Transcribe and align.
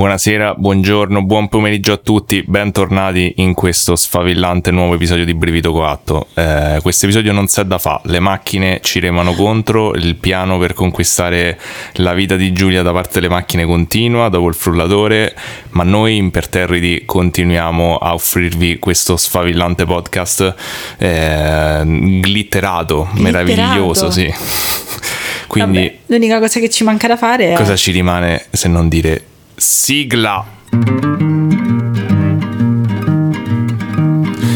Buonasera, 0.00 0.54
buongiorno, 0.54 1.22
buon 1.24 1.50
pomeriggio 1.50 1.92
a 1.92 1.98
tutti, 1.98 2.42
bentornati 2.42 3.34
in 3.36 3.52
questo 3.52 3.96
sfavillante 3.96 4.70
nuovo 4.70 4.94
episodio 4.94 5.26
di 5.26 5.34
Brivido 5.34 5.72
Coatto. 5.72 6.28
Eh, 6.32 6.78
questo 6.80 7.04
episodio 7.04 7.32
non 7.32 7.44
c'è 7.44 7.64
da 7.64 7.76
fa, 7.76 8.00
le 8.04 8.18
macchine 8.18 8.80
ci 8.80 8.98
remano 8.98 9.34
contro, 9.34 9.92
il 9.92 10.16
piano 10.16 10.56
per 10.56 10.72
conquistare 10.72 11.60
la 11.96 12.14
vita 12.14 12.36
di 12.36 12.50
Giulia 12.54 12.80
da 12.80 12.92
parte 12.92 13.20
delle 13.20 13.28
macchine 13.28 13.66
continua 13.66 14.30
dopo 14.30 14.48
il 14.48 14.54
frullatore, 14.54 15.36
ma 15.72 15.82
noi 15.82 16.16
imperterriti 16.16 17.02
continuiamo 17.04 17.98
a 17.98 18.14
offrirvi 18.14 18.78
questo 18.78 19.18
sfavillante 19.18 19.84
podcast 19.84 20.54
eh, 20.96 21.82
glitterato, 21.84 23.10
Glitterato. 23.12 23.20
meraviglioso, 23.22 24.10
sì. 24.10 24.32
Quindi 25.46 25.78
Vabbè, 25.78 25.96
l'unica 26.06 26.38
cosa 26.38 26.58
che 26.58 26.70
ci 26.70 26.84
manca 26.84 27.06
da 27.06 27.18
fare 27.18 27.52
è... 27.52 27.56
cosa 27.56 27.76
ci 27.76 27.90
rimane 27.90 28.46
se 28.50 28.68
non 28.68 28.88
dire 28.88 29.24
sigla? 29.60 30.42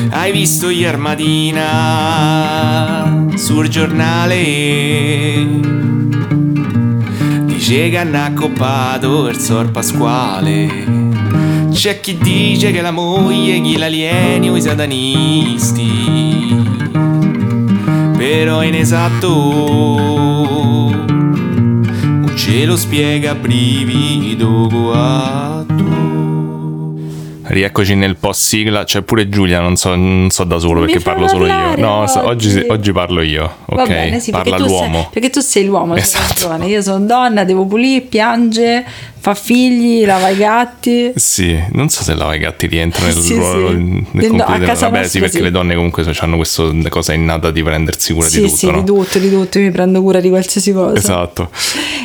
Hai 0.09 0.33
visto 0.33 0.71
ieri 0.71 0.97
mattina 0.97 2.23
sul 3.35 3.69
giornale? 3.69 5.47
Dice 7.45 7.91
che 7.91 7.99
hanno 7.99 8.23
accoppato 8.23 9.29
il 9.29 9.37
sor 9.39 9.71
Pasquale. 9.71 10.69
C'è 11.71 12.01
chi 12.01 12.17
dice 12.17 12.73
che 12.73 12.81
la 12.81 12.91
moglie 12.91 13.59
gli 13.59 13.77
l'alieni 13.77 14.49
o 14.49 14.57
i 14.57 14.63
satanisti. 14.63 15.93
Però 18.17 18.63
in 18.63 18.75
esatto 18.75 20.24
ce 22.45 22.67
lo 22.67 22.77
spiega 22.77 23.35
brivido 23.35 24.69
coatto. 24.69 26.14
Rieccoci 27.47 27.95
nel 27.95 28.17
post 28.17 28.41
sigla, 28.41 28.85
c'è 28.85 29.03
pure 29.03 29.29
Giulia, 29.29 29.61
non 29.61 29.77
so, 29.77 29.95
non 29.95 30.29
so 30.31 30.45
da 30.45 30.59
solo 30.59 30.81
Mi 30.81 30.87
perché 30.87 31.01
parlo 31.03 31.29
solo 31.29 31.47
io. 31.47 31.77
No, 31.77 32.01
oggi, 32.01 32.49
oggi. 32.49 32.65
oggi 32.69 32.93
parlo 32.93 33.21
io, 33.21 33.45
ok? 33.67 33.77
Va 33.77 33.85
bene, 33.87 34.19
sì, 34.19 34.31
Parla 34.31 34.57
perché 34.57 34.71
l'uomo. 34.71 34.95
sei, 35.03 35.09
perché 35.13 35.31
tu 35.31 35.41
sei 35.41 35.65
l'uomo, 35.67 35.93
sei 35.95 36.03
Esatto. 36.03 36.49
ragione. 36.49 36.67
Io 36.71 36.81
sono 36.81 37.05
donna, 37.05 37.45
devo 37.45 37.67
pulire, 37.67 38.01
piange, 38.07 38.83
fa 39.19 39.35
figli, 39.35 40.07
lava 40.07 40.31
i 40.31 40.37
gatti. 40.37 41.13
Sì, 41.17 41.63
non 41.73 41.91
so 41.91 42.03
se 42.03 42.15
lava 42.15 42.35
i 42.35 42.39
gatti 42.39 42.67
rientra 42.67 43.05
nel 43.05 43.15
Sì, 43.15 43.35
ruolo 43.35 43.69
sì. 43.69 44.07
nel 44.13 44.33
No, 44.33 44.45
a 44.45 44.59
casa 44.61 44.89
Vabbè, 44.89 45.07
sì, 45.07 45.19
perché 45.19 45.37
sì. 45.37 45.43
le 45.43 45.51
donne 45.51 45.75
comunque 45.75 46.03
hanno 46.21 46.37
questa 46.37 46.65
cosa 46.89 47.13
innata 47.13 47.51
di 47.51 47.63
prendersi 47.63 48.15
cura 48.15 48.27
Sì, 48.27 48.39
di 48.41 48.45
tutto, 48.47 48.57
sì, 48.57 48.71
no? 48.71 48.79
di 48.81 48.85
tutto, 48.87 49.19
di 49.19 49.31
tutto, 49.31 49.59
io 49.59 49.65
mi 49.67 49.71
prendo 49.71 50.01
cura 50.01 50.21
di 50.21 50.31
qualsiasi 50.31 50.73
cosa. 50.73 50.97
Esatto. 50.97 51.51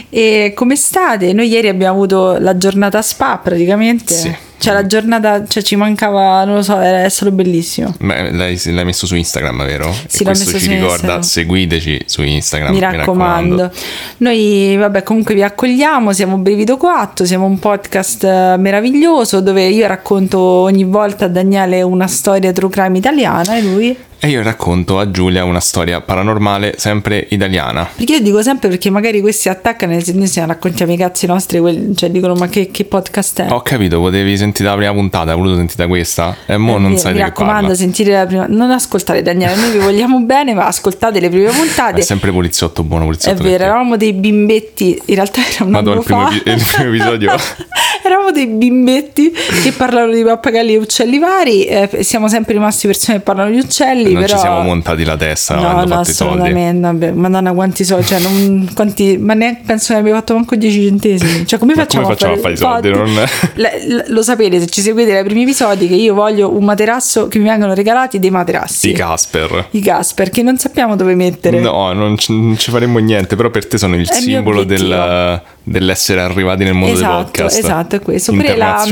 E 0.10 0.52
come 0.54 0.76
state? 0.76 1.32
Noi 1.32 1.48
ieri 1.48 1.70
abbiamo 1.70 1.94
avuto 1.94 2.38
la 2.40 2.58
giornata 2.58 3.02
spa 3.02 3.38
praticamente. 3.38 4.14
Sì. 4.14 4.36
Cioè 4.60 4.74
la 4.74 4.86
giornata, 4.86 5.46
cioè 5.48 5.64
ci 5.64 5.78
mancava, 5.78 6.44
non 6.44 6.56
lo 6.56 6.62
so, 6.62 6.78
era 6.80 7.08
stato 7.08 7.32
bellissimo. 7.32 7.96
Beh, 7.98 8.32
l'hai, 8.32 8.60
l'hai 8.66 8.84
messo 8.84 9.08
su 9.08 9.16
Instagram, 9.16 9.66
vero? 9.66 9.94
Sì, 10.08 10.24
e 10.24 10.26
questo 10.26 10.60
ci 10.60 10.68
ricorda, 10.68 10.92
Instagram. 10.92 11.22
seguiteci 11.22 12.02
su 12.06 12.24
Instagram. 12.24 12.74
Mi 12.74 12.80
raccomando. 12.80 13.72
Noi, 14.18 14.76
vabbè, 14.78 15.04
comunque 15.04 15.34
vi 15.34 15.44
accogliamo, 15.44 16.12
siamo 16.12 16.38
Brivido 16.38 16.76
Coatto, 16.76 17.24
siamo 17.24 17.46
un 17.46 17.58
podcast 17.58 18.24
eh, 18.26 18.56
meraviglioso 18.58 19.40
dove 19.40 19.66
io 19.66 19.88
racconto 19.88 20.40
ogni 20.40 20.84
volta 20.84 21.26
a 21.26 21.30
Daniele 21.30 21.82
una 21.82 22.08
storia 22.08 22.52
true 22.52 22.70
crime 22.70 22.98
italiana 22.98 23.56
e 23.56 23.62
lui... 23.62 23.98
E 24.22 24.28
io 24.28 24.44
racconto 24.44 25.00
a 25.00 25.12
Giulia 25.12 25.46
una 25.46 25.62
storia 25.62 26.02
paranormale 26.02 26.74
sempre 26.78 27.26
italiana. 27.30 27.88
Perché 27.96 28.16
io 28.16 28.20
dico 28.22 28.42
sempre 28.44 28.68
perché 28.68 28.90
magari 28.90 29.22
questi 29.22 29.48
attaccano 29.48 29.94
e 29.94 30.04
noi 30.14 30.28
se 30.28 30.46
raccontiamo 30.46 30.92
i 30.92 30.98
cazzi 30.98 31.26
nostri, 31.26 31.60
quelli- 31.60 31.96
cioè 31.96 32.10
dicono 32.12 32.34
ma 32.34 32.50
che, 32.50 32.70
che 32.70 32.84
podcast 32.84 33.44
è? 33.44 33.52
Ho 33.52 33.62
capito, 33.62 34.00
potevi 34.02 34.36
sentire 34.38 34.68
la 34.68 34.76
prima 34.76 34.92
puntata, 34.92 35.32
hai 35.32 35.38
voluto 35.38 35.56
sentire 35.56 35.88
questa? 35.88 36.36
E 36.46 36.58
mo 36.58 36.76
Eh, 36.76 36.80
non 36.80 36.98
sai 36.98 37.14
mi 37.14 37.20
di 37.20 37.24
che 37.24 37.30
raccomando, 37.30 37.74
sentire 37.76 38.12
la 38.12 38.26
prima. 38.26 38.46
Non 38.50 38.72
ascoltate 38.72 39.22
Daniele, 39.22 39.56
noi 39.56 39.72
vi 39.72 39.78
vogliamo 39.78 40.20
bene, 40.26 40.54
ma 40.54 40.66
ascoltate 40.66 41.22
le 41.22 41.30
prime 41.30 41.48
È 41.48 41.54
puntate. 41.54 42.02
sempre 42.02 42.34
poliziotto 42.34 42.84
buono, 42.84 43.04
È 43.04 43.08
poliziotto 43.08 43.38
vero, 43.38 43.50
cattivo. 43.52 43.70
eravamo 43.70 43.96
dei 43.96 44.12
bimbetti, 44.12 45.02
in 45.06 45.16
realtà 45.16 45.40
era 45.56 45.64
un 45.64 45.72
Madonna, 45.72 45.98
il 46.00 46.04
primo 46.04 46.28
fa. 46.30 46.34
il 46.36 46.64
primo 46.76 46.90
episodio. 46.94 47.32
eravamo 48.04 48.32
dei 48.32 48.48
bimbetti 48.48 49.32
che 49.64 49.72
parlano 49.72 50.12
di 50.12 50.24
pappagalli 50.24 50.74
e 50.74 50.78
uccelli 50.78 51.20
vari. 51.20 51.64
eh, 51.64 52.04
siamo 52.04 52.28
sempre 52.28 52.52
rimasti 52.54 52.86
persone 52.88 53.20
che 53.20 53.24
parlano 53.24 53.52
di 53.52 53.60
uccelli. 53.60 54.08
Non 54.14 54.22
però... 54.22 54.34
ci 54.36 54.40
siamo 54.40 54.62
montati 54.62 55.04
la 55.04 55.18
testa 55.18 55.56
No, 55.56 55.70
avendo 55.70 55.96
no, 55.96 55.96
fatto 55.96 56.10
i 56.10 56.14
soldi. 56.14 56.80
Vabbè, 56.80 57.12
Madonna, 57.12 57.54
quanti 57.54 57.84
soldi, 57.84 58.06
cioè, 58.06 58.20
non, 58.20 58.70
quanti, 58.74 59.18
ma 59.18 59.34
neanche 59.34 59.62
penso 59.66 59.94
che 59.94 60.00
abbia 60.00 60.14
fatto 60.16 60.34
manco 60.34 60.56
10 60.56 60.84
centesimi. 60.86 61.46
Cioè, 61.48 61.60
come 61.60 61.74
facciamo, 61.74 62.04
come 62.04 62.16
facciamo 62.16 62.34
a 62.34 62.38
fare 62.38 62.54
i 62.54 62.58
soldi? 62.58 62.90
Non- 62.90 63.14
le- 63.56 64.06
lo 64.08 64.22
sapete 64.22 64.60
se 64.60 64.68
ci 64.68 64.82
seguite 64.82 65.12
dai 65.12 65.24
primi 65.24 65.44
episodi 65.44 65.88
che 65.88 65.96
io 65.96 66.14
voglio 66.14 66.56
un 66.56 66.64
materasso 66.64 67.28
che 67.28 67.40
mi 67.40 67.48
vengono 67.48 67.74
regalati 67.74 68.20
dei 68.20 68.30
materassi. 68.32 68.90
I 68.90 68.94
Casper. 68.94 69.68
I 69.72 69.80
Casper 69.82 70.30
che 70.30 70.42
non 70.44 70.58
sappiamo 70.58 70.96
dove 70.96 71.16
mettere. 71.16 71.60
No, 71.60 71.94
non 71.94 72.18
ci, 72.18 72.32
non 72.34 72.58
ci 72.58 72.72
faremmo 72.72 73.00
niente, 73.00 73.36
però 73.36 73.50
per 73.50 73.68
te 73.68 73.78
sono 73.78 73.96
il 73.96 74.08
È 74.10 74.14
simbolo 74.14 74.64
del- 74.64 75.42
dell'essere 75.64 76.22
arrivati 76.22 76.64
nel 76.64 76.74
mondo 76.74 76.88
dei 76.88 76.96
esatto, 76.96 77.24
podcast. 77.24 77.58
esatto, 77.60 77.96
è 77.96 78.00
questo. 78.02 78.32
Pure 78.32 78.56
la, 78.56 78.84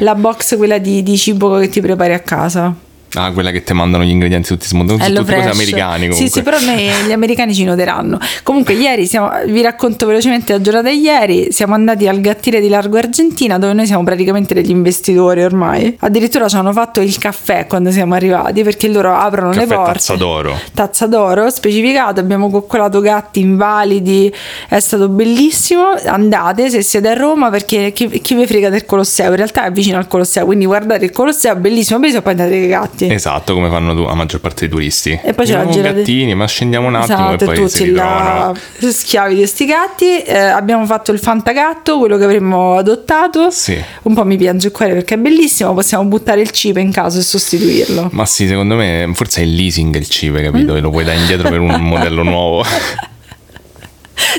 la 0.00 0.14
box 0.14 0.56
quella 0.56 0.78
di, 0.78 1.02
di 1.02 1.16
cibo 1.16 1.58
che 1.58 1.68
ti 1.68 1.80
prepari 1.80 2.12
a 2.12 2.20
casa. 2.20 2.74
Ah, 3.14 3.30
quella 3.32 3.50
che 3.50 3.62
ti 3.62 3.72
mandano 3.72 4.04
gli 4.04 4.10
ingredienti 4.10 4.48
tutti 4.48 4.66
smontati. 4.66 5.02
Sono 5.02 5.18
tutte 5.20 5.34
cose 5.34 5.48
americane 5.48 6.08
comunque. 6.08 6.26
Sì, 6.26 6.28
sì, 6.28 6.42
però 6.42 6.58
noi, 6.60 6.90
gli 7.06 7.12
americani 7.12 7.54
ci 7.54 7.64
noteranno. 7.64 8.18
Comunque, 8.42 8.74
ieri 8.74 9.06
siamo, 9.06 9.30
vi 9.46 9.62
racconto 9.62 10.06
velocemente 10.06 10.52
la 10.52 10.60
giornata 10.60 10.88
di 10.88 11.00
ieri. 11.00 11.52
Siamo 11.52 11.74
andati 11.74 12.08
al 12.08 12.20
gattile 12.20 12.60
di 12.60 12.68
Largo 12.68 12.98
Argentina, 12.98 13.58
dove 13.58 13.72
noi 13.72 13.86
siamo 13.86 14.02
praticamente 14.02 14.54
degli 14.54 14.70
investitori 14.70 15.42
ormai. 15.42 15.96
Addirittura 16.00 16.48
ci 16.48 16.56
hanno 16.56 16.72
fatto 16.72 17.00
il 17.00 17.16
caffè 17.18 17.66
quando 17.66 17.90
siamo 17.90 18.14
arrivati, 18.14 18.62
perché 18.62 18.88
loro 18.88 19.14
aprono 19.14 19.50
le 19.50 19.60
Caffè 19.60 19.74
porte. 19.74 19.92
tazza 19.92 20.16
d'oro. 20.16 20.58
Tazza 20.74 21.06
d'oro 21.06 21.50
specificato, 21.50 22.20
abbiamo 22.20 22.50
coccolato 22.50 23.00
gatti 23.00 23.40
invalidi, 23.40 24.32
è 24.68 24.80
stato 24.80 25.08
bellissimo. 25.08 25.94
Andate 26.06 26.70
se 26.70 26.82
siete 26.82 27.08
a 27.08 27.14
Roma 27.14 27.50
perché 27.50 27.92
chi, 27.92 28.08
chi 28.20 28.34
vi 28.34 28.46
frega 28.46 28.70
del 28.70 28.84
Colosseo? 28.84 29.30
In 29.30 29.36
realtà 29.36 29.64
è 29.64 29.70
vicino 29.72 29.98
al 29.98 30.06
Colosseo, 30.06 30.44
quindi 30.44 30.66
guardate 30.66 31.04
il 31.04 31.10
Colosseo, 31.12 31.54
bellissimo, 31.56 31.98
bellissimo, 31.98 32.22
poi 32.22 32.32
andate 32.32 32.54
ai 32.54 32.66
gatti. 32.66 33.03
Esatto, 33.10 33.54
come 33.54 33.68
fanno 33.68 33.92
la 34.06 34.14
maggior 34.14 34.40
parte 34.40 34.60
dei 34.60 34.68
turisti. 34.68 35.18
E 35.22 35.32
poi 35.34 35.44
c'è 35.46 35.52
la 35.52 35.60
Andiamo 35.60 35.82
gira- 35.82 35.92
gattini, 35.92 36.34
ma 36.34 36.46
scendiamo 36.46 36.86
un 36.88 36.94
attimo 36.94 37.28
Esatto, 37.34 37.42
e 37.44 37.46
poi 37.46 37.56
si 37.56 37.62
tutti 37.78 37.84
ritrovano. 37.90 38.52
là, 38.78 38.90
schiavi 38.92 39.34
di 39.34 39.40
questi 39.40 39.64
gatti. 39.66 40.18
Eh, 40.22 40.36
abbiamo 40.38 40.84
fatto 40.86 41.12
il 41.12 41.18
fantagatto, 41.18 41.98
quello 41.98 42.16
che 42.16 42.24
avremmo 42.24 42.76
adottato. 42.76 43.50
Sì. 43.50 43.80
Un 44.02 44.14
po' 44.14 44.24
mi 44.24 44.36
piange 44.36 44.66
il 44.68 44.72
cuore 44.72 44.92
perché 44.92 45.14
è 45.14 45.18
bellissimo. 45.18 45.72
Possiamo 45.74 46.04
buttare 46.04 46.40
il 46.40 46.50
cibo 46.50 46.78
in 46.78 46.90
caso 46.92 47.18
e 47.18 47.22
sostituirlo. 47.22 48.08
Ma 48.12 48.26
sì, 48.26 48.46
secondo 48.46 48.74
me 48.76 49.10
forse 49.14 49.40
è 49.40 49.44
il 49.44 49.54
leasing 49.54 49.94
il 49.96 50.08
cibo, 50.08 50.40
capito? 50.40 50.74
E 50.76 50.80
lo 50.80 50.90
puoi 50.90 51.04
dare 51.04 51.18
indietro 51.18 51.48
per 51.48 51.60
un 51.60 51.70
modello 51.80 52.22
nuovo. 52.22 52.64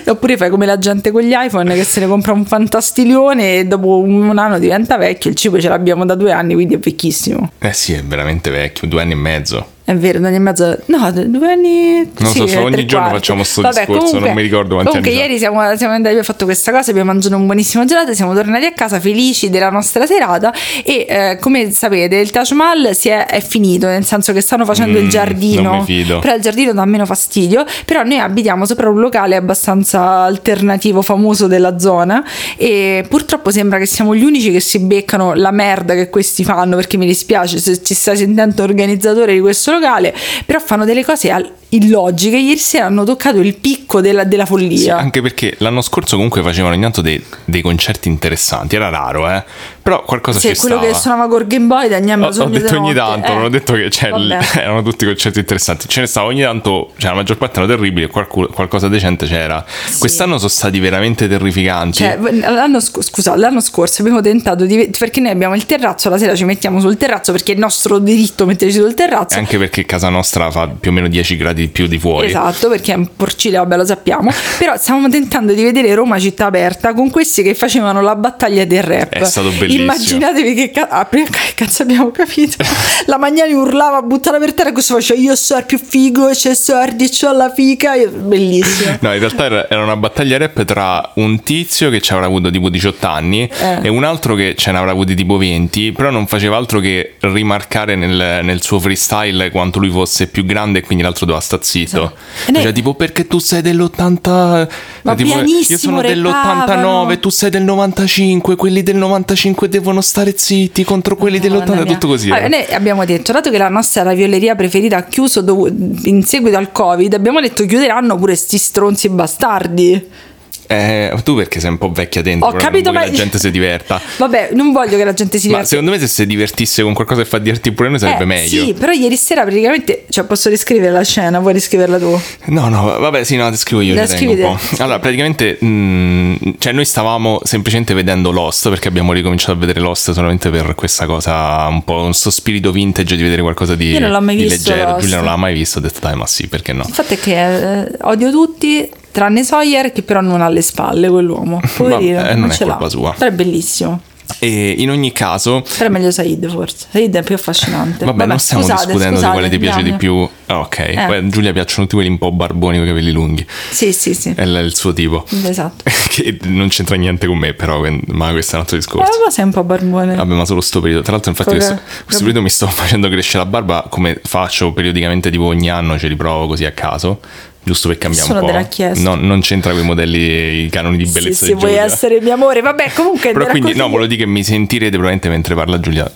Oppure 0.08 0.38
fai 0.38 0.50
come 0.50 0.66
la 0.66 0.78
gente 0.78 1.12
con 1.12 1.22
gli 1.22 1.34
iPhone 1.36 1.74
che 1.74 1.84
se 1.84 2.00
ne 2.00 2.08
compra 2.08 2.34
un 2.34 2.46
fantastilione 2.46 3.60
e 3.60 3.66
dopo 3.66 4.00
un 4.00 4.38
anno 4.38 4.60
diventa 4.60 4.98
vecchio. 4.98 5.30
Il 5.30 5.36
cibo 5.36 5.60
ce 5.60 5.70
l'abbiamo 5.70 6.06
da 6.06 6.16
due 6.16 6.32
anni, 6.32 6.54
quindi 6.54 6.76
è 6.76 6.80
vecchissimo. 6.80 7.52
Eh 7.60 7.74
sì, 7.74 7.94
è 7.94 8.04
veramente 8.04 8.50
vecchio, 8.50 8.88
due 8.88 9.02
anni 9.02 9.14
e 9.14 9.16
mezzo. 9.16 9.74
È 9.88 9.94
vero, 9.96 10.18
due 10.18 10.28
anni 10.30 10.38
e 10.38 10.40
mezzo. 10.40 10.78
No, 10.88 11.12
due 11.12 11.52
anni. 11.52 12.12
Non 12.18 12.32
sì, 12.32 12.40
so, 12.40 12.48
so, 12.48 12.62
ogni 12.64 12.86
giorno 12.88 13.10
quarti. 13.10 13.20
facciamo 13.20 13.44
sto 13.44 13.62
discorso, 13.62 14.18
non 14.18 14.34
mi 14.34 14.42
ricordo 14.42 14.74
quanti 14.74 14.90
comunque 14.90 15.12
anni 15.12 15.20
fa. 15.20 15.26
ieri 15.28 15.38
siamo, 15.38 15.60
siamo 15.78 15.94
andati, 15.94 16.08
abbiamo 16.16 16.24
fatto 16.24 16.46
questa 16.46 16.72
cosa, 16.72 16.90
abbiamo 16.90 17.12
mangiato 17.12 17.36
un 17.36 17.46
buonissimo 17.46 17.86
gelato, 17.86 18.14
siamo 18.16 18.34
tornati 18.34 18.66
a 18.66 18.72
casa 18.74 19.00
felici 19.00 19.52
della 19.52 19.70
nostra 19.70 20.08
serata 20.08 20.52
e 20.84 21.06
eh, 21.08 21.38
come 21.40 21.70
sapete 21.72 22.16
il 22.16 22.32
Taj 22.32 22.52
Mahal 22.52 22.96
si 22.96 23.10
è, 23.10 23.28
è 23.28 23.42
finito, 23.42 23.86
nel 23.86 24.04
senso 24.06 24.34
che 24.34 24.42
stanno 24.42 24.66
facendo 24.66 25.00
Mm, 25.00 25.04
il 25.04 25.10
giardino. 25.10 25.62
non 25.62 25.78
mi 25.80 25.86
fido. 25.86 26.18
Però 26.20 26.34
il 26.36 26.42
giardino 26.42 26.74
dà 26.74 26.86
meno 26.86 27.06
fastidio, 27.06 27.64
però 27.86 28.02
noi 28.04 28.18
abitiamo 28.18 28.66
sopra 28.66 28.90
un 28.90 29.00
locale 29.00 29.36
abbastanza 29.36 30.02
alternativo, 30.24 31.04
famoso 31.04 31.46
della 31.48 31.78
zona 31.78 32.24
e 32.58 33.06
purtroppo 33.08 33.52
sembra 33.52 33.78
che 33.78 33.86
siamo 33.86 34.16
gli 34.16 34.24
unici 34.24 34.52
che 34.52 34.60
si 34.60 34.80
beccano 34.80 35.34
la 35.36 35.52
merda 35.52 35.94
che 35.94 36.10
questi 36.10 36.44
fanno, 36.44 36.76
perché 36.76 36.98
mi 36.98 37.06
dispiace 37.06 37.60
se 37.60 37.84
ci 37.84 37.94
stai 37.94 38.18
sentendo 38.18 38.64
organizzatore 38.64 39.34
di 39.34 39.40
questo 39.40 39.74
locale, 39.76 40.14
però 40.46 40.60
fanno 40.60 40.86
delle 40.86 41.04
cose 41.06 41.32
illogiche. 41.70 42.38
Ieri 42.38 42.58
sera 42.60 42.86
hanno 42.86 43.04
toccato 43.04 43.40
il 43.40 43.56
picco 43.56 44.02
della, 44.02 44.24
della 44.24 44.44
Sì, 44.46 44.50
follia. 44.50 44.98
anche 44.98 45.22
perché 45.22 45.56
l'anno 45.60 45.82
scorso 45.82 46.16
comunque 46.16 46.42
facevano 46.42 46.74
ogni 46.74 46.84
tanto 46.84 47.02
dei, 47.02 47.24
dei 47.46 47.62
concerti 47.62 48.08
interessanti, 48.08 48.76
era 48.76 48.90
raro, 48.90 49.30
eh. 49.30 49.44
Però 49.82 50.04
qualcosa 50.04 50.40
Sì, 50.40 50.50
ci 50.50 50.56
quello 50.62 50.78
stava. 50.78 50.92
che 50.92 50.98
suonava 50.98 51.28
con 51.28 51.46
Game 51.48 51.66
Boy 51.68 51.88
da 51.90 51.98
Ho, 51.98 52.28
ho 52.28 52.46
detto 52.50 52.80
ogni 52.80 52.94
tanto, 52.94 53.34
non 53.34 53.44
ho 53.44 53.50
detto 53.50 53.74
che 53.74 53.90
cioè, 53.92 54.10
Eh, 54.12 54.40
erano 54.60 54.82
tutti 54.82 55.06
concerti 55.06 55.40
interessanti. 55.40 55.88
Ce 55.88 56.00
ne 56.02 56.08
stava 56.08 56.28
ogni 56.28 56.42
tanto, 56.42 56.94
cioè 56.98 57.12
la 57.12 57.18
maggior 57.18 57.38
parte 57.38 57.60
erano 57.60 57.76
terribili, 57.76 58.08
qualcu- 58.08 58.52
qualcosa 58.52 58.88
decente 58.88 59.28
c'era. 59.28 59.64
Quest'anno 60.00 60.38
sono 60.38 60.50
stati 60.50 60.80
veramente 60.80 61.28
terrificanti. 61.28 61.98
Cioè, 62.00 62.18
l'anno, 62.20 62.80
sc- 62.80 63.04
scusa, 63.04 63.36
l'anno 63.36 63.62
scorso 63.62 64.02
abbiamo 64.02 64.22
tentato 64.22 64.66
di. 64.66 64.90
Perché 64.98 65.20
noi 65.20 65.32
abbiamo 65.32 65.54
il 65.54 65.66
terrazzo, 65.68 66.10
la 66.10 66.18
sera 66.18 66.34
ci 66.36 66.46
mettiamo 66.46 66.80
sul 66.80 66.98
terrazzo 66.98 67.32
perché 67.32 67.52
è 67.52 67.56
il 67.56 67.62
nostro 67.62 68.00
diritto 68.00 68.46
metterci 68.48 68.78
sul 68.80 68.96
terrazzo. 68.96 69.38
Anche 69.38 69.60
perché 69.66 69.86
casa 69.86 70.10
nostra 70.10 70.52
fa 70.52 70.68
più 70.68 70.92
o 70.92 70.94
meno 70.94 71.08
10 71.08 71.38
gradi 71.38 71.62
di 71.62 71.68
più 71.70 71.88
di 71.88 71.98
fuori. 71.98 72.28
Esatto, 72.28 72.70
perché 72.70 72.94
è 72.94 72.96
un 72.96 73.10
porcile, 73.16 73.58
vabbè, 73.58 73.78
lo 73.78 73.86
sappiamo. 73.86 74.32
Però 74.60 74.78
stavamo 74.78 75.10
tentando 75.10 75.54
di 75.54 75.64
vedere 75.64 75.94
Roma 75.96 76.20
città 76.20 76.46
aperta 76.46 76.94
con 76.94 77.10
questi 77.10 77.42
che 77.42 77.56
facevano 77.56 78.02
la 78.02 78.16
battaglia 78.16 78.64
del 78.66 78.84
rap. 78.84 79.14
È 79.14 79.24
stato 79.24 79.50
bellissimo. 79.50 79.84
Immaginatevi 79.84 80.54
che, 80.54 80.72
ca- 80.72 80.88
ah, 80.90 81.06
prima 81.06 81.28
che 81.30 81.54
cazzo 81.56 81.82
abbiamo 81.82 82.12
capito. 82.12 82.58
la 83.08 83.18
Magnani 83.18 83.54
urlava, 83.54 84.02
buttala 84.04 84.38
per 84.38 84.54
terra 84.54 84.70
e 84.70 84.72
questo 84.72 84.96
faceva 84.96 85.20
io 85.20 85.36
sono 85.36 85.64
più 85.66 85.80
figo, 85.80 86.30
c'è 86.30 86.54
sordi, 86.54 87.10
c'ho 87.10 87.32
la 87.32 87.52
fica. 87.52 87.94
Bellissimo. 87.96 88.98
No, 89.00 89.14
in 89.14 89.20
realtà 89.20 89.46
era, 89.46 89.84
una 89.84 89.96
battaglia 89.96 90.38
rap 90.38 90.64
tra 90.64 91.12
un 91.16 91.42
tizio 91.42 91.90
che 91.90 92.02
ci 92.02 92.14
avrà 92.14 92.26
avuto 92.26 92.52
tipo 92.52 92.70
18 92.70 93.08
anni 93.08 93.50
Eh. 93.50 93.80
e 93.82 93.90
un 93.90 94.04
altro 94.04 94.36
che 94.36 94.54
ce 94.56 94.72
ne 94.72 94.78
avrà 94.78 94.92
avuti 94.92 95.16
tipo 95.16 95.38
20, 95.38 95.92
però 95.92 96.12
non 96.12 96.28
faceva 96.28 96.56
altro 96.56 96.80
che 96.80 97.16
rimarcare 97.20 97.96
nel, 97.96 98.42
nel 98.44 98.62
suo 98.62 98.80
freestyle 98.80 99.50
quanto 99.56 99.80
lui 99.80 99.90
fosse 99.90 100.28
più 100.28 100.44
grande 100.46 100.80
e 100.80 100.82
quindi 100.84 101.04
l'altro 101.04 101.26
doveva 101.26 101.42
sta 101.44 101.60
zitto. 101.62 101.98
Esatto. 101.98 102.16
E 102.48 102.52
noi- 102.52 102.62
Cioè, 102.64 102.74
tipo, 102.74 102.94
perché 102.96 103.26
tu 103.28 103.40
sei 103.40 103.62
dell'80... 103.62 104.68
Ma 105.04 105.16
tipo, 105.16 105.40
io 105.40 105.78
sono 105.78 106.02
rappavano. 106.02 107.06
dell'89, 107.06 107.20
tu 107.20 107.30
sei 107.30 107.50
del 107.50 107.64
95, 107.64 108.56
quelli 108.58 108.84
del 108.84 108.96
95 108.98 109.70
devono 109.70 110.02
stare 110.02 110.34
zitti 110.36 110.84
contro 110.84 111.16
quelli 111.16 111.40
Madonna 111.40 111.64
dell'80, 111.64 111.84
mia. 111.84 111.94
tutto 111.94 112.08
così. 112.08 112.30
Allora, 112.32 112.46
era. 112.48 112.58
noi 112.58 112.74
abbiamo 112.76 113.06
detto, 113.06 113.32
dato 113.32 113.50
che 113.50 113.58
la 113.58 113.70
nostra 113.70 114.04
ravioleria 114.04 114.56
preferita 114.56 114.98
ha 114.98 115.04
chiuso 115.04 115.42
dovu- 115.42 115.72
in 116.06 116.24
seguito 116.24 116.58
al 116.58 116.72
Covid, 116.72 117.14
abbiamo 117.14 117.40
detto 117.40 117.66
chiuderanno 117.66 118.18
pure 118.18 118.36
sti 118.36 118.58
stronzi 118.58 119.10
bastardi. 119.10 120.34
Eh, 120.68 121.14
tu 121.24 121.36
perché 121.36 121.60
sei 121.60 121.70
un 121.72 121.78
po' 121.78 121.92
vecchia 121.92 122.22
dentro, 122.22 122.50
Ho 122.50 122.54
capito, 122.54 122.92
ma- 122.92 123.02
che 123.04 123.10
la 123.12 123.14
gente 123.16 123.38
si 123.40 123.52
diverta. 123.52 124.02
Vabbè, 124.18 124.50
non 124.54 124.72
voglio 124.72 124.98
che 124.98 125.04
la 125.04 125.14
gente 125.14 125.38
si 125.38 125.46
Ma 125.48 125.54
diverta. 125.54 125.70
secondo 125.70 125.92
me 125.92 126.00
se 126.00 126.08
si 126.08 126.26
divertisse 126.26 126.82
con 126.84 126.94
qualcosa 126.94 127.22
che 127.22 127.28
fa 127.28 127.38
divertire 127.38 127.76
pure 127.76 127.90
noi 127.90 128.00
sarebbe 128.00 128.24
Eh, 128.24 128.28
meglio. 128.28 128.66
Sì, 128.66 128.74
però 128.74 128.92
ieri 128.92 129.16
sera 129.18 129.44
praticamente, 129.44 130.06
cioè 130.10 130.24
posso 130.26 130.50
riscrivere 130.50 130.92
la 130.92 131.04
scena, 131.04 131.40
vuoi 131.40 131.54
riscriverla 131.54 132.00
tu? 132.00 132.20
No, 132.46 132.68
no, 132.70 132.98
vabbè, 133.00 133.24
sì, 133.24 133.36
no, 133.36 133.50
ti 133.52 133.58
scrivo 133.58 133.82
io, 133.82 133.94
La 133.96 134.02
un 134.02 134.08
scrivi 134.08 134.36
po'. 134.42 134.58
Allora, 134.80 135.00
praticamente, 135.00 135.58
mh, 135.64 136.56
cioè 136.60 136.74
noi 136.74 136.86
stavamo 136.86 137.40
semplicemente 137.44 137.94
vedendo 137.94 138.32
Lost, 138.32 138.70
perché 138.70 138.88
abbiamo 138.88 139.14
ricominciato 139.14 139.52
a 139.52 139.56
vedere 139.56 139.80
Lost 139.80 140.12
solamente 140.12 140.50
per 140.50 140.74
questa 140.76 141.06
cosa, 141.06 141.68
un 141.70 141.84
po' 141.84 142.02
un 142.02 142.14
suo 142.14 142.32
spirito 142.32 142.72
vintage 142.72 143.16
di 143.16 143.24
vedere 143.24 143.42
qualcosa 143.42 143.76
di, 143.76 143.92
Io 143.92 144.00
non 144.00 144.12
l'ho 144.12 144.22
mai 144.22 144.36
di 144.36 144.44
visto 144.44 144.70
leggero. 144.72 144.90
Lost. 144.92 145.02
Giulia 145.02 145.16
non 145.18 145.26
l'ha 145.26 145.36
mai 145.38 145.54
visto, 145.54 145.78
ho 145.78 145.82
detto 145.82 146.00
dai, 146.02 146.16
ma 146.16 146.26
sì, 146.28 146.48
perché 146.48 146.74
no? 146.74 146.84
Il 146.88 146.94
fatto 146.94 147.14
è 147.14 147.20
che 147.20 147.82
eh, 147.84 147.92
odio 148.02 148.32
tutti, 148.32 148.90
tranne 149.16 149.44
Sawyer, 149.46 149.94
che 149.94 150.04
però 150.04 150.20
non 150.20 150.42
ha 150.42 150.50
le 150.50 150.62
spalle 150.62 151.08
quell'uomo. 151.10 151.62
Poverino, 151.78 152.18
Vabbè, 152.18 152.32
non, 152.34 152.42
non 152.42 152.50
è 152.50 152.54
ce 152.54 152.66
l'ha. 152.66 152.72
colpa 152.74 152.90
sua. 152.90 153.14
Però 153.18 153.32
è 153.32 153.34
bellissimo. 153.34 154.02
E 154.40 154.74
in 154.80 154.90
ogni 154.90 155.12
caso, 155.12 155.64
Però 155.78 155.86
è 155.88 155.92
meglio 155.92 156.10
Said 156.10 156.50
forse. 156.50 156.88
Said 156.92 157.16
è 157.16 157.22
più 157.22 157.36
affascinante. 157.36 158.04
vabbè, 158.06 158.26
non 158.26 158.40
stiamo 158.40 158.64
scusate, 158.64 158.86
discutendo 158.88 159.16
scusate, 159.18 159.32
di 159.34 159.38
quale 159.40 159.50
ti 159.50 159.58
piace 159.60 159.84
di 159.84 159.94
più. 159.94 160.28
Ah, 160.48 160.60
ok, 160.62 160.80
Eh. 160.80 161.28
Giulia 161.28 161.54
piacciono 161.54 161.84
tutti 161.84 161.94
quelli 161.96 162.10
un 162.10 162.18
po' 162.18 162.32
barboni 162.32 162.78
con 162.78 162.86
i 162.86 162.90
capelli 162.90 163.12
lunghi. 163.12 163.46
Sì, 163.70 163.94
sì, 163.94 164.16
sì. 164.16 164.34
È 164.36 164.44
l- 164.46 164.64
il 164.66 164.76
suo 164.76 164.94
tipo. 164.94 165.26
Esatto. 165.46 165.84
che 166.10 166.40
non 166.46 166.68
c'entra 166.70 166.96
niente 166.96 167.28
con 167.28 167.38
me, 167.38 167.54
però, 167.54 167.84
ma 168.08 168.32
questo 168.32 168.54
è 168.54 168.56
un 168.56 168.62
altro 168.62 168.78
discorso. 168.78 169.12
ma 169.24 169.30
sei 169.30 169.46
un 169.46 169.52
po' 169.52 169.64
barbone. 169.64 170.16
Vabbè, 170.16 170.34
ma 170.34 170.46
solo 170.46 170.60
sto 170.62 170.82
periodo. 170.82 171.04
Tra 171.04 171.12
l'altro, 171.14 171.30
infatti, 171.30 171.52
questo, 171.52 171.80
questo 172.04 172.24
periodo 172.24 172.42
mi 172.42 172.50
sto 172.50 172.66
facendo 172.68 173.08
crescere 173.10 173.44
la 173.44 173.50
barba 173.50 173.86
come 173.90 174.20
faccio 174.24 174.74
periodicamente, 174.74 175.30
tipo 175.30 175.44
ogni 175.46 175.70
anno 175.70 176.00
ce 176.00 176.08
li 176.08 176.16
provo 176.16 176.48
così 176.48 176.66
a 176.66 176.72
caso. 176.72 177.20
Giusto 177.66 177.88
per 177.88 177.98
cambiare 177.98 178.28
Nessuno 178.28 178.46
un 178.46 178.52
po'. 178.52 178.58
l'ha 178.60 178.68
chiesto. 178.68 179.02
No, 179.10 179.16
non 179.16 179.42
c'entra 179.42 179.72
con 179.72 179.82
i 179.82 179.84
modelli, 179.84 180.66
i 180.66 180.70
canoni 180.70 180.98
di 180.98 181.06
Sì, 181.08 181.12
bellezza 181.14 181.46
se 181.46 181.46
di 181.48 181.54
vuoi 181.54 181.72
Giulia. 181.72 181.84
essere 181.84 182.22
mio 182.22 182.34
amore, 182.34 182.62
vabbè, 182.62 182.92
comunque. 182.94 183.32
Però 183.32 183.46
quindi, 183.46 183.70
racconti- 183.72 183.78
no, 183.78 183.88
volevo 183.90 184.08
dire 184.08 184.24
che 184.24 184.30
mi 184.30 184.44
sentirete 184.44 184.92
probabilmente 184.92 185.30
mentre 185.30 185.56
parla 185.56 185.80
Giulia 185.80 186.10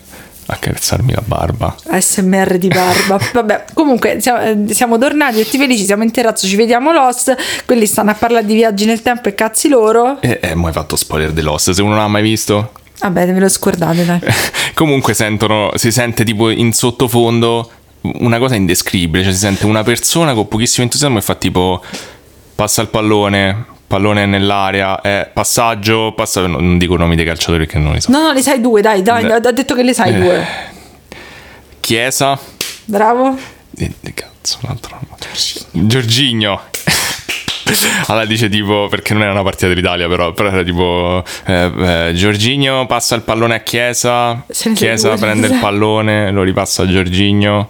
accarezzarmi 0.45 1.11
la 1.13 1.21
barba. 1.25 1.75
ASMR 1.87 2.57
di 2.57 2.67
barba. 2.67 3.19
Vabbè, 3.33 3.65
comunque 3.73 4.17
siamo, 4.19 4.41
eh, 4.41 4.73
siamo 4.73 4.97
tornati 4.97 5.41
tutti 5.43 5.57
felici, 5.57 5.85
siamo 5.85 6.03
in 6.03 6.11
terrazzo, 6.11 6.47
ci 6.47 6.55
vediamo 6.55 6.91
Lost. 6.91 7.35
Quelli 7.65 7.85
stanno 7.85 8.11
a 8.11 8.15
parlare 8.15 8.45
di 8.45 8.53
viaggi 8.55 8.85
nel 8.85 9.01
tempo 9.01 9.29
e 9.29 9.35
cazzi 9.35 9.67
loro. 9.69 10.19
E 10.21 10.39
eh, 10.41 10.55
mo 10.55 10.67
hai 10.67 10.73
fatto 10.73 10.95
spoiler 10.95 11.31
The 11.31 11.41
Lost, 11.41 11.71
se 11.71 11.81
uno 11.81 11.91
non 11.93 11.99
l'ha 12.01 12.07
mai 12.07 12.21
visto. 12.23 12.71
Vabbè, 12.99 13.31
ve 13.31 13.39
lo 13.39 13.47
scordate, 13.49 14.05
dai. 14.05 14.19
Comunque 14.73 15.13
sentono, 15.13 15.71
si 15.75 15.91
sente 15.91 16.23
tipo 16.23 16.49
in 16.49 16.73
sottofondo 16.73 17.69
una 18.01 18.37
cosa 18.37 18.55
indescrivibile, 18.55 19.23
cioè 19.23 19.33
si 19.33 19.39
sente 19.39 19.65
una 19.65 19.83
persona 19.83 20.33
con 20.33 20.47
pochissimo 20.47 20.83
entusiasmo 20.83 21.17
e 21.17 21.21
fa 21.21 21.35
tipo 21.35 21.83
passa 22.55 22.81
il 22.81 22.87
pallone, 22.89 23.65
pallone 23.87 24.25
nell'aria, 24.25 24.99
eh, 25.01 25.29
passaggio, 25.31 26.13
passaggio, 26.15 26.47
no, 26.47 26.59
non 26.59 26.77
dico 26.77 26.95
nomi 26.97 27.15
dei 27.15 27.25
calciatori 27.25 27.65
perché 27.65 27.79
non 27.79 27.93
li 27.93 28.01
so. 28.01 28.11
No, 28.11 28.21
no, 28.21 28.31
le 28.33 28.41
sai 28.41 28.61
due, 28.61 28.81
dai, 28.81 29.01
dai, 29.01 29.23
Beh. 29.25 29.33
ha 29.33 29.51
detto 29.51 29.75
che 29.75 29.83
le 29.83 29.93
sai 29.93 30.13
Eh. 30.15 30.19
due. 30.19 30.47
Chiesa, 31.79 32.37
Bravo. 32.85 33.37
eh, 33.77 33.91
cazzo, 34.13 34.59
un 34.63 34.69
altro 34.69 34.95
nome. 35.01 35.87
Giorginio. 35.87 36.61
Allora 38.07 38.25
dice 38.25 38.49
tipo, 38.49 38.87
perché 38.89 39.13
non 39.13 39.21
era 39.21 39.31
una 39.31 39.43
partita 39.43 39.67
dell'Italia 39.67 40.07
però, 40.07 40.31
però 40.33 40.49
era 40.49 40.63
tipo 40.63 41.23
eh, 41.45 41.71
eh, 42.07 42.11
Giorginio 42.15 42.87
passa 42.87 43.13
il 43.15 43.21
pallone 43.21 43.53
a 43.55 43.59
Chiesa, 43.59 44.43
Chiesa 44.73 45.13
prende 45.15 45.47
il 45.47 45.59
pallone, 45.59 46.31
lo 46.31 46.41
ripassa 46.41 46.81
a 46.83 46.87
Giorginio, 46.87 47.69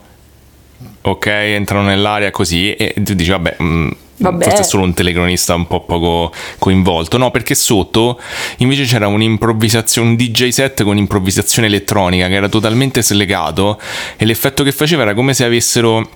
ok, 1.02 1.26
entrano 1.28 1.88
nell'area 1.88 2.32
così 2.32 2.74
e 2.74 2.94
tu 2.98 3.14
dici 3.14 3.30
vabbè... 3.30 3.58
mm, 3.62 3.90
Vabbè. 4.22 4.44
Forse 4.44 4.60
è 4.60 4.64
solo 4.66 4.84
un 4.84 4.94
telecronista 4.94 5.56
un 5.56 5.66
po' 5.66 5.86
poco 5.86 6.34
coinvolto. 6.58 7.18
No, 7.18 7.32
perché 7.32 7.56
sotto 7.56 8.20
invece 8.58 8.84
c'era 8.84 9.08
un'improvvisazione, 9.08 10.10
un 10.10 10.16
DJ 10.18 10.50
set 10.50 10.84
con 10.84 10.98
improvvisazione 10.98 11.70
elettronica 11.70 12.28
che 12.28 12.34
era 12.34 12.50
totalmente 12.50 13.02
slegato 13.02 13.80
e 14.18 14.26
l'effetto 14.26 14.64
che 14.64 14.74
faceva 14.74 15.04
era 15.04 15.14
come 15.14 15.34
se 15.34 15.46
avessero 15.46 16.10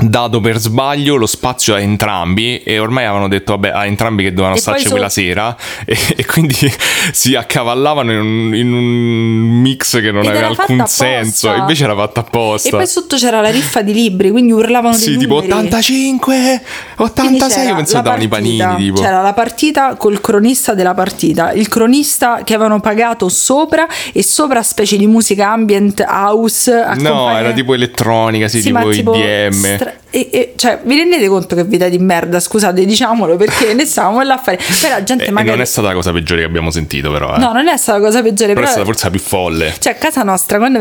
dato 0.00 0.40
per 0.40 0.58
sbaglio 0.58 1.16
lo 1.16 1.26
spazio 1.26 1.74
a 1.74 1.80
entrambi 1.80 2.58
e 2.62 2.78
ormai 2.78 3.04
avevano 3.04 3.28
detto 3.28 3.52
vabbè 3.52 3.70
a 3.70 3.86
entrambi 3.86 4.22
che 4.22 4.30
dovevano 4.30 4.56
E 4.56 4.60
starci 4.60 4.84
so- 4.84 4.90
quella 4.90 5.08
sera. 5.08 5.56
E, 5.88 5.96
e 6.16 6.26
quindi 6.26 6.54
si 7.12 7.34
accavallavano 7.34 8.12
in 8.12 8.18
un, 8.18 8.54
in 8.54 8.72
un 8.72 9.60
mix 9.60 10.00
che 10.00 10.10
non 10.12 10.22
Ed 10.22 10.30
aveva 10.30 10.48
alcun 10.48 10.86
senso. 10.86 11.52
Invece 11.54 11.84
era 11.84 11.94
fatta 11.94 12.20
apposta. 12.20 12.68
E 12.68 12.70
poi 12.72 12.86
sotto 12.86 13.16
c'era 13.16 13.40
la 13.40 13.50
riffa 13.50 13.80
di 13.82 13.92
libri, 13.92 14.30
quindi 14.30 14.52
urlavano 14.52 14.94
dei 14.94 15.02
sì 15.02 15.16
tipo 15.16 15.34
numeri. 15.40 15.52
85 15.52 16.34
Quindi 16.34 16.62
86 16.96 17.48
c'era 17.48 17.68
io 17.70 17.74
pensavo 17.76 18.02
davano 18.02 18.22
i 18.22 18.28
panini 18.28 18.76
tipo. 18.76 19.00
C'era 19.00 19.22
la 19.22 19.32
partita 19.32 19.94
col 19.96 20.20
cronista 20.20 20.74
della 20.74 20.94
partita, 20.94 21.52
il 21.52 21.68
cronista 21.68 22.42
che 22.44 22.54
avevano 22.54 22.80
pagato 22.80 23.28
sopra 23.28 23.86
e 24.12 24.22
sopra 24.22 24.62
specie 24.62 24.96
di 24.96 25.06
musica 25.06 25.50
ambient 25.50 26.04
house. 26.06 26.70
no 26.70 26.80
accompagna- 26.80 27.38
era 27.38 27.52
tipo 27.52 27.74
elettronica 27.74 28.48
sì, 28.48 28.60
Sì, 28.60 28.72
ma 28.72 28.82
tipo, 28.88 29.14
IDM 29.14 29.74
stra- 29.74 29.87
But 29.88 30.07
e- 30.10 30.28
e- 30.32 30.52
cioè, 30.56 30.80
vi 30.84 30.96
rendete 30.96 31.26
conto 31.28 31.54
che 31.54 31.64
vita 31.64 31.88
di 31.88 31.98
merda? 31.98 32.40
Scusate, 32.40 32.84
diciamolo 32.84 33.36
perché 33.36 33.74
ne 33.74 33.84
stavamo 33.84 34.22
là 34.22 34.34
a 34.34 34.38
fare. 34.38 34.58
Però 34.80 34.94
la 34.94 35.02
gente 35.02 35.24
Eh, 35.24 35.28
e 35.28 35.30
magari. 35.30 35.50
non 35.52 35.60
è 35.60 35.64
stata 35.66 35.88
la 35.88 35.94
cosa 35.94 36.12
peggiore 36.12 36.40
che 36.40 36.46
abbiamo 36.46 36.70
sentito 36.70 37.10
però 37.12 37.34
eh. 37.34 37.38
No, 37.38 37.52
non 37.52 37.68
è 37.68 37.76
stata 37.76 37.98
la 37.98 38.04
cosa 38.04 38.22
peggiore, 38.22 38.54
però 38.54 38.66
però. 38.66 38.68
è 38.68 38.70
stata 38.70 38.84
forse 38.86 39.04
la 39.04 39.10
più 39.10 39.20
folle 39.20 39.74
Cioè, 39.78 39.92
a 39.92 39.96
casa 39.96 40.22
nostra, 40.22 40.58
quando 40.58 40.78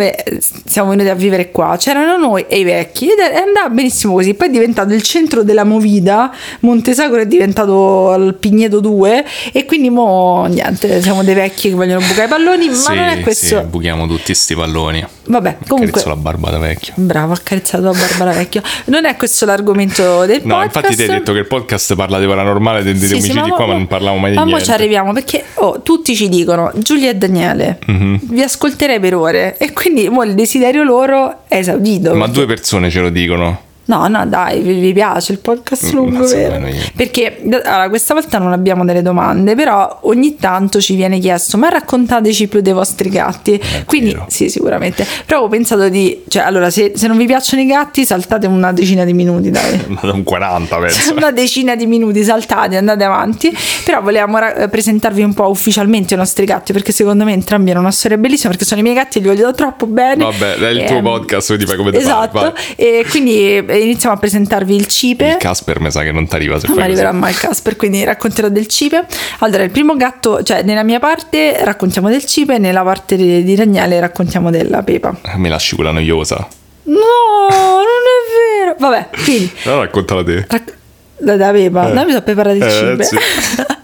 siamo 0.66 0.90
venuti 0.90 1.10
a 1.10 1.16
vivere 1.16 1.52
qua, 1.52 1.75
c'erano 1.78 2.18
noi 2.18 2.46
e 2.48 2.60
i 2.60 2.63
vecchi 2.63 3.10
ed 3.10 3.20
è 3.20 3.36
andava 3.36 3.70
benissimo 3.70 4.13
così. 4.13 4.34
Poi 4.34 4.48
è 4.48 4.52
diventato 4.52 4.94
il 4.94 5.02
centro 5.02 5.44
della 5.44 5.63
movida. 5.63 6.32
Montesacro 6.62 7.18
è 7.18 7.25
diventato 7.28 8.13
il 8.18 8.34
Pigneto 8.36 8.80
2 8.80 9.25
e 9.52 9.66
quindi 9.66 9.90
mo 9.90 10.46
niente, 10.46 11.02
siamo 11.02 11.24
dei 11.24 11.34
vecchi 11.36 11.70
che 11.70 11.75
vogliono 11.75 12.00
bucare 12.06 12.25
i 12.25 12.30
palloni, 12.30 12.68
ma 12.70 12.74
sì, 12.75 12.94
non 12.96 13.04
è 13.10 13.20
questo. 13.20 13.46
sì, 13.46 13.56
buchiamo 13.66 14.08
tutti 14.08 14.34
sti 14.34 14.56
palloni 14.56 15.06
Vabbè, 15.28 15.58
comunque 15.68 15.92
Carezzo 15.92 16.10
la 16.10 16.16
barba 16.16 16.50
da 16.52 16.58
vecchio 16.58 16.94
Bravo, 16.96 17.34
accarezzato 17.34 17.84
da 17.84 17.92
Barbara 17.92 18.32
Vecchio. 18.32 18.62
Non 18.86 19.04
è 19.06 19.17
questo 19.18 19.46
l'argomento 19.46 20.26
del 20.26 20.42
No, 20.44 20.56
podcast. 20.56 20.76
infatti 20.76 20.96
ti 20.96 21.02
hai 21.04 21.08
detto 21.18 21.34
che 21.34 21.40
il 21.40 21.48
podcast 21.48 21.96
parla 21.96 22.20
di 22.20 22.26
paranormale, 22.28 22.84
dei, 22.84 22.94
dei 22.94 23.02
Sì, 23.02 23.08
sì, 23.08 23.30
omicidi 23.32 23.50
ma 23.50 23.56
qua, 23.56 23.66
ma 23.66 23.74
non 23.74 23.88
parliamo 23.88 24.18
mai 24.18 24.32
di 24.32 24.38
ma 24.38 24.44
niente. 24.46 24.64
ci 24.64 24.72
arriviamo 24.72 25.12
perché 25.14 25.44
oh, 25.56 25.82
tutti 25.82 26.16
ci 26.16 26.30
dicono 26.30 26.72
Giulia 26.76 27.10
e 27.10 27.16
Daniele 27.16 27.80
Mhm. 27.86 28.20
vi 28.24 28.42
ascolterei 28.42 29.00
per 29.00 29.16
ore 29.16 29.58
e 29.58 29.74
quindi 29.74 30.08
mo 30.10 30.24
il 30.24 30.34
desiderio 30.36 30.84
loro 30.84 31.40
è 31.48 31.58
esaudito. 31.58 32.14
Ma 32.14 32.26
perché- 32.26 32.32
due 32.32 32.46
persone 32.46 32.90
ce 32.90 33.02
lo 33.02 33.10
dicono. 33.10 33.66
No, 33.88 34.08
no, 34.08 34.25
dai, 34.25 34.62
vi, 34.62 34.94
piace 34.94 35.32
il 35.34 35.39
podcast 35.39 35.91
Mm, 35.91 35.96
lungo, 35.96 36.25
vero? 36.27 36.65
Perché 36.96 37.39
allora, 37.63 37.89
questa 37.89 38.13
volta 38.13 38.38
non 38.38 38.51
abbiamo 38.51 38.84
delle 38.86 39.01
domande, 39.01 39.56
però 39.56 40.00
ogni 40.03 40.36
tanto 40.36 40.79
ci 40.82 40.96
viene 40.96 41.20
chiesto, 41.20 41.58
ma 41.58 41.70
raccontateci 41.70 42.48
più 42.48 42.62
dei 42.62 42.74
vostri 42.74 43.10
gatti. 43.10 43.60
Quindi, 43.86 44.12
vero. 44.12 44.25
sì, 44.29 44.50
sicuramente. 44.50 45.06
Però 45.25 45.41
ho 45.44 45.48
pensato 45.48 45.88
di, 45.89 46.24
cioè, 46.27 46.44
allora, 46.44 46.70
se, 46.70 46.94
se 46.96 47.08
non 47.08 47.17
vi 47.17 47.25
piacciono 47.25 47.62
i 47.62 47.65
gatti, 47.65 48.06
saltate 48.06 48.46
una 48.48 48.72
decina 48.74 49.03
di 49.06 49.13
minuti, 49.13 49.50
dai. 49.51 49.79
Un 50.17 50.24
40 50.24 50.77
penso. 50.77 51.13
una 51.13 51.32
decina 51.32 51.75
di 51.75 51.86
minuti 51.86 52.24
saltate 52.24 52.75
andate 52.77 53.03
avanti 53.03 53.56
però 53.86 54.01
volevamo 54.01 54.38
ra- 54.39 54.53
eh, 54.56 54.67
presentarvi 54.70 55.22
un 55.22 55.34
po' 55.34 55.48
ufficialmente 55.50 56.13
i 56.13 56.17
nostri 56.17 56.46
gatti 56.46 56.74
perché 56.74 56.91
secondo 56.91 57.24
me 57.24 57.34
entrambi 57.34 57.72
hanno 57.72 57.79
una 57.82 57.91
storia 57.91 58.17
bellissima 58.17 58.50
perché 58.50 58.65
sono 58.65 58.79
i 58.79 58.84
miei 58.84 58.96
gatti 58.96 59.17
e 59.17 59.22
li 59.22 59.27
voglio 59.27 59.53
troppo 59.53 59.86
bene 59.86 60.24
Vabbè, 60.24 60.56
è 60.56 60.67
il 60.70 60.84
tuo 60.86 60.98
Ehm, 60.98 61.03
podcast, 61.03 61.48
quindi 61.48 61.65
fai 61.65 61.77
come 61.77 61.91
esatto 61.98 62.39
vai. 62.39 62.51
e 62.75 63.06
quindi 63.10 63.63
iniziamo 63.84 64.16
a 64.16 64.18
presentarvi 64.20 64.76
il 64.76 64.86
cipe 64.88 65.28
Il 65.28 65.38
Casper 65.38 65.80
mi 65.80 65.92
sa 65.92 66.04
che 66.04 66.12
non 66.12 66.28
ti 66.28 66.36
arriva 66.36 66.60
se 66.60 66.68
non 66.68 66.76
così. 66.76 66.88
arriverà 66.88 67.12
mai 67.12 67.32
il 67.32 67.38
Casper, 67.40 67.76
quindi 67.76 68.04
racconterò 68.04 68.50
del 68.50 68.68
cipe. 68.68 69.06
Allora, 69.40 69.64
il 69.64 69.72
primo 69.72 69.96
gatto, 69.96 70.44
cioè 70.44 70.64
nella 70.64 70.84
mia 70.84 71.00
parte 71.00 71.64
raccontiamo 71.64 72.10
del 72.10 72.26
cipe, 72.26 72.58
nella 72.58 72.84
parte 72.84 73.16
di 73.16 73.44
di 73.44 73.56
Daniele 73.56 74.00
raccontiamo 74.00 74.50
della 74.52 74.84
pepa. 74.84 75.16
Mi 75.36 75.50
lasci 75.50 75.76
quella 75.76 75.92
noiosa. 75.92 76.48
No, 76.84 76.94
non 76.94 77.84
è 77.84 78.66
nero. 78.66 78.76
Vabbè, 78.80 79.10
quindi. 79.24 79.52
No, 79.66 79.80
raccontala 79.82 80.24
te. 80.24 80.46
Rac- 80.48 80.76
da 81.20 81.52
Pepa, 81.52 81.90
Eh. 81.90 81.94
noi 81.94 82.06
mi 82.06 82.12
sono 82.12 82.24
preparati 82.24 82.58
il 82.58 82.64
Eh, 82.64 82.70
cibo. 82.70 83.04
sì. 83.04 83.18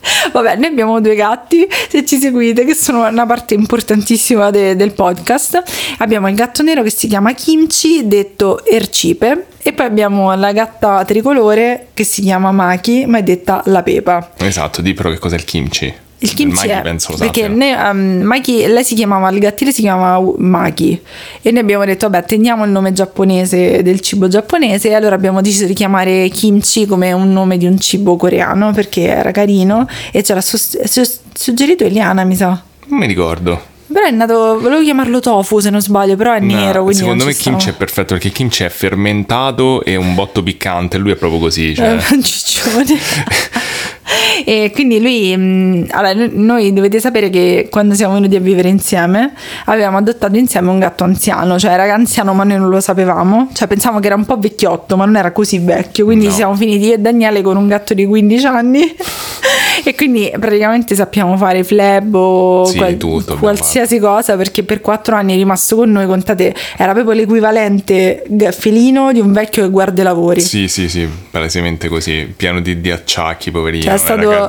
Vabbè, 0.32 0.56
noi 0.56 0.66
abbiamo 0.66 1.00
due 1.00 1.14
gatti, 1.14 1.66
se 1.88 2.04
ci 2.04 2.18
seguite, 2.18 2.64
che 2.64 2.74
sono 2.74 3.06
una 3.06 3.26
parte 3.26 3.54
importantissima 3.54 4.50
de- 4.50 4.76
del 4.76 4.92
podcast. 4.92 5.62
Abbiamo 5.98 6.28
il 6.28 6.34
gatto 6.34 6.62
nero 6.62 6.82
che 6.82 6.90
si 6.90 7.06
chiama 7.06 7.32
Kimchi, 7.32 8.06
detto 8.06 8.64
Ercipe, 8.64 9.46
e 9.62 9.72
poi 9.72 9.86
abbiamo 9.86 10.34
la 10.34 10.52
gatta 10.52 11.04
tricolore 11.04 11.88
che 11.94 12.04
si 12.04 12.22
chiama 12.22 12.50
Maki, 12.52 13.06
ma 13.06 13.18
è 13.18 13.22
detta 13.22 13.62
la 13.66 13.82
Pepa. 13.82 14.32
Esatto, 14.38 14.80
di 14.80 14.94
però 14.94 15.10
che 15.10 15.18
cos'è 15.18 15.36
il 15.36 15.44
kimchi. 15.44 15.92
Il 16.22 16.34
kimchi 16.34 16.54
Maki 16.54 16.68
è 16.68 16.82
penso 16.82 17.12
lo 17.12 17.16
perché 17.18 17.48
ne- 17.48 17.74
um, 17.74 18.20
Maki, 18.22 18.66
lei 18.66 18.84
si 18.84 18.94
chiamava 18.94 19.30
il 19.30 19.38
gattino 19.38 19.70
si 19.70 19.80
chiamava 19.80 20.22
Maki 20.36 21.00
e 21.40 21.50
noi 21.50 21.60
abbiamo 21.62 21.84
detto 21.86 22.10
vabbè 22.10 22.26
teniamo 22.26 22.64
il 22.64 22.70
nome 22.70 22.92
giapponese 22.92 23.82
del 23.82 24.00
cibo 24.00 24.28
giapponese 24.28 24.88
e 24.90 24.94
allora 24.94 25.14
abbiamo 25.14 25.40
deciso 25.40 25.64
di 25.64 25.72
chiamare 25.72 26.28
kimchi 26.28 26.84
come 26.86 27.12
un 27.12 27.32
nome 27.32 27.56
di 27.56 27.64
un 27.66 27.78
cibo 27.80 28.16
coreano 28.16 28.72
perché 28.72 29.06
era 29.06 29.30
carino 29.30 29.86
e 30.12 30.20
c'era 30.22 30.42
sus- 30.42 30.82
sus- 30.84 31.20
suggerito 31.32 31.84
Eliana 31.84 32.22
mi 32.24 32.36
sa 32.36 32.62
Non 32.88 32.98
mi 32.98 33.06
ricordo. 33.06 33.58
però 33.90 34.04
è 34.04 34.10
nato 34.10 34.60
volevo 34.60 34.82
chiamarlo 34.82 35.20
tofu 35.20 35.58
se 35.60 35.70
non 35.70 35.80
sbaglio 35.80 36.16
però 36.16 36.34
è 36.34 36.40
No, 36.40 36.54
nero 36.54 36.92
secondo 36.92 37.24
me 37.24 37.32
kimchi 37.32 37.70
è 37.70 37.72
perfetto 37.72 38.12
perché 38.12 38.28
kimchi 38.28 38.62
è 38.62 38.68
fermentato 38.68 39.82
e 39.84 39.96
un 39.96 40.14
botto 40.14 40.42
piccante, 40.42 40.98
lui 40.98 41.12
è 41.12 41.16
proprio 41.16 41.40
così, 41.40 41.74
cioè. 41.74 41.94
Eh, 41.96 41.98
un 42.14 42.22
ciccione. 42.22 42.98
e 44.44 44.70
quindi 44.72 45.00
lui, 45.00 45.36
mh, 45.36 45.86
allora, 45.90 46.26
noi- 46.32 46.72
dovete 46.72 47.00
sapere 47.00 47.30
che 47.30 47.68
quando 47.70 47.94
siamo 47.94 48.14
venuti 48.14 48.36
a 48.36 48.40
vivere 48.40 48.68
insieme 48.68 49.32
avevamo 49.66 49.98
adottato 49.98 50.36
insieme 50.36 50.70
un 50.70 50.78
gatto 50.78 51.04
anziano, 51.04 51.58
cioè 51.58 51.72
era 51.72 51.92
anziano 51.94 52.32
ma 52.34 52.44
noi 52.44 52.58
non 52.58 52.68
lo 52.68 52.80
sapevamo, 52.80 53.48
cioè 53.52 53.68
pensavamo 53.68 54.00
che 54.00 54.06
era 54.06 54.16
un 54.16 54.24
po' 54.24 54.38
vecchiotto 54.38 54.96
ma 54.96 55.04
non 55.04 55.16
era 55.16 55.32
così 55.32 55.58
vecchio, 55.58 56.04
quindi 56.04 56.26
No. 56.26 56.32
siamo 56.32 56.54
finiti 56.54 56.86
io 56.86 56.94
e 56.94 56.98
Daniele 56.98 57.42
con 57.42 57.56
un 57.56 57.66
gatto 57.68 57.94
di 57.94 58.06
15 58.06 58.46
anni 58.46 58.94
e 59.84 59.94
quindi 59.94 60.30
praticamente 60.38 60.94
sappiamo 60.94 61.36
fare 61.36 61.64
fleb 61.64 62.14
o 62.14 62.64
Sì, 62.66 62.78
tutto 62.96 63.16
abbiamo 63.18 63.38
qualsiasi 63.40 63.98
cosa 63.98 64.36
perché 64.36 64.62
per 64.62 64.80
4 64.80 65.14
anni 65.16 65.32
è 65.34 65.36
rimasto 65.36 65.76
con 65.76 65.90
noi, 65.90 66.06
contate, 66.06 66.54
era 66.76 66.92
proprio 66.92 67.14
l'equivalente 67.14 68.24
felino 68.50 69.12
di 69.12 69.20
un 69.20 69.32
vecchio 69.32 69.62
che 69.64 69.70
guarda 69.70 70.00
i 70.02 70.04
lavori. 70.04 70.40
Sì, 70.40 70.68
sì, 70.68 70.88
sì, 70.88 71.08
palesemente 71.30 71.88
così, 71.88 72.32
pieno 72.36 72.60
di, 72.60 72.80
di 72.80 72.90
acciacchi, 72.90 73.50
poverino, 73.50 73.84
Cioè, 73.84 73.96
stato-. 74.00 74.48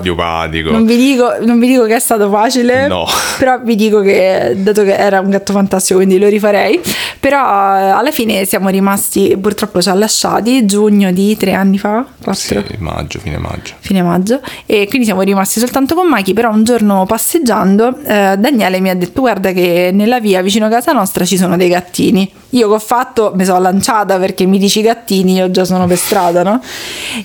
Non 0.72 0.86
vi, 0.86 0.96
dico, 0.98 1.34
non 1.42 1.60
vi 1.60 1.68
dico 1.68 1.86
che 1.86 1.96
è 1.96 2.00
stato 2.00 2.30
facile, 2.30 2.88
No. 2.88 3.06
però 3.38 3.60
vi 3.64 3.76
dico 3.76 4.02
che 4.02 4.54
dato 4.58 4.84
che 4.84 4.96
era 4.96 5.20
un 5.20 5.30
gatto 5.30 5.54
fantastico, 5.54 5.98
quindi 6.00 6.18
lo 6.20 6.28
rifarei. 6.28 6.80
Però 7.20 7.38
eh, 7.38 7.90
alla 7.90 8.12
fine 8.12 8.46
siamo 8.46 8.70
rimasti, 8.70 9.38
purtroppo 9.40 9.82
ci 9.82 9.90
ha 9.90 9.94
lasciati 9.94 10.66
giugno 10.66 11.12
di 11.12 11.38
tre 11.38 11.54
anni 11.54 11.78
fa, 11.78 12.06
Sì, 12.32 12.54
quattro, 12.56 12.76
maggio, 12.80 13.20
fine 13.20 13.38
maggio. 13.38 13.74
fine 13.80 14.02
maggio, 14.02 14.40
e 14.66 14.88
quindi 14.88 15.06
siamo 15.06 15.22
rimasti 15.22 15.60
soltanto 15.60 15.94
con 15.96 16.08
Maki. 16.08 16.34
Però 16.34 16.52
un 16.52 16.64
giorno 16.64 17.06
passeggiando, 17.06 17.98
eh, 18.04 18.36
Daniele 18.38 18.80
mi 18.80 18.90
ha 18.90 18.96
detto: 18.96 19.22
Guarda, 19.22 19.52
che 19.52 19.92
nella 19.94 20.20
via 20.20 20.42
vicino 20.42 20.66
a 20.66 20.70
casa 20.70 20.92
nostra 20.94 21.24
ci 21.26 21.38
sono 21.38 21.58
dei 21.58 21.70
gattini. 21.70 22.32
Io 22.52 22.68
che 22.68 22.74
ho 22.74 22.80
fatto 22.80 23.32
mi 23.36 23.46
sono 23.46 23.60
lanciata 23.60 24.18
perché 24.18 24.46
mi 24.46 24.58
dici 24.58 24.82
gattini, 24.82 25.34
io 25.36 25.52
già 25.52 25.66
sono 25.66 25.88
per 25.88 25.98
strada, 25.98 26.44
no? 26.44 26.62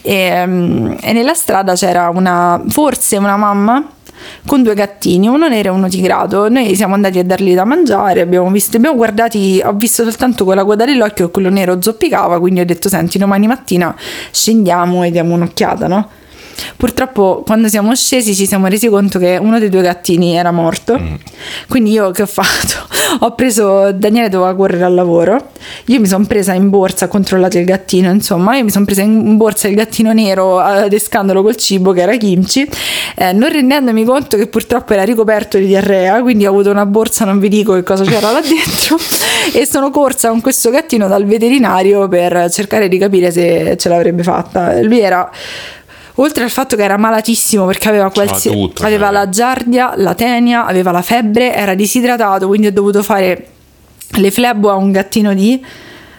E, 0.03 0.47
mm, 0.47 0.95
e 1.01 1.13
nella 1.13 1.35
strada 1.35 1.75
c'era 1.75 2.11
una, 2.11 2.63
forse 2.69 3.17
una 3.17 3.37
mamma 3.37 3.85
con 4.47 4.63
due 4.63 4.75
gattini, 4.75 5.29
uno 5.29 5.49
nero 5.49 5.69
e 5.69 5.73
uno 5.73 5.89
tigrato. 5.89 6.49
Noi 6.49 6.75
siamo 6.75 6.95
andati 6.95 7.19
a 7.19 7.25
dargli 7.25 7.55
da 7.55 7.65
mangiare, 7.65 8.21
abbiamo 8.21 8.51
visto, 8.51 8.77
abbiamo 8.77 8.97
guardati, 8.97 9.61
ho 9.65 9.73
visto 9.73 10.03
soltanto 10.05 10.45
con 10.45 10.55
la 10.55 10.65
coda 10.65 10.85
dell'occhio 10.85 11.27
che 11.27 11.33
quello 11.33 11.51
nero 11.51 11.81
zoppicava, 11.81 12.39
quindi 12.39 12.61
ho 12.61 12.65
detto 12.65 12.89
senti 12.89 13.19
domani 13.19 13.47
mattina 13.47 13.95
scendiamo 14.31 15.05
e 15.05 15.11
diamo 15.11 15.35
un'occhiata, 15.35 15.87
no? 15.89 16.09
Purtroppo 16.77 17.43
quando 17.45 17.69
siamo 17.69 17.95
scesi 17.95 18.35
ci 18.35 18.47
siamo 18.47 18.67
resi 18.67 18.89
conto 18.89 19.19
che 19.19 19.39
uno 19.41 19.59
dei 19.59 19.69
due 19.69 19.83
gattini 19.83 20.37
era 20.37 20.51
morto. 20.51 20.99
Quindi 21.69 21.91
io 21.91 22.11
che 22.11 22.23
ho 22.23 22.27
fatto? 22.27 22.87
Ho 23.21 23.35
preso 23.35 23.93
Daniele 23.93 24.29
doveva 24.29 24.55
correre 24.55 24.85
al 24.85 24.95
lavoro. 24.95 25.51
Io 25.87 26.01
mi 26.01 26.07
sono 26.07 26.27
presa 26.27 26.53
in 26.53 26.71
borsa, 26.71 27.07
ho 27.07 27.09
controllato 27.09 27.59
il 27.59 27.65
gattino, 27.65 28.11
insomma, 28.11 28.57
io 28.57 28.65
mi 28.65 28.71
sono 28.71 28.85
presa 28.85 29.03
in 29.03 29.37
borsa 29.37 29.69
il 29.69 29.75
gattino 29.75 30.13
nero 30.13 30.59
adescandolo 30.59 31.43
col 31.43 31.57
cibo 31.57 31.93
che 31.93 32.03
era 32.03 32.17
kimchi, 32.17 32.69
eh, 33.15 33.33
non 33.33 33.51
rendendomi 33.51 34.05
conto 34.05 34.37
che 34.37 34.47
purtroppo 34.49 34.93
era 34.93 35.03
ricoperto 35.05 35.59
di 35.59 35.67
diarrea, 35.67 36.21
quindi 36.23 36.47
ho 36.47 36.51
avuto 36.51 36.71
una 36.71 36.87
borsa, 36.87 37.25
non 37.25 37.39
vi 37.39 37.49
dico 37.49 37.75
che 37.75 37.83
cosa 37.83 38.05
c'era 38.05 38.31
là 38.33 38.41
dentro 38.43 38.97
e 39.53 39.67
sono 39.67 39.91
corsa 39.91 40.29
con 40.29 40.41
questo 40.41 40.71
gattino 40.71 41.09
dal 41.09 41.25
veterinario 41.25 42.09
per 42.09 42.51
cercare 42.51 42.89
di 42.89 42.99
capire 42.99 43.31
se 43.31 43.77
ce 43.77 43.89
l'avrebbe 43.89 44.23
fatta. 44.23 44.81
Lui 44.83 45.01
era 45.01 45.31
Oltre 46.19 46.45
al 46.45 46.51
fatto 46.51 46.77
che 46.77 46.83
era 46.83 46.97
malatissimo 46.97 47.67
perché 47.67 47.89
aveva, 47.89 48.11
qualsi- 48.11 48.51
tutto, 48.51 48.83
aveva 48.85 49.07
cioè. 49.07 49.15
la 49.15 49.29
giardia, 49.29 49.93
la 49.97 50.15
tenia, 50.15 50.65
aveva 50.65 50.91
la 50.91 51.03
febbre, 51.03 51.55
era 51.55 51.75
disidratato, 51.75 52.47
quindi 52.47 52.69
ho 52.69 52.73
dovuto 52.73 53.03
fare 53.03 53.49
le 54.09 54.31
flebo 54.31 54.71
a 54.71 54.77
un 54.77 54.93
gattino 54.93 55.35
di 55.35 55.63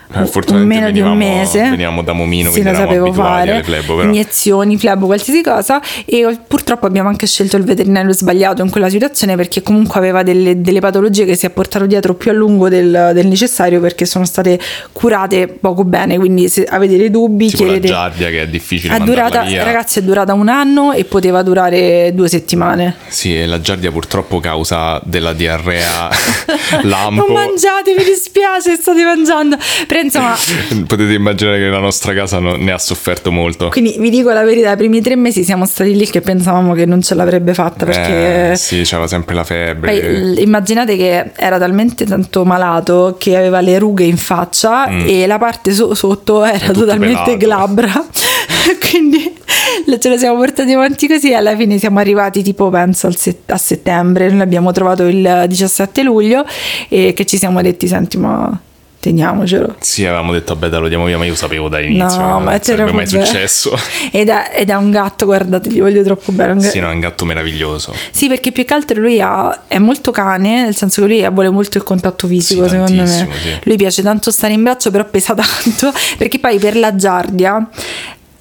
fortunatamente 0.10 0.76
meno 0.80 0.92
di 0.92 1.02
un 1.02 1.18
mese. 1.18 1.62
venivamo 1.70 2.02
da 2.02 2.14
Momino, 2.14 2.50
sì, 2.52 2.62
quindi 2.62 2.72
lo 2.72 2.78
sapevo 2.78 3.14
fare. 3.14 3.64
flebo, 3.64 3.96
però. 3.96 4.08
Iniezioni, 4.10 4.78
flebo, 4.78 5.06
qualsiasi 5.06 5.42
cosa. 5.42 5.82
E 6.06 6.38
purtroppo 6.48 6.86
abbiamo 6.86 7.10
anche 7.10 7.28
scelto 7.28 7.58
il 7.58 7.64
veterinario 7.64 8.14
sbagliato 8.14 8.62
in 8.64 8.70
quella 8.70 8.90
situazione 8.90 9.36
perché 9.36 9.62
comunque 9.62 10.00
aveva 10.00 10.24
delle, 10.24 10.62
delle 10.62 10.80
patologie 10.80 11.26
che 11.26 11.36
si 11.36 11.46
è 11.46 11.50
portato 11.50 11.86
dietro 11.86 12.14
più 12.14 12.32
a 12.32 12.34
lungo 12.34 12.70
del, 12.70 13.12
del 13.14 13.28
necessario 13.28 13.80
perché 13.80 14.06
sono 14.06 14.26
state 14.26 14.60
curate 14.94 15.48
poco 15.48 15.84
bene. 15.84 16.18
Quindi 16.18 16.48
se 16.50 16.64
avete 16.66 16.98
dei 16.98 17.10
dubbi, 17.12 17.48
Tipo 17.50 17.64
la 17.64 17.70
chiedete. 17.72 17.94
giardia 17.94 18.30
che 18.30 18.42
è 18.44 18.48
difficile 18.48 18.96
È 18.96 19.00
durata, 19.00 19.42
via. 19.44 19.64
ragazzi, 19.64 20.00
è 20.00 20.02
durata 20.04 20.34
un 20.34 20.48
anno 20.48 20.94
e 20.94 21.04
poteva 21.04 21.42
durare 21.44 22.12
due 22.14 22.28
settimane. 22.30 22.96
Sì, 23.08 23.38
e 23.38 23.46
la 23.46 23.60
giardia 23.62 23.92
purtroppo 23.92 24.40
causa 24.40 25.00
della 25.04 25.34
diarrea 25.34 26.10
lampo. 26.84 27.26
Non 27.28 27.34
mangiate, 27.34 27.94
mi 27.98 28.04
dispiace, 28.04 28.76
state 28.76 29.04
mangiando. 29.04 29.58
Però 29.98 30.04
insomma, 30.04 30.36
Potete 30.88 31.14
immaginare 31.14 31.58
che 31.60 31.66
la 31.68 31.80
nostra 31.80 32.14
casa 32.14 32.40
non- 32.40 32.60
ne 32.60 32.72
ha 32.72 32.78
sofferto 32.78 33.32
molto. 33.32 33.70
quindi 33.70 33.96
vi 34.00 34.10
dico 34.10 34.32
la 34.32 34.44
verità: 34.44 34.72
i 34.74 34.78
primi 34.78 35.02
tre 35.02 35.16
mesi 35.16 35.44
siamo 35.44 35.66
stati 35.66 35.96
lì 35.96 36.06
che 36.08 36.22
pensavamo 36.22 36.74
che 36.74 36.86
non 36.86 37.02
ce 37.02 37.16
l'avrebbe 37.16 37.54
fatta 37.54 37.86
perché. 37.86 38.52
Eh, 38.52 38.56
sì, 38.56 38.82
c'aveva 38.84 39.08
sempre 39.08 39.36
la 39.36 39.44
febbre. 39.44 40.00
Poi 40.00 40.42
immaginate 40.42 40.96
che 40.98 41.32
era 41.36 41.58
talmente 41.58 42.06
tanto 42.06 42.46
malato 42.46 43.16
che 43.20 43.36
aveva 43.38 43.62
le 43.62 43.80
rughe 43.80 44.04
in 44.04 44.18
faccia 44.18 44.88
e 44.88 45.26
la 45.28 45.38
parte 45.38 45.72
so- 45.74 45.94
sotto 45.94 46.44
era 46.44 46.70
Mm. 46.70 46.74
totalmente 46.74 47.36
pelato. 47.38 47.38
glabra. 47.38 48.06
Quindi 48.90 49.36
ce 50.00 50.10
la 50.10 50.18
siamo 50.18 50.38
portati 50.38 50.72
avanti 50.74 51.08
così 51.08 51.32
e 51.32 51.36
alla 51.36 51.56
fine 51.56 51.78
siamo 51.78 52.00
arrivati 52.00 52.42
tipo 52.44 52.70
penso 52.70 53.10
set- 53.12 53.50
a 53.52 53.58
settembre. 53.58 54.28
Noi 54.30 54.38
l'abbiamo 54.40 54.72
trovato 54.72 55.04
il 55.06 55.46
17 55.48 56.04
luglio 56.04 56.46
e 56.90 57.14
che 57.14 57.26
ci 57.26 57.38
siamo 57.38 57.62
detti 57.62 57.88
senti 57.88 58.18
ma 58.18 58.60
teniamocelo. 59.08 59.76
Sì, 59.80 60.06
avevamo 60.06 60.34
detto 60.34 60.54
vabbè 60.54 60.70
dai, 60.70 60.82
lo 60.82 60.88
diamo 60.88 61.06
via, 61.06 61.18
ma 61.18 61.26
io 61.26 61.36
sapevo 61.36 61.70
dall'inizio. 61.70 62.20
No, 62.20 62.28
non 62.30 62.44
ma 62.44 62.52
c'era 62.60 62.64
sarebbe 62.78 62.92
mai 62.92 63.06
vabbè. 63.06 63.26
successo. 63.26 63.78
Ed 64.12 64.30
è, 64.30 64.52
ed 64.56 64.70
è 64.70 64.74
un 64.76 64.92
gatto, 64.92 65.26
guardate, 65.26 65.70
gli 65.70 65.80
voglio 65.80 66.04
troppo 66.04 66.32
bene. 66.32 66.60
Sì, 66.62 66.80
no, 66.80 66.90
è 66.90 66.94
un 66.94 67.00
gatto 67.00 67.26
meraviglioso. 67.26 67.94
Sì, 68.12 68.28
perché 68.28 68.52
più 68.52 68.66
che 68.66 68.74
altro 68.74 69.00
lui 69.00 69.20
ha- 69.22 69.64
è 69.68 69.78
molto 69.78 70.12
cane, 70.12 70.64
nel 70.64 70.76
senso 70.76 71.02
che 71.02 71.08
lui 71.08 71.28
vuole 71.32 71.50
molto 71.50 71.78
il 71.78 71.84
contatto 71.84 72.28
fisico, 72.28 72.64
Sì, 72.64 72.70
secondo 72.70 73.02
me. 73.02 73.08
sì. 73.08 73.28
Lui 73.64 73.76
piace 73.78 74.02
tanto 74.02 74.32
stare 74.32 74.54
in 74.54 74.64
braccio, 74.64 74.92
però 74.92 75.06
pesa 75.06 75.34
tanto, 75.36 75.92
perché 76.18 76.40
poi 76.40 76.60
per 76.60 76.76
la 76.76 76.96
giardia 76.96 77.68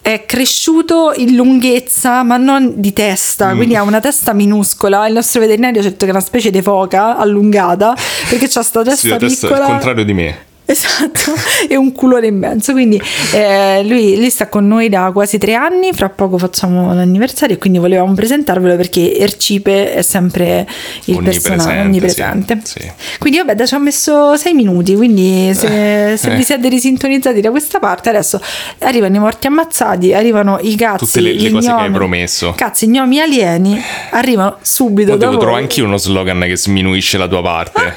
è 0.01 0.25
cresciuto 0.25 1.13
in 1.17 1.35
lunghezza, 1.35 2.23
ma 2.23 2.37
non 2.37 2.75
di 2.77 2.93
testa, 2.93 3.53
Mm. 3.53 3.57
quindi 3.57 3.75
ha 3.75 3.83
una 3.83 3.99
testa 3.99 4.33
minuscola. 4.33 5.05
Il 5.09 5.15
nostro 5.15 5.41
veterinario 5.41 5.81
ha 5.81 5.83
detto 5.83 6.05
che 6.05 6.13
è 6.13 6.15
una 6.15 6.21
specie 6.23 6.51
di 6.51 6.63
foca 6.63 7.17
allungata, 7.17 7.93
perché 8.29 8.47
c'ha 8.49 8.63
sta 8.63 8.83
testa 8.85 9.01
Sì, 9.07 9.09
la 9.09 9.17
testa 9.17 9.47
piccola. 9.49 9.65
il 9.67 9.71
contrario 9.73 10.05
di 10.05 10.13
me. 10.15 10.39
Esatto, 10.77 11.33
e 11.69 11.77
un 11.77 11.93
culone 11.93 12.27
immenso. 12.27 12.73
Quindi 12.73 13.01
eh, 13.33 13.85
lui, 13.85 14.17
lui 14.17 14.31
sta 14.31 14.49
con 14.49 14.67
noi 14.67 14.89
da 14.89 15.11
quasi 15.13 15.39
tre 15.39 15.55
anni. 15.55 15.93
Fra 15.93 16.09
poco 16.09 16.39
facciamo 16.39 16.93
l'anniversario 16.93 17.55
e 17.55 17.59
quindi 17.59 17.79
volevamo 17.79 18.13
presentarvelo 18.15 18.75
perché 18.75 19.17
Ercipe 19.17 19.95
è 19.95 20.03
sempre 20.03 20.67
il 21.05 21.23
personaggio 21.23 21.69
onnipresente. 21.69 22.61
sì, 22.65 22.81
sì. 22.81 22.91
Quindi, 23.19 23.39
vabbè, 23.39 23.65
ci 23.65 23.75
ho 23.75 23.79
messo 23.79 24.37
sei 24.37 24.55
minuti. 24.55 24.97
Quindi, 24.97 25.55
se, 25.55 26.17
se 26.19 26.33
eh. 26.33 26.37
vi 26.37 26.43
siete 26.43 26.69
risintonizzati 26.69 27.41
da 27.41 27.51
questa 27.51 27.79
parte, 27.79 28.09
adesso 28.09 28.41
arrivano 28.81 29.15
i 29.15 29.21
morti 29.21 29.47
ammazzati, 29.47 30.13
arrivano 30.15 30.59
i 30.61 30.75
cazzi. 30.75 31.05
Tutte 31.05 31.21
le- 31.21 31.35
le 31.35 31.51
cose 31.51 31.69
che 31.69 31.75
hai 31.75 31.83
gnomi. 31.83 31.95
promesso. 31.95 32.55
Cazzi, 32.57 32.89
gnomi 32.89 33.21
alieni 33.21 33.81
arrivano 34.11 34.59
subito 34.63 35.13
Mo 35.13 35.17
devo 35.17 35.37
trovare 35.37 35.63
anch'io 35.63 35.85
uno 35.85 35.97
slogan 35.97 36.41
che 36.41 36.57
sminuisce 36.57 37.19
la 37.19 37.29
tua 37.29 37.43
parte. 37.43 37.95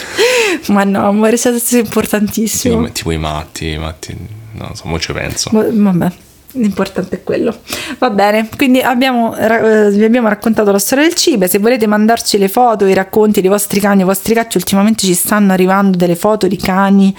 Ma 0.68 0.84
no, 0.84 1.08
amore, 1.08 1.36
siete 1.36 1.78
importantissimo. 1.78 2.82
tipo, 2.82 2.92
tipo 2.92 3.10
i 3.12 3.18
matti, 3.18 3.70
i 3.72 3.78
matti. 3.78 4.16
No, 4.52 4.70
so, 4.74 4.88
mo 4.88 4.98
ci 4.98 5.12
penso. 5.12 5.50
Va- 5.52 5.66
Vabbè, 5.70 6.10
l'importante 6.52 7.16
è 7.16 7.22
quello. 7.22 7.56
Va 7.98 8.10
bene, 8.10 8.48
quindi 8.56 8.80
abbiamo, 8.80 9.36
eh, 9.36 9.90
vi 9.90 10.04
abbiamo 10.04 10.28
raccontato 10.28 10.70
la 10.72 10.78
storia 10.78 11.04
del 11.04 11.14
cibo. 11.14 11.46
Se 11.46 11.58
volete 11.58 11.86
mandarci 11.86 12.38
le 12.38 12.48
foto, 12.48 12.86
i 12.86 12.94
racconti 12.94 13.40
dei 13.40 13.50
vostri 13.50 13.80
cani, 13.80 14.02
i 14.02 14.04
vostri 14.04 14.34
gatti, 14.34 14.56
ultimamente 14.56 15.06
ci 15.06 15.14
stanno 15.14 15.52
arrivando 15.52 15.96
delle 15.96 16.16
foto 16.16 16.46
di 16.46 16.56
cani 16.56 17.14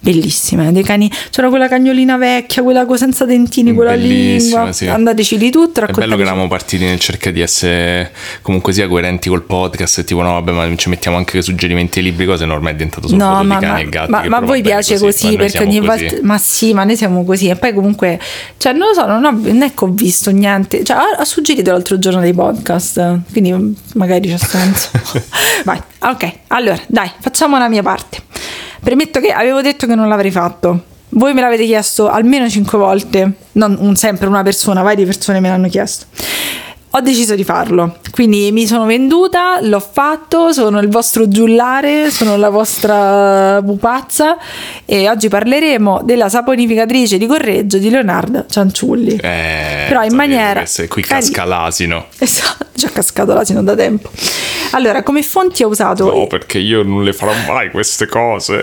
bellissime, 0.00 0.72
dei 0.72 0.82
cani, 0.82 1.10
c'era 1.30 1.48
quella 1.48 1.68
cagnolina 1.68 2.16
vecchia, 2.16 2.62
quella 2.62 2.86
senza 2.96 3.24
dentini, 3.24 3.72
quella 3.74 3.94
lingua, 3.94 4.72
sì. 4.72 4.86
andateci 4.86 5.36
di 5.36 5.50
tutto, 5.50 5.80
È 5.82 5.90
bello 5.92 6.16
che 6.16 6.22
eravamo 6.22 6.48
partiti 6.48 6.84
nel 6.84 6.98
cercare 6.98 7.32
di 7.32 7.40
essere 7.40 8.12
comunque 8.42 8.72
sia 8.72 8.88
coerenti 8.88 9.28
col 9.28 9.42
podcast 9.42 9.98
e 9.98 10.04
tipo 10.04 10.22
no 10.22 10.32
vabbè 10.32 10.52
ma 10.52 10.76
ci 10.76 10.88
mettiamo 10.88 11.16
anche 11.16 11.42
suggerimenti 11.42 11.98
ai 11.98 12.04
libri 12.04 12.26
cose 12.26 12.44
no 12.44 12.54
ormai 12.54 12.72
è 12.72 12.76
diventato 12.76 13.08
solo 13.08 13.22
No, 13.22 13.44
ma, 13.44 13.58
di 13.58 13.64
cani 13.64 13.72
ma- 13.72 13.78
e 13.80 13.88
gatti 13.88 14.10
ma- 14.10 14.28
ma 14.28 14.36
a 14.38 14.40
voi 14.40 14.62
piace 14.62 14.98
così, 14.98 15.26
noi 15.26 15.36
perché 15.36 15.62
ogni 15.62 15.80
così. 15.80 16.06
volta. 16.06 16.16
Ma 16.22 16.38
sì, 16.38 16.72
ma 16.72 16.84
noi 16.84 16.96
siamo 16.96 17.24
così. 17.24 17.48
E 17.48 17.56
poi 17.56 17.72
comunque, 17.74 18.18
cioè, 18.56 18.72
non 18.72 18.88
lo 18.88 18.94
so, 18.94 19.06
non, 19.06 19.24
ho, 19.24 19.30
non 19.30 19.62
è 19.62 19.74
che 19.74 19.84
ho 19.84 19.88
visto 19.88 20.30
niente. 20.30 20.84
Cioè, 20.84 20.96
ha, 20.96 21.02
ha 21.18 21.24
suggerito 21.24 21.70
l'altro 21.70 21.98
giorno 21.98 22.20
dei 22.20 22.32
podcast. 22.32 23.20
Quindi 23.32 23.76
magari 23.94 24.28
c'ha 24.28 24.38
senso. 24.38 24.90
Vai, 25.64 25.80
ok. 26.00 26.32
Allora, 26.48 26.78
dai, 26.86 27.10
facciamo 27.20 27.58
la 27.58 27.68
mia 27.68 27.82
parte. 27.82 28.22
Premetto 28.82 29.20
che 29.20 29.32
avevo 29.32 29.60
detto 29.60 29.86
che 29.86 29.94
non 29.94 30.08
l'avrei 30.08 30.30
fatto. 30.30 30.84
Voi 31.10 31.32
me 31.34 31.40
l'avete 31.40 31.64
chiesto 31.64 32.08
almeno 32.08 32.48
cinque 32.48 32.76
volte, 32.78 33.32
non 33.52 33.76
un- 33.80 33.96
sempre 33.96 34.26
una 34.28 34.42
persona, 34.42 34.82
varie 34.82 35.04
persone 35.06 35.40
me 35.40 35.48
l'hanno 35.48 35.68
chiesto. 35.68 36.06
Ho 36.92 37.00
deciso 37.00 37.34
di 37.34 37.44
farlo, 37.44 37.98
quindi 38.12 38.50
mi 38.50 38.66
sono 38.66 38.86
venduta, 38.86 39.58
l'ho 39.60 39.78
fatto, 39.78 40.52
sono 40.52 40.80
il 40.80 40.88
vostro 40.88 41.28
giullare, 41.28 42.10
sono 42.10 42.38
la 42.38 42.48
vostra 42.48 43.60
pupazza 43.62 44.38
e 44.86 45.06
oggi 45.08 45.28
parleremo 45.28 46.00
della 46.02 46.30
saponificatrice 46.30 47.18
di 47.18 47.26
Correggio 47.26 47.76
di 47.76 47.90
Leonardo 47.90 48.46
Cianciulli. 48.48 49.16
Eh, 49.16 49.84
Però 49.86 50.02
in 50.02 50.14
maniera 50.14 50.64
qui 50.88 51.02
cari- 51.02 51.20
casca 51.26 51.44
l'asino 51.44 52.06
Esatto, 52.18 52.66
già 52.74 52.88
cascato 52.88 53.34
l'asino 53.34 53.62
da 53.62 53.74
tempo. 53.74 54.08
Allora, 54.72 55.02
come 55.02 55.22
fonti 55.22 55.62
ho 55.62 55.68
usato... 55.68 56.04
no 56.12 56.26
perché 56.26 56.58
io 56.58 56.82
non 56.82 57.02
le 57.02 57.12
farò 57.14 57.32
mai 57.46 57.70
queste 57.70 58.06
cose 58.06 58.60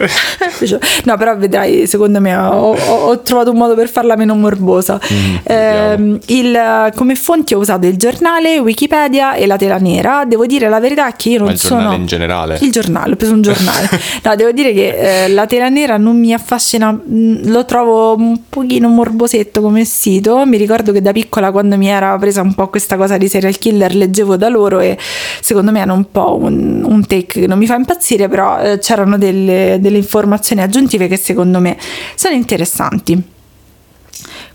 No, 1.06 1.18
però 1.18 1.36
vedrai, 1.38 1.88
secondo 1.88 2.20
me 2.20 2.36
ho, 2.36 2.74
ho- 2.76 3.06
ho 3.08 3.20
trovato 3.22 3.52
un 3.52 3.58
modo 3.58 3.76
per 3.76 3.88
farla 3.90 4.16
meno 4.16 4.34
morbosa. 4.36 5.00
Mm, 5.12 5.36
Ehm, 5.44 6.20
il- 6.28 6.92
come 6.96 7.16
fonti 7.16 7.54
ho 7.54 7.60
usato 7.60 7.86
il 7.86 7.98
giornale, 7.98 8.14
Wikipedia 8.60 9.34
e 9.34 9.46
la 9.46 9.58
tela 9.58 9.78
nera. 9.78 10.26
Devo 10.26 10.46
dire 10.46 10.70
la 10.70 10.80
verità 10.80 11.12
che 11.14 11.30
io 11.30 11.38
non 11.40 11.48
Ma 11.48 11.54
il 11.54 11.60
sono... 11.60 11.80
giornale 11.80 12.00
in 12.02 12.06
generale? 12.06 12.58
Il 12.62 12.72
giornale, 12.72 13.14
ho 13.14 13.16
preso 13.16 13.34
un 13.34 13.42
giornale. 13.42 13.90
no, 14.24 14.36
devo 14.36 14.52
dire 14.52 14.74
che 14.74 15.26
eh, 15.26 15.28
la 15.30 15.46
tela 15.46 15.70
nera 15.70 15.98
non 15.98 16.20
mi 16.20 16.34
affascina, 16.34 16.92
mh, 16.92 17.50
lo 17.50 17.66
trovo 17.66 18.16
un 18.16 18.40
pochino 18.50 18.88
morbosetto 18.88 19.62
come 19.62 19.86
sito. 19.86 20.46
Mi 20.46 20.58
ricordo 20.58 20.92
che 20.92 21.02
da 21.02 21.12
piccola 21.12 21.52
quando 21.52 21.78
mi 21.78 21.88
era 21.88 22.18
presa 22.18 22.42
un 22.42 22.54
po' 22.54 22.70
questa 22.70 22.98
cosa 22.98 23.18
di 23.18 23.28
serial 23.28 23.58
killer 23.58 23.96
leggevo 23.96 24.36
da 24.38 24.50
loro 24.50 24.80
e 24.80 24.98
secondo 25.42 25.72
me 25.72 25.82
hanno 25.82 25.94
un 25.94 26.12
po' 26.12 26.38
un, 26.40 26.84
un 26.86 27.06
take 27.06 27.42
che 27.42 27.48
non 27.48 27.58
mi 27.58 27.66
fa 27.66 27.76
impazzire, 27.76 28.28
però 28.28 28.60
eh, 28.60 28.80
c'erano 28.80 29.18
delle, 29.18 29.78
delle 29.80 29.98
informazioni 29.98 30.62
aggiuntive 30.62 31.08
che 31.08 31.18
secondo 31.18 31.60
me 31.60 31.78
sono 32.16 32.36
interessanti. 32.36 33.34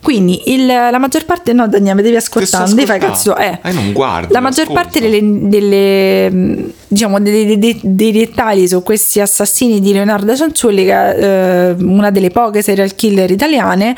Quindi 0.03 0.53
il- 0.53 0.67
la 0.67 0.99
maggior 0.99 1.25
parte, 1.27 1.53
no 1.53 1.69
Daniele, 1.69 1.95
mi 1.97 2.03
devi 2.03 2.17
ascoltare, 2.17 2.65
non 2.67 2.75
devi 2.75 2.87
fare 2.87 2.99
cazzo. 2.99 3.37
Eh. 3.37 3.59
Eh, 3.63 3.73
non 3.73 3.93
guardo, 3.93 4.33
La 4.33 4.41
maggior 4.41 4.63
ascolto. 4.65 4.83
parte 4.83 5.01
delle, 5.01 5.21
delle, 5.49 6.31
mh, 6.31 6.73
diciamo, 6.89 7.21
dei, 7.21 7.59
dei- 7.59 7.79
dei- 7.83 8.13
dettagli 8.13 8.67
su 8.67 8.83
questi 8.83 9.21
assassini 9.21 9.79
di 9.81 9.93
Leonardo 9.93 10.35
Cianciulli, 10.35 10.89
eh, 10.89 11.75
una 11.79 12.11
delle 12.11 12.31
poche 12.31 12.63
serial 12.63 12.95
killer 12.95 13.31
italiane 13.31 13.95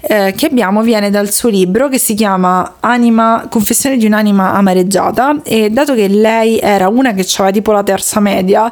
eh, 0.00 0.32
che 0.36 0.46
abbiamo, 0.46 0.82
viene 0.82 1.10
dal 1.10 1.30
suo 1.30 1.50
libro 1.50 1.88
che 1.88 1.98
si 1.98 2.14
chiama 2.14 2.76
Anima, 2.80 3.46
Confessione 3.50 3.96
di 3.98 4.06
un'anima 4.06 4.54
amareggiata. 4.54 5.40
E 5.44 5.68
dato 5.70 5.94
che 5.94 6.08
lei 6.08 6.58
era 6.58 6.88
una 6.88 7.12
che 7.12 7.26
aveva 7.36 7.50
tipo 7.52 7.72
la 7.72 7.82
terza 7.82 8.20
media, 8.20 8.70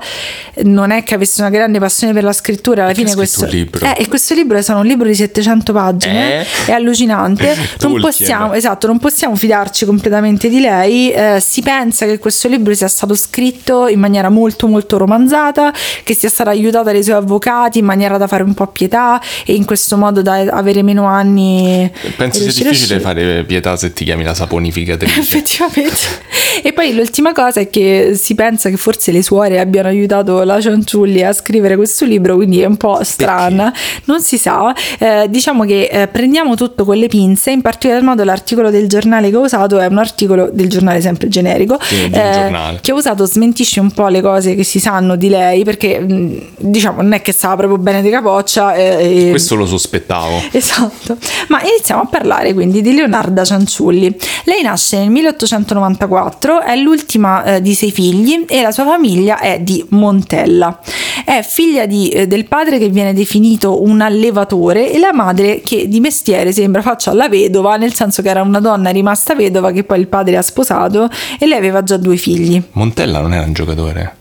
non 0.62 0.90
è 0.90 1.02
che 1.02 1.14
avesse 1.14 1.40
una 1.42 1.50
grande 1.50 1.78
passione 1.78 2.12
per 2.12 2.24
la 2.24 2.32
scrittura, 2.32 2.84
alla 2.84 2.94
fine 2.94 3.14
questo. 3.14 3.44
libro? 3.46 3.84
Eh, 3.84 3.94
e 3.98 4.08
questo 4.08 4.34
libro 4.34 4.56
è 4.58 4.64
un 4.72 4.86
libro 4.86 5.06
di 5.06 5.14
700 5.14 5.72
pagine, 5.72 6.40
Eh? 6.40 6.46
È 6.70 6.74
allucinante. 6.74 7.56
non 7.80 8.00
possiamo, 8.00 8.52
esatto, 8.54 8.86
non 8.86 8.98
possiamo 8.98 9.34
fidarci 9.34 9.84
completamente 9.84 10.48
di 10.48 10.60
lei. 10.60 11.10
Eh, 11.10 11.38
si 11.44 11.62
pensa 11.62 12.06
che 12.06 12.18
questo 12.18 12.48
libro 12.48 12.72
sia 12.74 12.88
stato 12.88 13.14
scritto 13.14 13.88
in 13.88 13.98
maniera 13.98 14.28
molto 14.28 14.66
molto 14.66 14.96
romanzata, 14.96 15.72
che 16.04 16.14
sia 16.14 16.28
stata 16.28 16.50
aiutata 16.50 16.92
dai 16.92 17.02
suoi 17.02 17.16
avvocati 17.16 17.78
in 17.78 17.84
maniera 17.84 18.16
da 18.16 18.26
fare 18.26 18.42
un 18.42 18.54
po' 18.54 18.68
pietà 18.68 19.20
e 19.44 19.54
in 19.54 19.64
questo 19.64 19.96
modo 19.96 20.22
da 20.22 20.34
avere 20.34 20.82
meno 20.82 21.06
anni. 21.06 21.90
penso 22.16 22.40
sia 22.40 22.48
a 22.48 22.52
difficile 22.52 22.70
uscire. 22.70 23.00
fare 23.00 23.44
pietà 23.44 23.76
se 23.76 23.92
ti 23.92 24.04
chiami 24.04 24.24
la 24.24 24.34
saponificatrice 24.34 25.18
Effettivamente. 25.20 26.28
E 26.62 26.72
poi 26.72 26.94
l'ultima 26.94 27.32
cosa 27.32 27.60
è 27.60 27.70
che 27.70 28.12
si 28.14 28.34
pensa 28.34 28.68
che 28.70 28.76
forse 28.76 29.12
le 29.12 29.22
suore 29.22 29.58
abbiano 29.60 29.88
aiutato 29.88 30.42
la 30.42 30.60
Cianciulli 30.60 31.22
a 31.22 31.32
scrivere 31.32 31.76
questo 31.76 32.04
libro, 32.04 32.36
quindi 32.36 32.60
è 32.60 32.66
un 32.66 32.76
po' 32.76 33.02
strana, 33.02 33.72
non 34.04 34.20
si 34.22 34.36
sa. 34.36 34.74
Eh, 34.98 35.26
diciamo 35.28 35.64
che 35.64 35.88
eh, 35.90 36.08
prendiamo 36.08 36.54
tutto 36.60 36.84
con 36.84 36.96
le 36.96 37.06
pinze, 37.08 37.50
in 37.52 37.62
particolar 37.62 38.02
modo 38.02 38.22
l'articolo 38.22 38.70
del 38.70 38.86
giornale 38.86 39.30
che 39.30 39.36
ho 39.36 39.40
usato 39.40 39.78
è 39.78 39.86
un 39.86 39.96
articolo 39.96 40.50
del 40.52 40.68
giornale 40.68 41.00
sempre 41.00 41.28
generico, 41.28 41.78
Sì, 41.80 42.02
un 42.04 42.10
giornale. 42.12 42.78
che 42.82 42.92
ho 42.92 42.96
usato 42.96 43.24
smentisce 43.24 43.80
un 43.80 43.90
po' 43.92 44.08
le 44.08 44.20
cose 44.20 44.54
che 44.54 44.62
si 44.62 44.78
sanno 44.78 45.16
di 45.16 45.30
lei, 45.30 45.64
perché 45.64 45.98
mh, 45.98 46.40
diciamo 46.58 47.00
non 47.00 47.12
è 47.14 47.22
che 47.22 47.32
stava 47.32 47.56
proprio 47.56 47.78
bene 47.78 48.02
di 48.02 48.10
capoccia. 48.10 48.74
eh, 48.74 49.28
questo 49.30 49.54
lo 49.54 49.64
sospettavo 49.64 50.42
Esatto, 50.52 51.16
ma 51.48 51.62
iniziamo 51.62 52.02
a 52.02 52.06
parlare 52.06 52.52
quindi 52.52 52.82
di 52.82 52.92
Leonarda 52.92 53.42
Cianciulli. 53.44 54.14
Lei 54.44 54.62
nasce 54.62 54.98
nel 54.98 55.08
1894, 55.10 56.60
è 56.62 56.76
l'ultima 56.76 57.44
eh, 57.44 57.62
di 57.62 57.74
sei 57.74 57.90
figli 57.90 58.44
e 58.46 58.60
la 58.62 58.70
sua 58.70 58.84
famiglia 58.84 59.38
è 59.40 59.60
di 59.60 59.82
Montella. 59.90 60.78
È 61.24 61.42
figlia 61.42 61.86
di, 61.86 62.08
eh, 62.10 62.26
del 62.26 62.46
padre 62.46 62.78
che 62.78 62.88
viene 62.88 63.12
definito 63.14 63.82
un 63.82 64.00
allevatore 64.00 64.92
e 64.92 64.98
la 64.98 65.12
madre 65.12 65.60
che 65.60 65.88
di 65.88 66.00
mestiere 66.00 66.49
sembra 66.52 66.82
faccia 66.82 67.12
la 67.12 67.28
vedova, 67.28 67.76
nel 67.76 67.94
senso 67.94 68.22
che 68.22 68.28
era 68.30 68.42
una 68.42 68.60
donna 68.60 68.90
rimasta 68.90 69.34
vedova 69.34 69.70
che 69.72 69.84
poi 69.84 70.00
il 70.00 70.06
padre 70.08 70.36
ha 70.36 70.42
sposato 70.42 71.08
e 71.38 71.46
lei 71.46 71.58
aveva 71.58 71.82
già 71.82 71.96
due 71.96 72.16
figli. 72.16 72.62
Montella 72.72 73.20
non 73.20 73.32
era 73.32 73.44
un 73.46 73.52
giocatore 73.52 74.14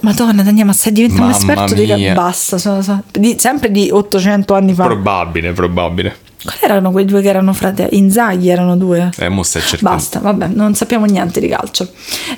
Madonna, 0.00 0.42
Daniele, 0.42 0.64
ma 0.64 0.72
stai 0.72 0.92
diventando 0.92 1.24
un 1.24 1.30
esperto 1.30 1.74
di 1.74 1.86
mia. 1.86 2.12
basta, 2.12 2.58
so- 2.58 2.82
so- 2.82 3.02
di- 3.12 3.36
sempre 3.38 3.70
di 3.70 3.88
800 3.90 4.54
anni 4.54 4.74
fa. 4.74 4.84
probabile 4.84 5.52
probabile 5.52 6.16
Quali 6.42 6.58
erano 6.62 6.90
quei 6.90 7.04
due 7.04 7.20
che 7.20 7.28
erano 7.28 7.52
fratelli? 7.52 7.98
Inzaghi 7.98 8.48
erano 8.48 8.76
due. 8.76 9.10
eh 9.18 9.28
mo 9.28 9.42
stai 9.42 9.60
cercando 9.62 9.94
Basta, 9.96 10.18
vabbè, 10.20 10.46
non 10.48 10.74
sappiamo 10.74 11.04
niente 11.04 11.38
di 11.40 11.48
calcio. 11.48 11.88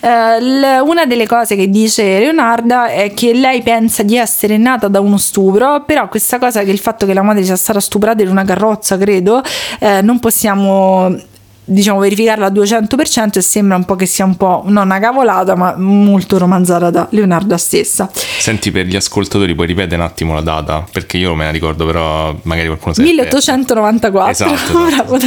Eh, 0.01 0.41
l- 0.41 0.83
una 0.85 1.07
delle 1.07 1.27
cose 1.27 1.55
che 1.57 1.69
dice 1.69 2.03
Leonarda 2.19 2.89
è 2.89 3.13
che 3.15 3.33
lei 3.33 3.63
pensa 3.63 4.03
di 4.03 4.17
essere 4.17 4.57
nata 4.57 4.89
da 4.89 5.01
uno 5.01 5.19
stupro, 5.19 5.85
però 5.85 6.09
questa 6.09 6.39
cosa 6.39 6.63
che 6.65 6.71
il 6.71 6.79
fatto 6.81 7.07
che 7.07 7.15
la 7.15 7.23
madre 7.23 7.45
sia 7.45 7.57
stata 7.57 7.79
stuprata 7.81 8.23
in 8.23 8.29
una 8.29 8.45
carrozza, 8.45 8.97
credo, 8.99 9.41
eh, 9.79 10.03
non 10.03 10.19
possiamo 10.19 11.15
diciamo 11.65 12.01
verificarla 12.01 12.47
al 12.47 12.53
200% 12.53 13.39
e 13.39 13.41
sembra 13.41 13.77
un 13.77 13.85
po' 13.85 13.95
che 13.97 14.07
sia 14.07 14.25
un 14.25 14.37
po' 14.37 14.63
non 14.67 14.87
una 14.87 14.99
cavolata 14.99 15.55
ma 15.55 15.75
molto 15.77 16.37
romanzata 16.39 16.91
da 16.91 17.07
Leonarda 17.11 17.57
stessa 17.57 18.11
Senti, 18.13 18.71
per 18.73 18.87
gli 18.87 18.97
ascoltatori, 18.97 19.55
puoi 19.55 19.69
ripetere 19.69 19.95
un 19.97 20.03
attimo 20.03 20.35
la 20.35 20.41
data? 20.41 20.85
Perché 20.91 21.17
io 21.19 21.35
me 21.37 21.45
la 21.45 21.51
ricordo, 21.51 21.87
però 21.87 22.35
magari 22.43 22.67
qualcuno 22.67 22.93
sa. 22.95 23.03
1894 23.03 24.31
Esatto, 24.31 24.87
esatto. 24.87 25.19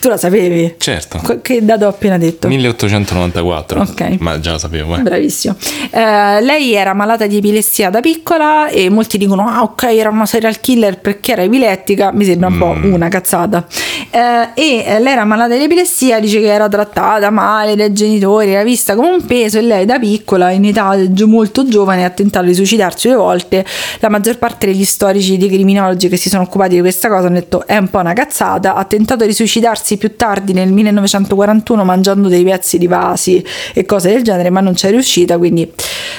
Tu 0.00 0.08
la 0.08 0.16
sapevi 0.16 0.74
Certo. 0.78 1.38
Che 1.40 1.64
dato 1.64 1.86
ho 1.86 1.88
appena 1.88 2.18
detto 2.18 2.48
1894. 2.48 3.80
Ok. 3.80 4.16
Ma 4.18 4.40
già 4.40 4.52
lo 4.52 4.58
sapevo, 4.58 4.96
eh. 4.96 5.00
Bravissimo. 5.02 5.54
Eh, 5.90 6.40
lei 6.42 6.72
era 6.74 6.92
malata 6.94 7.26
di 7.26 7.36
epilessia 7.36 7.90
da 7.90 8.00
piccola 8.00 8.68
e 8.68 8.90
molti 8.90 9.18
dicono: 9.18 9.46
Ah, 9.48 9.62
ok, 9.62 9.82
era 9.84 10.08
una 10.10 10.26
serial 10.26 10.60
killer 10.60 10.98
perché 11.00 11.32
era 11.32 11.42
epilettica. 11.42 12.10
Mi 12.12 12.24
sembra 12.24 12.48
un 12.48 12.58
po' 12.58 12.74
Mm. 12.74 12.92
una 12.92 13.08
cazzata. 13.08 13.66
Eh, 14.10 14.48
e 14.54 14.98
lei 15.00 15.12
era 15.12 15.24
malata 15.24 15.54
di 15.54 15.62
epilessia, 15.62 15.82
dice 16.20 16.40
che 16.40 16.46
era 16.46 16.68
trattata 16.68 17.30
male 17.30 17.76
dai 17.76 17.92
genitori, 17.92 18.52
era 18.52 18.62
vista 18.62 18.94
come 18.94 19.08
un 19.08 19.24
peso. 19.24 19.58
E 19.58 19.62
lei 19.62 19.84
da 19.84 19.98
piccola, 19.98 20.50
in 20.50 20.64
età 20.64 20.96
molto 21.26 21.66
giovane, 21.66 22.04
ha 22.04 22.10
tentato 22.10 22.46
di 22.46 22.54
suicidarsi 22.54 23.08
due 23.08 23.16
volte. 23.16 23.64
La 24.00 24.08
maggior 24.08 24.38
parte 24.38 24.66
degli 24.66 24.84
storici, 24.84 25.36
dei 25.36 25.48
criminologi 25.48 26.08
che 26.08 26.16
si 26.16 26.28
sono 26.28 26.42
occupati 26.42 26.74
di 26.74 26.80
questa 26.80 27.08
cosa 27.08 27.26
hanno 27.26 27.36
detto: 27.36 27.66
È 27.66 27.76
un 27.76 27.88
po' 27.88 27.98
una 27.98 28.12
cazzata. 28.12 28.74
Ha 28.74 28.84
tentato 28.84 29.24
di 29.24 29.32
suicidarsi 29.32 29.96
più 29.96 30.16
tardi 30.16 30.52
nel 30.52 30.72
1941 30.72 31.84
mangiando 31.84 32.28
dei 32.28 32.44
pezzi 32.44 32.78
di 32.78 32.86
vasi 32.86 33.44
e 33.72 33.84
cose 33.84 34.10
del 34.12 34.22
genere, 34.22 34.50
ma 34.50 34.60
non 34.60 34.74
c'è 34.74 34.90
riuscita. 34.90 35.38
Quindi, 35.38 35.70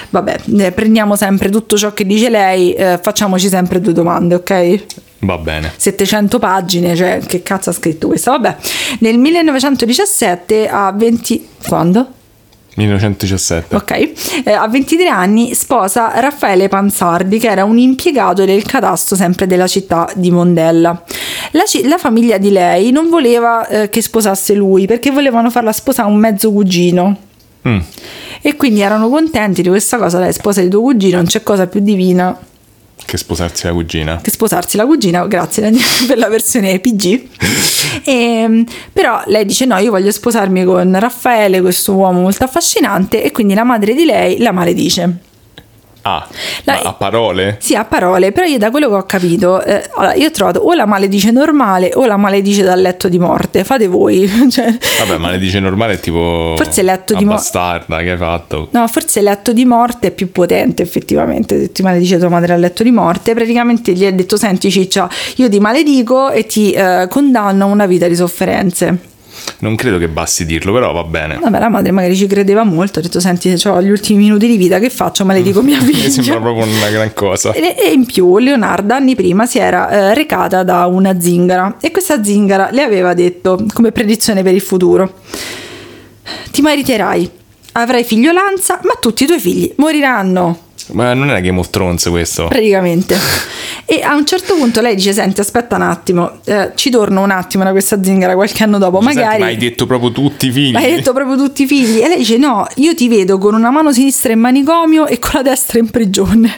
vabbè, 0.10 0.72
prendiamo 0.74 1.16
sempre 1.16 1.50
tutto 1.50 1.78
ciò 1.78 1.94
che 1.94 2.06
dice 2.06 2.30
lei, 2.30 2.74
eh, 2.74 3.00
facciamoci 3.02 3.48
sempre 3.48 3.80
due 3.82 3.94
domande, 3.94 4.36
ok? 4.36 4.84
Va 5.26 5.38
bene. 5.38 5.72
700 5.76 6.40
pagine, 6.40 6.96
cioè 6.96 7.20
che 7.26 7.42
cazzo 7.44 7.70
ha 7.72 7.74
scritto 7.74 8.08
questa? 8.08 8.32
Vabbè, 8.32 8.56
nel 9.00 9.18
1917 9.18 10.68
a 10.70 10.92
20 10.92 11.48
quando? 11.68 12.08
1917. 12.76 13.74
Ok, 13.76 14.12
Eh, 14.44 14.52
a 14.52 14.68
23 14.68 15.08
anni 15.08 15.54
sposa 15.54 16.12
Raffaele 16.20 16.68
Panzardi, 16.68 17.40
che 17.40 17.48
era 17.48 17.64
un 17.64 17.78
impiegato 17.78 18.44
del 18.44 18.64
catasto 18.64 19.16
sempre 19.16 19.48
della 19.48 19.66
città 19.68 20.10
di 20.16 20.30
Mondella. 20.30 21.02
La, 21.52 21.64
ci- 21.64 21.88
la 21.88 21.98
famiglia 21.98 22.38
di 22.38 22.52
lei 22.52 22.92
non 22.92 23.10
voleva 23.10 23.66
eh, 23.68 23.90
che 23.90 24.02
sposasse 24.02 24.54
lui 24.54 24.88
perché 24.88 25.10
volevano 25.12 25.50
farla 25.50 25.72
sposare 25.72 26.10
un 26.10 26.18
mezzo 26.18 26.52
cugino. 26.52 27.18
Mm, 27.68 27.80
E 28.42 28.56
quindi 28.58 28.82
erano 28.82 29.08
contenti 29.10 29.62
di 29.62 29.70
questa 29.70 29.98
cosa. 29.98 30.20
Lei 30.20 30.34
sposa 30.34 30.62
di 30.62 30.68
tuo 30.68 30.82
cugino, 30.82 31.16
non 31.16 31.26
c'è 31.28 31.42
cosa 31.44 31.68
più 31.68 31.80
divina 31.80 32.38
che 33.06 33.18
sposarsi 33.18 33.66
la 33.66 33.74
cugina. 33.74 34.20
Che 34.22 34.32
sposarsi 34.32 34.78
la 34.78 34.86
cugina, 34.86 35.26
grazie 35.28 35.62
Daniele 35.62 35.86
per 36.08 36.18
la 36.18 36.28
versione 36.28 36.80
PG. 36.80 37.28
e, 38.04 38.64
però 38.92 39.22
lei 39.28 39.46
dice 39.46 39.66
no, 39.66 39.78
io 39.78 39.92
voglio 39.92 40.12
sposarmi 40.12 40.64
con 40.66 41.00
Raffaele, 41.00 41.62
questo 41.62 41.94
uomo 41.94 42.22
molto 42.22 42.44
affascinante 42.44 43.24
e 43.24 43.32
quindi 43.32 43.54
la 43.54 43.64
madre 43.64 43.94
di 43.94 44.06
lei 44.06 44.40
la 44.40 44.52
maledice. 44.52 45.34
Ah, 46.08 46.28
la, 46.66 46.82
a 46.82 46.94
parole? 46.94 47.58
Sì, 47.60 47.74
a 47.74 47.84
parole, 47.84 48.32
però 48.32 48.46
io 48.46 48.60
da 48.60 48.70
quello 48.70 48.90
che 48.90 48.94
ho 48.94 49.06
capito, 49.08 49.60
eh, 49.64 49.90
allora, 49.96 50.14
io 50.14 50.28
ho 50.28 50.32
trovato 50.32 50.60
o 50.60 50.76
la 50.76 50.86
maledice 50.86 51.32
normale 51.32 51.94
o 51.96 52.06
la 52.06 52.16
maledice 52.16 52.62
dal 52.62 52.80
letto 52.80 53.10
di 53.10 53.18
morte, 53.18 53.64
fate 53.64 53.88
voi. 53.88 54.30
cioè, 54.52 54.78
Vabbè, 55.00 55.18
maledice 55.18 55.60
normale 55.60 55.94
è 55.94 56.00
tipo... 56.00 56.54
Forse 56.58 56.84
letto 56.84 57.16
di 57.16 57.26
morte... 57.26 57.42
bastarda 57.42 58.02
che 58.02 58.12
hai 58.12 58.18
fatto. 58.18 58.68
No, 58.70 58.88
forse 58.88 59.18
il 59.18 59.26
letto 59.26 59.52
di 59.52 59.66
morte 59.66 60.10
è 60.10 60.12
più 60.12 60.32
potente 60.32 60.84
effettivamente, 60.84 61.60
se 61.60 61.72
ti 61.72 61.82
maledice 61.82 62.20
tua 62.20 62.30
madre 62.30 62.54
al 62.54 62.60
letto 62.60 62.84
di 62.84 62.92
morte, 62.92 63.34
praticamente 63.34 63.94
gli 63.94 64.06
ha 64.06 64.12
detto 64.12 64.38
senti 64.38 64.70
ciccia, 64.70 65.10
io 65.38 65.50
ti 65.50 65.60
maledico 65.60 66.30
e 66.30 66.46
ti 66.46 66.72
eh, 66.72 67.08
condanno 67.10 67.64
a 67.64 67.68
una 67.68 67.88
vita 67.88 68.08
di 68.08 68.16
sofferenze. 68.16 69.14
Non 69.60 69.76
credo 69.76 69.98
che 69.98 70.08
basti 70.08 70.46
dirlo, 70.46 70.74
però 70.74 70.92
va 70.92 71.04
bene. 71.04 71.38
Vabbè, 71.40 71.60
la 71.60 71.70
madre 71.70 71.92
magari 71.92 72.16
ci 72.16 72.28
credeva 72.28 72.64
molto, 72.64 73.00
ha 73.00 73.02
detto 73.02 73.20
senti, 73.20 73.54
ho 73.66 73.82
gli 73.82 73.90
ultimi 73.90 74.24
minuti 74.24 74.48
di 74.48 74.58
vita, 74.58 74.80
che 74.80 74.90
faccio? 74.90 75.26
Maledico 75.26 75.62
mia 75.62 75.80
figlia. 75.82 76.04
Mi 76.04 76.12
sembra 76.12 76.40
proprio 76.40 76.66
una 76.66 76.90
gran 76.90 77.14
cosa. 77.14 77.52
E, 77.52 77.76
e 77.78 77.92
in 77.92 78.06
più 78.06 78.38
Leonardo 78.38 78.94
anni 78.94 79.16
prima 79.16 79.46
si 79.46 79.60
era 79.60 79.90
eh, 79.90 80.14
recata 80.14 80.64
da 80.64 80.86
una 80.86 81.20
zingara 81.20 81.78
e 81.80 81.92
questa 81.92 82.24
zingara 82.24 82.70
le 82.72 82.82
aveva 82.82 83.14
detto 83.14 83.66
come 83.74 83.92
predizione 83.92 84.44
per 84.44 84.54
il 84.54 84.62
futuro, 84.62 85.14
ti 86.52 86.62
mariterai, 86.62 87.30
avrai 87.74 88.04
figliolanza, 88.04 88.80
ma 88.84 88.94
tutti 89.00 89.24
i 89.24 89.28
tuoi 89.28 89.40
figli 89.40 89.74
moriranno. 89.78 90.65
Ma 90.92 91.14
non 91.14 91.32
è 91.32 91.42
Game 91.42 91.60
of 91.60 91.70
Thrones 91.70 92.06
questo? 92.10 92.48
Praticamente. 92.48 93.16
E 93.88 94.02
a 94.02 94.16
un 94.16 94.26
certo 94.26 94.56
punto 94.56 94.82
lei 94.82 94.96
dice: 94.96 95.14
Senti, 95.14 95.42
aspetta 95.42 95.76
un 95.76 95.84
attimo, 95.84 96.40
eh, 96.46 96.72
ci 96.74 96.90
torno 96.90 97.22
un 97.22 97.30
attimo 97.30 97.64
da 97.64 97.70
questa 97.70 98.02
zingara 98.02 98.34
qualche 98.34 98.64
anno 98.64 98.80
dopo. 98.80 99.00
Senti, 99.00 99.18
magari. 99.18 99.40
Ma 99.42 99.46
hai 99.46 99.58
detto 99.58 99.86
proprio 99.86 100.12
tutti 100.12 100.48
i 100.48 100.52
figli. 100.52 100.76
Hai 100.76 100.96
detto 100.96 101.14
proprio 101.14 101.38
tutti 101.38 101.64
i 101.64 101.68
figli. 101.68 102.00
E 102.00 102.08
lei 102.08 102.18
dice: 102.18 102.38
No, 102.38 102.66
io 102.78 102.96
ti 102.96 103.08
vedo 103.08 103.38
con 103.38 103.54
una 103.54 103.70
mano 103.70 103.94
sinistra 103.94 104.34
in 104.34 104.40
manicomio 104.40 105.06
e 105.06 105.20
con 105.20 105.32
la 105.34 105.42
destra 105.44 105.78
in 105.78 105.92
prigione. 105.92 106.58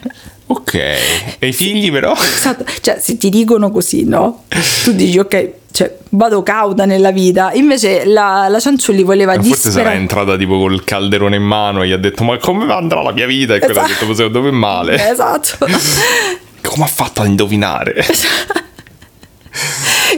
Ok, 0.49 0.73
e 0.73 1.47
i 1.47 1.53
figli 1.53 1.91
però? 1.91 2.13
Esatto, 2.13 2.63
cioè 2.81 2.99
se 3.01 3.17
ti 3.17 3.29
dicono 3.29 3.69
così, 3.69 4.05
no? 4.05 4.45
Tu 4.83 4.93
dici 4.93 5.19
ok, 5.19 5.51
cioè, 5.71 5.95
vado 6.10 6.41
cauta 6.41 6.86
nella 6.86 7.12
vita. 7.12 7.51
Invece 7.53 8.05
la, 8.05 8.47
la 8.49 8.60
Cianciulli 8.60 9.03
voleva 9.03 9.36
dire. 9.38 9.53
Forse 9.53 9.71
sarà 9.71 9.93
entrata 9.93 10.38
tipo 10.38 10.57
col 10.57 10.83
calderone 10.83 11.36
in 11.36 11.43
mano 11.43 11.83
e 11.83 11.88
gli 11.88 11.91
ha 11.91 11.97
detto: 11.97 12.23
Ma 12.23 12.38
come 12.38 12.71
andrà 12.73 13.03
la 13.03 13.12
mia 13.12 13.27
vita? 13.27 13.53
E 13.53 13.57
esatto. 13.57 13.73
quella 13.73 13.86
ha 13.86 13.88
detto: 13.88 14.13
Secondo 14.15 14.41
me 14.41 14.51
male. 14.51 15.12
Esatto. 15.12 15.67
come 16.63 16.86
ha 16.86 16.88
fatto 16.88 17.21
a 17.21 17.25
indovinare? 17.25 18.03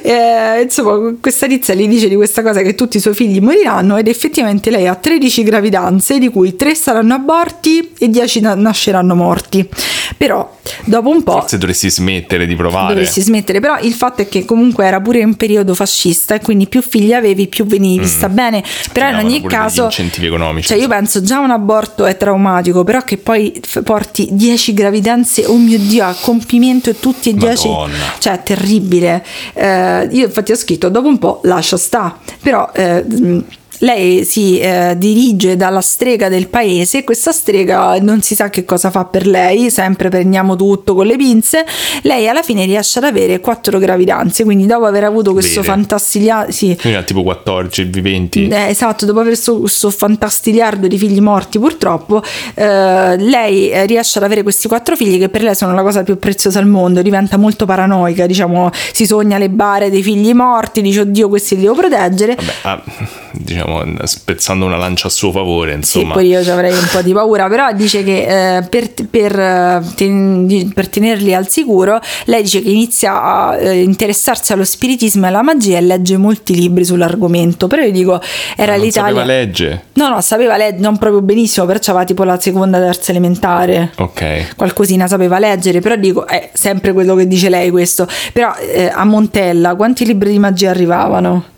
eh, 0.02 0.62
insomma, 0.62 1.16
questa 1.20 1.48
tizia 1.48 1.74
gli 1.74 1.88
dice 1.88 2.08
di 2.08 2.16
questa 2.16 2.42
cosa 2.42 2.62
che 2.62 2.76
tutti 2.76 2.98
i 2.98 3.00
suoi 3.00 3.14
figli 3.14 3.40
moriranno 3.40 3.98
ed 3.98 4.08
effettivamente 4.08 4.70
lei 4.70 4.88
ha 4.88 4.96
13 4.96 5.44
gravidanze, 5.44 6.20
di 6.20 6.30
cui 6.30 6.56
3 6.56 6.76
saranno 6.76 7.14
aborti 7.14 7.94
e 7.98 8.10
10 8.10 8.40
na- 8.42 8.56
nasceranno 8.56 9.16
morti. 9.16 9.68
Però 10.18 10.58
dopo 10.86 11.10
un 11.10 11.24
po'... 11.24 11.34
Forse 11.34 11.58
dovresti 11.58 11.90
smettere 11.90 12.46
di 12.46 12.56
provare. 12.56 12.94
Dovresti 12.94 13.22
smettere, 13.22 13.60
però 13.60 13.78
il 13.80 13.94
fatto 13.94 14.22
è 14.22 14.28
che 14.28 14.46
comunque 14.46 14.86
era 14.86 15.00
pure 15.00 15.24
un 15.24 15.36
periodo 15.36 15.74
fascista 15.74 16.36
e 16.36 16.42
quindi 16.42 16.68
più 16.68 16.82
figli 16.82 17.14
avevi 17.14 17.48
più 17.48 17.66
venivi 17.66 18.00
vista 18.00 18.28
mm. 18.30 18.34
bene. 18.34 18.64
Però 18.92 19.10
in 19.10 19.16
ogni 19.16 19.42
caso... 19.42 19.86
incentivi 19.86 20.28
economici. 20.28 20.68
Cioè 20.68 20.78
io 20.78 20.88
penso 20.88 21.22
già 21.22 21.40
un 21.40 21.52
aborto 21.52 22.06
è 22.06 22.18
traumatico, 22.18 22.84
però 22.84 23.04
che 23.04 23.18
poi 23.18 23.60
porti 23.84 24.30
10 24.32 24.74
gravidanze, 24.74 25.46
oh 25.46 25.58
mio 25.58 25.78
Dio, 25.78 26.06
a 26.06 26.16
compimento 26.20 26.90
e 26.90 27.00
tutti 27.00 27.30
e 27.30 27.34
10... 27.34 27.70
Cioè 28.20 28.34
è 28.34 28.44
terribile. 28.44 29.24
Eh, 29.54 29.79
io 30.10 30.26
infatti 30.26 30.52
ho 30.52 30.56
scritto 30.56 30.90
dopo 30.90 31.08
un 31.08 31.18
po' 31.18 31.42
lascia 31.44 31.78
sta, 31.78 32.18
però... 32.42 32.70
Eh, 32.74 33.06
lei 33.80 34.26
si 34.26 34.60
eh, 34.60 34.96
dirige 34.98 35.56
dalla 35.56 35.82
strega 35.82 36.30
del 36.30 36.48
paese, 36.48 37.04
questa 37.04 37.32
strega 37.32 37.98
non 38.00 38.22
si 38.22 38.36
sa 38.36 38.50
che 38.50 38.66
cosa 38.66 38.90
fa 38.90 39.06
per 39.06 39.28
lei, 39.28 39.70
sempre 39.70 40.10
prendiamo 40.10 40.56
tutto 40.56 40.96
con 40.96 41.06
le 41.06 41.16
pinze, 41.16 41.66
lei 42.04 42.28
alla 42.28 42.42
fine 42.42 42.66
riesce 42.66 43.00
ad 43.00 43.06
avere 43.06 43.40
quattro 43.40 43.80
gravidanze, 43.80 44.44
quindi 44.44 44.66
dopo 44.66 44.86
aver 44.86 45.04
avuto 45.04 45.34
questo 45.34 45.64
fantastigliardo... 45.64 46.52
Sì. 46.52 46.78
Quindi 46.80 47.04
tipo 47.06 47.24
14, 47.24 47.84
viventi. 47.86 48.48
Eh, 48.48 48.70
esatto, 48.70 49.06
dopo 49.06 49.20
aver 49.20 49.34
questo, 49.34 49.60
questo 49.60 49.90
fantastigliardo 49.90 50.88
di 50.88 50.98
figli 50.98 51.22
morti 51.22 51.60
purtroppo, 51.60 52.22
eh, 52.56 53.16
lei 53.18 53.70
eh, 53.70 53.86
riesce 53.86 54.18
ad 54.18 54.26
avere 54.26 54.44
questi 54.44 54.68
quattro 54.68 54.96
figli 54.96 55.20
che 55.20 55.30
per 55.30 55.44
lei 55.44 55.56
sono 55.56 55.74
la 55.74 55.82
cosa 55.82 56.04
più 56.04 56.18
preziosa 56.18 56.60
al 56.60 56.68
mondo, 56.68 57.02
diventa 57.02 57.38
molto 57.38 57.66
paranoica, 57.66 58.26
diciamo, 58.26 58.70
si 58.92 59.06
sogna 59.06 59.38
le 59.38 59.50
bare 59.50 59.90
dei 59.90 60.04
figli 60.04 60.34
morti, 60.34 60.82
dice 60.82 61.02
oddio 61.02 61.30
questi 61.30 61.56
li 61.56 61.62
devo 61.62 61.76
proteggere. 61.76 62.36
Vabbè, 62.36 62.54
ah, 62.64 62.84
diciamo 63.32 63.69
diciamo, 63.70 64.06
spezzando 64.06 64.66
una 64.66 64.78
lancia 64.78 65.08
a 65.08 65.10
suo 65.10 65.32
favore. 65.32 65.74
Insomma. 65.74 66.08
Sì, 66.08 66.12
poi 66.14 66.28
io 66.28 66.44
ci 66.44 66.50
avrei 66.50 66.72
un 66.72 66.88
po' 66.92 67.02
di 67.02 67.14
paura, 67.14 67.48
però 67.48 67.72
dice 67.74 68.04
che 68.04 68.58
eh, 68.58 68.62
per, 68.64 68.92
per, 69.10 69.40
eh, 69.40 69.82
ten, 69.96 70.72
per, 70.74 70.90
tenerli 70.90 71.34
al 71.34 71.48
sicuro, 71.50 72.00
lei 72.26 72.42
dice 72.42 72.62
che 72.62 72.70
inizia 72.70 73.22
a 73.22 73.58
eh, 73.58 73.82
interessarsi 73.82 74.54
allo 74.54 74.66
spiritismo 74.66 75.26
e 75.26 75.28
alla 75.30 75.42
magia 75.42 75.78
e 75.78 75.82
legge 75.82 76.18
molti 76.18 76.56
libri 76.56 76.84
sull'argomento. 76.84 77.68
Però 77.68 77.82
io 77.82 77.92
dico, 77.92 78.22
era 78.56 78.76
non 78.76 78.86
l'Italia. 78.86 79.20
Sapeva 79.22 79.26
legge? 79.26 79.84
No, 79.94 80.10
no, 80.10 80.22
sapeva 80.22 80.58
leggere, 80.58 80.82
non 80.82 80.98
proprio 80.98 81.22
benissimo, 81.22 81.66
però 81.66 81.80
aveva 81.88 82.04
tipo 82.04 82.24
la 82.24 82.40
seconda, 82.40 82.80
terza 82.80 83.12
elementare. 83.12 83.92
Ok. 83.98 84.56
Qualcosina 84.56 85.08
sapeva 85.08 85.40
leggere, 85.40 85.80
però 85.80 85.96
dico, 85.96 86.28
è 86.28 86.50
sempre 86.54 86.94
quello 86.94 87.16
che 87.16 87.28
dice 87.28 87.50
lei 87.50 87.70
questo. 87.70 88.08
Però 88.34 88.54
eh, 88.56 88.92
a 88.94 89.04
Montella 89.06 89.76
quanti 89.76 90.06
libri 90.06 90.32
di 90.32 90.40
magia 90.40 90.70
arrivavano? 90.70 91.58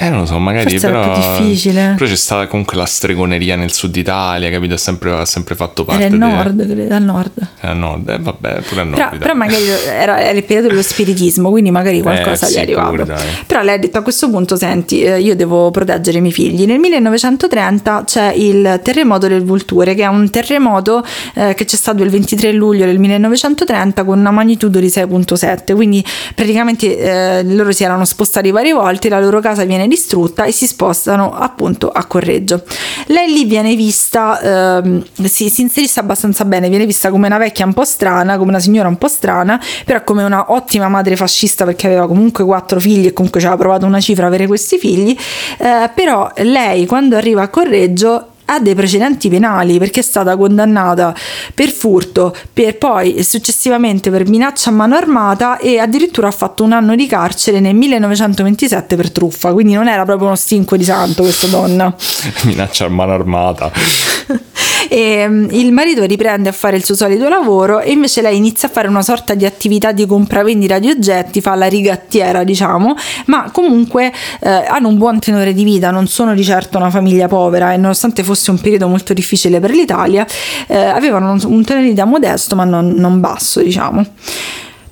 Eh, 0.00 0.10
non 0.10 0.20
lo 0.20 0.26
so, 0.26 0.38
magari 0.38 0.70
Forse 0.70 0.86
però. 0.86 1.12
È 1.12 1.36
più 1.36 1.44
difficile. 1.44 1.94
Però 1.96 2.08
c'è 2.08 2.16
stata 2.16 2.46
comunque 2.46 2.76
la 2.76 2.84
stregoneria 2.84 3.56
nel 3.56 3.72
sud 3.72 3.96
Italia, 3.96 4.48
capito? 4.48 4.74
Ha 4.74 4.78
sempre, 4.78 5.26
sempre 5.26 5.56
fatto 5.56 5.84
parte. 5.84 6.04
Era 6.04 6.14
il 6.14 6.20
nord, 6.20 6.64
credo, 6.64 6.94
al 6.94 7.02
nord. 7.02 7.32
Era 7.58 7.72
al 7.72 7.78
nord, 7.78 8.08
eh, 8.08 8.18
vabbè, 8.18 8.60
pure 8.60 8.80
al 8.82 8.86
nord. 8.86 9.02
Però, 9.02 9.18
però 9.18 9.34
magari 9.34 9.64
era, 9.66 10.20
era, 10.20 10.30
il 10.30 10.44
periodo 10.44 10.68
dello 10.68 10.82
spiritismo, 10.82 11.50
quindi 11.50 11.72
magari 11.72 12.00
qualcosa 12.02 12.46
eh, 12.46 12.50
gli 12.52 12.54
è 12.54 12.60
arrivato. 12.60 12.90
Pure, 12.90 13.16
però 13.44 13.62
lei 13.62 13.74
ha 13.74 13.78
detto 13.78 13.98
a 13.98 14.02
questo 14.02 14.30
punto: 14.30 14.54
senti, 14.54 15.02
eh, 15.02 15.18
io 15.18 15.34
devo 15.34 15.72
proteggere 15.72 16.18
i 16.18 16.20
miei 16.20 16.32
figli. 16.32 16.64
Nel 16.64 16.78
1930 16.78 18.04
c'è 18.06 18.32
il 18.36 18.80
terremoto 18.84 19.26
del 19.26 19.42
Vulture, 19.42 19.96
che 19.96 20.02
è 20.02 20.06
un 20.06 20.30
terremoto 20.30 21.04
eh, 21.34 21.54
che 21.54 21.64
c'è 21.64 21.76
stato 21.76 22.04
il 22.04 22.10
23 22.10 22.52
luglio 22.52 22.86
del 22.86 23.00
1930 23.00 24.04
con 24.04 24.20
una 24.20 24.30
magnitudo 24.30 24.78
di 24.78 24.86
6.7. 24.86 25.74
Quindi 25.74 26.04
praticamente 26.36 26.98
eh, 26.98 27.42
loro 27.42 27.72
si 27.72 27.82
erano 27.82 28.04
spostati 28.04 28.52
varie 28.52 28.72
volte, 28.72 29.08
la 29.08 29.18
loro 29.18 29.40
casa 29.40 29.64
viene 29.64 29.86
distrutta 29.88 30.44
e 30.44 30.52
si 30.52 30.66
spostano 30.66 31.34
appunto 31.34 31.90
a 31.90 32.04
Correggio. 32.04 32.62
Lei 33.06 33.32
lì 33.32 33.44
viene 33.44 33.74
vista, 33.74 34.78
ehm, 34.78 35.04
si, 35.24 35.48
si 35.48 35.62
inserisce 35.62 36.00
abbastanza 36.00 36.44
bene, 36.44 36.68
viene 36.68 36.86
vista 36.86 37.10
come 37.10 37.26
una 37.26 37.38
vecchia 37.38 37.64
un 37.64 37.72
po' 37.72 37.84
strana, 37.84 38.36
come 38.36 38.50
una 38.50 38.60
signora 38.60 38.88
un 38.88 38.98
po' 38.98 39.08
strana, 39.08 39.60
però 39.84 40.04
come 40.04 40.22
una 40.22 40.52
ottima 40.52 40.88
madre 40.88 41.16
fascista 41.16 41.64
perché 41.64 41.86
aveva 41.86 42.06
comunque 42.06 42.44
quattro 42.44 42.78
figli 42.80 43.06
e 43.06 43.12
comunque 43.12 43.40
ci 43.40 43.46
aveva 43.46 43.60
provato 43.60 43.86
una 43.86 44.00
cifra 44.00 44.26
avere 44.26 44.46
questi 44.46 44.78
figli, 44.78 45.16
eh, 45.58 45.90
però 45.94 46.30
lei 46.36 46.86
quando 46.86 47.16
arriva 47.16 47.42
a 47.42 47.48
Correggio 47.48 48.32
ha 48.50 48.60
dei 48.60 48.74
precedenti 48.74 49.28
penali 49.28 49.78
perché 49.78 50.00
è 50.00 50.02
stata 50.02 50.36
condannata 50.36 51.14
per 51.54 51.70
furto, 51.70 52.34
per 52.52 52.78
poi 52.78 53.22
successivamente 53.22 54.10
per 54.10 54.28
minaccia 54.28 54.70
a 54.70 54.72
mano 54.72 54.96
armata 54.96 55.58
e 55.58 55.78
addirittura 55.78 56.28
ha 56.28 56.32
fatto 56.32 56.64
un 56.64 56.72
anno 56.72 56.94
di 56.94 57.06
carcere 57.06 57.60
nel 57.60 57.74
1927 57.74 58.96
per 58.96 59.10
truffa, 59.10 59.52
quindi 59.52 59.74
non 59.74 59.88
era 59.88 60.04
proprio 60.04 60.26
uno 60.28 60.36
stinco 60.36 60.76
di 60.76 60.84
santo 60.84 61.22
questa 61.22 61.46
donna. 61.48 61.94
minaccia 62.44 62.86
a 62.86 62.88
mano 62.88 63.12
armata. 63.12 63.70
e 64.88 65.26
um, 65.26 65.46
il 65.50 65.72
marito 65.72 66.04
riprende 66.04 66.48
a 66.48 66.52
fare 66.52 66.76
il 66.76 66.84
suo 66.84 66.94
solito 66.94 67.28
lavoro 67.28 67.80
e 67.80 67.92
invece 67.92 68.22
lei 68.22 68.36
inizia 68.36 68.68
a 68.68 68.70
fare 68.70 68.88
una 68.88 69.02
sorta 69.02 69.34
di 69.34 69.44
attività 69.44 69.92
di 69.92 70.06
compravendita 70.06 70.78
di 70.78 70.88
oggetti, 70.88 71.40
fa 71.40 71.54
la 71.54 71.66
rigattiera 71.66 72.44
diciamo, 72.44 72.94
ma 73.26 73.50
comunque 73.50 74.12
eh, 74.40 74.48
hanno 74.48 74.88
un 74.88 74.98
buon 74.98 75.18
tenore 75.18 75.52
di 75.52 75.64
vita, 75.64 75.90
non 75.90 76.06
sono 76.06 76.34
di 76.34 76.42
certo 76.42 76.78
una 76.78 76.90
famiglia 76.90 77.28
povera 77.28 77.72
e 77.72 77.76
nonostante 77.76 78.24
fosse 78.24 78.50
un 78.50 78.60
periodo 78.60 78.88
molto 78.88 79.12
difficile 79.12 79.60
per 79.60 79.70
l'Italia, 79.70 80.26
eh, 80.66 80.76
avevano 80.76 81.32
un, 81.32 81.64
tenore 81.64 81.84
di 81.84 81.90
vita 81.90 82.04
modesto 82.04 82.56
ma 82.56 82.64
non, 82.64 82.94
non 82.96 83.20
basso 83.20 83.60
diciamo. 83.60 84.04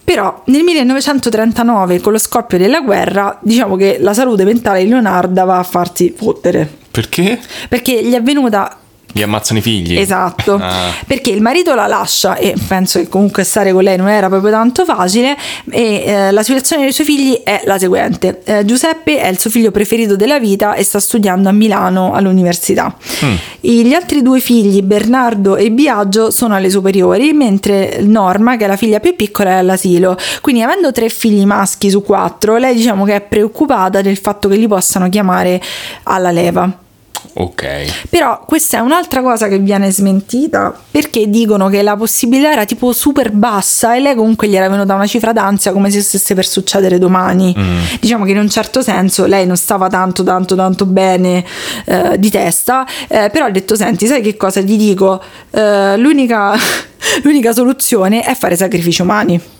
Però 0.06 0.42
nel 0.46 0.62
1939, 0.62 2.00
con 2.00 2.12
lo 2.12 2.18
scoppio 2.18 2.59
della 2.59 2.80
guerra, 2.80 3.37
diciamo 3.42 3.74
che 3.74 3.96
la 3.98 4.14
salute 4.14 4.44
mentale 4.44 4.85
di 4.85 4.88
Leonarda 4.88 5.42
va 5.42 5.59
a 5.59 5.64
farsi 5.64 6.14
fottere. 6.16 6.70
Perché? 6.92 7.40
Perché 7.68 8.04
gli 8.04 8.12
è 8.12 8.22
venuta 8.22 8.78
Gli 9.16 9.22
ammazzano 9.22 9.59
i 9.59 9.62
figli. 9.62 9.96
Esatto, 9.98 10.61
Ah. 10.66 10.92
perché 11.07 11.31
il 11.31 11.40
marito 11.40 11.74
la 11.74 11.87
lascia 11.87 12.37
e 12.37 12.55
penso 12.66 12.98
che 12.98 13.09
comunque 13.09 13.44
stare 13.44 13.72
con 13.72 13.83
lei 13.83 13.96
non 13.96 14.09
era 14.09 14.29
proprio 14.29 14.50
tanto 14.50 14.85
facile 14.85 15.37
e 15.70 16.02
eh, 16.05 16.31
la 16.33 16.42
situazione 16.42 16.83
dei 16.83 16.92
suoi 16.92 17.07
figli 17.07 17.40
è 17.44 17.62
la 17.64 17.79
seguente. 17.79 18.40
Eh, 18.44 18.64
Giuseppe 18.64 19.20
è 19.20 19.29
il 19.29 19.38
suo 19.38 19.48
figlio 19.50 19.70
preferito 19.70 20.16
della 20.16 20.38
vita 20.38 20.74
e 20.74 20.83
sta 20.83 20.98
studiando 20.98 21.48
a 21.48 21.52
Milano 21.52 22.12
all'università. 22.14 22.94
Mm. 23.24 23.35
Gli 23.61 23.92
altri 23.92 24.22
due 24.22 24.40
figli, 24.40 24.83
Bernardo 24.83 25.57
e 25.57 25.70
Biagio, 25.70 26.31
sono 26.31 26.55
alle 26.55 26.70
superiori, 26.70 27.33
mentre 27.33 27.98
Norma, 28.02 28.57
che 28.57 28.64
è 28.64 28.68
la 28.68 28.76
figlia 28.76 29.00
più 29.00 29.14
piccola, 29.16 29.50
è 29.50 29.55
all'asilo. 29.55 30.16
Quindi 30.40 30.62
avendo 30.62 30.92
tre 30.92 31.09
figli 31.09 31.44
maschi 31.44 31.90
su 31.90 32.02
quattro, 32.02 32.57
lei 32.57 32.74
diciamo 32.74 33.05
che 33.05 33.14
è 33.16 33.20
preoccupata 33.20 34.00
del 34.00 34.16
fatto 34.18 34.48
che 34.48 34.57
li 34.57 34.66
possano 34.68 35.09
chiamare 35.09 35.61
alla 36.05 36.31
leva. 36.31 36.85
Ok. 37.34 38.06
Però 38.08 38.42
questa 38.46 38.78
è 38.78 38.80
un'altra 38.80 39.22
cosa 39.22 39.48
che 39.48 39.58
viene 39.58 39.90
smentita 39.90 40.74
perché 40.90 41.28
dicono 41.28 41.68
che 41.68 41.82
la 41.82 41.96
possibilità 41.96 42.52
era 42.52 42.64
tipo 42.64 42.92
super 42.92 43.30
bassa 43.30 43.94
e 43.94 44.00
lei 44.00 44.14
comunque 44.14 44.48
gli 44.48 44.56
era 44.56 44.68
venuta 44.68 44.94
una 44.94 45.06
cifra 45.06 45.32
d'ansia 45.32 45.72
come 45.72 45.90
se 45.90 46.00
stesse 46.00 46.34
per 46.34 46.46
succedere 46.46 46.98
domani. 46.98 47.54
Mm. 47.56 47.78
Diciamo 48.00 48.24
che 48.24 48.30
in 48.32 48.38
un 48.38 48.48
certo 48.48 48.82
senso 48.82 49.26
lei 49.26 49.46
non 49.46 49.56
stava 49.56 49.88
tanto 49.88 50.22
tanto 50.22 50.54
tanto 50.54 50.86
bene 50.86 51.44
eh, 51.84 52.18
di 52.18 52.30
testa, 52.30 52.86
eh, 53.08 53.30
però 53.30 53.46
ha 53.46 53.50
detto 53.50 53.76
senti 53.76 54.06
sai 54.06 54.22
che 54.22 54.36
cosa 54.36 54.62
ti 54.62 54.76
dico? 54.76 55.22
Eh, 55.50 55.96
l'unica, 55.96 56.54
l'unica 57.22 57.52
soluzione 57.52 58.22
è 58.22 58.34
fare 58.34 58.56
sacrifici 58.56 59.02
umani. 59.02 59.55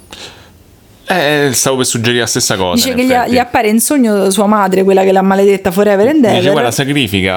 Eh, 1.09 1.51
stavo 1.53 1.77
per 1.77 1.87
suggerire 1.87 2.21
la 2.21 2.27
stessa 2.27 2.57
cosa. 2.57 2.75
Dice 2.75 2.95
che 2.95 3.05
gli, 3.05 3.33
gli 3.33 3.39
appare 3.39 3.69
in 3.69 3.81
sogno 3.81 4.29
sua 4.31 4.47
madre, 4.47 4.83
quella 4.83 5.03
che 5.05 5.13
l'ha 5.13 5.23
maledetta 5.23 5.71
forever 5.71 6.09
and 6.09 6.21
Dice, 6.27 6.37
ever. 6.39 6.51
guarda, 6.53 6.71
sacrifica. 6.71 7.35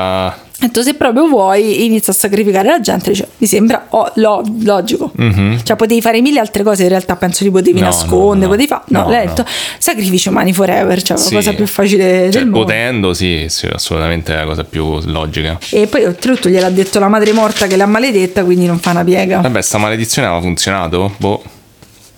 Ha 0.62 0.66
detto 0.66 0.82
se 0.82 0.94
proprio 0.96 1.26
vuoi 1.30 1.86
inizia 1.86 2.12
a 2.12 2.16
sacrificare 2.16 2.68
la 2.68 2.82
gente 2.82 3.12
dice, 3.12 3.30
mi 3.38 3.48
sembra 3.48 3.86
oh, 3.92 4.12
lo- 4.16 4.44
logico 4.64 5.10
cioè 5.64 5.78
potevi 5.78 6.02
fare 6.02 6.20
mille 6.20 6.42
altre 6.42 6.64
cose 6.64 6.84
in 6.84 6.90
realtà 6.90 7.16
penso 7.16 7.46
li 7.46 7.50
potevi. 7.50 7.80
No, 7.80 7.86
nascondere 7.86 8.42
no, 8.42 8.48
potevi 8.50 8.68
fare 8.68 8.82
no, 8.88 9.04
No, 9.04 9.10
lei 9.10 9.24
ha 9.24 9.26
detto 9.30 9.46
sacrifici 9.78 10.28
umani 10.28 10.52
forever 10.52 11.02
cioè 11.02 11.16
Sì. 11.16 11.30
la 11.34 11.40
cosa 11.40 11.54
più 11.54 11.66
facile 11.66 12.04
Cioè, 12.24 12.42
del 12.42 12.48
mondo 12.50 12.66
potendo, 12.66 13.14
sì, 13.14 13.46
sì, 13.48 13.68
assolutamente 13.72 14.34
è 14.34 14.38
la 14.38 14.44
cosa 14.44 14.66
più 14.66 15.00
logica. 15.06 15.58
e 15.70 15.88
poi 15.88 16.04
oltretutto 16.04 16.50
gliel'ha 16.50 16.70
detto 16.70 17.00
la 17.00 17.08
madre 17.08 17.32
morta 17.32 17.66
che 17.66 17.78
l'ha 17.78 17.86
maledetta 17.86 18.44
quindi 18.44 18.66
non 18.66 18.80
fa 18.80 18.90
una 18.92 19.06
piega 19.06 19.40
Vabbè, 19.40 19.62
sta 19.62 19.78
maledizione 19.78 20.28
aveva 20.28 20.42
funzionato? 20.42 21.14
Boh. 21.20 21.42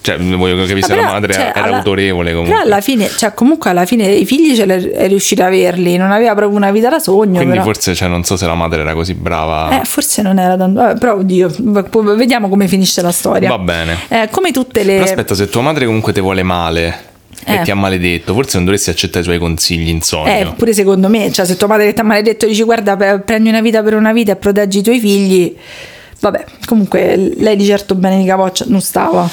Cioè, 0.04 0.18
voglio 0.18 0.56
capire 0.56 0.82
se 0.82 0.96
la 0.96 1.04
madre 1.04 1.34
cioè, 1.34 1.52
era 1.54 1.64
alla- 1.64 1.78
autorevole 1.78 2.32
comunque. 2.32 2.54
però 2.56 2.66
alla 2.66 2.82
fine 2.82 3.08
cioè 3.08 3.36
comunque 3.36 3.70
alla 3.70 3.86
fine 3.86 4.08
i 4.08 4.26
figli 4.26 4.56
ce 4.56 4.66
l'è- 4.66 4.90
è 4.94 5.08
riuscita 5.08 5.44
a 5.44 5.48
averli 5.48 5.96
non 5.96 6.12
aveva 6.12 6.34
proprio 6.34 6.58
una 6.58 6.72
vita 6.72 6.90
da 6.90 6.98
sogno 6.98 7.36
Quindi 7.36 7.52
però. 7.52 7.64
forse, 7.64 7.94
cioè, 7.94 8.08
non 8.08 8.24
so 8.24 8.36
se 8.36 8.48
la 8.48 8.56
madre 8.56 8.82
era 8.82 8.94
così 8.96 9.14
brava. 9.14 9.80
Eh, 9.80 9.86
forse 9.86 10.24
non 10.24 10.40
era 10.40 10.58
tanto. 10.58 10.80
Vabbè, 10.82 10.98
però, 11.00 11.18
oddio, 11.18 11.52
vediamo 12.16 12.50
come 12.50 12.68
finisce 12.68 13.02
la 13.04 13.12
storia. 13.12 13.48
Va 13.48 13.60
bene. 13.60 13.96
Eh, 14.08 14.28
come 14.32 14.52
tutte 14.52 14.84
le. 14.84 14.94
Però 14.94 15.04
aspetta, 15.04 15.36
se 15.36 15.48
tua 15.50 15.62
madre 15.62 15.86
comunque 15.86 16.14
ti 16.14 16.20
vuole 16.20 16.42
male 16.42 16.96
Eh. 17.46 17.56
e 17.58 17.62
ti 17.62 17.70
ha 17.70 17.76
maledetto, 17.76 18.34
forse 18.34 18.56
non 18.56 18.66
dovresti 18.66 18.90
accettare 18.90 19.20
i 19.22 19.24
suoi 19.24 19.38
consigli 19.38 19.90
in 19.90 20.02
sogno. 20.02 20.32
Eh, 20.32 20.48
pure 20.58 20.74
secondo 20.74 21.10
me, 21.10 21.32
cioè 21.32 21.46
se 21.46 21.56
tua 21.58 21.68
madre 21.68 21.94
ti 21.94 22.00
ha 22.00 22.04
maledetto 22.04 22.48
dici 22.48 22.64
guarda 22.64 22.98
prendi 23.24 23.50
una 23.50 23.62
vita 23.62 23.84
per 23.84 23.94
una 23.94 24.14
vita 24.14 24.32
e 24.32 24.36
proteggi 24.36 24.80
i 24.80 24.82
tuoi 24.82 25.00
figli, 25.00 25.56
vabbè, 26.22 26.44
comunque 26.66 27.34
lei 27.38 27.56
di 27.56 27.66
certo 27.66 27.94
bene 27.94 28.18
di 28.18 28.26
capoccia 28.26 28.66
non 28.68 28.82
stava. 28.82 29.30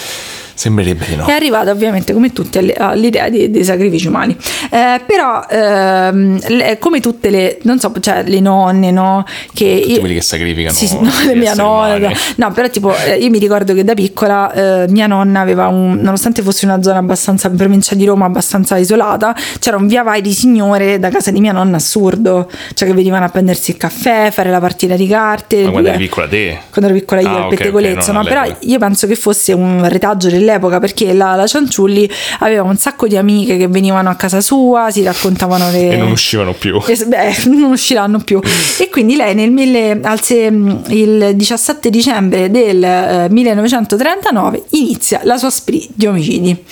Sembrerebbe 0.59 1.05
di 1.07 1.15
no. 1.15 1.25
È 1.27 1.31
arrivata 1.31 1.71
ovviamente 1.71 2.13
come 2.13 2.33
tutti 2.33 2.59
all'idea 2.59 3.29
di- 3.29 3.49
dei 3.49 3.63
sacrifici 3.63 4.09
umani. 4.09 4.37
Eh, 4.71 5.01
però 5.07 5.45
ehm, 5.49 6.39
le- 6.49 6.79
come 6.81 7.01
tutte 7.01 7.31
le, 7.31 7.59
non 7.63 7.79
so, 7.79 7.93
cioè 8.01 8.25
le 8.27 8.41
nonne, 8.41 8.91
no? 8.91 9.25
Che 9.55 9.79
Tutti 9.81 9.93
io- 9.93 9.99
quelli 10.01 10.15
che 10.15 10.21
sacrificano 10.21 10.75
Sì, 10.75 10.89
no, 11.01 11.11
le 11.27 11.35
mia 11.37 11.55
nonna. 11.55 12.11
No, 12.37 12.51
però 12.53 12.69
tipo 12.71 12.93
eh, 13.07 13.19
io 13.19 13.31
mi 13.31 13.39
ricordo 13.39 13.73
che 13.73 13.85
da 13.85 13.95
piccola 13.95 14.53
eh, 14.83 14.87
mia 14.89 15.07
nonna 15.07 15.39
aveva 15.41 15.69
un, 15.69 15.95
nonostante 16.03 16.43
fosse 16.43 16.65
una 16.67 16.83
zona 16.83 16.99
abbastanza 16.99 17.47
in 17.49 17.55
provincia 17.57 17.95
di 17.95 18.05
Roma, 18.05 18.27
abbastanza 18.27 18.77
isolata, 18.79 19.37
c'era 19.61 19.77
un 19.77 19.87
via 19.87 20.03
vai 20.03 20.21
di 20.23 20.33
signore 20.33 20.99
da 20.99 21.09
casa 21.09 21.31
di 21.31 21.39
mia 21.39 21.53
nonna 21.53 21.77
assurdo, 21.77 22.51
cioè 22.75 22.89
che 22.89 22.95
venivano 22.95 23.25
a 23.27 23.29
prendersi 23.29 23.71
il 23.71 23.77
caffè, 23.77 24.31
fare 24.33 24.51
la 24.51 24.59
partita 24.59 24.97
di 24.97 25.07
carte. 25.07 25.63
Ma 25.63 25.71
quando 25.71 25.89
eri 25.91 25.99
piccola 25.99 26.27
te? 26.27 26.59
quando 26.73 26.91
ero 26.91 26.99
piccola 26.99 27.21
io 27.21 27.29
Ah, 27.29 27.37
al 27.37 27.43
ok, 27.45 27.55
pettegolezzo, 27.55 28.11
ok, 28.11 28.17
no? 28.17 28.25
però 28.25 28.43
io 28.61 28.79
penso 28.79 29.07
che 29.07 29.15
fosse 29.15 29.53
un 29.53 29.89
retaggio 29.89 30.29
dell'epoca 30.49 30.79
perché 30.81 31.13
la, 31.13 31.35
la 31.35 31.47
Cianciulli 31.47 32.11
aveva 32.41 32.63
un 32.63 32.77
sacco 32.77 33.07
di 33.07 33.17
amiche 33.17 33.57
che 33.59 33.69
venivano 33.69 34.09
a 34.09 34.15
casa 34.15 34.41
sua, 34.41 34.89
si 34.91 35.03
raccontavano 35.03 35.71
le... 35.71 35.91
E 35.93 35.97
non 35.97 36.11
uscivano 36.11 36.53
più. 36.55 36.81
Eh, 36.87 37.05
beh, 37.07 37.37
non 37.53 37.71
usciranno 37.73 38.19
più. 38.19 38.41
E 38.79 38.89
quindi 38.89 39.17
lei 39.17 39.35
nel 39.35 39.51
mille- 39.51 40.01
al 40.03 40.21
se- 40.23 40.51
il 40.89 41.33
17 41.35 41.91
dicembre 41.91 42.51
del 42.51 42.83
eh, 42.83 43.27
1939 43.31 44.63
inizia 44.71 45.21
la 45.25 45.37
sua 45.37 45.51
spree 45.51 45.87
di 45.95 46.07
omicidi. 46.07 46.65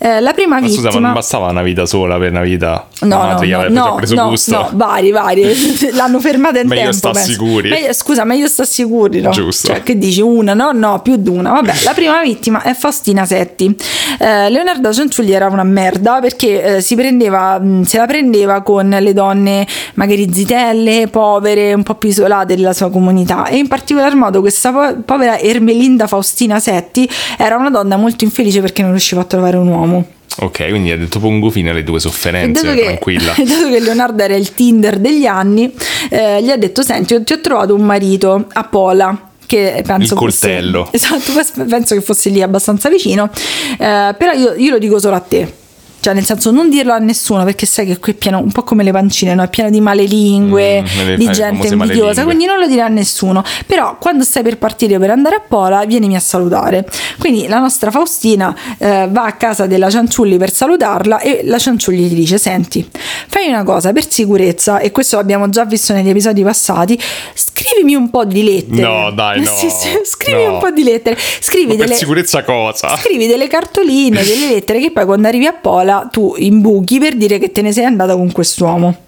Eh, 0.00 0.20
la 0.20 0.32
prima 0.32 0.60
Ma 0.60 0.66
vittima... 0.66 0.86
scusa, 0.88 1.00
ma 1.00 1.06
non 1.06 1.14
bastava 1.14 1.48
una 1.48 1.62
vita 1.62 1.84
sola 1.84 2.18
per 2.18 2.30
una 2.30 2.42
vita? 2.42 2.86
No, 3.00 3.16
no, 3.32 3.40
no, 3.42 3.68
no, 3.68 3.94
preso 3.96 4.14
no, 4.14 4.28
gusto. 4.28 4.52
no, 4.52 4.70
vari, 4.74 5.10
vari. 5.10 5.42
L'hanno 5.92 6.20
fermata 6.20 6.60
in 6.60 6.68
Meglio 6.68 6.82
tempo. 6.82 6.96
sta 6.96 7.10
penso. 7.10 7.30
sicuri. 7.32 7.68
Meglio- 7.68 7.92
scusa, 7.92 8.24
meglio 8.24 8.46
sta 8.46 8.64
sicuri, 8.64 9.20
no? 9.20 9.30
Giusto. 9.30 9.66
Cioè, 9.68 9.82
che 9.82 9.98
dici 9.98 10.20
una? 10.20 10.54
No, 10.54 10.70
no, 10.72 11.00
più 11.02 11.16
di 11.16 11.28
una. 11.28 11.50
Vabbè, 11.50 11.72
la 11.82 11.92
prima 11.94 12.22
vittima 12.22 12.62
è 12.62 12.74
Faustina 13.08 13.24
Setti. 13.24 13.74
Eh, 14.18 14.50
Leonardo 14.50 14.92
Cianciulli 14.92 15.32
era 15.32 15.46
una 15.46 15.64
merda 15.64 16.20
perché 16.20 16.76
eh, 16.76 16.80
si 16.80 16.94
prendeva, 16.94 17.60
se 17.84 17.96
la 17.96 18.06
prendeva 18.06 18.62
con 18.62 18.88
le 18.88 19.12
donne 19.12 19.66
magari 19.94 20.28
zitelle, 20.32 21.08
povere, 21.08 21.72
un 21.72 21.82
po' 21.82 21.94
più 21.94 22.10
isolate 22.10 22.54
della 22.54 22.72
sua 22.72 22.90
comunità. 22.90 23.46
E 23.46 23.56
in 23.56 23.68
particolar 23.68 24.14
modo 24.14 24.40
questa 24.40 24.72
po- 24.72 25.00
povera 25.04 25.38
Ermelinda 25.38 26.06
Faustina 26.06 26.58
Setti 26.60 27.08
era 27.38 27.56
una 27.56 27.70
donna 27.70 27.96
molto 27.96 28.24
infelice 28.24 28.60
perché 28.60 28.82
non 28.82 28.90
riusciva 28.90 29.22
a 29.22 29.24
trovare 29.24 29.56
un 29.56 29.68
uomo. 29.68 30.06
Ok, 30.40 30.68
quindi 30.68 30.92
ha 30.92 30.96
detto 30.96 31.18
pongo 31.18 31.50
fine 31.50 31.70
alle 31.70 31.82
tue 31.82 31.98
sofferenze, 31.98 32.62
dato 32.62 32.76
che, 32.76 32.84
tranquilla. 32.84 33.32
dato 33.38 33.68
che 33.68 33.80
Leonardo 33.80 34.22
era 34.22 34.36
il 34.36 34.54
Tinder 34.54 34.98
degli 34.98 35.26
anni, 35.26 35.72
eh, 36.10 36.42
gli 36.42 36.50
ha 36.50 36.56
detto: 36.56 36.82
Senti, 36.82 37.24
ti 37.24 37.32
ho 37.32 37.40
trovato 37.40 37.74
un 37.74 37.82
marito 37.82 38.46
a 38.52 38.64
Pola. 38.64 39.27
Che 39.48 39.82
penso 39.86 40.12
Il 40.12 40.18
fosse- 40.20 40.46
coltello. 40.46 40.88
esatto, 40.92 41.32
pos- 41.32 41.52
penso 41.66 41.94
che 41.94 42.02
fosse 42.02 42.28
lì 42.28 42.42
abbastanza 42.42 42.90
vicino. 42.90 43.30
Eh, 43.78 44.14
però 44.18 44.32
io, 44.32 44.52
io 44.54 44.70
lo 44.72 44.78
dico 44.78 44.98
solo 44.98 45.16
a 45.16 45.20
te. 45.20 45.54
Cioè, 46.00 46.14
nel 46.14 46.24
senso, 46.24 46.50
non 46.50 46.70
dirlo 46.70 46.92
a 46.92 46.98
nessuno 46.98 47.44
perché 47.44 47.66
sai 47.66 47.86
che 47.86 47.98
qui 47.98 48.12
è 48.12 48.14
pieno, 48.14 48.38
un 48.38 48.52
po' 48.52 48.62
come 48.62 48.82
le 48.84 48.92
pancine, 48.92 49.34
no? 49.34 49.42
È 49.42 49.48
pieno 49.48 49.68
di 49.70 49.80
malelingue, 49.80 50.82
Mm, 50.82 51.14
di 51.14 51.30
gente 51.32 51.66
invidiosa. 51.68 52.24
Quindi 52.24 52.44
non 52.44 52.58
lo 52.58 52.66
dire 52.66 52.82
a 52.82 52.88
nessuno. 52.88 53.42
Però, 53.66 53.96
quando 53.98 54.24
stai 54.24 54.42
per 54.42 54.58
partire 54.58 54.98
per 54.98 55.10
andare 55.10 55.36
a 55.36 55.42
Pola, 55.46 55.84
vienimi 55.84 56.14
a 56.16 56.20
salutare. 56.20 56.86
Quindi 57.18 57.46
la 57.48 57.58
nostra 57.58 57.90
Faustina 57.90 58.54
eh, 58.78 59.08
va 59.10 59.24
a 59.24 59.32
casa 59.32 59.66
della 59.66 59.90
Cianciulli 59.90 60.36
per 60.38 60.52
salutarla 60.52 61.20
e 61.20 61.40
la 61.44 61.58
Cianciulli 61.58 62.04
gli 62.04 62.14
dice: 62.14 62.38
Senti, 62.38 62.88
fai 63.26 63.48
una 63.48 63.62
cosa 63.64 63.92
per 63.92 64.08
sicurezza, 64.10 64.78
e 64.78 64.90
questo 64.92 65.16
l'abbiamo 65.16 65.48
già 65.48 65.64
visto 65.64 65.92
negli 65.92 66.08
episodi 66.10 66.42
passati. 66.42 66.98
Scrivimi 67.34 67.94
un 67.94 68.10
po' 68.10 68.24
di 68.24 68.42
lettere. 68.44 68.80
No, 68.82 69.10
dai, 69.14 69.40
no. 69.42 69.50
Sì, 69.56 69.68
sì, 69.70 69.88
scrivi 70.04 70.44
No. 70.44 70.54
un 70.54 70.58
po' 70.60 70.70
di 70.70 70.82
lettere. 70.84 71.16
Scrivi 71.40 71.72
Ma 71.72 71.74
per 71.76 71.86
delle, 71.86 71.98
sicurezza 71.98 72.44
cosa? 72.44 72.96
scrivi 72.96 73.26
delle 73.26 73.48
cartoline, 73.48 74.22
delle 74.22 74.48
lettere 74.54 74.80
che 74.80 74.90
poi 74.92 75.04
quando 75.04 75.26
arrivi 75.28 75.46
a 75.46 75.52
Pola 75.52 75.87
tu 76.10 76.34
imbuchi 76.36 76.98
per 76.98 77.16
dire 77.16 77.38
che 77.38 77.52
te 77.52 77.62
ne 77.62 77.72
sei 77.72 77.84
andata 77.84 78.14
con 78.14 78.30
quest'uomo. 78.32 79.06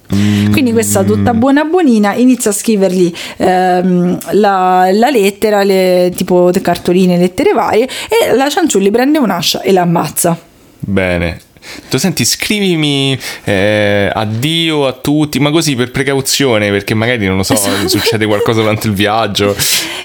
Quindi 0.50 0.72
questa 0.72 1.04
tutta 1.04 1.34
buona 1.34 1.64
buonina 1.64 2.14
inizia 2.14 2.50
a 2.50 2.54
scrivergli 2.54 3.12
ehm, 3.36 4.18
la, 4.32 4.90
la 4.92 5.10
lettera, 5.10 5.62
le, 5.62 6.12
tipo 6.16 6.50
cartoline, 6.60 7.16
lettere 7.16 7.52
varie 7.52 7.84
e 8.08 8.34
la 8.34 8.48
Cianciulli 8.48 8.90
prende 8.90 9.18
un'ascia 9.18 9.62
e 9.62 9.70
la 9.72 9.82
ammazza. 9.82 10.36
Bene. 10.80 11.48
Tu 11.88 11.98
senti, 11.98 12.24
scrivimi 12.24 13.18
eh, 13.44 14.10
addio 14.12 14.86
a 14.86 14.92
tutti, 14.92 15.38
ma 15.40 15.50
così 15.50 15.74
per 15.74 15.90
precauzione, 15.90 16.70
perché 16.70 16.94
magari 16.94 17.26
non 17.26 17.36
lo 17.36 17.42
so, 17.42 17.54
Esatto. 17.54 17.88
succede 17.88 18.26
qualcosa 18.26 18.60
durante 18.60 18.86
il 18.86 18.94
viaggio. 18.94 19.54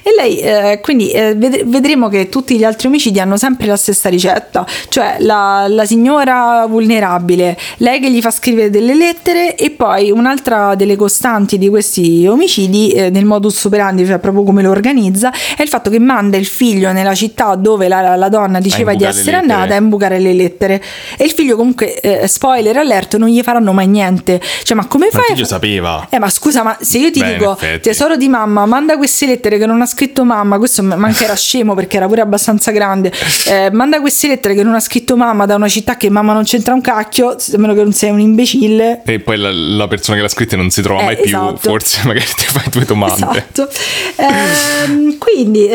E 0.02 0.14
lei, 0.16 0.40
eh, 0.40 0.80
quindi 0.82 1.12
eh, 1.12 1.34
ved- 1.36 1.66
vedremo 1.66 2.10
che 2.10 2.30
tutti 2.30 2.58
gli 2.58 2.64
altri 2.64 2.88
omicidi 2.88 3.20
hanno 3.20 3.38
sempre 3.38 3.68
la 3.68 3.78
stessa 3.78 4.10
ricetta, 4.10 4.66
cioè 4.90 5.18
la, 5.20 5.66
la 5.68 5.86
signora 5.86 6.66
vulnerabile, 6.68 7.58
lei 7.78 8.00
che 8.00 8.12
gli 8.12 8.22
fa 8.22 8.32
scrivere 8.32 8.70
delle 8.70 8.96
lettere 8.96 9.56
e 9.56 9.72
poi 9.72 10.12
un'altra 10.12 10.76
delle 10.76 10.96
costanti 10.96 11.58
di 11.58 11.70
questi 11.70 12.26
omicidi 12.28 12.92
eh, 12.92 13.10
nel 13.10 13.26
modus 13.26 13.64
operandi, 13.64 14.06
cioè 14.06 14.20
proprio 14.20 14.44
come 14.44 14.62
lo 14.62 14.72
organizza, 14.72 15.32
è 15.56 15.62
il 15.62 15.70
fatto 15.70 15.90
che 15.90 16.00
manda 16.00 16.38
il 16.38 16.46
figlio 16.46 16.92
nella 16.92 17.16
città 17.16 17.56
dove 17.56 17.88
la, 17.88 18.16
la 18.16 18.30
donna 18.30 18.60
diceva 18.60 18.94
di 18.94 19.04
essere 19.04 19.38
andata 19.38 19.74
a 19.74 19.78
imbucare 19.78 20.20
le 20.20 20.34
lettere 20.34 20.82
e 21.18 21.24
il 21.24 21.32
figlio 21.32 21.45
figlio 21.46 21.56
comunque, 21.56 22.00
eh, 22.00 22.28
spoiler 22.28 22.76
alert, 22.78 23.18
non 23.18 23.30
gli 23.30 23.42
faranno 23.42 23.72
mai 23.72 23.88
niente. 23.88 24.42
Cioè, 24.64 24.76
ma 24.76 24.86
come 24.88 25.06
Ma 25.12 25.20
fai? 25.20 25.22
il 25.30 25.36
figlio 25.36 25.46
sapeva. 25.48 26.08
Eh, 26.10 26.20
ma 26.20 26.30
scusa, 26.30 26.64
ma 26.64 26.76
se 26.82 26.98
io 26.98 27.12
ti 27.12 27.20
Beh, 27.20 27.34
dico 27.38 27.58
tesoro 27.82 28.16
di 28.18 28.28
mamma, 28.28 28.66
manda 28.66 28.98
queste 28.98 29.26
lettere 29.28 29.58
che 29.58 29.66
non 29.66 29.82
ha 29.82 29.86
scritto 29.86 30.26
mamma, 30.26 30.58
questo 30.58 30.82
ma 30.84 30.96
anche 31.06 31.24
era 31.24 31.36
scemo 31.36 31.74
perché 31.76 31.98
era 31.98 32.08
pure 32.08 32.22
abbastanza 32.22 32.72
grande. 32.72 33.12
eh, 33.48 33.70
manda 33.72 34.00
queste 34.02 34.28
lettere 34.28 34.56
che 34.56 34.64
non 34.64 34.74
ha 34.74 34.80
scritto 34.80 35.16
mamma 35.16 35.46
da 35.46 35.56
una 35.56 35.68
città 35.68 35.96
che 35.98 36.10
mamma 36.10 36.34
non 36.34 36.44
c'entra 36.44 36.74
un 36.74 36.82
cacchio, 36.82 37.30
a 37.32 37.58
meno 37.58 37.74
che 37.74 37.84
non 37.84 37.94
sei 37.94 38.10
un 38.10 38.20
imbecille. 38.20 39.02
E 39.06 39.20
poi 39.20 39.38
la, 39.38 39.52
la 39.52 39.88
persona 39.88 40.16
che 40.18 40.24
l'ha 40.24 40.30
scritta 40.30 40.56
non 40.56 40.70
si 40.72 40.82
trova 40.82 41.02
Eh, 41.02 41.06
mai 41.06 41.16
più. 41.18 41.26
esatto. 41.26 41.58
Forse 41.70 42.02
magari 42.06 42.26
ti 42.26 42.46
fai 42.46 42.64
due 42.70 42.86
domande. 42.86 43.14
Esatto. 43.16 43.70
Ehm, 44.18 45.18
quindi 45.18 45.66
eh, 45.68 45.74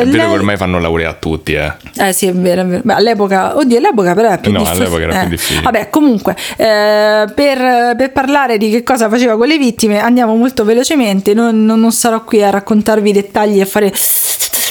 È 0.00 0.04
vero 0.04 0.10
lei- 0.10 0.26
che 0.26 0.32
ormai 0.32 0.56
fanno 0.56 0.78
laurea 0.78 1.10
a 1.10 1.14
tutti, 1.14 1.52
eh. 1.54 1.72
Eh 1.96 2.12
sì, 2.12 2.26
è 2.26 2.32
vero, 2.32 2.62
è 2.62 2.64
vero. 2.66 2.80
Beh, 2.84 2.94
all'epoca, 2.94 3.56
oddio, 3.56 3.78
all'epoca 3.78 4.14
però 4.14 4.28
era 4.28 4.38
più 4.38 4.50
No, 4.52 4.58
difficile. 4.60 4.84
all'epoca 4.86 5.02
era 5.02 5.11
Eh. 5.14 5.28
difficile. 5.28 5.62
Vabbè, 5.62 5.88
comunque, 5.90 6.36
eh, 6.56 7.24
per, 7.34 7.94
per 7.96 8.10
parlare 8.12 8.58
di 8.58 8.70
che 8.70 8.82
cosa 8.82 9.08
faceva 9.08 9.36
con 9.36 9.46
le 9.46 9.58
vittime, 9.58 10.00
andiamo 10.00 10.34
molto 10.36 10.64
velocemente. 10.64 11.34
Non, 11.34 11.64
non- 11.64 11.80
non 11.80 11.92
sarò 11.92 12.22
qui 12.24 12.42
a 12.42 12.50
raccontarvi 12.50 13.10
i 13.10 13.12
dettagli 13.12 13.58
e 13.58 13.62
a 13.62 13.66
fare 13.66 13.92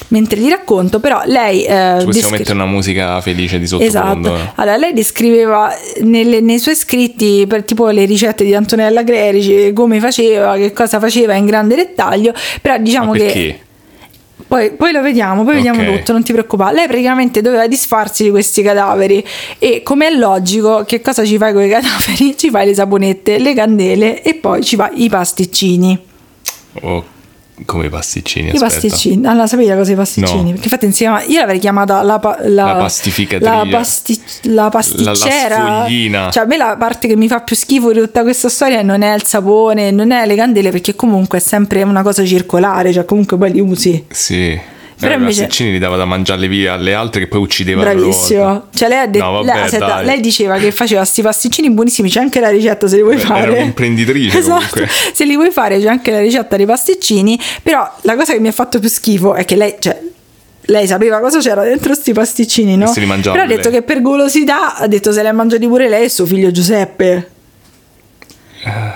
mentre 0.10 0.40
li 0.40 0.50
racconto, 0.50 1.00
però 1.00 1.22
lei. 1.26 1.64
eh, 1.64 1.66
Ci 1.68 1.72
possiamo 1.72 2.12
descri- 2.12 2.32
mettere 2.38 2.54
una 2.54 2.66
musica 2.66 3.22
felice 3.22 3.60
di 3.60 3.68
sottofondo. 3.68 4.36
Esatto. 4.36 4.52
Allora, 4.56 4.78
lei 4.78 4.94
descriveva 4.94 5.74
nelle- 6.02 6.42
nei 6.42 6.60
suoi 6.60 6.76
scritti 6.76 7.46
per 7.48 7.64
tipo 7.64 7.88
le 7.90 8.04
ricette 8.06 8.44
di 8.44 8.54
Antonella 8.54 9.04
Clerici, 9.04 9.72
come 9.74 10.00
faceva, 10.00 10.56
che 10.58 10.74
cosa 10.74 11.00
faceva 11.00 11.34
in 11.36 11.46
grande 11.46 11.76
dettaglio, 11.76 12.34
però 12.62 12.78
diciamo 12.78 13.12
che? 13.14 13.60
Poi, 14.52 14.72
poi 14.72 14.92
lo 14.92 15.02
vediamo, 15.02 15.46
poi 15.46 15.56
vediamo 15.56 15.82
Ok. 15.82 16.00
tutto, 16.00 16.12
non 16.12 16.24
ti 16.24 16.34
preoccupare. 16.34 16.76
Lei 16.76 16.86
praticamente 16.88 17.40
doveva 17.40 17.68
disfarsi 17.68 18.24
di 18.24 18.32
questi 18.32 18.62
cadaveri 18.62 19.26
e 19.58 19.82
come 19.82 20.08
è 20.08 20.12
logico, 20.12 20.84
che 20.86 21.00
cosa 21.00 21.24
ci 21.24 21.38
fai 21.38 21.54
con 21.54 21.64
i 21.64 21.70
cadaveri? 21.70 22.36
Ci 22.36 22.50
fai 22.50 22.66
le 22.66 22.74
saponette, 22.74 23.40
le 23.40 23.54
candele 23.54 24.22
e 24.22 24.34
poi 24.34 24.62
ci 24.62 24.76
fai 24.76 25.04
i 25.04 25.10
pasticcini. 25.10 25.98
Oh, 26.82 27.02
come 27.66 27.86
i 27.86 27.90
pasticcini. 27.90 28.48
I 28.48 28.50
aspetta. 28.52 28.66
pasticcini, 28.66 29.26
allora 29.26 29.48
sapevi 29.48 29.74
cosa 29.74 29.92
i 29.92 29.96
pasticcini? 29.96 30.44
No. 30.44 30.50
Perché 30.52 30.64
infatti 30.64 30.86
si 30.92 30.94
chiama, 30.94 31.24
io 31.24 31.40
l'avrei 31.40 31.60
chiamata 31.60 32.02
la, 32.02 32.20
pa- 32.20 32.38
la, 32.42 32.66
La 32.66 32.76
pastificatrice. 32.76 33.52
la, 33.54 33.66
pasti- 33.70 34.22
la 34.44 34.70
pasticcera. 34.70 35.88
La-. 35.88 36.30
Cioè, 36.32 36.44
a 36.44 36.46
me 36.46 36.58
la 36.58 36.76
parte 36.78 37.08
che 37.08 37.16
mi 37.16 37.28
fa 37.28 37.42
più 37.42 37.56
schifo 37.56 37.92
di 37.92 38.00
tutta 38.00 38.22
questa 38.22 38.50
storia 38.50 38.82
non 38.82 39.02
è 39.02 39.14
il 39.14 39.24
sapone, 39.24 39.92
non 39.92 40.12
è 40.12 40.26
le 40.26 40.36
candele, 40.36 40.72
perché 40.72 40.96
comunque 40.96 41.38
è 41.40 41.42
sempre 41.42 41.84
una 41.84 42.02
cosa 42.02 42.26
circolare, 42.26 42.92
cioè 42.94 43.06
comunque 43.06 43.38
poi 43.38 43.52
li 43.52 43.60
usi. 43.60 44.06
Sì. 44.10 44.60
Però 45.02 45.14
invece- 45.16 45.42
pasticcini 45.42 45.72
li 45.72 45.80
dava 45.80 45.98
da 45.98 46.06
mangiarle 46.06 46.48
via 46.48 46.74
alle 46.74 46.94
altre 46.94 47.22
che 47.22 47.28
poi 47.28 47.42
uccidevano 47.42 47.88
loro. 47.92 48.00
Bravissimo. 48.08 48.68
Cioè, 48.74 48.88
lei, 48.88 48.98
ha 49.00 49.08
detto, 49.08 49.26
No, 49.26 49.32
vabbè, 49.32 49.46
lei, 49.54 49.64
aspetta, 49.64 50.02
lei 50.02 50.20
diceva 50.22 50.58
che 50.58 50.72
faceva 50.72 51.04
sti 51.04 51.22
pasticcini 51.22 51.70
buonissimi. 51.72 52.10
C'è 52.10 52.20
anche 52.20 52.40
la 52.40 52.50
ricetta 52.50 52.88
se 52.88 52.96
li 52.98 53.02
vuoi 53.02 53.16
Beh, 53.16 53.22
fare. 53.22 53.42
era 53.52 53.62
un'imprenditrice 53.62 54.38
esatto. 54.38 54.54
comunque. 54.72 54.88
Se 55.14 55.26
li 55.26 55.36
vuoi 55.36 55.52
fare, 55.52 55.80
c'è 55.80 55.88
anche 55.88 56.12
la 56.12 56.20
ricetta 56.20 56.56
dei 56.56 56.66
pasticcini. 56.66 57.40
Però 57.64 57.92
la 58.02 58.16
cosa 58.16 58.34
che 58.34 58.40
mi 58.40 58.48
ha 58.48 58.52
fatto 58.54 58.80
più 58.80 58.90
schifo 58.90 59.34
è 59.34 59.44
che 59.46 59.56
lei, 59.56 59.76
cioè, 59.80 60.00
lei 60.66 60.88
sapeva 60.88 61.20
cosa 61.20 61.40
c'era 61.40 61.64
dentro 61.64 61.94
sti 61.94 62.14
pasticcini, 62.14 62.78
no? 62.78 62.88
Se 62.88 63.00
li 63.00 63.06
mangiava 63.08 63.38
Però 63.38 63.52
ha 63.52 63.56
detto 63.56 63.70
lei. 63.70 63.80
che 63.80 63.84
per 63.86 64.02
golosità 64.02 64.76
ha 64.78 64.88
detto 64.88 65.12
se 65.12 65.22
li 65.22 65.28
ha 65.28 65.34
mangiati 65.34 65.68
pure 65.68 65.90
lei 65.90 66.06
e 66.06 66.10
suo 66.10 66.26
figlio 66.26 66.52
Giuseppe. 66.52 67.30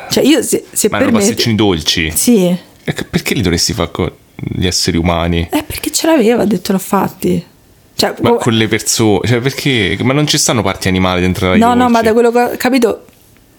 Cioè, 0.09 0.23
io 0.23 0.41
se, 0.43 0.63
se 0.71 0.87
Ma 0.89 0.97
per 0.97 1.07
erano 1.07 1.17
me. 1.17 1.23
pasticcini 1.23 1.55
dolci. 1.55 2.11
Sì. 2.15 2.55
Perché 2.83 3.33
li 3.33 3.41
dovresti 3.41 3.73
fare 3.73 3.89
con 3.91 4.11
gli 4.47 4.67
esseri 4.67 4.97
umani? 4.97 5.47
È 5.49 5.63
perché 5.63 5.91
ce 5.91 6.07
l'aveva, 6.07 6.43
ha 6.43 6.45
detto 6.45 6.71
l'ho 6.71 6.79
fatti. 6.79 7.43
Cioè, 7.95 8.13
Ma 8.21 8.31
co- 8.31 8.35
con 8.37 8.53
le 8.53 8.67
persone, 8.67 9.21
cioè 9.25 9.39
perché? 9.39 9.97
Ma 10.01 10.13
non 10.13 10.27
ci 10.27 10.37
stanno 10.37 10.61
parti 10.61 10.87
animali 10.89 11.21
dentro 11.21 11.49
la 11.49 11.55
No, 11.55 11.73
no, 11.73 11.89
ma 11.89 12.01
da 12.01 12.11
quello 12.13 12.31
che 12.31 12.39
ho 12.41 12.51
capito 12.57 13.05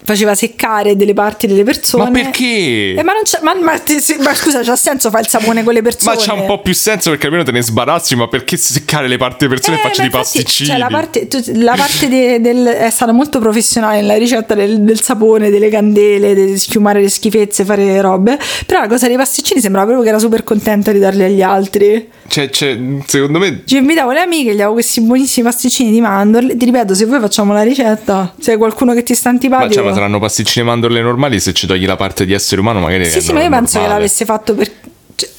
faceva 0.06 0.36
seccare 0.36 0.94
delle 0.94 1.14
parti 1.14 1.48
delle 1.48 1.64
persone. 1.64 2.04
Ma 2.04 2.10
perché? 2.10 2.94
Eh, 2.94 3.02
ma, 3.02 3.12
non 3.12 3.22
c'è, 3.24 3.40
ma, 3.42 3.54
ma 3.54 3.72
ma 4.20 4.34
scusa, 4.34 4.62
c'ha 4.62 4.76
senso 4.76 5.10
fare 5.10 5.24
il 5.24 5.28
sapone 5.28 5.64
con 5.64 5.74
le 5.74 5.82
persone? 5.82 6.14
Ma 6.14 6.22
c'ha 6.22 6.32
un 6.32 6.46
po' 6.46 6.60
più 6.60 6.74
senso 6.74 7.10
perché 7.10 7.26
almeno 7.26 7.42
te 7.42 7.50
ne 7.50 7.60
sbarazzi, 7.60 8.14
ma 8.14 8.28
perché 8.28 8.56
seccare 8.56 9.08
le 9.08 9.16
parti 9.16 9.46
delle 9.48 9.54
persone 9.60 9.76
e 9.76 9.80
Eh, 9.80 9.82
faccio 9.82 10.02
ma 10.02 10.08
di 10.08 10.14
infatti, 10.14 10.38
pasticcini? 10.38 10.68
Cioè, 10.68 10.78
la 10.78 10.86
parte, 10.86 11.26
tu- 11.26 11.42
la 11.54 11.74
parte 11.76 12.08
de- 12.08 12.40
del, 12.40 12.64
è 12.66 12.90
stata 12.90 13.10
molto 13.10 13.40
professionale 13.40 14.00
nella 14.00 14.16
ricetta 14.16 14.54
del, 14.54 14.80
del 14.82 15.00
sapone, 15.00 15.50
delle 15.50 15.68
candele, 15.68 16.34
di 16.34 16.56
schiumare 16.56 17.00
le 17.00 17.08
schifezze, 17.08 17.64
fare 17.64 17.84
le 17.84 18.00
robe. 18.00 18.38
Però 18.64 18.80
la 18.80 18.86
cosa 18.88 19.08
dei 19.08 19.16
pasticcini 19.16 19.60
sembrava 19.60 19.86
proprio 19.86 20.04
che 20.04 20.10
era 20.10 20.20
super 20.20 20.44
contenta 20.44 20.92
di 20.92 21.00
darli 21.00 21.24
agli 21.24 21.42
altri. 21.42 22.08
Cioè, 22.28 22.50
cioè, 22.50 22.78
secondo 23.06 23.38
me 23.38 23.62
Ci 23.64 23.76
invitavo 23.76 24.12
le 24.12 24.20
amiche, 24.20 24.50
gli 24.52 24.60
avevo 24.60 24.74
questi 24.74 25.00
buonissimi 25.00 25.46
pasticcini 25.46 25.90
di 25.90 26.00
mandorle. 26.00 26.56
Ti 26.56 26.64
ripeto, 26.64 26.94
se 26.94 27.04
vuoi 27.06 27.18
facciamo 27.18 27.52
la 27.52 27.62
ricetta. 27.62 28.32
Se 28.38 28.52
hai 28.52 28.56
qualcuno 28.56 28.94
che 28.94 29.02
ti 29.02 29.14
sta 29.14 29.30
antipatico. 29.30 29.94
Saranno 29.96 30.18
pasticcini 30.18 30.64
e 30.64 30.68
mandorle 30.68 31.00
normali 31.00 31.40
se 31.40 31.54
ci 31.54 31.66
togli 31.66 31.86
la 31.86 31.96
parte 31.96 32.26
di 32.26 32.34
essere 32.34 32.60
umano 32.60 32.80
magari 32.80 33.06
Sì, 33.06 33.20
sì, 33.22 33.32
ma 33.32 33.42
io 33.42 33.48
penso 33.48 33.72
che 33.72 33.78
normale. 33.78 33.94
l'avesse 33.94 34.24
fatto 34.26 34.54
per. 34.54 34.70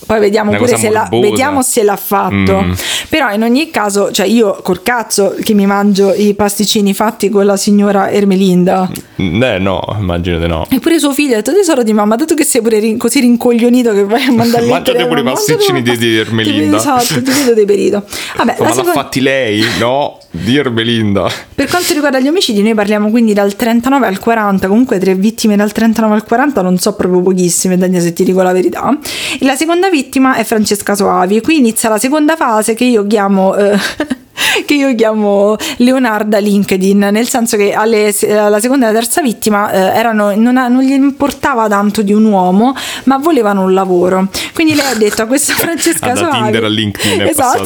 Poi 0.08 0.20
vediamo 0.20 0.50
Una 0.50 0.58
pure 0.60 0.76
se 0.78 0.89
l'ha, 0.89 1.02
morbosa. 1.02 1.30
vediamo 1.30 1.62
se 1.62 1.84
l'ha 1.84 1.96
fatto. 1.96 2.62
Mm. 2.63 2.72
Però 3.10 3.32
in 3.32 3.43
ogni 3.43 3.70
caso, 3.70 4.10
cioè 4.12 4.26
io 4.26 4.60
col 4.63 4.82
cazzo 4.82 5.36
che 5.43 5.54
mi 5.54 5.65
mangio 5.67 6.13
i 6.13 6.34
pasticcini 6.34 6.93
fatti 6.96 7.30
con 7.30 7.46
la 7.46 7.58
signora 7.58 8.10
Ermelinda. 8.10 8.89
Mm, 9.22 9.43
Eh 9.43 9.60
no, 9.60 9.82
immagino 10.00 10.39
di 10.39 10.48
no. 10.48 10.65
Eppure 10.70 10.98
suo 11.00 11.12
figlio 11.13 11.34
ha 11.34 11.36
detto 11.38 11.54
tesoro 11.54 11.84
di 11.84 11.93
mamma, 11.93 12.15
dato 12.15 12.34
che 12.34 12.43
sei 12.43 12.62
pure 12.62 12.80
rin- 12.80 12.98
così 12.98 13.20
rincoglionito 13.20 13.91
che 13.93 14.04
vai 14.06 14.24
a 14.26 14.32
mandare 14.34 14.65
Mangiate 14.67 15.06
pure 15.08 15.20
i 15.20 15.24
pasticcini 15.24 15.82
di- 15.84 15.98
di 15.98 16.17
Ermelinda. 16.17 16.78
Esatto, 16.88 17.22
ti 17.22 17.32
vedo 17.32 17.54
deperito. 17.54 18.04
Vabbè, 18.38 18.56
Ma 18.58 18.63
la 18.63 18.63
l'ha 18.65 18.70
seconda- 18.74 18.91
fatti 18.93 19.20
lei? 19.22 19.63
No, 19.80 20.17
di 20.32 20.56
Ermelinda. 20.58 21.30
per 21.54 21.67
quanto 21.70 21.93
riguarda 21.93 22.20
gli 22.20 22.28
omicidi, 22.28 22.62
noi 22.62 22.74
parliamo 22.76 23.10
quindi 23.10 23.34
dal 23.34 23.56
39 23.56 24.06
al 24.08 24.20
40, 24.20 24.67
comunque 24.67 25.00
tre 25.00 25.15
vittime 25.15 25.56
dal 25.56 25.72
39 25.72 26.13
al 26.15 26.24
40 26.24 26.62
non 26.62 26.78
so 26.78 26.93
proprio 26.93 27.22
pochissime, 27.22 27.78
Daniele, 27.78 28.04
se 28.06 28.13
ti 28.13 28.24
dico 28.24 28.41
la 28.41 28.54
verità. 28.54 28.96
E 29.39 29.43
la 29.46 29.56
seconda 29.56 29.89
vittima 29.89 29.96
è 30.36 30.43
Francesca 30.43 30.95
Soavi, 30.95 31.41
qui 31.41 31.57
inizia 31.57 31.89
la 31.89 31.97
seconda 31.97 32.36
fase 32.36 32.73
che 32.73 32.86
io 32.86 33.05
chiamo... 33.07 33.55
eh, 33.55 33.77
che 34.65 34.73
io 34.73 34.93
chiamo 34.95 35.56
Leonarda 35.78 36.38
LinkedIn, 36.39 37.10
nel 37.12 37.28
senso 37.28 37.58
che 37.58 37.73
alle- 37.73 38.13
alla 38.30 38.60
seconda 38.60 38.86
e 38.86 38.89
alla 38.89 39.00
terza 39.00 39.21
vittima 39.21 39.71
eh, 39.71 39.78
erano, 39.97 40.34
non, 40.36 40.54
non 40.54 40.82
gli 40.82 40.91
importava 40.91 41.67
tanto 41.67 42.02
di 42.02 42.13
un 42.13 42.26
uomo, 42.26 42.76
ma 43.06 43.17
volevano 43.17 43.63
un 43.63 43.73
lavoro. 43.73 44.28
Quindi 44.54 44.76
lei 44.76 44.86
ha 44.91 44.95
detto 44.95 45.21
a 45.21 45.26
questa 45.26 45.54
Francesca 45.58 46.15
Soavi. 46.15 46.38
Tinder 46.43 46.63
a 46.63 46.67
LinkedIn 46.67 47.21
esatto, 47.28 47.62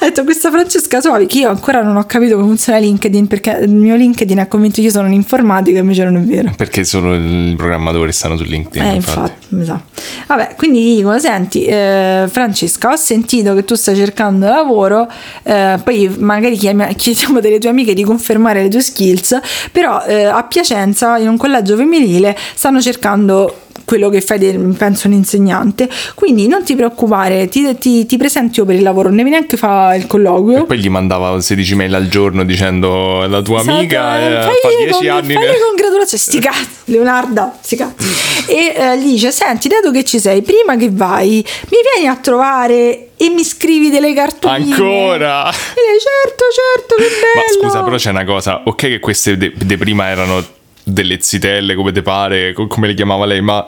ha 0.00 0.04
detto 0.04 0.24
questa 0.24 0.50
Francesca 0.50 1.00
Soavi 1.00 1.26
che 1.26 1.38
io 1.38 1.48
ancora 1.48 1.82
non 1.82 1.96
ho 1.96 2.04
capito 2.04 2.34
come 2.34 2.46
funziona 2.46 2.78
LinkedIn 2.78 3.26
perché 3.26 3.58
il 3.62 3.70
mio 3.70 3.96
LinkedIn 3.96 4.38
ha 4.40 4.46
convinto 4.46 4.76
che 4.76 4.82
io 4.82 4.90
sono 4.90 5.06
un'informatica 5.06 5.78
invece 5.78 6.04
non 6.04 6.16
è 6.16 6.20
vero. 6.20 6.52
Perché 6.56 6.84
solo 6.84 7.14
i 7.14 7.54
programmatori 7.56 8.12
stanno 8.12 8.36
su 8.36 8.44
LinkedIn. 8.44 8.88
Eh, 8.90 8.94
infatti, 8.94 9.32
mi 9.48 9.64
sa. 9.64 9.80
Vabbè, 10.26 10.54
quindi 10.56 10.96
dico, 10.96 11.18
senti, 11.18 11.64
eh, 11.64 12.26
Francesca, 12.30 12.90
ho 12.90 12.96
sentito 12.96 13.54
che 13.54 13.64
tu 13.64 13.74
stai 13.74 13.94
cercando 13.96 14.46
lavoro, 14.48 15.10
eh, 15.42 15.78
poi 15.82 16.03
magari 16.08 16.56
chiediamo 16.56 17.40
delle 17.40 17.58
tue 17.58 17.70
amiche 17.70 17.94
di 17.94 18.04
confermare 18.04 18.62
le 18.62 18.68
tue 18.68 18.80
skills, 18.80 19.40
però 19.72 20.02
eh, 20.04 20.24
a 20.24 20.42
Piacenza, 20.44 21.18
in 21.18 21.28
un 21.28 21.36
collegio 21.36 21.76
femminile, 21.76 22.36
stanno 22.54 22.80
cercando 22.80 23.62
quello 23.84 24.08
che 24.08 24.20
fai, 24.20 24.38
penso, 24.76 25.06
un 25.06 25.12
insegnante. 25.14 25.88
Quindi 26.14 26.46
non 26.46 26.62
ti 26.64 26.74
preoccupare, 26.74 27.48
ti, 27.48 27.76
ti, 27.78 28.06
ti 28.06 28.16
presento 28.16 28.60
io 28.60 28.66
per 28.66 28.76
il 28.76 28.82
lavoro, 28.82 29.08
non 29.08 29.18
devi 29.18 29.30
neanche 29.30 29.56
fare 29.56 29.96
il 29.96 30.06
colloquio. 30.06 30.62
E 30.62 30.66
poi 30.66 30.78
gli 30.78 30.88
mandava 30.88 31.40
16 31.40 31.74
mail 31.74 31.94
al 31.94 32.08
giorno 32.08 32.44
dicendo 32.44 33.26
la 33.26 33.42
tua 33.42 33.60
Esatto, 33.60 33.76
amica 33.78 34.18
eh, 34.18 34.24
eh, 34.32 34.40
fai 34.42 34.54
fa 34.62 34.68
le 34.68 34.76
10 34.84 34.92
con- 34.98 35.08
anni. 35.08 35.32
fai 35.34 35.46
le 35.46 35.58
congratulazioni, 35.66 36.22
sti 36.22 36.38
cazzi, 36.40 36.68
Leonarda, 36.86 37.58
sti 37.60 37.76
cazzi. 37.76 38.06
E 38.46 38.74
eh, 38.76 38.98
gli 38.98 39.12
dice: 39.12 39.30
Senti, 39.30 39.68
dato 39.68 39.90
che 39.90 40.04
ci 40.04 40.18
sei, 40.18 40.42
prima 40.42 40.76
che 40.76 40.88
vai, 40.90 41.44
mi 41.68 41.78
vieni 41.94 42.08
a 42.08 42.16
trovare 42.16 43.08
e 43.16 43.28
mi 43.30 43.44
scrivi 43.44 43.90
delle 43.90 44.12
cartoline. 44.12 44.74
Ancora? 44.74 45.48
E 45.48 45.52
lei, 45.52 45.98
certo, 46.00 46.44
certo, 46.52 46.94
che 46.96 47.02
Ma 47.34 47.40
bello. 47.42 47.62
scusa, 47.62 47.82
però 47.82 47.96
c'è 47.96 48.10
una 48.10 48.24
cosa. 48.24 48.62
Ok, 48.64 48.76
che 48.76 49.00
queste 49.00 49.36
de, 49.36 49.52
de 49.54 49.76
prima 49.76 50.08
erano 50.08 50.42
delle 50.84 51.18
zitelle, 51.20 51.74
come 51.74 51.92
te 51.92 52.02
pare, 52.02 52.52
co- 52.52 52.66
come 52.66 52.86
le 52.86 52.94
chiamava 52.94 53.24
lei, 53.24 53.40
ma 53.40 53.66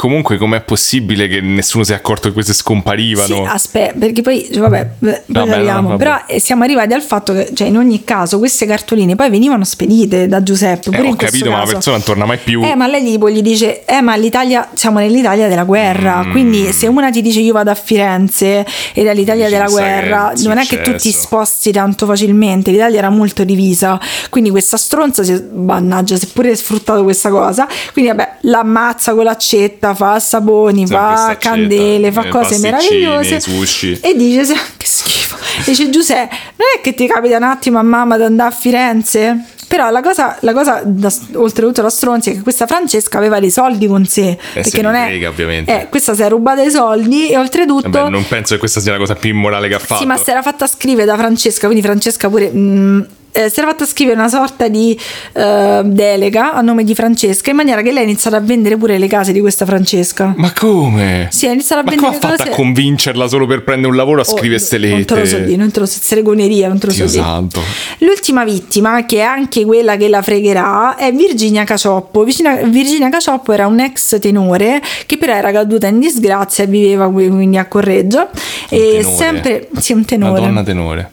comunque 0.00 0.38
com'è 0.38 0.62
possibile 0.62 1.28
che 1.28 1.42
nessuno 1.42 1.84
si 1.84 1.92
è 1.92 1.94
accorto 1.94 2.28
che 2.28 2.32
queste 2.32 2.54
Sì, 2.54 2.60
scomparivano? 2.60 3.44
aspetta, 3.44 3.98
perché 3.98 4.22
poi, 4.22 4.48
cioè, 4.50 4.60
vabbè, 4.62 4.88
beh, 4.98 5.10
poi 5.10 5.22
Vabbè, 5.26 5.50
arriviamo. 5.52 5.80
no, 5.82 5.88
vabbè. 5.88 6.02
però 6.02 6.16
eh, 6.26 6.40
siamo 6.40 6.64
arrivati 6.64 6.94
al 6.94 7.02
fatto 7.02 7.34
che, 7.34 7.50
cioè, 7.52 7.68
in 7.68 7.76
ogni 7.76 8.02
caso, 8.02 8.38
queste 8.38 8.64
cartoline 8.64 9.14
poi 9.14 9.28
venivano 9.28 9.62
spedite 9.62 10.26
da 10.26 10.42
Giuseppe. 10.42 10.88
Eh, 10.88 10.92
Pure 10.92 11.02
ho 11.02 11.10
in 11.10 11.16
questo 11.16 11.36
capito, 11.36 11.50
ma 11.50 11.56
la 11.58 11.62
caso. 11.64 11.74
persona 11.74 11.96
non 11.96 12.04
torna 12.06 12.24
mai 12.24 12.38
più. 12.38 12.62
Eh, 12.64 12.74
ma 12.76 12.86
lei 12.86 13.04
tipo 13.04 13.28
gli 13.28 13.42
dice: 13.42 13.84
Eh, 13.84 14.00
ma 14.00 14.16
l'Italia, 14.16 14.70
siamo 14.72 15.00
nell'Italia 15.00 15.48
della 15.48 15.64
guerra. 15.64 16.24
Mm. 16.24 16.30
Quindi, 16.30 16.72
se 16.72 16.86
una 16.86 17.10
ti 17.10 17.20
dice 17.20 17.40
io 17.40 17.52
vado 17.52 17.70
a 17.70 17.74
Firenze 17.74 18.64
ed 18.94 19.06
è 19.06 19.12
l'Italia 19.14 19.50
della 19.50 19.68
guerra, 19.68 20.32
è 20.32 20.40
non 20.44 20.56
è 20.56 20.64
che 20.64 20.80
tu 20.80 20.94
ti 20.96 21.10
sposti 21.12 21.72
tanto 21.72 22.06
facilmente. 22.06 22.70
L'Italia 22.70 22.96
era 22.98 23.10
molto 23.10 23.44
divisa. 23.44 24.00
Quindi, 24.30 24.48
questa 24.48 24.78
stronza 24.78 25.22
si 25.22 25.38
mannaggia, 25.52 26.16
si 26.16 26.24
è 26.24 26.28
pure 26.32 26.56
sfruttato 26.56 27.02
questa 27.02 27.28
cosa. 27.28 27.68
Quindi, 27.92 28.10
vabbè, 28.12 28.36
l'ammazza 28.42 29.12
con 29.14 29.24
l'accetta, 29.24 29.89
fa 29.94 30.18
saponi, 30.18 30.86
Sempre 30.86 30.96
fa 31.16 31.36
candele, 31.38 32.12
fa 32.12 32.24
eh, 32.24 32.28
cose 32.28 32.58
meravigliose. 32.58 33.40
sushi. 33.40 34.00
E 34.00 34.14
dice: 34.16 34.44
"Se- 34.44 34.54
Che 34.76 34.86
schifo. 34.86 35.36
Dice 35.64 35.90
Giuseppe, 35.90 36.34
non 36.56 36.66
è 36.76 36.80
che 36.80 36.94
ti 36.94 37.06
capita 37.06 37.36
un 37.36 37.42
attimo 37.44 37.78
a 37.78 37.82
mamma 37.82 38.16
di 38.16 38.22
andare 38.24 38.48
a 38.50 38.52
Firenze? 38.52 39.44
Però 39.68 39.88
la 39.90 40.00
cosa, 40.02 40.36
la 40.40 40.52
cosa 40.52 40.82
da, 40.84 41.12
oltretutto 41.34 41.80
la 41.80 41.90
stronzia 41.90 42.32
è 42.32 42.34
che 42.34 42.40
questa 42.42 42.66
Francesca 42.66 43.18
aveva 43.18 43.38
dei 43.38 43.52
soldi 43.52 43.86
con 43.86 44.04
sé. 44.04 44.30
Eh, 44.30 44.38
perché 44.62 44.82
non 44.82 44.92
li 44.92 44.98
è. 44.98 45.04
frega, 45.06 45.28
ovviamente. 45.28 45.82
Eh, 45.82 45.88
questa 45.88 46.12
si 46.14 46.22
è 46.22 46.28
rubata 46.28 46.60
i 46.62 46.70
soldi 46.72 47.28
e 47.30 47.36
oltretutto. 47.36 47.88
Vabbè, 47.88 48.10
non 48.10 48.26
penso 48.26 48.54
che 48.54 48.58
questa 48.58 48.80
sia 48.80 48.90
la 48.92 48.98
cosa 48.98 49.14
più 49.14 49.30
immorale 49.30 49.68
che 49.68 49.74
ha 49.74 49.78
fatto. 49.78 50.00
Sì, 50.00 50.06
ma 50.06 50.16
si 50.16 50.28
era 50.28 50.42
fatta 50.42 50.66
scrivere 50.66 51.04
da 51.06 51.16
Francesca, 51.16 51.66
quindi 51.66 51.84
Francesca 51.84 52.28
pure. 52.28 52.50
mm, 52.52 53.00
eh, 53.32 53.48
si 53.48 53.58
era 53.60 53.68
fatta 53.68 53.84
scrivere 53.86 54.16
una 54.18 54.28
sorta 54.28 54.68
di 54.68 54.98
eh, 55.32 55.80
delega 55.84 56.52
a 56.54 56.60
nome 56.60 56.84
di 56.84 56.94
Francesca 56.94 57.50
in 57.50 57.56
maniera 57.56 57.82
che 57.82 57.90
lei 57.92 58.02
ha 58.02 58.04
iniziato 58.06 58.36
a 58.36 58.40
vendere 58.40 58.76
pure 58.76 58.98
le 58.98 59.06
case 59.06 59.32
di 59.32 59.40
questa 59.40 59.64
Francesca. 59.66 60.32
Ma 60.36 60.52
come? 60.52 61.28
Sì, 61.30 61.46
ha 61.46 61.52
iniziato 61.52 61.82
a 61.82 61.84
Ma 61.84 61.90
vendere 61.90 62.12
come 62.18 62.32
ha 62.32 62.36
fatto 62.36 62.50
a 62.50 62.54
convincerla 62.54 63.28
solo 63.28 63.46
per 63.46 63.62
prendere 63.64 63.90
un 63.90 63.96
lavoro 63.96 64.20
a 64.20 64.24
Oh, 64.28 64.36
scrivere 64.36 64.58
ste 64.60 64.78
Non 64.78 65.04
te 65.04 65.14
lo 65.14 65.24
so 65.24 65.32
lettere? 65.32 65.44
dire, 65.44 65.56
non 65.56 65.70
te 65.70 65.80
lo 65.80 65.86
so, 65.86 65.98
stregoneria, 66.00 66.68
non 66.68 66.78
te 66.78 66.86
lo 66.86 66.92
Dio 66.92 67.06
so 67.06 67.12
dire. 67.12 67.24
santo. 67.24 67.60
L'ultima 67.98 68.44
vittima, 68.44 69.04
che 69.06 69.18
è 69.18 69.22
anche 69.22 69.64
quella 69.64 69.96
che 69.96 70.08
la 70.08 70.22
fregherà, 70.22 70.96
è 70.96 71.12
Virginia 71.12 71.64
Cacioppo. 71.64 72.24
Virginia, 72.24 72.54
Virginia 72.64 73.08
Cacioppo 73.08 73.52
era 73.52 73.66
un 73.66 73.80
ex 73.80 74.18
tenore 74.20 74.80
che 75.06 75.18
però 75.18 75.32
era 75.34 75.50
caduta 75.52 75.86
in 75.86 75.98
disgrazia 76.00 76.64
e 76.64 76.66
viveva 76.66 77.10
qui- 77.10 77.28
quindi 77.28 77.56
a 77.58 77.66
Correggio. 77.66 78.28
e 78.68 78.98
tenore? 79.00 79.02
sempre 79.16 79.68
sì, 79.78 79.92
un 79.92 80.04
tenore. 80.04 80.40
Madonna 80.40 80.62
tenore. 80.62 81.10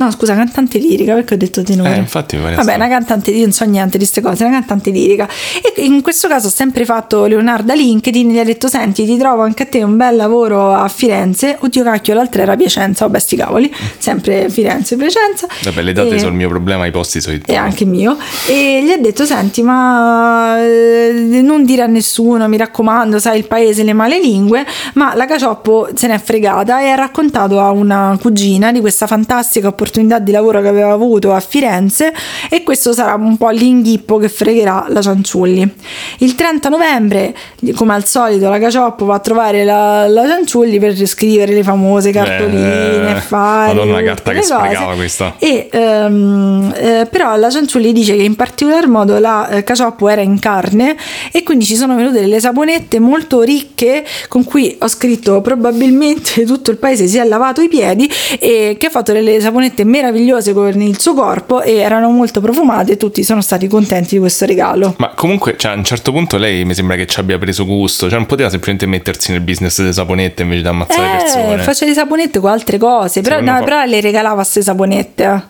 No, 0.00 0.10
scusa, 0.10 0.34
cantante 0.34 0.78
lirica, 0.78 1.12
perché 1.12 1.34
ho 1.34 1.36
detto 1.36 1.62
tenore. 1.62 1.94
Eh, 1.94 1.98
infatti 1.98 2.36
mi 2.36 2.42
pare 2.42 2.54
Vabbè, 2.54 2.74
una 2.74 2.88
cantante, 2.88 3.32
io 3.32 3.42
non 3.42 3.52
so 3.52 3.66
niente 3.66 3.98
di 3.98 4.04
queste 4.04 4.22
cose, 4.22 4.44
una 4.44 4.54
cantante 4.54 4.90
lirica. 4.90 5.28
E 5.62 5.84
in 5.84 6.00
questo 6.00 6.26
caso 6.26 6.46
ha 6.46 6.50
sempre 6.50 6.86
fatto 6.86 7.26
Leonardo 7.26 7.72
a 7.72 7.74
LinkedIn, 7.74 8.30
gli 8.30 8.38
ha 8.38 8.44
detto, 8.44 8.66
senti, 8.66 9.04
ti 9.04 9.18
trovo 9.18 9.42
anche 9.42 9.64
a 9.64 9.66
te 9.66 9.82
un 9.82 9.98
bel 9.98 10.16
lavoro 10.16 10.72
a 10.72 10.88
Firenze. 10.88 11.58
Oddio 11.60 11.84
cacchio, 11.84 12.14
l'altra 12.14 12.40
era 12.40 12.56
Piacenza, 12.56 13.04
vabbè 13.04 13.18
sti 13.18 13.36
cavoli, 13.36 13.74
sempre 13.98 14.48
Firenze, 14.48 14.96
Piacenza. 14.96 15.46
Vabbè, 15.64 15.82
le 15.82 15.92
date 15.92 16.14
E- 16.14 16.18
sono 16.18 16.30
il 16.30 16.36
mio 16.36 16.48
problema, 16.48 16.86
i 16.86 16.90
posti 16.90 17.20
sono 17.20 17.34
i 17.36 17.42
e 17.44 17.54
anche 17.56 17.84
mio 17.84 18.16
e 18.46 18.82
gli 18.82 18.90
ha 18.90 18.96
detto 18.96 19.24
senti 19.24 19.62
ma 19.62 20.56
eh, 20.62 21.40
non 21.42 21.64
dire 21.64 21.82
a 21.82 21.86
nessuno 21.86 22.46
mi 22.48 22.56
raccomando 22.56 23.18
sai 23.18 23.38
il 23.38 23.46
paese 23.46 23.82
le 23.82 23.92
male 23.92 24.20
lingue 24.20 24.64
ma 24.94 25.14
la 25.14 25.26
Cacioppo 25.26 25.88
se 25.94 26.06
n'è 26.06 26.18
fregata 26.18 26.80
e 26.80 26.88
ha 26.88 26.94
raccontato 26.94 27.60
a 27.60 27.70
una 27.70 28.16
cugina 28.20 28.72
di 28.72 28.80
questa 28.80 29.06
fantastica 29.06 29.66
opportunità 29.68 29.89
di 29.90 30.32
lavoro 30.32 30.60
che 30.60 30.68
aveva 30.68 30.92
avuto 30.92 31.32
a 31.32 31.40
Firenze 31.40 32.12
e 32.48 32.62
questo 32.62 32.92
sarà 32.92 33.14
un 33.14 33.36
po' 33.36 33.50
l'inghippo 33.50 34.18
che 34.18 34.28
fregherà 34.28 34.86
la 34.88 35.00
Cianciulli 35.00 35.74
il 36.18 36.34
30 36.34 36.68
novembre 36.68 37.34
come 37.74 37.94
al 37.94 38.04
solito 38.04 38.48
la 38.48 38.58
Cacioppo 38.58 39.04
va 39.04 39.16
a 39.16 39.18
trovare 39.18 39.64
la, 39.64 40.06
la 40.06 40.26
Cianciulli 40.26 40.78
per 40.78 40.96
scrivere 41.06 41.52
le 41.52 41.62
famose 41.62 42.10
cartoline 42.10 43.16
Eh, 43.16 43.20
fare 43.20 43.74
Madonna, 43.74 43.92
tutte 43.92 44.04
carta 44.04 44.32
che 44.32 44.42
sprecava 44.42 44.94
questa. 44.94 45.34
E 45.38 45.68
ehm, 45.70 46.74
eh, 46.76 47.08
però 47.10 47.36
la 47.36 47.50
Cianciulli 47.50 47.92
dice 47.92 48.16
che 48.16 48.22
in 48.22 48.36
particolar 48.36 48.86
modo 48.86 49.18
la 49.18 49.48
eh, 49.48 49.64
Cacioppo 49.64 50.08
era 50.08 50.20
in 50.20 50.38
carne 50.38 50.96
e 51.32 51.42
quindi 51.42 51.64
ci 51.64 51.76
sono 51.76 51.94
venute 51.94 52.20
delle 52.20 52.40
saponette 52.40 52.98
molto 52.98 53.42
ricche 53.42 54.04
con 54.28 54.44
cui 54.44 54.76
ho 54.78 54.88
scritto 54.88 55.40
probabilmente 55.40 56.44
tutto 56.46 56.70
il 56.70 56.76
paese 56.76 57.06
si 57.06 57.18
è 57.18 57.24
lavato 57.24 57.60
i 57.60 57.68
piedi 57.68 58.10
e 58.38 58.76
che 58.78 58.86
ha 58.86 58.90
fatto 58.90 59.12
delle 59.12 59.40
saponette 59.40 59.79
meravigliose 59.84 60.52
con 60.52 60.80
il 60.80 60.98
suo 61.00 61.14
corpo 61.14 61.62
e 61.62 61.76
erano 61.76 62.10
molto 62.10 62.40
profumate 62.40 62.92
e 62.92 62.96
tutti 62.96 63.22
sono 63.24 63.40
stati 63.40 63.66
contenti 63.68 64.14
di 64.14 64.20
questo 64.20 64.46
regalo. 64.46 64.94
Ma 64.98 65.10
comunque, 65.14 65.56
cioè, 65.56 65.72
a 65.72 65.74
un 65.74 65.84
certo 65.84 66.12
punto 66.12 66.36
lei 66.36 66.64
mi 66.64 66.74
sembra 66.74 66.96
che 66.96 67.06
ci 67.06 67.18
abbia 67.20 67.38
preso 67.38 67.64
gusto. 67.64 68.08
Cioè, 68.08 68.18
non 68.18 68.26
poteva 68.26 68.48
semplicemente 68.50 68.86
mettersi 68.86 69.32
nel 69.32 69.40
business 69.40 69.78
delle 69.78 69.92
saponette 69.92 70.42
invece 70.42 70.62
di 70.62 70.68
ammazzare 70.68 71.14
Eh, 71.14 71.16
persone. 71.22 71.58
faceva 71.58 71.90
le 71.90 71.96
saponette 71.96 72.38
con 72.40 72.50
altre 72.50 72.78
cose, 72.78 73.20
però, 73.20 73.40
no, 73.40 73.52
fa- 73.58 73.62
però 73.64 73.84
le 73.84 74.00
regalava 74.00 74.34
queste 74.36 74.62
saponette. 74.62 75.42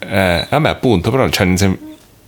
Eh, 0.00 0.46
vabbè, 0.50 0.68
appunto, 0.68 1.10
però 1.10 1.28
cioè, 1.28 1.46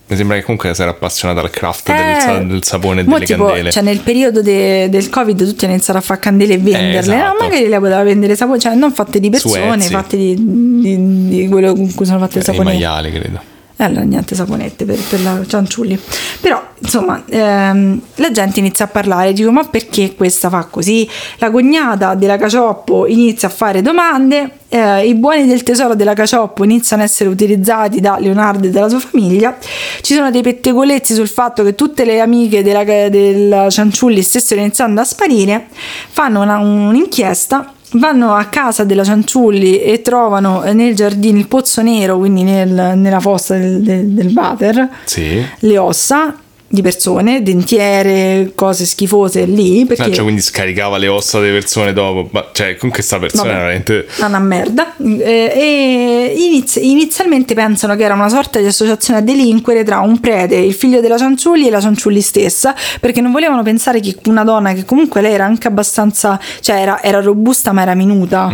mi, 0.08 0.16
sem- 0.16 0.16
mi 0.16 0.16
sembra 0.16 0.36
che 0.36 0.42
comunque 0.42 0.74
si 0.74 0.82
era 0.82 0.90
appassionata 0.92 1.40
al 1.40 1.50
craft 1.50 1.86
del, 1.92 1.96
Eh, 2.16 2.20
sa- 2.20 2.38
del 2.38 2.62
sapone 2.64 3.00
e 3.00 3.04
delle 3.04 3.24
tipo, 3.24 3.44
candele. 3.46 3.70
Cioè, 3.72 3.82
nel 3.82 4.00
periodo 4.00 4.42
de- 4.42 4.88
del 4.88 5.08
Covid 5.08 5.44
tutti 5.46 5.64
hanno 5.64 5.74
iniziato 5.74 5.98
a 5.98 6.02
fare 6.02 6.20
candele 6.20 6.54
e 6.54 6.58
venderle. 6.58 6.98
esatto. 6.98 7.38
No, 7.42 7.48
magari 7.48 7.68
le 7.68 7.78
poteva 7.78 8.02
vendere 8.02 8.36
sapone, 8.36 8.58
cioè 8.58 8.74
non 8.74 8.92
fatte 8.92 9.20
di 9.20 9.30
persone, 9.30 9.80
fatte 9.80 10.16
di, 10.16 10.34
di- 10.38 11.28
di 11.28 11.48
quello 11.48 11.74
con 11.74 11.92
cui 11.94 12.06
sono 12.06 12.18
fatte 12.20 12.34
le 12.34 12.40
Eh, 12.40 12.42
I 12.42 12.44
saponette. 12.44 12.78
maiali, 12.78 13.10
credo. 13.10 13.40
E 13.78 13.84
allora 13.84 14.04
niente 14.04 14.34
saponette 14.34 14.86
per, 14.86 14.98
per 14.98 15.20
la 15.20 15.44
Cianciulli. 15.46 16.00
Però, 16.40 16.62
insomma, 16.78 17.22
ehm, 17.28 18.00
la 18.14 18.30
gente 18.30 18.58
inizia 18.58 18.86
a 18.86 18.88
parlare, 18.88 19.34
dico, 19.34 19.52
ma 19.52 19.64
perché 19.64 20.14
questa 20.14 20.48
fa 20.48 20.64
così? 20.64 21.06
La 21.36 21.50
cognata 21.50 22.14
della 22.14 22.38
Cacioppo 22.38 23.06
inizia 23.06 23.48
a 23.48 23.50
fare 23.50 23.82
domande, 23.82 24.60
eh, 24.70 25.06
i 25.06 25.14
buoni 25.14 25.46
del 25.46 25.62
tesoro 25.62 25.94
della 25.94 26.14
Cacioppo 26.14 26.64
iniziano 26.64 27.02
a 27.02 27.04
essere 27.04 27.28
utilizzati 27.28 28.00
da 28.00 28.16
Leonardo 28.18 28.66
e 28.66 28.70
dalla 28.70 28.88
sua 28.88 29.00
famiglia, 29.00 29.58
ci 30.00 30.14
sono 30.14 30.30
dei 30.30 30.42
pettegolezzi 30.42 31.12
sul 31.12 31.28
fatto 31.28 31.62
che 31.62 31.74
tutte 31.74 32.06
le 32.06 32.20
amiche 32.20 32.62
della, 32.62 32.82
della 32.82 33.68
Cianciulli 33.68 34.22
stessero 34.22 34.58
iniziando 34.60 35.02
a 35.02 35.04
sparire, 35.04 35.66
fanno 36.08 36.40
una- 36.40 36.58
un'inchiesta 36.58 37.72
vanno 37.98 38.34
a 38.34 38.44
casa 38.46 38.84
della 38.84 39.04
Cianciulli 39.04 39.80
e 39.82 40.02
trovano 40.02 40.62
nel 40.72 40.94
giardino 40.94 41.38
il 41.38 41.46
pozzo 41.48 41.82
nero, 41.82 42.18
quindi 42.18 42.42
nel- 42.42 42.92
nella 42.96 43.20
fossa 43.20 43.56
del, 43.56 43.80
del, 43.82 44.06
del 44.08 44.32
water, 44.34 44.88
Sì. 45.04 45.42
le 45.60 45.78
ossa 45.78 46.34
di 46.76 46.82
persone, 46.82 47.42
dentiere, 47.42 48.52
cose 48.54 48.84
schifose 48.84 49.44
lì. 49.44 49.84
Perché 49.84 50.02
Ah, 50.02 50.12
cioè, 50.12 50.22
quindi 50.22 50.42
scaricava 50.42 50.98
le 50.98 51.08
ossa 51.08 51.40
delle 51.40 51.52
persone 51.52 51.92
dopo. 51.92 52.28
Ma, 52.30 52.50
cioè, 52.52 52.76
comunque 52.76 52.90
questa 52.90 53.18
persona 53.18 53.42
Vabbè. 53.42 53.54
era 53.54 53.64
veramente... 53.64 54.06
una 54.20 54.38
merda. 54.38 54.94
Eh, 54.98 55.52
e 55.54 56.34
iniz- 56.36 56.78
inizialmente 56.80 57.54
pensano 57.54 57.96
che 57.96 58.04
era 58.04 58.14
una 58.14 58.28
sorta 58.28 58.58
di 58.60 58.66
associazione 58.66 59.20
a 59.20 59.22
delinquere 59.22 59.82
tra 59.84 60.00
un 60.00 60.20
prete, 60.20 60.54
il 60.56 60.74
figlio 60.74 61.00
della 61.00 61.18
Cianciulli 61.18 61.66
e 61.66 61.70
la 61.70 61.80
Cianciulli 61.80 62.20
stessa, 62.20 62.74
perché 63.00 63.20
non 63.20 63.32
volevano 63.32 63.62
pensare 63.62 64.00
che 64.00 64.16
una 64.26 64.44
donna 64.44 64.72
che 64.72 64.84
comunque 64.84 65.20
lei 65.20 65.32
era 65.32 65.44
anche 65.44 65.66
abbastanza, 65.68 66.38
cioè 66.60 66.76
era, 66.76 67.02
era 67.02 67.20
robusta 67.20 67.72
ma 67.72 67.82
era 67.82 67.94
minuta, 67.94 68.50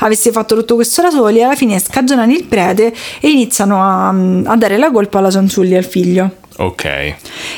avesse 0.00 0.30
fatto 0.30 0.54
tutto 0.54 0.74
questo 0.74 1.02
da 1.02 1.10
soli. 1.10 1.42
Alla 1.42 1.54
fine 1.56 1.78
scagionano 1.78 2.32
il 2.32 2.44
prete 2.44 2.92
e 3.20 3.28
iniziano 3.30 3.82
a, 3.82 4.08
a 4.08 4.56
dare 4.56 4.76
la 4.78 4.90
colpa 4.90 5.18
alla 5.18 5.30
Cianciulli 5.30 5.72
e 5.72 5.76
al 5.76 5.84
figlio. 5.84 6.30
Ok. 6.62 7.14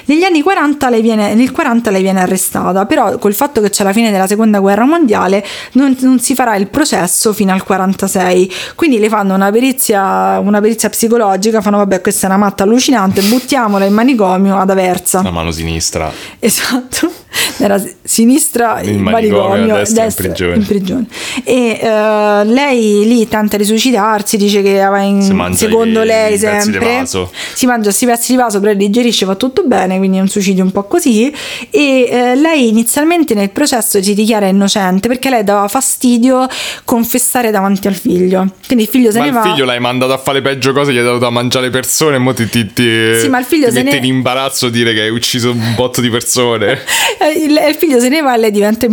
Negli 0.07 0.23
anni 0.23 0.41
40 0.41 0.89
lei 0.89 1.03
viene, 1.03 1.35
nel 1.35 1.53
40 1.53 1.91
lei 1.91 2.01
viene 2.01 2.21
arrestata, 2.21 2.87
però 2.87 3.19
col 3.19 3.35
fatto 3.35 3.61
che 3.61 3.69
c'è 3.69 3.85
la 3.85 3.93
fine 3.93 4.11
della 4.11 4.27
seconda 4.27 4.61
guerra 4.61 4.87
mondiale 4.87 5.45
non, 5.73 5.95
non 6.01 6.19
si 6.21 6.35
farà 6.35 6.57
il 6.57 6.69
processo 6.69 7.35
fino 7.35 7.53
al 7.53 7.63
46. 7.63 8.53
Quindi 8.75 8.99
le 8.99 9.11
fanno 9.11 9.35
una 9.35 9.51
perizia, 9.51 10.39
una 10.39 10.61
perizia 10.61 10.89
psicologica, 10.89 11.61
fanno 11.61 11.77
vabbè 11.79 12.01
questa 12.01 12.27
è 12.27 12.31
una 12.31 12.39
matta 12.39 12.63
allucinante, 12.63 13.21
buttiamola 13.21 13.85
in 13.85 13.93
manicomio 13.93 14.57
ad 14.57 14.71
Aversa. 14.71 15.23
La 15.23 15.31
mano 15.31 15.51
sinistra. 15.51 16.11
Esatto, 16.39 17.11
era 17.59 17.83
sinistra 18.07 18.81
In 18.83 18.95
in 18.97 19.01
manicomio, 19.01 19.77
destra 19.77 20.05
destra, 20.05 20.27
in 20.27 20.33
prigione. 20.33 20.57
in 20.57 20.67
prigione. 20.67 21.07
E 21.43 21.79
eh, 21.81 22.45
lei 22.45 23.05
lì 23.07 23.27
tenta 23.29 23.57
di 23.57 23.65
suicidarsi, 23.65 24.37
dice 24.37 24.61
che 24.63 24.79
in- 25.03 25.55
secondo 25.55 26.03
i- 26.03 26.07
lei 26.07 26.35
i 26.35 26.39
sempre 26.39 26.79
vaso. 26.99 27.31
si 27.55 27.65
mangia 27.67 27.85
questi 27.85 28.05
pezzi 28.07 28.33
di 28.33 28.39
vaso, 28.39 28.61
però 28.61 28.75
digerisce, 28.75 29.25
va 29.25 29.35
tutto 29.37 29.63
bene, 29.65 29.97
quindi 29.99 30.19
è 30.19 30.21
un 30.21 30.29
suicidio 30.29 30.63
un 30.65 30.71
po' 30.73 30.85
così. 30.85 31.33
E 31.71 32.07
eh, 32.11 32.35
lei 32.37 32.69
inizialmente 32.69 33.33
nel 33.35 33.51
processo 33.51 34.03
si 34.03 34.13
dichiara 34.15 34.47
innocente 34.47 35.09
perché 35.09 35.31
lei 35.31 35.43
dava 35.43 35.67
fastidio 35.69 36.47
confessare 36.85 37.51
davanti 37.51 37.87
al 37.89 37.95
figlio. 37.95 38.47
Quindi 38.67 38.85
il 38.85 38.91
figlio 38.91 39.11
se 39.11 39.19
Ma 39.19 39.25
ne 39.25 39.31
il 39.31 39.37
va. 39.37 39.43
figlio 39.43 39.65
l'hai 39.65 39.81
mandato 39.81 40.13
a 40.13 40.19
fare 40.19 40.43
peggio 40.43 40.73
cose, 40.73 40.93
gli 40.93 40.99
hai 40.99 41.05
dato 41.05 41.19
da 41.19 41.31
mangiare 41.31 41.71
persone 41.71 42.17
e 42.17 42.19
mo 42.19 42.33
ti, 42.35 42.49
ti, 42.49 42.71
ti- 42.73 43.19
Sì, 43.21 43.29
ma 43.29 43.39
il 43.39 43.45
figlio 43.45 43.69
ti 43.69 43.73
se 43.75 43.83
mette 43.83 43.99
ne- 44.01 44.07
in 44.07 44.15
imbarazzo 44.15 44.69
dire 44.69 44.93
che 44.93 45.01
hai 45.03 45.11
ucciso 45.11 45.51
un 45.53 45.75
botto 45.75 46.01
di 46.01 46.11
persone. 46.11 46.79
Eh, 47.17 47.45
Il, 47.45 47.53
il 47.53 47.77
figlio 47.95 48.01
se 48.01 48.09
ne 48.09 48.21
va 48.21 48.35
e 48.35 48.39
lei 48.39 48.51
diventa 48.51 48.87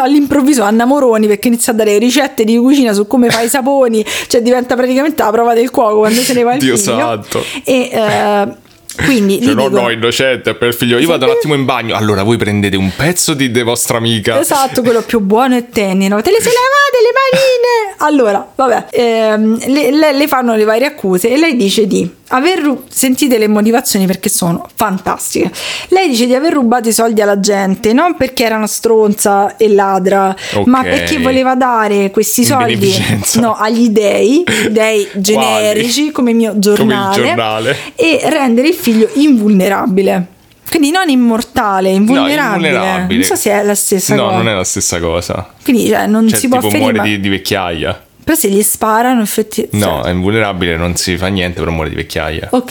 all'improvviso 0.00 0.62
Anna 0.62 0.84
Moroni 0.84 1.26
perché 1.26 1.48
inizia 1.48 1.72
a 1.72 1.76
dare 1.76 1.98
ricette 1.98 2.44
di 2.44 2.56
cucina 2.56 2.92
su 2.92 3.06
come 3.06 3.30
fai 3.30 3.46
i 3.46 3.48
saponi, 3.48 4.04
cioè 4.28 4.40
diventa 4.42 4.74
praticamente 4.76 5.22
la 5.22 5.30
prova 5.30 5.54
del 5.54 5.70
cuoco 5.70 5.98
quando 5.98 6.20
se 6.20 6.32
ne 6.32 6.42
va 6.42 6.54
il 6.54 6.60
Dio 6.60 6.76
figlio. 6.76 6.96
santo. 6.96 7.44
E 7.64 7.90
eh, 7.92 8.64
quindi 9.04 9.42
Cioè, 9.42 9.54
no, 9.54 9.68
dico- 9.68 9.80
no, 9.80 9.90
innocente 9.90 10.54
per 10.54 10.74
figlio. 10.74 10.98
Io 10.98 11.06
vado 11.06 11.26
un 11.26 11.32
attimo 11.32 11.54
in 11.54 11.64
bagno. 11.66 11.94
Allora, 11.96 12.22
voi 12.22 12.38
prendete 12.38 12.76
un 12.76 12.90
pezzo 12.96 13.34
di, 13.34 13.50
di 13.50 13.62
vostra 13.62 13.98
amica. 13.98 14.40
Esatto, 14.40 14.80
quello 14.80 15.02
più 15.02 15.20
buono 15.20 15.54
e 15.56 15.68
tenero. 15.68 16.22
Te 16.22 16.30
le 16.30 16.40
sei 16.40 16.52
lavate 16.52 16.85
le 17.02 17.12
manine? 17.16 17.94
Allora, 17.98 18.46
vabbè, 18.54 18.86
ehm, 18.90 19.58
le, 19.68 19.90
le- 19.90 20.12
le 20.12 20.28
fanno 20.28 20.54
le 20.54 20.64
varie 20.64 20.86
accuse 20.86 21.28
e 21.30 21.36
lei 21.36 21.56
dice 21.56 21.86
di 21.86 22.08
aver 22.28 22.58
ru- 22.60 22.82
sentite 22.88 23.38
le 23.38 23.46
motivazioni 23.48 24.06
perché 24.06 24.28
sono 24.28 24.66
fantastiche. 24.74 25.50
Lei 25.88 26.08
dice 26.08 26.26
di 26.26 26.34
aver 26.34 26.52
rubato 26.54 26.88
i 26.88 26.92
soldi 26.92 27.20
alla 27.20 27.38
gente 27.40 27.92
non 27.92 28.16
perché 28.16 28.44
era 28.44 28.56
una 28.56 28.66
stronza 28.66 29.56
e 29.56 29.68
ladra, 29.68 30.34
ma 30.66 30.80
Ok. 30.80 30.84
perché 30.88 31.18
voleva 31.18 31.54
dare 31.54 32.10
questi 32.10 32.44
soldi 32.44 32.92
no, 33.34 33.54
agli 33.54 33.88
dei, 33.90 34.44
dei 34.70 35.08
generici 35.14 36.10
come 36.10 36.30
il 36.30 36.36
mio 36.36 36.58
giornale, 36.58 37.22
giornale. 37.24 37.76
e 37.94 38.20
rendere 38.24 38.68
il 38.68 38.74
figlio 38.74 39.08
invulnerabile. 39.14 40.26
Quindi 40.68 40.90
non 40.90 41.08
immortale, 41.08 41.90
invulnerabile. 41.90 42.68
invulnerabile. 42.68 43.14
Non 43.18 43.22
so 43.24 43.34
se 43.36 43.50
è 43.50 43.62
la 43.62 43.74
stessa 43.74 44.14
No, 44.14 44.24
cosa. 44.24 44.36
non 44.36 44.48
è 44.48 44.54
la 44.54 44.64
stessa 44.64 45.00
cosa. 45.00 45.48
Quindi 45.62 45.88
cioè, 45.88 46.06
non 46.06 46.28
Cioè, 46.28 46.38
si 46.38 46.48
può 46.48 46.58
tipo 46.58 46.70
ferire. 46.70 46.92
muore 46.92 46.98
ma- 47.08 47.14
di, 47.14 47.20
di 47.20 47.28
vecchiaia. 47.28 48.04
Però 48.26 48.36
se 48.36 48.48
gli 48.48 48.60
sparano, 48.60 49.22
effettivamente. 49.22 49.78
No, 49.78 50.02
è 50.02 50.10
invulnerabile, 50.10 50.76
non 50.76 50.96
si 50.96 51.16
fa 51.16 51.28
niente, 51.28 51.60
però 51.60 51.70
muore 51.70 51.90
di 51.90 51.94
vecchiaia. 51.94 52.48
Ok, 52.50 52.70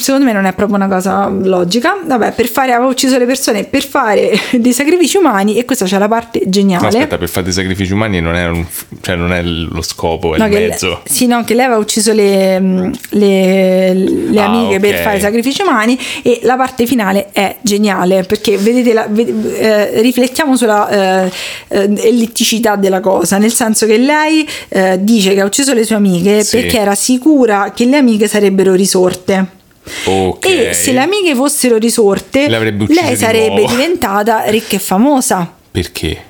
secondo 0.00 0.24
me 0.24 0.32
non 0.32 0.46
è 0.46 0.52
proprio 0.52 0.74
una 0.76 0.88
cosa 0.88 1.28
logica. 1.28 1.96
Vabbè, 2.04 2.32
per 2.32 2.48
fare, 2.48 2.72
aveva 2.72 2.90
ucciso 2.90 3.16
le 3.16 3.24
persone 3.24 3.62
per 3.62 3.84
fare 3.84 4.36
dei 4.58 4.72
sacrifici 4.72 5.16
umani, 5.16 5.58
e 5.58 5.64
questa 5.64 5.84
c'è 5.84 5.98
la 5.98 6.08
parte 6.08 6.40
geniale. 6.46 6.82
No, 6.82 6.88
aspetta, 6.88 7.18
per 7.18 7.28
fare 7.28 7.44
dei 7.44 7.52
sacrifici 7.54 7.92
umani 7.92 8.20
non 8.20 8.34
è, 8.34 8.48
un, 8.48 8.66
cioè 9.00 9.14
non 9.14 9.32
è 9.32 9.42
lo 9.44 9.80
scopo, 9.80 10.34
è 10.34 10.38
No, 10.38 10.46
il 10.46 10.50
mezzo. 10.50 10.88
le- 10.88 10.98
sì, 11.04 11.28
no, 11.28 11.44
che 11.44 11.54
lei 11.54 11.66
aveva 11.66 11.78
ucciso 11.78 12.12
le, 12.12 12.58
mm, 12.60 12.92
le- 13.10 13.94
le 13.94 14.40
Ah, 14.40 14.46
amiche 14.46 14.80
per 14.80 14.94
ok. 14.94 15.00
fare 15.02 15.20
sacrifici 15.20 15.62
umani 15.62 15.96
e 16.22 16.40
la 16.42 16.56
parte 16.56 16.84
finale 16.84 17.28
è 17.30 17.54
geniale 17.60 18.24
perché 18.24 18.56
vedete 18.56 18.92
la- 18.92 19.06
ved- 19.08 19.54
eh, 19.54 20.00
riflettiamo 20.00 20.56
sulla 20.56 21.24
eh, 21.24 21.30
eh, 21.68 21.82
ellitticità 22.08 22.74
della 22.74 22.98
cosa, 22.98 23.38
nel 23.38 23.52
senso 23.52 23.86
che 23.86 23.98
lei 23.98 24.44
eh, 24.96 25.04
dice 25.04 25.34
che 25.34 25.40
ha 25.40 25.44
ucciso 25.44 25.72
le 25.72 25.84
sue 25.84 25.96
amiche 25.96 26.42
Sì. 26.44 26.56
perché 26.60 26.78
era 26.78 26.94
sicura 26.94 27.72
che 27.74 27.84
le 27.86 27.96
amiche 27.96 28.28
sarebbero 28.28 28.74
risorte. 28.74 29.46
Ok. 30.04 30.46
E 30.46 30.72
se 30.74 30.92
le 30.92 31.00
amiche 31.00 31.34
fossero 31.34 31.76
risorte, 31.76 32.48
lei 32.48 33.16
sarebbe 33.16 33.60
nuovo. 33.60 33.68
diventata 33.68 34.44
ricca 34.46 34.76
e 34.76 34.78
famosa. 34.80 35.52
Perché? 35.70 36.25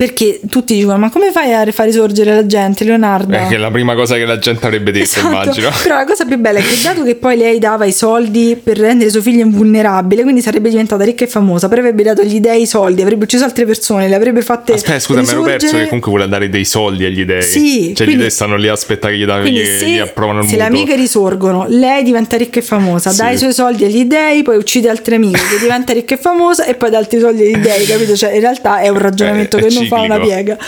Perché 0.00 0.40
tutti 0.48 0.74
dicono: 0.74 0.96
Ma 0.96 1.10
come 1.10 1.30
fai 1.30 1.52
a 1.52 1.70
far 1.72 1.84
risorgere 1.84 2.32
la 2.34 2.46
gente, 2.46 2.84
Leonardo? 2.84 3.36
È 3.36 3.48
che 3.48 3.56
è 3.56 3.58
la 3.58 3.70
prima 3.70 3.94
cosa 3.94 4.14
che 4.16 4.24
la 4.24 4.38
gente 4.38 4.64
avrebbe 4.64 4.92
detto, 4.92 5.04
Esatto. 5.04 5.26
immagino. 5.26 5.68
Però 5.82 5.94
la 5.96 6.06
cosa 6.06 6.24
più 6.24 6.38
bella 6.38 6.58
è 6.58 6.62
che 6.62 6.74
dato 6.82 7.02
che 7.02 7.16
poi 7.16 7.36
lei 7.36 7.58
dava 7.58 7.84
i 7.84 7.92
soldi 7.92 8.58
per 8.62 8.78
rendere 8.78 9.10
suo 9.10 9.20
figlio 9.20 9.42
invulnerabile, 9.44 10.22
quindi 10.22 10.40
sarebbe 10.40 10.70
diventata 10.70 11.04
ricca 11.04 11.24
e 11.24 11.26
famosa, 11.26 11.68
però 11.68 11.82
avrebbe 11.82 12.02
dato 12.02 12.22
agli 12.22 12.40
dei 12.40 12.62
i 12.62 12.66
soldi, 12.66 13.02
avrebbe 13.02 13.24
ucciso 13.24 13.44
altre 13.44 13.66
persone, 13.66 14.08
le 14.08 14.14
avrebbe 14.14 14.40
fatte 14.40 14.72
Aspetta, 14.72 14.98
scusa, 15.00 15.20
mi 15.20 15.28
ero 15.28 15.42
perso 15.42 15.66
risorgere. 15.66 15.82
che 15.82 15.88
comunque 15.88 16.10
vuole 16.12 16.28
dare 16.28 16.48
dei 16.48 16.64
soldi 16.64 17.04
agli 17.04 17.24
dei. 17.26 17.42
Sì, 17.42 17.92
Cioè, 17.94 18.06
quindi- 18.06 18.14
gli 18.14 18.18
dei 18.20 18.30
stanno 18.30 18.56
lì 18.56 18.68
a 18.68 18.72
aspettare 18.72 19.12
che 19.12 19.20
gli, 19.20 19.26
Quindi 19.26 19.60
gli, 19.60 19.64
se, 19.66 19.86
gli 19.86 19.98
approvano 19.98 20.40
il 20.40 20.48
se 20.48 20.56
le 20.56 20.62
amiche 20.62 20.96
risorgono, 20.96 21.66
lei 21.68 22.02
diventa 22.04 22.38
ricca 22.38 22.58
e 22.58 22.62
famosa, 22.62 23.10
Sì. 23.10 23.18
dà 23.18 23.28
i 23.32 23.36
suoi 23.36 23.52
soldi 23.52 23.84
agli 23.84 24.06
dei, 24.06 24.42
poi 24.42 24.56
uccide 24.56 24.88
altre 24.88 25.16
amiche, 25.16 25.40
che 25.50 25.58
diventa 25.60 25.92
ricca 25.92 26.14
e 26.14 26.16
famosa 26.16 26.64
e 26.64 26.74
poi 26.74 26.88
dà 26.88 26.96
altri 26.96 27.20
soldi 27.20 27.42
agli 27.42 27.56
dei, 27.58 27.84
capito? 27.84 28.16
Cioè 28.16 28.32
in 28.32 28.40
realtà 28.40 28.80
è 28.80 28.88
un 28.88 28.96
ragionamento 28.98 29.58
È- 29.58 29.60
è 29.60 29.66
che 29.66 29.74
non 29.74 29.88
fa 29.96 30.00
una 30.02 30.18
piega. 30.20 30.58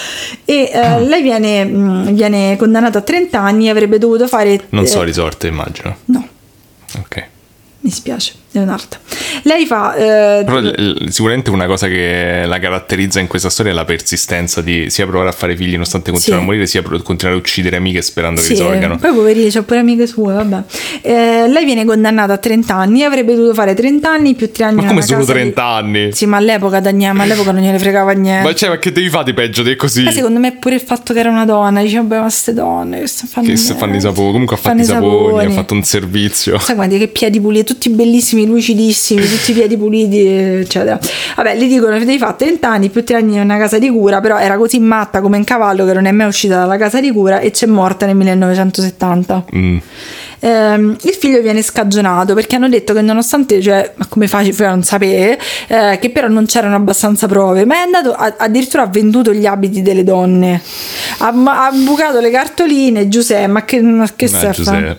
E 0.44 0.70
eh, 0.72 1.00
lei 1.00 1.22
viene, 1.22 1.64
mh, 1.64 2.12
viene 2.12 2.56
condannata 2.56 2.98
a 2.98 3.02
30 3.02 3.38
anni 3.40 3.66
e 3.66 3.70
avrebbe 3.70 3.98
dovuto 3.98 4.26
fare... 4.26 4.60
Non 4.70 4.84
eh, 4.84 4.86
so 4.86 5.02
risorte, 5.02 5.46
immagino. 5.46 5.96
No, 6.06 6.26
Ok. 6.98 7.26
mi 7.80 7.90
spiace, 7.90 8.34
Leonardo. 8.52 8.96
Lei 9.44 9.66
fa... 9.66 9.94
eh, 9.94 10.44
Però 10.44 10.58
l- 10.60 11.06
sicuramente 11.08 11.50
una 11.50 11.66
cosa 11.66 11.86
che 11.88 12.42
la 12.46 12.58
caratterizza 12.58 13.18
in 13.20 13.26
questa 13.26 13.50
storia 13.50 13.72
è 13.72 13.74
la 13.74 13.84
persistenza 13.84 14.60
di 14.60 14.88
sia 14.90 15.06
provare 15.06 15.30
a 15.30 15.32
fare 15.32 15.56
figli 15.56 15.72
nonostante 15.72 16.10
continuare 16.10 16.42
Sì. 16.42 16.48
a 16.48 16.50
morire, 16.52 16.66
sia 16.66 16.82
continuare 16.82 17.36
a 17.36 17.40
uccidere 17.40 17.76
amiche 17.76 18.02
sperando 18.02 18.40
che 18.40 18.46
Sì, 18.46 18.52
risorgano. 18.52 18.96
poi 18.98 19.12
poverini, 19.12 19.50
c'ha 19.50 19.62
pure 19.62 19.78
amiche 19.80 20.06
sue, 20.06 20.32
vabbè. 20.34 20.62
Eh, 21.02 21.48
lei 21.48 21.64
viene 21.64 21.84
condannata 21.84 22.34
a 22.34 22.38
30 22.38 22.74
anni 22.74 23.02
avrebbe 23.02 23.34
dovuto 23.34 23.54
fare 23.54 23.74
30 23.74 24.10
anni 24.10 24.34
più 24.34 24.50
3 24.52 24.64
anni 24.64 24.82
Ma 24.82 24.86
come 24.86 25.02
solo 25.02 25.20
casa 25.20 25.32
di- 25.32 25.38
30 25.40 25.64
anni? 25.64 26.12
Sì, 26.12 26.26
ma 26.26 26.36
all'epoca, 26.36 26.80
Daniele, 26.80 27.12
ma 27.14 27.22
all'epoca 27.24 27.52
non 27.52 27.62
gliene 27.62 27.78
fregava 27.78 28.12
niente. 28.12 28.46
Ma 28.48 28.54
cioè, 28.54 28.68
ma 28.68 28.78
che 28.78 28.92
devi 28.92 29.08
fare 29.08 29.24
di 29.24 29.34
peggio 29.34 29.62
di 29.62 29.74
così? 29.76 30.02
Ma 30.02 30.10
secondo 30.12 30.38
me 30.38 30.52
pure 30.56 30.74
il 30.74 30.80
fatto 30.80 31.12
che 31.12 31.20
era 31.20 31.30
una 31.30 31.44
donna, 31.46 31.80
diceva, 31.82 32.02
vabbè, 32.02 32.14
ma 32.16 32.22
queste 32.22 32.52
donne 32.52 33.00
che 33.00 33.06
sta 33.06 33.26
fanno 33.26 33.46
Che 33.48 33.56
fanno 33.56 33.96
i 33.96 34.00
saponi, 34.00 34.30
comunque 34.32 34.56
ha 34.56 34.58
fatto 34.58 34.80
i 34.80 34.84
saponi, 34.84 35.44
ha 35.46 35.50
fatto 35.50 35.74
un 35.74 35.82
servizio. 35.82 36.58
Sai 36.58 36.74
quanti 36.74 36.98
che 36.98 37.08
piedi 37.08 37.40
puliti, 37.40 37.64
tutti 37.64 37.88
bellissimi, 37.90 38.41
lucidissimi, 38.46 39.22
tutti 39.26 39.50
i 39.50 39.54
piedi 39.54 39.76
puliti, 39.76 40.26
eccetera. 40.26 40.98
Vabbè, 41.36 41.56
le 41.56 41.66
dicono 41.66 41.98
che 41.98 42.04
devi 42.04 42.18
fare 42.18 42.34
30 42.36 42.68
anni 42.68 42.88
più 42.88 43.04
3 43.04 43.16
anni 43.16 43.34
in 43.34 43.40
una 43.40 43.58
casa 43.58 43.78
di 43.78 43.88
cura, 43.90 44.20
però 44.20 44.38
era 44.38 44.56
così 44.56 44.78
matta 44.78 45.20
come 45.20 45.36
un 45.36 45.44
cavallo 45.44 45.84
che 45.84 45.92
non 45.92 46.06
è 46.06 46.12
mai 46.12 46.26
uscita 46.26 46.56
dalla 46.56 46.76
casa 46.76 47.00
di 47.00 47.10
cura 47.12 47.40
e 47.40 47.50
c'è 47.50 47.66
morta 47.66 48.06
nel 48.06 48.16
1970. 48.16 49.44
Mm. 49.54 49.78
Ehm, 50.44 50.96
il 51.02 51.12
figlio 51.12 51.40
viene 51.40 51.62
scagionato 51.62 52.34
perché 52.34 52.56
hanno 52.56 52.68
detto 52.68 52.92
che 52.92 53.00
nonostante, 53.00 53.62
cioè, 53.62 53.92
ma 53.94 54.06
come 54.08 54.26
fai 54.26 54.52
a 54.58 54.68
non 54.70 54.82
sapere, 54.82 55.38
eh, 55.68 55.98
che 56.00 56.10
però 56.10 56.26
non 56.26 56.46
c'erano 56.46 56.74
abbastanza 56.74 57.28
prove, 57.28 57.64
ma 57.64 57.76
è 57.76 57.78
andato 57.78 58.12
a- 58.12 58.34
addirittura 58.38 58.82
ha 58.82 58.86
venduto 58.88 59.32
gli 59.32 59.46
abiti 59.46 59.82
delle 59.82 60.02
donne, 60.02 60.60
ha, 61.18 61.28
ha 61.28 61.70
bucato 61.72 62.18
le 62.18 62.30
cartoline, 62.30 63.06
Giuseppe, 63.08 63.46
ma 63.46 63.64
che, 63.64 63.80
ma 63.82 64.08
che 64.16 64.24
Eh, 64.24 64.96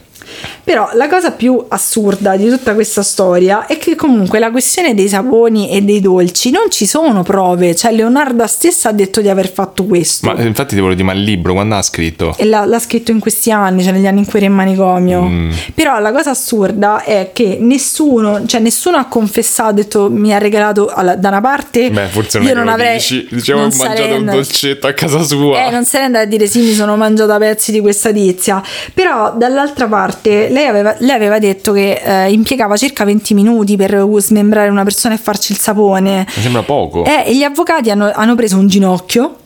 Però 0.64 0.90
la 0.94 1.08
cosa 1.10 1.32
più 1.32 1.64
assurda 1.68 2.36
di 2.36 2.50
tutta 2.50 2.74
questa 2.74 3.02
storia 3.04 3.66
è 3.66 3.78
che 3.78 3.96
comunque 3.96 4.40
la 4.40 4.50
questione 4.52 4.94
dei 4.94 5.08
saponi 5.10 5.70
e 5.70 5.82
dei 5.82 6.00
dolci 6.02 6.52
non 6.52 6.70
ci 6.70 6.86
sono 6.86 7.24
prove, 7.24 7.76
cioè 7.76 7.92
Leonarda 7.92 8.48
stessa 8.48 8.90
ha 8.90 8.92
detto 8.94 9.22
di 9.22 9.30
aver 9.30 9.52
fatto 9.52 9.84
questo. 9.86 10.26
Ma 10.28 10.36
eh, 10.42 10.46
infatti 10.46 10.76
ti 10.76 10.82
volevo 10.82 10.96
dire, 10.96 11.06
ma 11.08 11.14
il 11.14 11.24
libro 11.24 11.54
quando 11.54 11.76
ha 11.76 11.82
scritto? 11.82 12.34
E 12.38 12.46
l'ha, 12.46 12.66
l'ha 12.66 12.80
scritto 12.80 13.12
in 13.12 13.20
questi 13.20 13.52
anni, 13.52 13.84
cioè 13.84 13.92
negli 13.92 14.08
anni 14.08 14.20
in 14.20 14.26
cui 14.26 14.40
era 14.40 14.48
in 14.48 14.54
manicomio. 14.54 15.22
Mm. 15.24 15.52
Però 15.74 16.00
la 16.00 16.12
cosa 16.12 16.30
assurda 16.32 17.04
è 17.04 17.32
che 17.34 17.58
nessuno, 17.60 18.46
cioè 18.46 18.62
nessuno 18.62 18.98
ha 18.98 19.06
confessato, 19.06 19.70
ha 19.70 19.74
detto 19.74 20.10
mi 20.10 20.34
ha 20.34 20.38
regalato 20.38 20.88
alla- 20.94 21.16
da 21.16 21.28
una 21.30 21.42
parte. 21.42 21.90
Beh, 21.92 22.08
forse 22.08 22.40
non 22.40 22.48
io 22.48 22.54
non 22.54 22.68
avrei. 22.70 22.96
dici. 22.98 23.28
Dicevo, 23.30 23.60
ho 23.60 23.62
non 23.64 23.72
mangiato 23.78 24.02
sarei 24.02 24.18
un 24.18 24.26
dolcetto 24.26 24.88
a 24.88 24.94
casa 24.94 25.22
sua. 25.24 25.66
eh, 25.66 25.70
non 25.72 25.86
sarei 25.86 26.06
andata 26.08 26.24
a 26.24 26.28
dire 26.28 26.48
sì, 26.48 26.60
mi 26.62 26.74
sono 26.74 26.96
mangiata 26.96 27.38
pezzi 27.38 27.72
di 27.72 27.80
questa 27.80 28.12
tizia. 28.12 28.62
Però 28.94 29.34
dall'altra 29.36 29.88
parte 29.88 30.23
lei 30.30 30.66
aveva, 30.66 30.96
lei 31.00 31.16
aveva 31.16 31.40
detto 31.40 31.72
che 31.74 32.02
eh, 32.04 32.32
impiegava 32.32 32.78
circa 32.78 33.04
20 33.04 33.34
minuti 33.34 33.76
per 33.76 34.06
smembrare 34.18 34.70
una 34.70 34.84
persona 34.84 35.16
e 35.16 35.18
farci 35.18 35.52
il 35.52 35.58
sapone. 35.58 36.26
Mi 36.36 36.42
sembra 36.42 36.64
poco. 36.64 37.06
Eh, 37.06 37.24
e 37.28 37.36
gli 37.36 37.44
avvocati 37.44 37.90
hanno, 37.90 38.12
hanno 38.14 38.36
preso 38.36 38.58
un 38.58 38.68
ginocchio. 38.68 39.38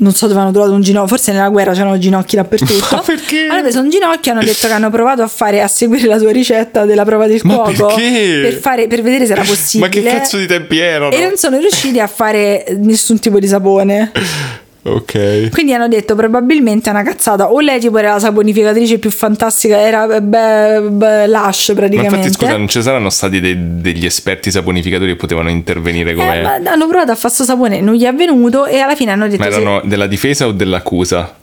Non 0.00 0.14
so 0.14 0.26
dove 0.26 0.40
hanno 0.40 0.50
trovato 0.50 0.72
un 0.72 0.80
ginocchio, 0.80 1.08
forse 1.08 1.30
nella 1.30 1.50
guerra 1.50 1.72
c'erano 1.72 1.98
ginocchi 1.98 2.34
dappertutto. 2.34 2.96
Ma 2.96 3.02
perché? 3.02 3.46
Hanno 3.50 3.60
preso 3.60 3.80
un 3.80 3.90
ginocchio 3.90 4.32
e 4.32 4.34
hanno 4.34 4.44
detto 4.44 4.66
che 4.66 4.72
hanno 4.72 4.88
provato 4.88 5.20
a 5.20 5.28
fare 5.28 5.60
a 5.60 5.68
seguire 5.68 6.06
la 6.06 6.16
tua 6.16 6.32
ricetta 6.32 6.86
della 6.86 7.04
prova 7.04 7.26
del 7.26 7.40
Ma 7.44 7.54
cuoco 7.56 7.94
per, 7.96 8.54
fare, 8.54 8.86
per 8.86 9.02
vedere 9.02 9.26
se 9.26 9.32
era 9.32 9.42
possibile. 9.42 9.88
Ma 9.88 9.94
che 9.94 10.02
cazzo 10.02 10.38
di 10.38 10.46
tempi 10.46 10.78
erano? 10.78 11.10
E 11.14 11.20
non 11.20 11.36
sono 11.36 11.58
riusciti 11.58 12.00
a 12.00 12.06
fare 12.06 12.64
nessun 12.78 13.18
tipo 13.18 13.38
di 13.38 13.46
sapone. 13.46 14.10
Ok. 14.82 15.50
Quindi 15.50 15.74
hanno 15.74 15.88
detto 15.88 16.14
probabilmente 16.14 16.88
è 16.88 16.92
una 16.92 17.02
cazzata. 17.02 17.52
O 17.52 17.60
lei 17.60 17.78
tipo 17.80 17.98
era 17.98 18.12
la 18.14 18.18
saponificatrice 18.18 18.98
più 18.98 19.10
fantastica, 19.10 19.78
era 19.78 20.06
beh, 20.06 20.80
beh, 20.80 21.26
Lush 21.28 21.68
Ma 21.68 21.74
praticamente. 21.74 22.16
infatti, 22.16 22.32
scusa, 22.32 22.56
non 22.56 22.68
ci 22.68 22.80
saranno 22.82 23.10
stati 23.10 23.40
dei- 23.40 23.80
degli 23.80 24.06
esperti 24.06 24.50
saponificatori 24.50 25.10
che 25.12 25.16
potevano 25.16 25.50
intervenire 25.50 26.12
Eh, 26.12 26.14
come. 26.14 26.42
ma 26.42 26.54
hanno 26.54 26.86
provato 26.88 27.12
a 27.12 27.14
fare 27.14 27.32
sto 27.34 27.44
sapone, 27.44 27.80
non 27.80 27.94
gli 27.94 28.04
è 28.04 28.14
venuto 28.14 28.64
e 28.66 28.78
alla 28.78 28.94
fine 28.94 29.10
hanno 29.12 29.28
detto 29.28 29.42
Ma 29.44 29.50
sì. 29.50 29.60
erano 29.60 29.82
della 29.84 30.06
difesa 30.06 30.46
o 30.46 30.52
dell'accusa? 30.52 31.34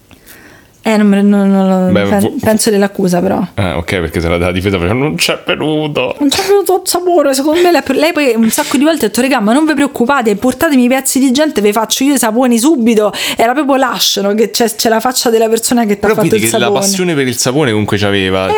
Eh, 0.88 0.96
non, 0.96 1.10
non- 1.10 1.52
non- 1.52 1.92
Beh, 1.92 2.04
pen- 2.04 2.20
vo- 2.22 2.34
penso 2.40 2.70
dell'accusa 2.70 3.20
però. 3.20 3.46
Ah, 3.56 3.76
ok, 3.78 4.00
perché 4.00 4.22
se 4.22 4.28
era 4.28 4.38
della 4.38 4.54
difesa 4.54 4.78
facevano 4.78 5.04
non 5.04 5.16
c'è 5.16 5.38
venuto. 5.46 6.16
Non 6.20 6.30
c'è 6.30 6.44
venuto 6.48 6.76
il 6.84 6.88
sapore, 6.90 7.34
secondo 7.34 7.62
me 7.62 7.72
lei, 7.72 7.82
lei 7.88 8.14
poi 8.14 8.34
un 8.36 8.50
sacco 8.50 8.78
di 8.78 8.84
volte 8.86 9.06
ha 9.06 9.08
detto 9.10 9.20
regà 9.20 9.42
ma 9.42 9.52
non 9.52 9.66
vi 9.66 9.74
preoccupate, 9.74 10.36
portatemi 10.38 10.86
i 10.86 10.88
pezzi 10.88 11.20
di 11.20 11.32
gente, 11.32 11.60
vi 11.60 11.74
faccio 11.74 12.06
io 12.06 12.14
i 12.14 12.18
saponi 12.18 12.58
subito. 12.58 13.12
Era 13.36 13.52
proprio 13.52 13.76
lasciano 13.76 14.34
che 14.34 14.50
c'è, 14.50 14.74
c'è 14.74 14.88
la 14.88 15.02
faccia 15.02 15.30
della 15.30 15.50
persona 15.50 15.84
che 15.86 16.00
ti 16.00 16.06
ha 16.06 16.10
fatto 16.10 16.24
il 16.36 16.42
che 16.42 16.50
la 16.52 16.60
sapone. 16.60 16.80
passione 16.80 17.14
per 17.16 17.28
il 17.28 17.36
sapone 17.38 17.72
comunque 17.72 17.98
c'aveva. 17.98 18.48
Eh, 18.48 18.54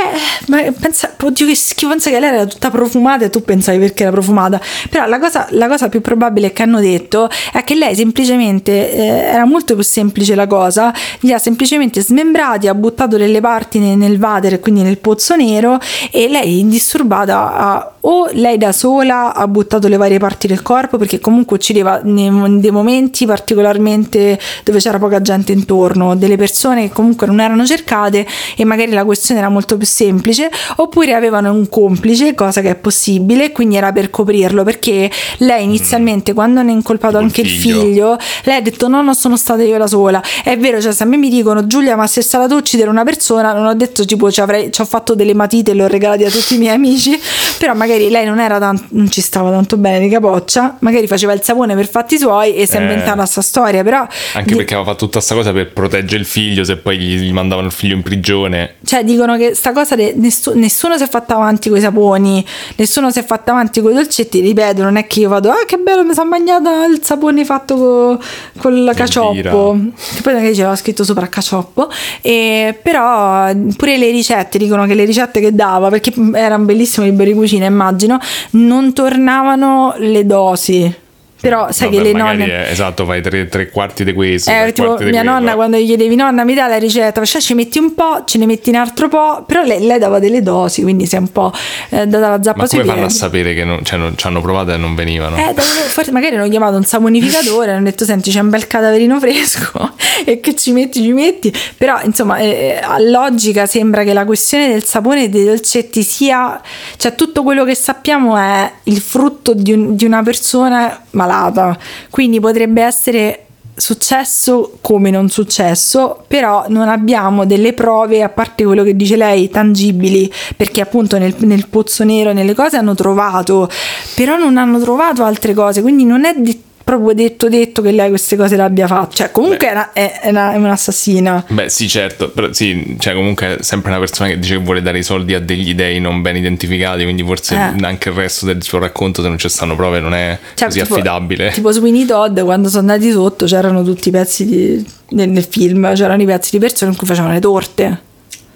ma 0.49 0.61
pensa, 0.79 1.11
oddio 1.19 1.47
che 1.47 1.55
schifo, 1.55 1.89
pensa 1.89 2.11
che 2.11 2.19
lei 2.19 2.29
era 2.31 2.45
tutta 2.45 2.69
profumata 2.69 3.25
e 3.25 3.31
tu 3.31 3.43
pensavi 3.43 3.79
perché 3.79 4.03
era 4.03 4.11
profumata. 4.11 4.61
Però 4.87 5.07
la 5.07 5.17
cosa, 5.17 5.47
la 5.51 5.67
cosa 5.67 5.89
più 5.89 6.01
probabile 6.01 6.51
che 6.53 6.61
hanno 6.61 6.79
detto 6.79 7.27
è 7.51 7.63
che 7.63 7.73
lei 7.73 7.95
semplicemente, 7.95 8.93
eh, 8.93 9.03
era 9.33 9.45
molto 9.45 9.73
più 9.73 9.83
semplice 9.83 10.35
la 10.35 10.45
cosa, 10.45 10.93
li 11.21 11.33
ha 11.33 11.39
semplicemente 11.39 12.01
smembrati, 12.19 12.67
ha 12.67 12.75
buttato 12.75 13.17
delle 13.17 13.39
parti 13.39 13.79
nel, 13.79 14.17
water, 14.19 14.59
quindi 14.59 14.81
nel 14.81 14.97
pozzo 14.97 15.35
nero, 15.35 15.77
e 16.11 16.27
lei 16.27 16.59
indisturbata 16.59 17.55
ha, 17.55 17.91
o 18.01 18.27
lei 18.33 18.57
da 18.57 18.71
sola 18.71 19.33
ha 19.33 19.47
buttato 19.47 19.87
le 19.87 19.97
varie 19.97 20.19
parti 20.19 20.47
del 20.47 20.61
corpo, 20.61 20.97
perché 20.97 21.19
comunque 21.19 21.57
uccideva 21.57 22.01
dei 22.03 22.71
momenti 22.71 23.25
particolarmente 23.25 24.39
dove 24.63 24.79
c'era 24.79 24.99
poca 24.99 25.21
gente 25.21 25.51
intorno, 25.51 26.15
delle 26.15 26.35
persone 26.35 26.87
che 26.87 26.93
comunque 26.93 27.27
non 27.27 27.39
erano 27.39 27.65
cercate 27.65 28.25
e 28.55 28.65
magari 28.65 28.91
la 28.91 29.05
questione 29.05 29.39
era 29.39 29.49
molto 29.49 29.77
più 29.77 29.87
semplice, 29.87 30.49
oppure 30.77 31.13
avevano 31.13 31.51
un 31.51 31.69
complice, 31.69 32.35
cosa 32.35 32.61
che 32.61 32.71
è 32.71 32.75
possibile, 32.75 33.51
quindi 33.51 33.77
era 33.77 33.91
per 33.91 34.09
coprirlo, 34.09 34.63
perché 34.63 35.09
lei 35.39 35.63
inizialmente 35.63 36.33
quando 36.33 36.59
hanno 36.59 36.71
incolpato 36.71 37.17
Tipo 37.17 37.19
il 37.19 37.29
anche 37.29 37.41
il 37.41 37.47
figlio. 37.47 37.79
figlio, 37.81 38.17
lei 38.43 38.57
ha 38.57 38.61
detto 38.61 38.87
no, 38.87 39.01
non 39.01 39.15
sono 39.15 39.37
stata 39.37 39.63
io 39.63 39.77
la 39.77 39.87
sola. 39.87 40.21
È 40.43 40.57
vero, 40.57 40.81
cioè 40.81 40.91
se 40.91 41.03
a 41.03 41.05
me 41.05 41.17
mi 41.17 41.29
dicono 41.29 41.65
Giulia, 41.67 41.95
ma 41.95 42.07
se 42.09 42.19
è 42.19 42.23
stato 42.23 42.55
uccidere 42.55 42.89
una 42.89 43.03
persona, 43.03 43.53
non 43.53 43.65
ho 43.65 43.73
detto 43.75 44.03
tipo 44.05 44.31
ci, 44.31 44.41
avrei, 44.41 44.71
ci 44.71 44.81
ho 44.81 44.85
fatto 44.85 45.15
delle 45.15 45.33
matite 45.33 45.71
e 45.71 45.73
le 45.75 45.83
ho 45.83 45.87
regalate 45.87 46.25
a 46.25 46.29
tutti 46.29 46.55
i 46.55 46.57
miei 46.57 46.73
amici, 46.75 47.17
però 47.57 47.73
magari 47.75 48.09
lei 48.09 48.25
non 48.25 48.39
era 48.39 48.57
tanto, 48.59 48.85
non 48.89 49.09
ci 49.09 49.21
stava 49.21 49.51
tanto 49.51 49.77
bene 49.77 49.99
di 49.99 50.09
capoccia, 50.09 50.77
magari 50.79 51.07
faceva 51.07 51.33
il 51.33 51.41
sapone 51.43 51.75
per 51.75 51.87
fatti 51.87 52.17
suoi 52.17 52.55
e 52.55 52.65
si 52.65 52.75
è 52.75 52.79
Eh. 52.79 52.81
inventata 52.81 53.25
sta 53.25 53.41
storia, 53.41 53.83
però 53.83 54.05
Anche 54.33 54.49
di- 54.49 54.55
perché 54.55 54.73
aveva 54.73 54.89
fatto 54.91 55.05
tutta 55.05 55.21
sta 55.21 55.35
cosa 55.35 55.51
per 55.51 55.71
proteggere 55.71 56.19
il 56.19 56.25
figlio, 56.25 56.63
se 56.63 56.77
poi 56.77 56.97
gli, 56.97 57.17
gli 57.19 57.31
mandavano 57.31 57.67
il 57.67 57.73
figlio 57.73 57.95
in 57.95 58.01
prigione. 58.01 58.75
Cioè, 58.83 59.03
dicono 59.03 59.37
che 59.37 59.53
sta 59.53 59.71
cosa 59.71 59.95
de- 59.95 60.13
nessu- 60.15 60.55
nessuno 60.55 60.97
si 60.97 61.03
è 61.03 61.07
fatto 61.07 61.33
avanti 61.33 61.69
con 61.69 61.77
i 61.77 61.81
saponi, 61.81 62.43
nessuno 62.77 63.11
si 63.11 63.19
è 63.19 63.23
fatto 63.23 63.51
avanti 63.51 63.81
con 63.81 63.91
i 63.91 63.93
dolcetti. 63.93 64.39
Ripeto, 64.39 64.81
non 64.81 64.95
è 64.95 65.05
che 65.07 65.19
io 65.21 65.29
vado, 65.29 65.49
ah, 65.51 65.63
che 65.67 65.77
bello, 65.77 66.03
mi 66.03 66.13
sono 66.13 66.29
mangiata 66.29 66.85
il 66.85 66.99
sapone 67.03 67.45
fatto 67.45 67.75
co- 67.75 68.19
con 68.57 68.83
la 68.83 68.93
cacioppo. 68.93 69.77
Che 70.15 70.21
poi 70.21 70.33
magari 70.33 70.53
c'era 70.55 70.75
scritto 70.75 71.03
sopra 71.03 71.27
cacioppo. 71.27 71.89
E, 72.21 72.77
però 72.81 73.51
pure 73.75 73.97
le 73.97 74.11
ricette 74.11 74.57
dicono 74.57 74.85
che 74.85 74.93
le 74.93 75.05
ricette 75.05 75.39
che 75.39 75.53
dava, 75.53 75.89
perché 75.89 76.13
era 76.33 76.55
un 76.55 76.65
bellissimo 76.65 77.05
libro 77.05 77.25
di 77.25 77.33
cucina, 77.33 77.65
immagino, 77.65 78.19
non 78.51 78.93
tornavano 78.93 79.95
le 79.97 80.25
dosi. 80.25 80.95
Però 81.41 81.71
sai 81.71 81.89
Vabbè, 81.89 82.01
che 82.01 82.11
le 82.11 82.17
nonne. 82.17 82.45
è- 82.65 82.71
esatto, 82.71 83.05
fai 83.05 83.21
tre, 83.21 83.47
tre 83.47 83.69
quarti 83.69 84.03
di 84.03 84.13
questo. 84.13 84.51
Eh, 84.51 84.71
tipo, 84.73 84.89
mia 84.89 84.97
quello. 84.97 85.23
nonna 85.23 85.55
quando 85.55 85.77
gli 85.77 85.85
chiedevi 85.85 86.15
nonna 86.15 86.43
mi 86.43 86.53
dà 86.53 86.67
la 86.67 86.77
ricetta 86.77 87.19
faceva 87.21 87.43
ci 87.43 87.53
metti 87.53 87.79
un 87.79 87.93
po' 87.93 88.23
ce 88.25 88.37
ne 88.37 88.45
metti 88.45 88.69
un 88.69 88.75
altro 88.75 89.07
po' 89.07 89.43
però 89.47 89.63
lei, 89.63 89.85
lei 89.85 89.97
dava 89.99 90.19
delle 90.19 90.41
dosi 90.43 90.81
quindi 90.81 91.05
si 91.05 91.15
è 91.15 91.17
un 91.19 91.31
po' 91.31 91.51
eh, 91.89 92.05
data 92.07 92.29
la 92.29 92.43
zappa 92.43 92.61
Ma 92.63 92.67
come 92.67 92.83
fanno 92.83 93.05
a 93.05 93.09
sapere 93.09 93.53
che 93.53 93.63
non, 93.63 93.83
cioè, 93.85 93.97
non 93.97 94.17
ci 94.17 94.27
hanno 94.27 94.41
provato 94.41 94.71
e 94.71 94.77
non 94.77 94.95
venivano? 94.95 95.37
Eh, 95.37 95.53
forse 95.55 96.11
magari 96.11 96.35
hanno 96.35 96.49
chiamato 96.49 96.75
un 96.75 96.83
saponificatore 96.83 97.71
hanno 97.71 97.83
detto 97.85 98.03
senti 98.05 98.31
c'è 98.31 98.39
un 98.41 98.49
bel 98.49 98.67
cadaverino 98.67 99.19
fresco 99.19 99.93
e 100.25 100.39
che 100.41 100.55
ci 100.55 100.71
metti 100.73 101.01
ci 101.01 101.11
metti 101.13 101.53
però 101.77 101.99
insomma 102.03 102.37
eh, 102.37 102.79
a 102.81 102.99
logica 102.99 103.65
sembra 103.65 104.03
che 104.03 104.11
la 104.13 104.25
questione 104.25 104.67
del 104.69 104.83
sapone 104.83 105.23
e 105.23 105.29
dei 105.29 105.45
dolcetti 105.45 106.03
sia 106.03 106.59
cioè 106.97 107.15
tutto 107.15 107.43
quello 107.43 107.63
che 107.63 107.75
sappiamo 107.75 108.35
è 108.37 108.71
il 108.83 108.99
frutto 108.99 109.53
di, 109.53 109.71
un- 109.71 109.95
di 109.95 110.05
una 110.05 110.21
persona 110.23 111.01
malata. 111.29 111.77
Quindi 112.09 112.39
potrebbe 112.39 112.81
essere 112.81 113.43
successo 113.75 114.77
come 114.81 115.09
non 115.09 115.29
successo, 115.29 116.23
però 116.27 116.65
non 116.67 116.89
abbiamo 116.89 117.45
delle 117.45 117.71
prove, 117.71 118.21
a 118.21 118.29
parte 118.29 118.65
quello 118.65 118.83
che 118.83 118.95
dice 118.95 119.15
lei, 119.15 119.49
tangibili, 119.49 120.29
perché 120.57 120.81
appunto 120.81 121.17
nel, 121.17 121.33
nel 121.39 121.67
pozzo 121.69 122.03
nero, 122.03 122.33
nelle 122.33 122.53
cose 122.53 122.75
hanno 122.75 122.95
trovato, 122.95 123.69
però 124.15 124.37
non 124.37 124.57
hanno 124.57 124.79
trovato 124.79 125.23
altre 125.23 125.53
cose, 125.53 125.81
quindi 125.81 126.03
non 126.03 126.25
è 126.25 126.33
di- 126.35 126.67
proprio 126.89 127.13
detto 127.13 127.49
detto 127.49 127.83
che 127.83 127.91
lei 127.91 128.09
queste 128.09 128.35
cose 128.35 128.55
le 128.55 128.63
abbia 128.63 128.87
fatte, 128.87 129.15
cioè 129.17 129.31
comunque 129.31 129.67
è, 129.67 129.71
una- 129.71 129.93
è, 129.93 130.21
è 130.21 130.29
una- 130.29 130.53
è 130.53 130.55
un'assassina. 130.57 131.45
Beh, 131.49 131.69
sì, 131.69 131.87
certo, 131.87 132.29
però 132.31 132.51
sì, 132.51 132.95
cioè 132.99 133.13
comunque 133.13 133.57
è 133.57 133.61
sempre 133.63 133.91
una 133.91 133.99
persona 133.99 134.27
che 134.29 134.39
dice 134.39 134.55
che 134.57 134.63
vuole 134.63 134.81
dare 134.81 134.97
i 134.97 135.03
soldi 135.03 135.35
a 135.35 135.39
degli 135.39 135.75
dei 135.75 135.99
non 135.99 136.21
ben 136.23 136.35
identificati, 136.37 137.03
quindi 137.03 137.23
forse 137.23 137.53
Eh. 137.53 137.85
anche 137.85 138.09
il 138.09 138.15
resto 138.15 138.47
del 138.47 138.63
suo 138.63 138.79
racconto, 138.79 139.21
se 139.21 139.27
non 139.27 139.37
ci 139.37 139.47
stanno 139.49 139.75
prove, 139.75 139.99
non 139.99 140.15
è 140.15 140.37
Cioè, 140.55 140.67
così 140.69 140.79
tipo- 140.81 140.93
affidabile. 140.95 141.51
Tipo 141.51 141.71
Sweeney 141.71 142.05
Todd, 142.05 142.39
quando 142.39 142.69
sono 142.69 142.91
andati 142.91 143.11
sotto 143.11 143.45
c'erano 143.45 143.83
tutti 143.83 144.07
i 144.09 144.11
pezzi 144.11 144.45
di- 144.45 144.83
nel, 145.09 145.29
nel 145.29 145.45
film, 145.47 145.93
c'erano 145.93 146.21
i 146.21 146.25
pezzi 146.25 146.49
di 146.51 146.59
persone 146.59 146.89
in 146.91 146.97
cui 146.97 147.05
facevano 147.05 147.33
le 147.33 147.39
torte, 147.39 148.01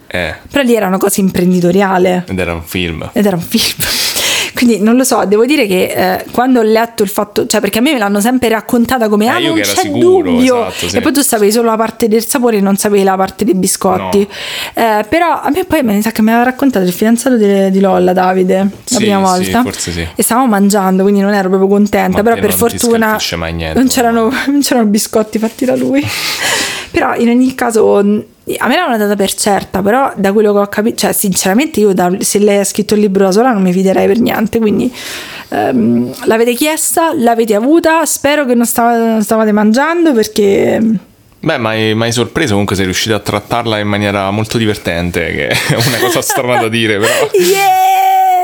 Eh, 0.07 0.35
però 0.49 0.63
lì 0.63 0.75
era 0.75 0.87
una 0.87 0.97
cosa 0.97 1.21
imprenditoriale. 1.21 2.23
ed 2.27 2.39
era 2.39 2.53
un 2.53 2.63
film. 2.63 3.09
ed 3.13 3.25
era 3.25 3.35
un 3.35 3.41
film. 3.41 4.02
Quindi 4.63 4.81
non 4.81 4.95
lo 4.95 5.03
so, 5.03 5.25
devo 5.25 5.45
dire 5.45 5.67
che 5.67 5.83
eh, 5.93 6.25
quando 6.31 6.61
ho 6.61 6.63
letto 6.63 7.03
il 7.03 7.09
fatto, 7.09 7.45
cioè 7.47 7.59
perché 7.59 7.79
a 7.79 7.81
me 7.81 7.91
me 7.91 7.99
l'hanno 7.99 8.21
sempre 8.21 8.47
raccontata 8.47 9.09
come 9.09 9.25
Eh, 9.25 9.27
ah, 9.27 9.39
non 9.39 9.59
c'è 9.59 9.75
sicuro, 9.75 10.31
dubbio, 10.31 10.67
esatto, 10.67 10.87
sì. 10.87 10.95
e 10.95 11.01
poi 11.01 11.11
tu 11.11 11.19
sapevi 11.21 11.51
solo 11.51 11.67
la 11.69 11.75
parte 11.75 12.07
del 12.07 12.25
sapore 12.25 12.57
e 12.57 12.61
non 12.61 12.77
sapevi 12.77 13.03
la 13.03 13.17
parte 13.17 13.43
dei 13.43 13.55
biscotti. 13.55 14.25
Eh, 14.73 15.05
però 15.09 15.41
a 15.41 15.49
me 15.53 15.65
poi 15.65 15.83
mi 15.83 16.01
sa 16.01 16.11
che 16.11 16.21
mi 16.21 16.29
aveva 16.29 16.45
raccontato 16.45 16.85
il 16.85 16.93
fidanzato 16.93 17.35
di, 17.35 17.71
di 17.71 17.79
Lolla, 17.81 18.13
Davide, 18.13 18.57
la 18.57 18.67
Sì, 18.85 18.95
prima 18.95 19.19
volta. 19.19 19.63
forse 19.63 19.91
sì. 19.91 20.07
E 20.15 20.23
stavamo 20.23 20.47
mangiando, 20.47 21.03
quindi 21.03 21.19
non 21.19 21.33
ero 21.33 21.49
proprio 21.49 21.67
contenta, 21.67 22.17
Ma 22.17 22.23
però 22.23 22.39
per 22.39 22.53
fortuna 22.53 23.17
niente, 23.51 23.73
non 23.77 23.89
c'erano, 23.89 24.31
non 24.47 24.61
c'erano 24.61 24.85
biscotti 24.87 25.39
fatti 25.39 25.65
da 25.65 25.75
lui. 25.75 26.01
però 26.93 27.15
in 27.15 27.27
ogni 27.29 27.55
caso 27.55 27.97
a 27.97 28.03
me 28.03 28.75
l'hanno 28.75 28.97
data 28.97 29.15
per 29.15 29.33
certa, 29.33 29.81
però 29.81 30.13
da 30.15 30.31
quello 30.31 30.53
che 30.53 30.59
ho 30.59 30.67
capito, 30.67 30.97
cioè 30.97 31.11
sinceramente 31.11 31.79
io 31.79 31.91
da- 31.91 32.15
se 32.19 32.37
lei 32.37 32.59
ha 32.59 32.63
scritto 32.63 32.93
il 32.93 32.99
libro 32.99 33.23
da 33.25 33.31
sola 33.31 33.51
non 33.51 33.63
mi 33.63 33.73
fiderei 33.73 34.05
per 34.05 34.19
niente, 34.19 34.59
quindi 34.59 34.93
ehm, 35.49 36.13
l'avete 36.25 36.53
chiesta, 36.53 37.13
l'avete 37.15 37.55
avuta, 37.55 38.05
spero 38.05 38.45
che 38.45 38.53
non 38.53 38.67
stava- 38.67 38.95
non 38.97 39.23
stavate 39.23 39.51
mangiando 39.51 40.13
perché... 40.13 40.79
Beh, 41.39 41.57
ma 41.57 41.71
hai, 41.71 42.11
sorpreso 42.11 42.51
comunque 42.51 42.75
sei 42.75 42.85
riuscito 42.85 43.15
a 43.15 43.19
trattarla 43.19 43.79
in 43.79 43.87
maniera 43.87 44.29
molto 44.29 44.57
divertente, 44.59 45.19
che 45.33 45.47
è 45.47 45.57
una 45.87 45.97
cosa 45.99 46.21
strana 46.21 46.61
da 46.61 46.69
dire, 46.69 46.99
però... 46.99 47.11
Yeah! 47.33 47.81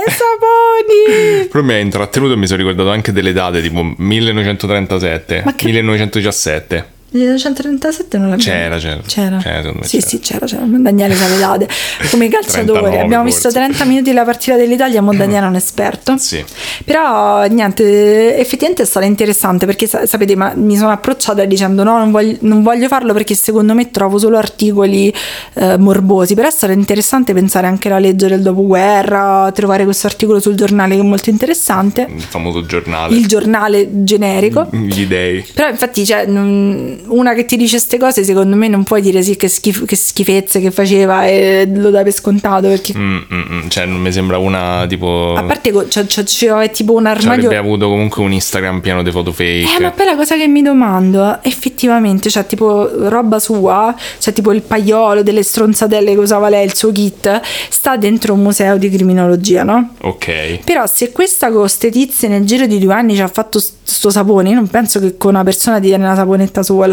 Saponi! 0.08 1.48
Però 1.48 1.64
mi 1.64 1.74
ha 1.74 1.78
intrattenuto 1.78 2.34
e 2.34 2.36
mi 2.36 2.48
sono 2.48 2.60
ricordato 2.60 2.90
anche 2.90 3.12
delle 3.12 3.32
date, 3.32 3.62
tipo 3.62 3.94
1937, 3.96 5.42
Ma 5.46 5.54
che- 5.56 5.66
1917. 5.66 6.98
Nel 7.12 7.38
137 7.40 8.18
non 8.20 8.30
l'abbiamo 8.30 8.52
C'era, 8.60 8.78
c'era. 8.78 9.02
C'era. 9.06 9.38
C'era, 9.38 9.74
sì, 9.82 9.98
c'era. 9.98 10.08
sì, 10.08 10.20
c'era, 10.20 10.46
c'era. 10.46 10.64
Daniele 10.66 11.16
sa 11.16 11.28
le 11.28 11.38
date. 11.40 11.68
Come. 12.12 12.30
39 12.30 13.00
Abbiamo 13.02 13.24
visto 13.24 13.50
forse. 13.50 13.58
30 13.58 13.86
minuti 13.86 14.04
della 14.10 14.24
partita 14.24 14.56
dell'Italia, 14.56 15.02
mo 15.02 15.14
Daniele 15.14 15.46
è 15.46 15.50
un 15.50 15.56
esperto. 15.56 16.18
Sì. 16.18 16.44
Però 16.86 17.46
niente, 17.46 18.38
effettivamente 18.38 18.84
è 18.84 18.86
stata 18.86 19.06
interessante 19.08 19.66
perché 19.66 19.88
sa- 19.88 20.06
sapete, 20.06 20.36
ma 20.36 20.54
mi 20.56 20.78
sono 20.78 20.92
approcciata 20.92 21.46
dicendo 21.46 21.84
no, 21.84 21.98
non 21.98 22.12
voglio, 22.12 22.38
non 22.42 22.62
voglio 22.62 22.88
farlo 22.88 23.14
perché 23.14 23.34
secondo 23.34 23.74
me 23.74 23.90
trovo 23.90 24.20
solo 24.20 24.38
articoli 24.38 25.12
eh, 25.56 25.78
morbosi. 25.78 26.36
Però 26.36 26.48
è 26.48 26.52
stato 26.52 26.74
interessante 26.74 27.34
pensare 27.34 27.66
anche 27.66 27.88
alla 27.88 28.00
legge 28.00 28.28
del 28.28 28.42
dopoguerra, 28.42 29.52
trovare 29.54 29.84
questo 29.84 30.06
articolo 30.08 30.40
sul 30.40 30.54
giornale 30.56 30.94
che 30.96 31.02
è 31.02 31.06
molto 31.06 31.32
interessante. 31.32 32.08
Il 32.14 32.22
famoso 32.22 32.66
giornale. 32.66 33.16
Il 33.16 33.26
giornale 33.26 34.04
generico. 34.04 34.68
Gli 34.72 35.08
dei. 35.08 35.44
Però 35.54 35.68
infatti 35.70 36.06
cioè, 36.06 36.26
non- 36.28 36.99
una 37.08 37.34
che 37.34 37.46
ti 37.46 37.58
dice 37.58 37.78
queste 37.78 37.98
cose 37.98 38.24
secondo 38.24 38.56
me 38.56 38.68
non 38.68 38.84
puoi 38.84 39.02
dire 39.02 39.22
sì 39.22 39.36
che, 39.36 39.48
schif- 39.48 39.86
che 39.86 39.96
schifezze 39.96 40.60
che 40.60 40.72
faceva 40.72 41.26
e 41.28 41.70
lo 41.74 41.90
dai 41.90 42.04
per 42.04 42.14
scontato 42.14 42.68
perché 42.68 42.98
Mm, 42.98 43.18
mm, 43.34 43.42
mm. 43.52 43.68
Cioè, 43.70 43.86
non 43.86 44.00
mi 44.02 44.12
sembra 44.12 44.38
una 44.38 44.86
tipo. 44.88 45.34
a 45.36 45.44
parte 45.44 45.72
c'è, 45.88 46.06
c'è- 46.06 46.24
c'è 46.24 46.72
tipo 46.72 46.94
un 46.94 47.04
Cioè, 47.04 47.12
armadio 47.12 47.46
avrebbe 47.48 47.58
avuto 47.58 47.88
comunque 47.88 48.24
un 48.24 48.32
Instagram 48.34 48.82
pieno 48.82 49.04
di 49.04 49.12
foto 49.12 49.32
fake. 49.32 49.78
Eh, 49.78 49.82
ma 49.82 49.92
poi 49.92 50.06
la 50.06 50.16
cosa 50.16 50.36
che 50.36 50.48
mi 50.48 50.62
domando, 50.62 51.40
effettivamente, 51.44 52.30
cioè 52.30 52.46
tipo 52.46 52.90
roba 53.10 53.40
sua, 53.40 53.96
cioè 54.18 54.34
tipo 54.34 54.52
il 54.52 54.62
paiolo 54.62 55.22
delle 55.24 55.44
stronzatelle 55.44 56.14
che 56.14 56.20
usava 56.20 56.50
lei, 56.50 56.66
il 56.66 56.76
suo 56.76 56.92
kit, 56.92 57.42
sta 57.70 57.96
dentro 57.98 58.34
un 58.34 58.42
museo 58.42 58.78
di 58.78 58.90
criminologia, 58.90 59.64
no? 59.64 59.94
Ok. 60.02 60.60
Però 60.64 60.86
se 60.88 61.12
questa 61.12 61.52
con 61.52 61.70
ste 61.70 61.90
tizie 61.92 62.28
nel 62.28 62.46
giro 62.46 62.66
di 62.66 62.80
due 62.80 62.94
anni 62.94 63.16
ci 63.16 63.22
ha 63.22 63.28
fatto 63.28 63.60
st- 63.60 63.74
sto 63.84 64.10
sapone, 64.10 64.50
io 64.50 64.56
non 64.56 64.68
penso 64.68 65.00
che 65.00 65.18
con 65.18 65.36
una 65.36 65.44
persona 65.44 65.80
tiene 65.80 66.04
una 66.04 66.16
saponetta 66.16 66.64
sola, 66.64 66.89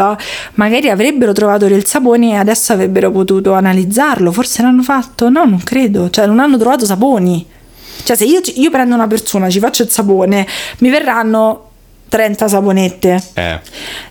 magari 0.54 0.88
avrebbero 0.90 1.32
trovato 1.32 1.66
il 1.66 1.84
sapone 1.86 2.32
e 2.32 2.36
adesso 2.36 2.72
avrebbero 2.72 3.10
potuto 3.10 3.52
analizzarlo, 3.52 4.32
forse 4.32 4.62
l'hanno 4.62 4.82
fatto? 4.82 5.28
No, 5.28 5.44
non 5.44 5.62
credo, 5.62 6.10
cioè 6.10 6.26
non 6.26 6.38
hanno 6.38 6.58
trovato 6.58 6.84
saponi. 6.84 7.46
Cioè 8.02 8.16
se 8.16 8.24
io, 8.24 8.40
io 8.54 8.70
prendo 8.70 8.94
una 8.94 9.06
persona, 9.06 9.48
ci 9.48 9.58
faccio 9.58 9.82
il 9.82 9.90
sapone, 9.90 10.46
mi 10.78 10.90
verranno 10.90 11.65
30 12.08 12.48
saponette. 12.48 13.22
Eh. 13.34 13.60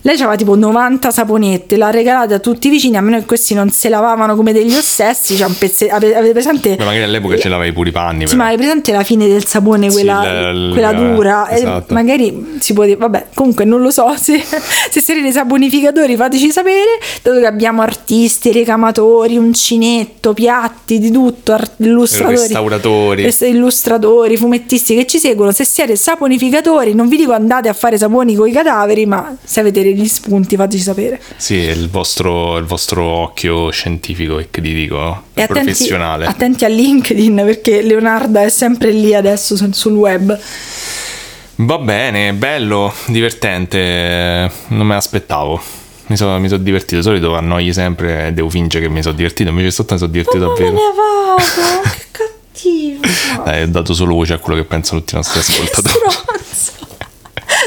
Lei 0.02 0.16
aveva 0.16 0.36
tipo 0.36 0.56
90 0.56 1.12
saponette, 1.12 1.78
l'ha 1.78 1.90
regalata 1.90 2.36
a 2.36 2.40
tutti 2.40 2.68
i 2.68 2.70
vicini, 2.70 2.98
a 2.98 3.02
meno 3.02 3.18
che 3.20 3.26
questi 3.26 3.54
non 3.54 3.70
se 3.72 3.90
lavavano 3.90 4.36
come 4.36 4.52
degli 4.54 4.74
ossessi. 4.76 5.36
C'è 5.36 5.46
un 5.46 5.58
pezze- 5.58 5.90
ave- 5.90 6.16
avete 6.16 6.34
presente? 6.34 6.76
Beh, 6.76 6.84
magari 6.84 7.04
all'epoca 7.04 7.38
ce 7.38 7.50
l'avevi 7.50 7.72
pure 7.74 7.90
i 7.90 7.92
panni. 7.92 8.28
Sì, 8.28 8.34
però. 8.36 8.44
ma 8.44 8.50
hai 8.50 8.58
presente 8.58 8.92
la 8.92 9.04
fine 9.04 9.28
del 9.28 9.46
sapone, 9.46 9.90
Sì, 9.90 9.96
quella, 9.96 10.50
il- 10.52 10.70
quella 10.74 10.94
dura? 10.94 11.48
E 11.48 11.56
esatto. 11.56 11.94
magari 11.94 12.58
si 12.60 12.74
può 12.74 12.84
dire, 12.84 12.98
vabbè, 12.98 13.28
comunque 13.34 13.66
non 13.66 13.82
lo 13.82 13.90
so, 13.92 14.14
se, 14.18 14.44
se 14.44 15.02
siete 15.02 15.32
saponificatori 15.32 16.16
fateci 16.16 16.52
sapere, 16.52 17.00
dato 17.24 17.40
che 17.40 17.46
abbiamo 17.48 17.82
artisti, 17.82 18.52
recamatori, 18.52 19.38
uncinetto, 19.38 20.34
piatti, 20.34 21.00
di 21.00 21.10
tutto, 21.12 21.54
art- 21.54 21.74
illustratori, 21.80 22.36
Restauratori. 22.38 23.24
res- 23.24 23.42
illustratori, 23.42 24.38
fumettisti 24.38 24.96
che 24.96 25.06
ci 25.06 25.18
seguono, 25.18 25.52
se 25.52 25.64
siete 25.66 25.96
saponificatori, 25.96 26.94
non 26.94 27.08
vi 27.08 27.18
dico 27.18 27.32
andate 27.32 27.70
a 27.70 27.74
fare 27.74 27.84
saponi 27.98 28.36
con 28.36 28.48
i 28.48 28.52
cadaveri, 28.52 29.06
ma 29.06 29.36
se 29.44 29.60
avete 29.60 29.84
degli 29.84 30.08
spunti 30.08 30.56
fateci 30.56 30.82
sapere. 30.84 31.22
Sì, 31.38 31.56
il 31.56 31.90
vostro, 31.90 32.58
il 32.58 32.66
vostro 32.66 33.04
occhio 33.04 33.70
scientifico 33.72 34.40
e 34.40 34.48
critico, 34.50 35.24
E 35.34 35.44
attenti, 35.44 35.64
professionale. 35.64 36.26
attenti 36.26 36.66
a 36.66 36.68
LinkedIn 36.68 37.36
perché 37.46 37.82
Leonarda 37.82 38.44
è 38.44 38.50
sempre 38.50 38.92
lì 38.92 39.14
adesso 39.14 39.56
sul- 39.56 39.74
sul 39.74 39.94
web. 39.94 40.38
Va 41.58 41.78
bene, 41.78 42.34
bello, 42.34 42.94
divertente, 43.08 44.52
non 44.68 44.86
me 44.88 44.96
l'aspettavo. 44.96 45.62
Mi 46.08 46.18
sono 46.18 46.46
so 46.48 46.58
divertito, 46.58 46.98
di 46.98 47.02
solito 47.02 47.34
annoi 47.36 47.74
sempre 47.74 48.28
e 48.28 48.34
devo 48.34 48.50
fingere 48.50 48.86
che 48.86 48.92
mi 48.92 49.02
sono 49.02 49.16
divertito, 49.16 49.50
invece 49.50 49.72
sotto 49.72 49.94
mi 49.94 50.00
sono 50.00 50.12
divertito 50.12 50.46
Ma 50.46 50.54
davvero. 50.54 50.72
ne 50.74 50.80
vado, 50.96 51.82
che 51.98 52.06
cattivo. 52.12 53.44
Dai, 53.44 53.64
ho 53.64 53.68
dato 53.68 53.94
solo 53.94 54.14
voce 54.14 54.34
a 54.34 54.38
quello 54.38 54.62
che 54.62 54.68
pensano 54.68 55.00
tutti 55.00 55.14
i 55.16 55.18
nostri 55.18 55.40
ascoltatori. 55.40 55.94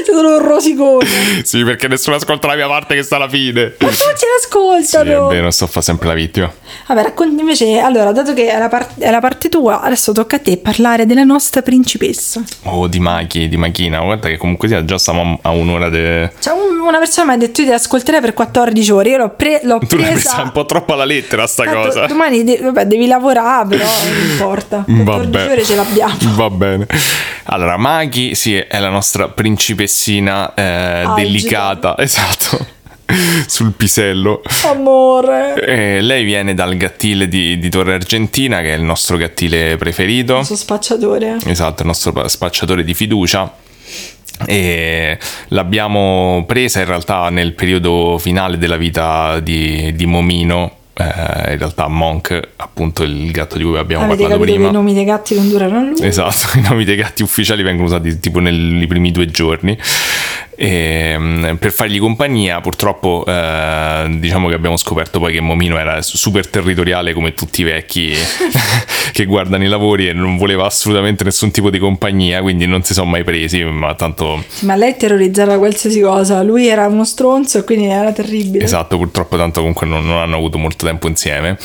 Stronzo. 0.08 0.22
sono 0.28 0.36
un 0.36 0.48
rosicone. 0.48 1.06
sì, 1.44 1.64
perché 1.64 1.88
nessuno 1.88 2.16
ascolta 2.16 2.46
la 2.48 2.54
mia 2.54 2.66
parte 2.66 2.94
che 2.94 3.02
sta 3.02 3.16
alla 3.16 3.28
fine. 3.28 3.74
Ma 3.78 3.88
tutti 3.88 3.94
Sì, 3.96 4.24
l'ascoltano. 4.34 5.30
è 5.30 5.34
vero, 5.34 5.50
sto 5.50 5.64
a 5.64 5.66
fare 5.68 5.84
sempre 5.84 6.08
la 6.08 6.14
vittima. 6.14 6.52
Vabbè, 6.86 7.02
racconti 7.02 7.40
invece, 7.40 7.78
allora, 7.78 8.12
dato 8.12 8.34
che 8.34 8.48
è 8.50 8.58
la, 8.58 8.68
par- 8.68 8.94
è 8.98 9.10
la 9.10 9.20
parte 9.20 9.48
tua, 9.48 9.80
adesso 9.80 10.12
tocca 10.12 10.36
a 10.36 10.38
te 10.38 10.56
parlare 10.56 11.06
della 11.06 11.24
nostra 11.24 11.62
principessa. 11.62 12.42
Oh, 12.64 12.86
di 12.86 12.98
Maki, 13.00 13.48
di 13.48 13.56
Machina. 13.56 14.00
Guarda 14.00 14.28
che 14.28 14.36
comunque 14.36 14.68
sia, 14.68 14.84
già 14.84 14.98
stiamo 14.98 15.38
a 15.42 15.50
un'ora 15.50 15.88
de... 15.88 16.32
Cioè, 16.38 16.54
un- 16.54 16.76
una 16.80 16.98
persona 16.98 17.26
mi 17.28 17.32
ha 17.34 17.36
detto 17.36 17.60
io 17.60 17.66
ti 17.68 17.72
ascolterei 17.74 18.20
per 18.20 18.32
14 18.32 18.90
ore, 18.92 19.10
io 19.10 19.16
l'ho, 19.18 19.28
pre- 19.30 19.60
l'ho 19.64 19.78
Tu 19.86 19.96
l'hai 19.96 20.12
presa... 20.12 20.28
presa 20.30 20.42
un 20.42 20.52
po' 20.52 20.64
troppo 20.64 20.94
alla 20.94 21.04
lettera 21.04 21.46
sta 21.46 21.64
Tanto 21.64 21.80
cosa. 21.80 22.06
Domani 22.06 22.44
de- 22.44 22.58
vabbè, 22.62 22.86
devi 22.86 23.06
lavorare, 23.06 23.68
però 23.68 23.84
non 23.84 24.16
importa. 24.30 24.84
14 24.86 25.50
ore 25.50 25.64
ce 25.64 25.74
l'abbiamo. 25.74 26.16
Va 26.34 26.50
bene. 26.50 26.86
Allora, 27.50 27.76
Maghi, 27.76 28.34
sì, 28.34 28.56
è 28.56 28.78
la 28.78 28.88
nostra 28.90 29.28
principessina 29.98 30.54
eh, 30.54 31.04
delicata, 31.16 31.96
esatto, 31.98 32.64
sul 33.46 33.72
pisello. 33.72 34.42
Amore. 34.64 35.54
Eh, 35.54 36.00
lei 36.00 36.24
viene 36.24 36.54
dal 36.54 36.76
gattile 36.76 37.28
di, 37.28 37.58
di 37.58 37.68
Torre 37.68 37.94
Argentina, 37.94 38.60
che 38.60 38.72
è 38.72 38.76
il 38.76 38.82
nostro 38.82 39.16
gattile 39.16 39.76
preferito. 39.76 40.38
Il 40.38 40.44
suo 40.44 40.56
spacciatore. 40.56 41.38
Esatto, 41.44 41.82
il 41.82 41.88
nostro 41.88 42.12
pa- 42.12 42.28
spacciatore 42.28 42.84
di 42.84 42.94
fiducia. 42.94 43.52
E 44.46 45.18
l'abbiamo 45.48 46.44
presa 46.46 46.78
in 46.78 46.86
realtà 46.86 47.28
nel 47.28 47.54
periodo 47.54 48.18
finale 48.18 48.56
della 48.56 48.76
vita 48.76 49.40
di, 49.40 49.92
di 49.96 50.06
Momino. 50.06 50.76
Eh, 50.98 51.52
in 51.52 51.58
realtà 51.58 51.86
Monk, 51.86 52.40
appunto 52.56 53.04
il 53.04 53.30
gatto 53.30 53.56
di 53.56 53.62
cui 53.62 53.78
abbiamo 53.78 54.04
Avete 54.04 54.22
parlato 54.22 54.42
prima. 54.42 54.68
i 54.68 54.72
nomi 54.72 54.94
dei 54.94 55.04
gatti 55.04 55.36
non 55.36 55.48
durano 55.48 55.78
a 55.78 55.82
lungo? 55.82 56.02
Esatto, 56.02 56.58
i 56.58 56.60
nomi 56.60 56.84
dei 56.84 56.96
gatti 56.96 57.22
ufficiali 57.22 57.62
vengono 57.62 57.86
usati 57.86 58.18
tipo 58.18 58.40
nei 58.40 58.86
primi 58.88 59.12
due 59.12 59.26
giorni. 59.26 59.78
E, 60.60 61.14
mm, 61.16 61.54
per 61.54 61.70
fargli 61.70 62.00
compagnia, 62.00 62.60
purtroppo, 62.60 63.24
eh, 63.24 64.06
diciamo 64.18 64.48
che 64.48 64.54
abbiamo 64.54 64.76
scoperto 64.76 65.20
poi 65.20 65.32
che 65.32 65.40
Momino 65.40 65.78
era 65.78 66.02
super 66.02 66.48
territoriale 66.48 67.12
come 67.12 67.32
tutti 67.32 67.60
i 67.60 67.64
vecchi 67.64 68.12
che 69.12 69.24
guardano 69.24 69.62
i 69.62 69.68
lavori 69.68 70.08
e 70.08 70.12
non 70.12 70.36
voleva 70.36 70.66
assolutamente 70.66 71.22
nessun 71.22 71.52
tipo 71.52 71.70
di 71.70 71.78
compagnia, 71.78 72.40
quindi 72.42 72.66
non 72.66 72.82
si 72.82 72.92
sono 72.92 73.08
mai 73.08 73.22
presi. 73.22 73.62
Ma 73.62 73.94
tanto, 73.94 74.42
Sì, 74.48 74.66
ma 74.66 74.74
lei 74.74 74.96
terrorizzava 74.96 75.58
qualsiasi 75.58 76.00
cosa. 76.00 76.42
Lui 76.42 76.66
era 76.66 76.88
uno 76.88 77.04
stronzo 77.04 77.58
e 77.58 77.64
quindi 77.64 77.86
era 77.86 78.10
terribile. 78.10 78.64
esatto, 78.64 78.96
purtroppo, 78.96 79.36
tanto 79.36 79.60
comunque 79.60 79.86
non, 79.86 80.04
non 80.04 80.16
hanno 80.16 80.34
avuto 80.34 80.58
molto 80.58 80.84
tempo 80.86 81.06
insieme. 81.06 81.56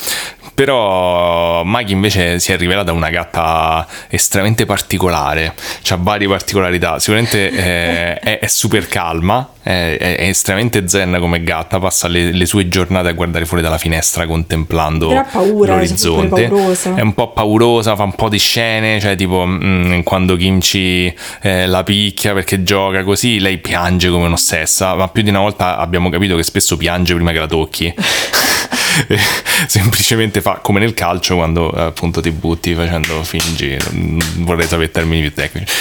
Però 0.54 1.64
Maggie 1.64 1.94
invece 1.94 2.38
si 2.38 2.52
è 2.52 2.56
rivelata 2.56 2.92
una 2.92 3.10
gatta 3.10 3.86
estremamente 4.08 4.66
particolare, 4.66 5.54
ha 5.88 5.98
varie 5.98 6.28
particolarità, 6.28 7.00
sicuramente 7.00 7.50
eh, 7.50 8.18
è, 8.20 8.38
è 8.38 8.46
super 8.46 8.86
calma, 8.86 9.50
è, 9.60 9.96
è- 9.98 10.28
estremamente 10.28 10.86
zen 10.86 11.16
come 11.18 11.42
gatta, 11.42 11.80
passa 11.80 12.06
le, 12.06 12.30
le 12.30 12.46
sue 12.46 12.68
giornate 12.68 13.08
a 13.08 13.12
guardare 13.12 13.46
fuori 13.46 13.64
dalla 13.64 13.78
finestra 13.78 14.26
contemplando 14.26 15.08
paura, 15.32 15.74
l'orizzonte. 15.74 16.48
è 16.94 17.00
un 17.00 17.14
po' 17.14 17.32
paurosa, 17.32 17.96
fa 17.96 18.04
un 18.04 18.14
po' 18.14 18.28
di 18.28 18.38
scene, 18.38 19.00
cioè 19.00 19.16
tipo 19.16 19.44
mm, 19.44 20.02
quando 20.02 20.36
Kimchi 20.36 21.12
eh, 21.42 21.66
la 21.66 21.82
picchia 21.82 22.32
perché 22.32 22.62
gioca 22.62 23.02
così, 23.02 23.40
lei 23.40 23.58
piange 23.58 24.08
come 24.08 24.26
un'ossessa, 24.26 24.94
ma 24.94 25.08
più 25.08 25.22
di 25.22 25.30
una 25.30 25.40
volta 25.40 25.78
abbiamo 25.78 26.10
capito 26.10 26.36
che 26.36 26.44
spesso 26.44 26.76
piange 26.76 27.12
prima 27.12 27.32
che 27.32 27.38
la 27.40 27.46
tocchi. 27.48 27.92
Semplicemente 29.66 30.40
fa 30.40 30.58
come 30.62 30.80
nel 30.80 30.94
calcio 30.94 31.36
quando 31.36 31.70
appunto 31.70 32.20
ti 32.20 32.30
butti 32.30 32.74
facendo 32.74 33.22
fingi 33.24 33.76
non 33.90 34.18
vorrei 34.38 34.66
sapere 34.66 34.90
termini 34.90 35.22
più 35.22 35.32
tecnici. 35.34 35.72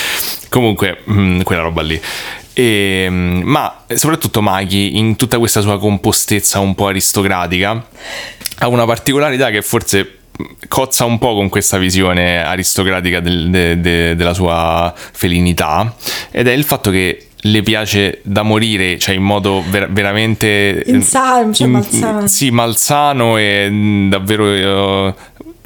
Comunque 0.49 0.99
mm, 1.09 1.41
quella 1.41 1.61
roba 1.61 1.81
lì. 1.81 1.99
E, 2.53 3.07
mm, 3.09 3.41
ma 3.41 3.83
soprattutto 3.93 4.41
Maghi 4.41 4.97
in 4.97 5.15
tutta 5.15 5.37
questa 5.37 5.61
sua 5.61 5.79
compostezza 5.79 6.59
un 6.59 6.75
po' 6.75 6.87
aristocratica 6.87 7.85
ha 8.59 8.67
una 8.67 8.85
particolarità 8.85 9.49
che 9.49 9.61
forse 9.61 10.19
cozza 10.67 11.05
un 11.05 11.19
po' 11.19 11.35
con 11.35 11.49
questa 11.49 11.77
visione 11.77 12.43
aristocratica 12.43 13.19
del- 13.19 13.49
de- 13.49 13.79
de- 13.79 14.15
della 14.15 14.33
sua 14.33 14.93
felinità 14.95 15.95
ed 16.31 16.47
è 16.47 16.51
il 16.51 16.63
fatto 16.63 16.89
che 16.89 17.27
le 17.43 17.61
piace 17.61 18.19
da 18.23 18.43
morire, 18.43 18.97
cioè 18.97 19.15
in 19.15 19.23
modo 19.23 19.63
ver- 19.69 19.91
veramente 19.91 20.83
Insano, 20.85 21.53
cioè 21.53 21.67
malsano. 21.67 22.27
Sì, 22.27 22.51
malsano 22.51 23.37
e 23.37 23.67
mm, 23.69 24.09
davvero 24.09 25.07
eh, 25.07 25.13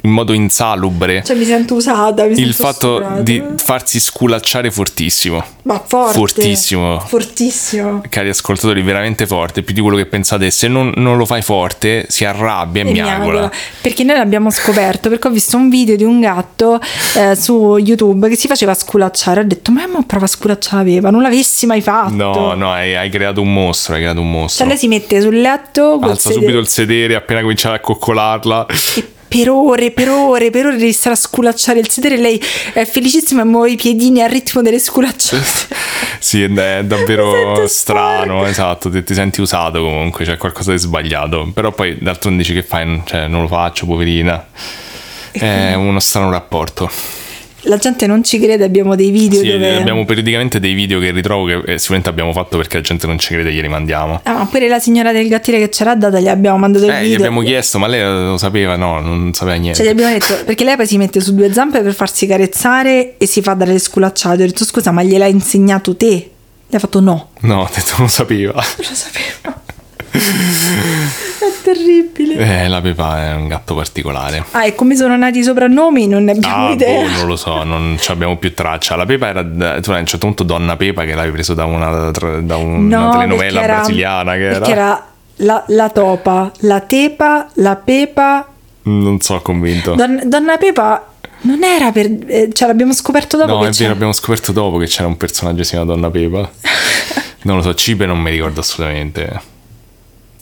in 0.08 0.14
modo 0.14 0.32
insalubre. 0.32 1.22
Cioè 1.24 1.36
mi 1.36 1.44
sento 1.44 1.74
usata, 1.74 2.24
mi 2.24 2.32
il 2.32 2.54
sento 2.54 2.62
fatto 2.62 2.96
stuprata. 2.96 3.20
di 3.22 3.42
farsi 3.56 4.00
sculacciare 4.00 4.70
fortissimo. 4.70 5.44
Ma 5.62 5.82
forte. 5.86 6.14
Fortissimo. 6.14 6.98
Fortissimo. 7.00 8.02
Cari 8.08 8.30
ascoltatori, 8.30 8.80
veramente 8.82 9.26
forte, 9.26 9.62
più 9.62 9.74
di 9.74 9.80
quello 9.80 9.96
che 9.96 10.06
pensate. 10.06 10.50
Se 10.50 10.66
non, 10.66 10.92
non 10.96 11.16
lo 11.18 11.26
fai 11.26 11.42
forte, 11.42 12.06
si 12.08 12.24
arrabbia 12.24 12.82
e, 12.84 12.88
E 12.88 12.92
miagola. 12.92 13.16
miagola. 13.18 13.52
Perché 13.82 14.02
noi 14.02 14.16
l'abbiamo 14.16 14.50
scoperto 14.50 15.08
perché 15.10 15.28
ho 15.28 15.30
visto 15.30 15.56
un 15.56 15.68
video 15.68 15.94
di 15.96 16.04
un 16.04 16.20
gatto 16.20 16.80
eh, 17.16 17.36
su 17.36 17.76
YouTube 17.76 18.28
che 18.30 18.36
si 18.36 18.46
faceva 18.46 18.72
sculacciare. 18.72 19.40
Ho 19.40 19.44
detto, 19.44 19.70
ma 19.70 19.86
mo 19.86 20.04
prova 20.06 20.24
a 20.24 20.28
sculacciare 20.28 21.00
la 21.00 21.10
non 21.10 21.20
l'avessi 21.22 21.66
mai 21.66 21.82
fatto. 21.82 22.14
No, 22.14 22.54
no, 22.54 22.72
hai, 22.72 22.96
hai 22.96 23.10
creato 23.10 23.42
un 23.42 23.52
mostro, 23.52 23.94
hai 23.94 24.00
creato 24.00 24.20
un 24.20 24.30
mostro. 24.30 24.58
Cioè 24.64 24.68
lei 24.68 24.78
si 24.78 24.88
mette 24.88 25.20
sul 25.20 25.38
letto 25.40 25.98
Alza 26.00 26.16
sedere- 26.30 26.40
subito 26.40 26.58
il 26.58 26.68
sedere 26.68 27.14
appena 27.14 27.40
cominciare 27.42 27.76
a 27.76 27.80
coccolarla. 27.80 28.66
e 28.96 29.08
per 29.28 29.50
ore, 29.50 29.90
per 29.90 30.08
ore, 30.08 30.50
per 30.50 30.66
ore 30.66 30.76
devi 30.76 30.92
stare 30.92 31.14
a 31.14 31.18
sculacciare 31.18 31.78
il 31.78 31.88
sedere. 31.88 32.16
Lei 32.16 32.42
è 32.72 32.84
felicissima 32.84 33.42
e 33.42 33.44
muove 33.44 33.70
i 33.70 33.76
piedini 33.76 34.22
al 34.22 34.30
ritmo 34.30 34.62
delle 34.62 34.78
sculacciate. 34.78 35.76
Sì, 36.20 36.42
è 36.42 36.82
davvero 36.82 37.64
strano, 37.68 38.34
sporca. 38.38 38.48
esatto, 38.50 38.90
ti, 38.90 39.04
ti 39.04 39.14
senti 39.14 39.40
usato 39.40 39.80
comunque, 39.80 40.24
c'è 40.24 40.36
qualcosa 40.36 40.72
di 40.72 40.78
sbagliato. 40.78 41.50
Però 41.54 41.70
poi 41.70 41.96
d'altronde 42.00 42.42
dici 42.42 42.54
che 42.54 42.64
fai, 42.64 43.02
cioè 43.04 43.28
non 43.28 43.42
lo 43.42 43.46
faccio, 43.46 43.86
poverina. 43.86 44.44
È 45.30 45.74
uno 45.78 46.00
strano 46.00 46.30
rapporto. 46.30 46.90
La 47.62 47.76
gente 47.76 48.06
non 48.06 48.22
ci 48.22 48.38
crede, 48.38 48.62
abbiamo 48.64 48.94
dei 48.94 49.10
video 49.10 49.40
Sì, 49.40 49.50
dove... 49.50 49.76
abbiamo 49.76 50.04
periodicamente 50.04 50.60
dei 50.60 50.74
video 50.74 51.00
che 51.00 51.10
ritrovo 51.10 51.44
che 51.46 51.72
eh, 51.72 51.78
sicuramente 51.78 52.08
abbiamo 52.08 52.32
fatto 52.32 52.56
perché 52.56 52.76
la 52.76 52.82
gente 52.82 53.06
non 53.08 53.18
ci 53.18 53.34
crede, 53.34 53.52
glieli 53.52 53.68
mandiamo. 53.68 54.20
Ah, 54.22 54.34
ma 54.34 54.46
pure 54.46 54.68
la 54.68 54.78
signora 54.78 55.10
del 55.12 55.28
gattile 55.28 55.58
che 55.58 55.68
c'era 55.68 55.94
data 55.96 56.20
gli 56.20 56.28
abbiamo 56.28 56.56
mandato 56.56 56.84
il 56.84 56.90
Eh, 56.92 57.00
video. 57.00 57.10
gli 57.10 57.14
abbiamo 57.20 57.40
chiesto, 57.42 57.78
ma 57.78 57.88
lei 57.88 58.00
lo 58.02 58.38
sapeva? 58.38 58.76
No, 58.76 59.00
non 59.00 59.32
sapeva 59.34 59.56
niente. 59.56 59.78
Cioè, 59.78 59.86
gli 59.86 59.90
abbiamo 59.90 60.12
detto, 60.12 60.44
perché 60.44 60.62
lei 60.64 60.76
poi 60.76 60.86
si 60.86 60.96
mette 60.98 61.20
su 61.20 61.34
due 61.34 61.52
zampe 61.52 61.80
per 61.80 61.94
farsi 61.94 62.26
carezzare 62.26 63.14
e 63.18 63.26
si 63.26 63.42
fa 63.42 63.54
dare 63.54 63.72
le 63.72 63.78
sculacciate. 63.80 64.42
Ho 64.42 64.46
detto, 64.46 64.64
scusa, 64.64 64.92
ma 64.92 65.02
gliel'hai 65.02 65.30
insegnato 65.32 65.96
te? 65.96 66.06
Lei 66.06 66.30
ha 66.70 66.78
fatto 66.78 67.00
no. 67.00 67.30
No, 67.40 67.62
ho 67.62 67.68
detto 67.74 67.90
non 67.96 68.02
lo 68.02 68.08
sapeva. 68.08 68.52
Non 68.52 68.62
lo 68.76 68.94
sapevo. 68.94 69.56
È 71.38 71.62
terribile. 71.62 72.62
Eh, 72.64 72.68
la 72.68 72.80
Pepa 72.80 73.22
è 73.30 73.34
un 73.34 73.48
gatto 73.48 73.74
particolare. 73.74 74.44
Ah, 74.52 74.64
e 74.66 74.74
come 74.74 74.96
sono 74.96 75.16
nati 75.16 75.38
i 75.38 75.42
soprannomi? 75.42 76.06
Non 76.06 76.24
ne 76.24 76.32
abbiamo 76.32 76.68
Ah, 76.68 76.70
idea. 76.72 77.02
boh, 77.02 77.08
non 77.08 77.26
lo 77.26 77.36
so, 77.36 77.62
non 77.64 77.96
ci 78.00 78.10
abbiamo 78.10 78.36
più 78.36 78.54
traccia. 78.54 78.96
La 78.96 79.06
Pepa 79.06 79.28
era, 79.28 79.42
tu 79.44 79.90
a 79.90 79.98
un 79.98 80.06
certo 80.06 80.18
punto 80.26 80.42
Donna 80.44 80.76
Pepa 80.76 81.04
che 81.04 81.14
l'avevi 81.14 81.32
preso 81.32 81.54
da 81.54 81.64
una, 81.64 82.10
da 82.10 82.56
una 82.56 82.98
No, 82.98 83.10
telenovela 83.12 83.36
perché 83.36 83.58
era- 83.64 83.74
brasiliana 83.74 84.32
che 84.34 84.48
era. 84.48 84.66
Era 84.66 85.06
la, 85.36 85.64
la 85.68 85.88
topa, 85.90 86.50
la 86.60 86.80
tepa, 86.80 87.48
la 87.54 87.76
pepa. 87.76 88.48
Non 88.82 89.20
so 89.20 89.40
convinto. 89.40 89.94
Don- 89.94 90.22
Donna 90.24 90.56
Pepa 90.56 91.06
non 91.42 91.62
era 91.62 91.92
per... 91.92 92.10
eh, 92.26 92.48
cioè 92.52 92.68
l'abbiamo 92.68 92.92
scoperto 92.94 93.36
dopo 93.36 93.52
no, 93.52 93.60
che 93.60 93.68
è 93.68 93.70
c'è. 93.70 93.82
vero, 93.82 93.92
abbiamo 93.92 94.12
scoperto 94.12 94.50
dopo 94.52 94.78
che 94.78 94.86
c'era 94.86 95.06
un 95.06 95.16
personaggio 95.16 95.58
che 95.58 95.64
si 95.64 95.70
chiama 95.72 95.84
Donna 95.84 96.10
Pepa. 96.10 96.50
non 97.42 97.56
lo 97.56 97.62
so, 97.62 97.74
Cibe 97.74 98.06
non 98.06 98.18
mi 98.18 98.30
ricordo 98.30 98.60
assolutamente. 98.60 99.56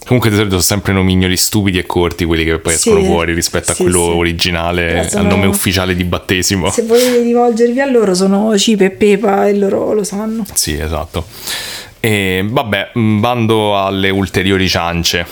Comunque 0.07 0.31
di 0.31 0.37
solito 0.37 0.53
sono 0.61 0.63
sempre 0.63 0.93
nomignoli 0.93 1.37
stupidi 1.37 1.79
e 1.79 1.85
corti 1.87 2.25
quelli 2.25 2.45
che 2.45 2.59
poi 2.61 2.73
Sì, 2.77 2.91
escono 2.91 3.05
fuori 3.05 3.35
rispetto 3.35 3.73
sì, 3.75 3.83
a 3.83 3.85
quello 3.85 4.05
sì. 4.05 4.11
originale, 4.11 5.09
sono- 5.09 5.23
al 5.23 5.27
nome 5.29 5.47
ufficiale 5.47 5.97
di 5.97 6.05
battesimo. 6.05 6.71
Se 6.71 6.83
volete 6.83 7.21
rivolgervi 7.23 7.81
a 7.81 7.87
loro 7.91 8.15
sono 8.15 8.57
Cipe 8.57 8.85
e 8.85 8.91
Pepa 8.91 9.49
e 9.49 9.57
loro 9.57 9.93
lo 9.93 10.05
sanno. 10.05 10.45
Sì, 10.55 10.79
esatto. 10.79 11.27
E 11.99 12.45
vabbè, 12.49 12.91
mh, 12.95 13.19
bando 13.21 13.77
alle 13.77 14.11
ulteriori 14.11 14.69
ciance. 14.69 15.27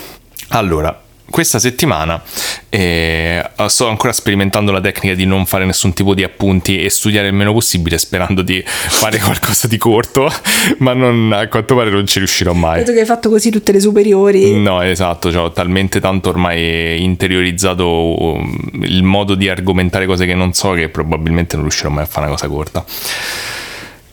Allora, 0.49 1.01
questa 1.31 1.59
settimana 1.59 2.23
eh, 2.69 3.43
sto 3.67 3.89
ancora 3.89 4.13
sperimentando 4.13 4.71
la 4.71 4.81
tecnica 4.81 5.15
di 5.15 5.25
non 5.25 5.47
fare 5.47 5.65
nessun 5.65 5.93
tipo 5.93 6.15
di 6.15 6.23
appunti 6.23 6.83
e 6.83 6.91
studiare 6.91 7.29
il 7.29 7.35
meno 7.35 7.53
possibile 7.53 7.99
sperando 7.99 8.43
di 8.43 8.63
fare 8.65 9.19
qualcosa 9.19 9.67
di 9.67 9.79
corto, 9.79 10.31
ma 10.79 10.93
non, 10.93 11.33
a 11.33 11.49
quanto 11.49 11.75
pare 11.75 11.91
non 11.91 12.07
ci 12.07 12.19
riuscirò 12.19 12.53
mai. 12.53 12.81
Vedo 12.81 12.93
che 12.93 13.01
hai 13.01 13.07
fatto 13.07 13.31
così 13.31 13.51
tutte 13.51 13.73
le 13.73 13.81
superiori. 13.81 14.61
No, 14.61 14.83
esatto, 14.83 15.33
cioè, 15.33 15.43
ho 15.43 15.53
talmente 15.53 15.99
tanto 15.99 16.29
ormai 16.29 17.03
interiorizzato 17.03 18.23
um, 18.23 18.59
il 18.83 19.03
modo 19.03 19.35
di 19.35 19.49
argomentare 19.49 20.07
cose 20.07 20.27
che 20.27 20.35
non 20.35 20.53
so 20.53 20.73
che 20.73 20.89
probabilmente 20.89 21.57
non 21.57 21.65
riuscirò 21.65 21.91
mai 21.91 22.05
a 22.05 22.07
fare 22.07 22.27
una 22.27 22.35
cosa 22.35 22.49
corta. 22.49 22.85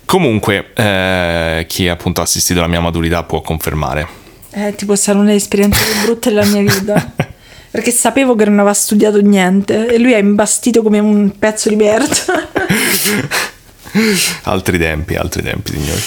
Comunque, 0.05 0.71
eh, 0.73 1.65
chi 1.67 1.87
appunto 1.87 2.21
ha 2.21 2.23
assistito 2.23 2.59
alla 2.59 2.67
mia 2.67 2.81
maturità 2.81 3.23
può 3.23 3.41
confermare. 3.41 4.20
Eh, 4.51 4.75
tipo 4.75 4.93
è 4.93 4.95
stata 4.95 5.17
una 5.17 5.27
delle 5.27 5.37
esperienze 5.37 5.83
più 5.83 6.01
brutte 6.03 6.29
della 6.29 6.45
mia 6.45 6.61
vita. 6.61 7.13
Perché 7.71 7.91
sapevo 7.91 8.35
che 8.35 8.45
non 8.45 8.55
aveva 8.55 8.73
studiato 8.73 9.21
niente 9.21 9.87
e 9.87 9.97
lui 9.97 10.11
è 10.11 10.17
imbastito 10.17 10.81
come 10.83 10.99
un 10.99 11.37
pezzo 11.39 11.69
di 11.69 11.77
merda. 11.77 12.49
altri 14.43 14.77
tempi, 14.77 15.15
altri 15.15 15.41
tempi, 15.41 15.71
signori. 15.71 16.01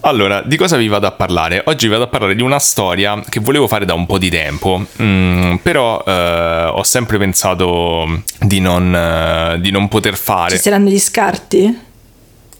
Allora, 0.00 0.42
di 0.42 0.58
cosa 0.58 0.76
vi 0.76 0.86
vado 0.86 1.06
a 1.06 1.12
parlare? 1.12 1.62
Oggi 1.64 1.86
vi 1.86 1.92
vado 1.92 2.04
a 2.04 2.08
parlare 2.08 2.34
di 2.34 2.42
una 2.42 2.58
storia 2.58 3.22
che 3.26 3.40
volevo 3.40 3.66
fare 3.66 3.86
da 3.86 3.94
un 3.94 4.04
po' 4.04 4.18
di 4.18 4.28
tempo, 4.28 4.84
mm, 5.02 5.54
però 5.56 6.04
eh, 6.06 6.70
ho 6.70 6.82
sempre 6.82 7.16
pensato 7.16 8.22
di 8.40 8.60
non, 8.60 8.94
eh, 8.94 9.58
di 9.60 9.70
non 9.70 9.88
poter 9.88 10.16
fare. 10.16 10.56
Ci 10.56 10.62
saranno 10.62 10.90
gli 10.90 10.98
scarti? 10.98 11.78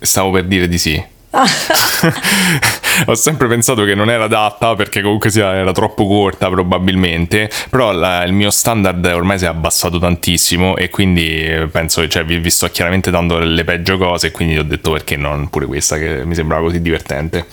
Stavo 0.01 0.31
per 0.31 0.47
dire 0.47 0.67
di 0.67 0.79
sì. 0.79 1.05
Ho 3.07 3.15
sempre 3.15 3.49
pensato 3.49 3.83
che 3.85 3.95
non 3.95 4.09
era 4.09 4.25
adatta 4.25 4.75
perché 4.77 5.03
comunque 5.03 5.31
sia, 5.31 5.55
era 5.55 5.73
troppo 5.73 6.07
corta 6.07 6.49
probabilmente, 6.49 7.51
però 7.69 7.93
la- 7.93 8.23
il 8.25 8.33
mio 8.33 8.51
standard 8.51 9.05
ormai 9.07 9.39
si 9.39 9.45
è 9.45 9.49
abbassato 9.49 9.99
tantissimo 9.99 10.77
e 10.77 10.91
quindi 10.91 11.45
eh, 11.45 11.67
penso, 11.67 12.07
cioè 12.07 12.25
vi, 12.25 12.39
vi 12.39 12.51
sto 12.51 12.69
chiaramente 12.69 13.11
dando 13.11 13.39
le 13.39 13.65
peggio 13.65 13.99
cose 13.99 14.31
quindi 14.31 14.57
ho 14.59 14.63
detto 14.65 14.93
perché 14.93 15.17
non 15.17 15.49
pure 15.51 15.67
questa 15.67 15.99
che 15.99 16.25
mi 16.25 16.35
sembrava 16.35 16.63
così 16.63 16.81
divertente. 16.81 17.47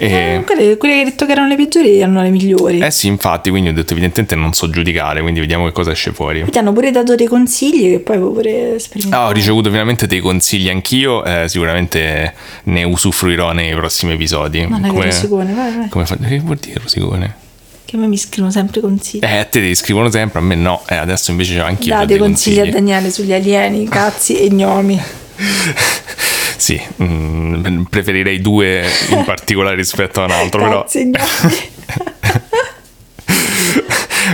E- 0.00 0.06
eh, 0.06 0.44
quelle, 0.44 0.76
quelle 0.76 0.94
che 0.94 0.98
hai 1.00 1.04
detto 1.06 1.26
che 1.26 1.32
erano 1.32 1.48
le 1.48 1.56
peggiori 1.56 1.98
erano 1.98 2.22
le 2.22 2.30
migliori. 2.30 2.78
Eh 2.78 2.90
sì, 2.92 3.08
infatti, 3.08 3.50
quindi 3.50 3.70
ho 3.70 3.72
detto 3.72 3.92
evidentemente 3.92 4.36
non 4.36 4.52
so 4.52 4.70
giudicare, 4.70 5.20
quindi 5.20 5.40
vediamo 5.40 5.64
che 5.66 5.72
cosa 5.72 5.90
esce 5.90 6.12
fuori. 6.12 6.44
Ti 6.48 6.56
hanno 6.58 6.72
pure 6.72 6.90
dato 6.92 7.14
dei 7.16 7.26
consigli 7.26 7.90
che 7.90 7.98
poi 7.98 8.18
puoi 8.18 8.32
pure 8.32 8.78
sperimentare. 8.78 9.24
Ah, 9.24 9.28
ho 9.28 9.32
ricevuto 9.32 9.70
finalmente 9.70 10.06
dei 10.06 10.20
consigli 10.20 10.68
anch'io, 10.68 11.24
eh, 11.24 11.48
sicuramente 11.48 12.32
ne 12.64 12.84
usufruirò 12.84 13.52
nei 13.52 13.74
prossimi 13.74 14.12
episodi. 14.12 14.64
Ma 14.66 14.80
che 14.80 15.02
rosicone, 15.02 15.52
vai, 15.52 15.76
vai. 15.76 15.88
come 15.88 16.06
fa- 16.06 16.16
Che 16.16 16.38
vuol 16.38 16.56
dire 16.58 16.80
rosicone? 16.80 17.34
Che 17.84 17.96
a 17.96 17.98
me 17.98 18.06
mi 18.06 18.18
scrivono 18.18 18.52
sempre 18.52 18.80
consigli. 18.80 19.24
Eh, 19.24 19.38
a 19.38 19.44
te 19.46 19.60
ti 19.60 19.74
scrivono 19.74 20.10
sempre, 20.10 20.38
a 20.38 20.42
me 20.42 20.54
no. 20.54 20.82
Eh, 20.88 20.94
adesso 20.94 21.30
invece 21.32 21.56
c'ho 21.56 21.64
anch'io 21.64 21.94
Date 21.94 22.06
dei 22.06 22.18
consigli, 22.18 22.56
consigli. 22.56 22.68
a 22.76 22.78
Daniele 22.78 23.10
sugli 23.10 23.32
alieni, 23.32 23.88
cazzi 23.88 24.38
e 24.38 24.48
gnomi. 24.50 25.00
Sì, 26.58 26.78
mm, 27.00 27.82
preferirei 27.84 28.40
due 28.40 28.84
in 29.10 29.22
particolare 29.24 29.76
rispetto 29.76 30.20
a 30.20 30.24
un 30.24 30.32
altro, 30.32 30.62
però, 30.62 30.82
Cazzi 30.82 30.98
e 30.98 31.04
gnomi. 31.04 31.70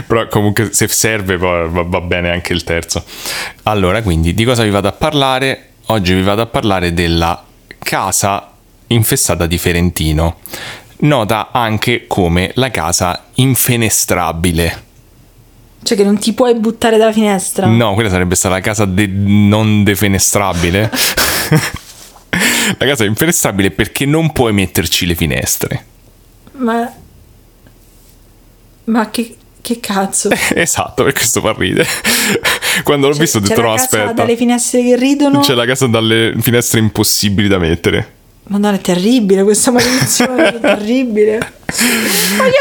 però 0.07 0.27
comunque 0.29 0.72
se 0.72 0.89
serve 0.89 1.37
poi 1.37 1.68
va, 1.68 1.83
va 1.83 2.01
bene 2.01 2.31
anche 2.31 2.55
il 2.55 2.64
terzo. 2.64 3.05
Allora, 3.64 4.01
quindi 4.01 4.33
di 4.33 4.45
cosa 4.45 4.62
vi 4.62 4.70
vado 4.70 4.89
a 4.89 4.93
parlare? 4.93 5.68
Oggi 5.89 6.14
vi 6.14 6.22
vado 6.22 6.41
a 6.41 6.47
parlare 6.47 6.95
della 6.95 7.45
casa 7.79 8.53
infestata 8.87 9.45
di 9.47 9.59
Ferentino, 9.59 10.39
nota 11.01 11.51
anche 11.53 12.07
come 12.07 12.53
la 12.55 12.70
casa 12.70 13.25
infenestrabile. 13.35 14.83
Cioè 15.83 15.95
che 15.99 16.05
non 16.05 16.18
ti 16.18 16.33
puoi 16.33 16.55
buttare 16.55 16.97
dalla 16.97 17.12
finestra. 17.12 17.66
No, 17.66 17.93
quella 17.93 18.09
sarebbe 18.09 18.35
stata 18.35 18.55
la 18.55 18.62
casa 18.62 18.87
de- 18.87 19.07
non 19.07 19.85
defenestrabile. 19.85 20.91
la 22.79 22.87
casa 22.87 23.05
infenestrabile 23.05 23.71
perché 23.71 24.07
non 24.07 24.33
puoi 24.33 24.53
metterci 24.53 25.07
le 25.07 25.15
finestre. 25.15 25.85
Ma... 26.53 26.93
Ma 28.85 29.11
che, 29.11 29.37
che 29.61 29.81
cazzo? 29.81 30.29
esatto, 30.55 31.05
per 31.05 31.12
questo 31.12 31.41
fa 31.41 31.55
ridere. 31.57 31.89
Quando 32.83 33.09
l'ho 33.09 33.15
visto 33.15 33.39
ho 33.39 33.41
C'è 33.41 33.49
detto 33.49 33.61
la 33.62 33.69
no, 33.69 33.73
casa 33.75 33.85
aspetta. 33.85 34.12
dalle 34.12 34.37
finestre 34.37 34.83
che 34.83 34.97
ridono. 34.97 35.41
C'è 35.41 35.55
la 35.55 35.65
casa 35.65 35.87
dalle 35.87 36.35
finestre 36.41 36.81
impossibili 36.81 37.49
da 37.49 37.59
mettere. 37.59 38.12
Madonna, 38.47 38.77
è 38.77 38.81
terribile 38.81 39.43
questa 39.43 39.71
maledizione, 39.71 40.49
è 40.49 40.61
terribile. 40.61 41.39
Voglio 42.37 42.61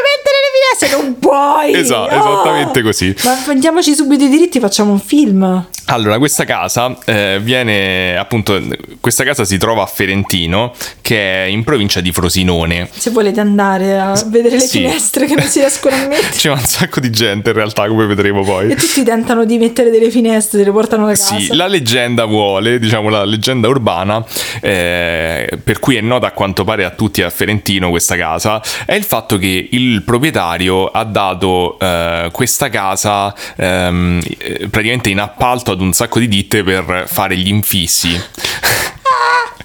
finestre, 0.76 0.89
non 1.01 1.17
puoi. 1.19 1.74
Esatto, 1.74 2.13
Oh! 2.13 2.17
esattamente 2.17 2.82
così. 2.82 3.15
Ma 3.24 3.39
prendiamoci 3.45 3.93
subito 3.95 4.24
i 4.24 4.30
diritti, 4.30 4.59
facciamo 4.59 4.91
un 4.91 4.99
film. 4.99 5.67
Allora, 5.88 6.17
questa 6.17 6.45
casa 6.45 6.95
eh, 7.05 7.39
viene 7.41 8.17
appunto. 8.17 8.59
Questa 9.01 9.24
casa 9.26 9.43
si 9.43 9.57
trova 9.57 9.84
a 9.84 9.86
Ferentino, 9.86 10.74
che 11.01 11.43
è 11.43 11.47
in 11.47 11.63
provincia 11.65 11.99
di 11.99 12.11
Frosinone. 12.13 12.88
Se 12.91 13.09
volete 13.09 13.41
andare 13.41 13.99
a 13.99 14.13
vedere 14.28 14.55
le 14.55 14.61
Sì. 14.61 14.80
finestre 14.80 15.26
che 15.26 15.36
non 15.36 15.43
si 15.45 15.59
riescono 15.59 15.95
a 15.95 15.99
mettere. 16.07 16.30
C'è 16.30 16.49
un 16.49 16.59
sacco 16.59 16.99
di 17.01 17.09
gente 17.09 17.49
in 17.49 17.55
realtà, 17.55 17.88
come 17.88 18.05
vedremo 18.05 18.43
poi. 18.43 18.71
E 18.71 18.76
tutti 18.76 19.03
tentano 19.03 19.43
di 19.43 19.57
mettere 19.57 19.89
delle 19.89 20.09
finestre, 20.09 20.59
te 20.59 20.63
le 20.65 20.71
portano 20.71 21.05
a 21.05 21.09
casa. 21.09 21.38
Sì, 21.38 21.53
la 21.53 21.67
leggenda 21.67 22.24
vuole, 22.26 22.80
diciamo 22.80 23.09
la 23.09 23.26
leggenda 23.26 23.67
urbana, 23.67 24.24
eh, 24.61 25.59
per 25.61 25.80
cui 25.80 25.97
è 25.97 26.01
nota 26.01 26.28
a 26.28 26.32
quanto 26.32 26.63
pare 26.63 26.86
a 26.86 26.91
tutti 26.91 27.21
a 27.21 27.30
Ferentino 27.30 27.89
questa 27.89 28.15
casa, 28.15 28.61
è 28.86 28.93
il 28.93 29.03
fatto 29.03 29.38
che 29.38 29.67
il 29.71 30.01
proprietario 30.03 30.62
ha 30.70 31.03
dato 31.03 31.78
eh, 31.80 32.30
questa 32.32 32.70
casa 32.70 33.34
ehm, 33.55 34.22
eh, 34.38 34.68
praticamente 34.70 35.09
in 35.09 35.20
appalto 35.20 35.72
ad 35.72 35.82
un 35.82 35.93
sacco 35.93 36.20
di 36.20 36.28
ditte 36.28 36.64
per 36.64 37.05
fare 37.07 37.36
gli 37.38 37.47
infissi. 37.47 38.22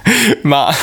Ma 0.42 0.74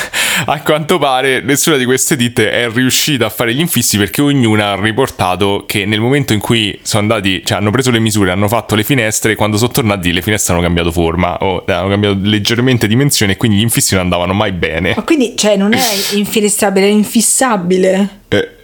a 0.46 0.62
quanto 0.62 0.98
pare 0.98 1.42
nessuna 1.42 1.78
di 1.78 1.86
queste 1.86 2.16
ditte 2.16 2.52
è 2.52 2.70
riuscita 2.70 3.26
a 3.26 3.30
fare 3.30 3.54
gli 3.54 3.60
infissi 3.60 3.98
perché 3.98 4.22
ognuna 4.22 4.72
ha 4.72 4.76
riportato 4.80 5.64
che 5.66 5.86
nel 5.86 6.00
momento 6.00 6.34
in 6.34 6.40
cui 6.40 6.78
sono 6.84 7.04
andati, 7.04 7.42
cioè 7.44 7.58
hanno 7.58 7.72
preso 7.72 7.92
le 7.92 8.00
misure, 8.00 8.32
hanno 8.32 8.48
fatto 8.48 8.76
le 8.76 8.84
finestre, 8.84 9.36
quando 9.36 9.58
sono 9.58 9.72
tornati 9.72 10.12
le 10.12 10.22
finestre 10.22 10.54
hanno 10.54 10.62
cambiato 10.62 10.92
forma 10.92 11.38
o 11.38 11.64
eh, 11.68 11.72
hanno 11.72 11.90
cambiato 11.90 12.18
leggermente 12.22 12.88
dimensione 12.88 13.34
e 13.34 13.38
quindi 13.38 13.58
gli 13.58 13.62
infissi 13.62 13.94
non 13.94 14.04
andavano 14.04 14.34
mai 14.34 14.52
bene. 14.52 14.94
Ma 14.96 15.04
quindi, 15.04 15.36
cioè, 15.36 15.56
non 15.56 15.74
è 15.74 15.84
infinestrabile, 16.14 16.88
è 16.88 16.92
infissabile. 16.92 18.22
Eh, 18.28 18.55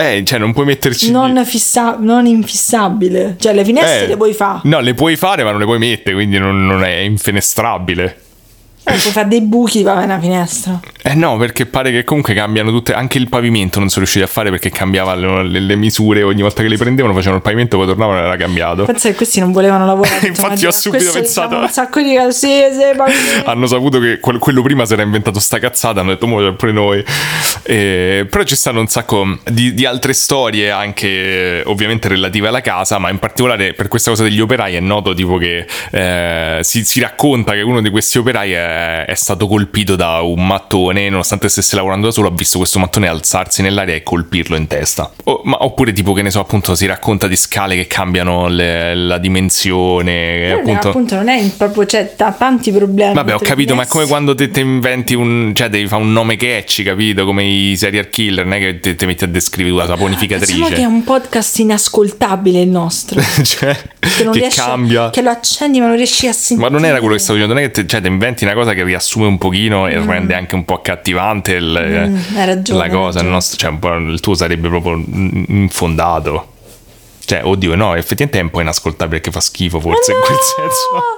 eh, 0.00 0.22
cioè 0.24 0.38
non 0.38 0.52
puoi 0.52 0.64
metterci... 0.64 1.10
Non, 1.10 1.44
fissa- 1.44 1.96
non 1.98 2.24
infissabile. 2.26 3.34
Cioè, 3.36 3.52
le 3.52 3.64
finestre 3.64 4.04
Eh, 4.04 4.06
le 4.06 4.16
puoi 4.16 4.32
fare. 4.32 4.60
No, 4.62 4.78
le 4.78 4.94
puoi 4.94 5.16
fare 5.16 5.42
ma 5.42 5.50
non 5.50 5.58
le 5.58 5.64
puoi 5.66 5.78
mettere, 5.78 6.14
quindi 6.14 6.38
non, 6.38 6.64
non 6.66 6.84
è 6.84 6.98
infenestrabile. 6.98 8.22
Eh, 8.88 8.98
puoi 8.98 9.12
fare 9.12 9.28
dei 9.28 9.40
buchi, 9.40 9.82
va 9.82 9.94
una 9.94 10.18
finestra. 10.18 10.80
Eh 11.02 11.14
no, 11.14 11.36
perché 11.36 11.66
pare 11.66 11.90
che 11.90 12.04
comunque 12.04 12.34
cambiano 12.34 12.70
tutte, 12.70 12.92
anche 12.92 13.18
il 13.18 13.28
pavimento 13.28 13.78
non 13.78 13.88
sono 13.88 14.00
riusciti 14.00 14.24
a 14.24 14.28
fare 14.28 14.50
perché 14.50 14.70
cambiavano 14.70 15.42
le, 15.42 15.60
le 15.60 15.76
misure 15.76 16.22
ogni 16.22 16.42
volta 16.42 16.62
che 16.62 16.68
le 16.68 16.76
prendevano, 16.76 17.14
facevano 17.14 17.36
il 17.36 17.42
pavimento, 17.42 17.76
poi 17.76 17.86
tornavano 17.86 18.18
e 18.18 18.22
era 18.22 18.36
cambiato. 18.36 18.84
Pensa 18.84 19.08
che 19.08 19.14
questi 19.14 19.40
non 19.40 19.52
volevano 19.52 19.86
lavorare. 19.86 20.26
Infatti 20.28 20.66
ho 20.66 20.70
subito 20.70 21.10
pensato- 21.12 21.48
diciamo 21.48 21.62
Un 21.62 21.68
sacco 21.72 22.00
di 22.02 22.14
casese, 22.14 22.96
hanno 23.44 23.66
saputo 23.66 23.98
che 24.00 24.18
quel- 24.20 24.38
quello 24.38 24.62
prima 24.62 24.84
si 24.84 24.92
era 24.92 25.02
inventato 25.02 25.38
sta 25.40 25.58
cazzata, 25.58 26.00
hanno 26.00 26.10
detto 26.10 26.26
mo 26.26 26.38
c'è 26.38 26.52
pure 26.52 26.72
noi. 26.72 27.04
Eh, 27.62 28.26
però 28.28 28.42
ci 28.44 28.56
stanno 28.56 28.80
un 28.80 28.88
sacco 28.88 29.38
di, 29.44 29.74
di 29.74 29.84
altre 29.84 30.12
storie 30.12 30.70
anche 30.70 31.62
ovviamente 31.66 32.08
relative 32.08 32.48
alla 32.48 32.60
casa, 32.60 32.98
ma 32.98 33.10
in 33.10 33.18
particolare 33.18 33.72
per 33.74 33.88
questa 33.88 34.10
cosa 34.10 34.22
degli 34.22 34.40
operai 34.40 34.74
è 34.74 34.80
noto 34.80 35.14
tipo 35.14 35.36
che 35.36 35.66
eh, 35.90 36.58
si, 36.62 36.84
si 36.84 37.00
racconta 37.00 37.52
che 37.52 37.62
uno 37.62 37.80
di 37.80 37.90
questi 37.90 38.18
operai 38.18 38.52
è, 38.52 38.77
è 39.04 39.14
stato 39.14 39.46
colpito 39.46 39.96
da 39.96 40.20
un 40.20 40.46
mattone, 40.46 41.08
nonostante 41.08 41.48
stesse 41.48 41.76
lavorando 41.76 42.06
da 42.06 42.12
solo, 42.12 42.28
ha 42.28 42.32
visto 42.34 42.58
questo 42.58 42.78
mattone 42.78 43.08
alzarsi 43.08 43.62
nell'aria 43.62 43.94
e 43.94 44.02
colpirlo 44.02 44.56
in 44.56 44.66
testa. 44.66 45.10
O- 45.24 45.40
ma- 45.44 45.58
oppure 45.64 45.92
tipo 45.92 46.12
che 46.12 46.22
ne 46.22 46.30
so 46.30 46.40
appunto 46.40 46.74
si 46.74 46.86
racconta 46.86 47.26
di 47.26 47.36
scale 47.36 47.74
che 47.76 47.86
cambiano 47.86 48.48
le- 48.48 48.94
la 48.94 49.18
dimensione, 49.18 50.52
appunto... 50.52 50.88
appunto 50.88 51.14
non 51.16 51.28
è 51.28 51.42
proprio, 51.56 51.84
c'è 51.84 52.14
ta- 52.16 52.32
tanti 52.32 52.70
problemi. 52.72 53.14
Vabbè, 53.14 53.34
ho 53.34 53.38
capito, 53.38 53.74
ma 53.74 53.82
è 53.82 53.86
come 53.86 54.06
quando 54.06 54.34
te, 54.34 54.50
te 54.50 54.60
inventi 54.60 55.14
un. 55.14 55.52
cioè, 55.54 55.68
devi 55.68 55.86
fare 55.86 56.02
un 56.02 56.12
nome 56.12 56.36
catchy, 56.36 56.82
capito? 56.82 57.24
Come 57.24 57.44
i 57.44 57.76
serial 57.76 58.08
killer, 58.08 58.44
non 58.44 58.54
è 58.54 58.58
che 58.58 58.80
te, 58.80 58.94
te 58.94 59.06
metti 59.06 59.24
a 59.24 59.28
descrivere 59.28 59.74
la 59.76 59.86
Facciamo 59.86 60.06
che 60.08 60.12
è 60.12 60.16
saponificatrice. 60.16 60.84
un 60.86 61.04
podcast 61.04 61.58
inascoltabile 61.58 62.60
il 62.60 62.68
nostro. 62.68 63.20
cioè, 63.42 63.76
Che, 63.98 64.24
non 64.24 64.32
che 64.32 64.38
riesci- 64.40 64.60
cambia. 64.60 65.10
Che 65.10 65.22
lo 65.22 65.30
accendi 65.30 65.80
ma 65.80 65.86
non 65.86 65.96
riesci 65.96 66.26
a 66.26 66.32
sentire. 66.32 66.68
Ma 66.68 66.74
non 66.76 66.84
era 66.86 66.98
quello 66.98 67.14
che 67.14 67.20
stavo 67.20 67.38
dicendo, 67.38 67.54
non 67.54 67.62
è 67.62 67.70
che 67.70 67.82
te, 67.82 67.86
cioè, 67.88 68.00
te 68.00 68.08
inventi 68.08 68.44
una 68.44 68.54
cosa 68.54 68.67
che 68.72 68.82
riassume 68.84 69.26
un 69.26 69.38
pochino 69.38 69.86
e 69.86 69.98
rende 70.00 70.34
anche 70.34 70.54
un 70.54 70.64
po' 70.64 70.74
accattivante 70.74 71.52
il- 71.52 71.66
Mm, 72.08 72.36
hai 72.36 72.46
ragione, 72.46 72.78
la 72.78 72.88
cosa. 72.88 73.20
Il, 73.20 73.26
nostro, 73.26 73.56
cioè, 73.58 73.94
il 73.98 74.20
tuo 74.20 74.34
sarebbe 74.34 74.68
proprio 74.68 74.96
mm, 74.96 75.44
infondato. 75.48 76.52
Cioè, 77.24 77.44
oddio, 77.44 77.74
no, 77.74 77.94
effettivamente 77.94 78.38
è 78.38 78.42
un 78.42 78.48
po' 78.50 78.60
inascoltabile 78.62 79.20
perché 79.20 79.30
fa 79.30 79.40
schifo, 79.40 79.80
forse 79.80 80.12
in 80.12 80.18
quel 80.24 80.38
senso. 80.38 81.16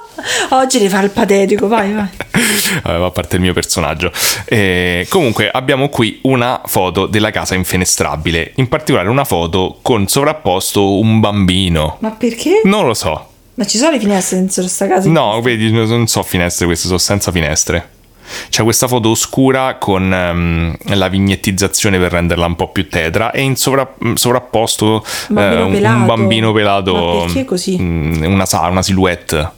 Oggi 0.57 0.89
fare 0.89 1.05
il 1.07 1.13
patetico, 1.13 1.69
vai, 1.69 1.93
vai. 1.93 2.09
Vabbè, 2.83 3.05
a 3.05 3.11
parte 3.11 3.37
il 3.37 3.43
mio 3.43 3.53
personaggio. 3.53 4.11
Eh, 4.47 5.07
comunque 5.09 5.49
abbiamo 5.49 5.89
qui 5.89 6.19
una 6.23 6.63
foto 6.67 7.07
della 7.07 7.31
casa 7.31 7.55
infenestrabile, 7.55 8.53
in 8.57 8.69
particolare 8.69 9.09
una 9.09 9.25
foto 9.25 9.79
con 9.83 10.09
sovrapposto 10.09 10.99
un 10.99 11.21
bambino. 11.21 11.97
Ma 12.01 12.11
perché? 12.11 12.63
Non 12.65 12.87
lo 12.87 12.95
so. 12.95 13.30
Ma 13.61 13.67
ci 13.67 13.77
sono 13.77 13.91
le 13.91 13.99
finestre 13.99 14.39
dentro 14.39 14.67
sta 14.67 14.89
casa? 14.89 15.07
No, 15.11 15.39
vedi, 15.43 15.71
non 15.71 16.07
so 16.07 16.23
finestre 16.23 16.65
queste, 16.65 16.87
sono 16.87 16.97
senza 16.99 17.31
finestre. 17.31 17.91
C'è 18.49 18.63
questa 18.63 18.89
foto 18.89 19.11
oscura 19.11 19.75
con 19.77 20.11
ehm, 20.11 20.77
la 20.95 21.09
vignettizzazione 21.09 21.99
per 21.99 22.13
renderla 22.13 22.47
un 22.47 22.57
po' 22.57 22.69
più 22.71 22.89
tetra 22.89 23.33
e 23.33 23.43
in 23.43 23.57
sovra- 23.57 23.93
sovrapposto 24.15 25.05
Un 25.29 25.35
bambino 25.35 25.61
eh, 25.61 25.65
un- 25.65 25.73
pelato. 25.73 25.97
un 25.99 26.07
bambino 26.07 26.53
pelato. 26.53 26.95
Ma 26.95 27.25
perché 27.25 27.45
così? 27.45 27.77
mm, 27.79 28.23
Una, 28.25 28.47
una 28.69 28.83
silhouette. 28.83 29.51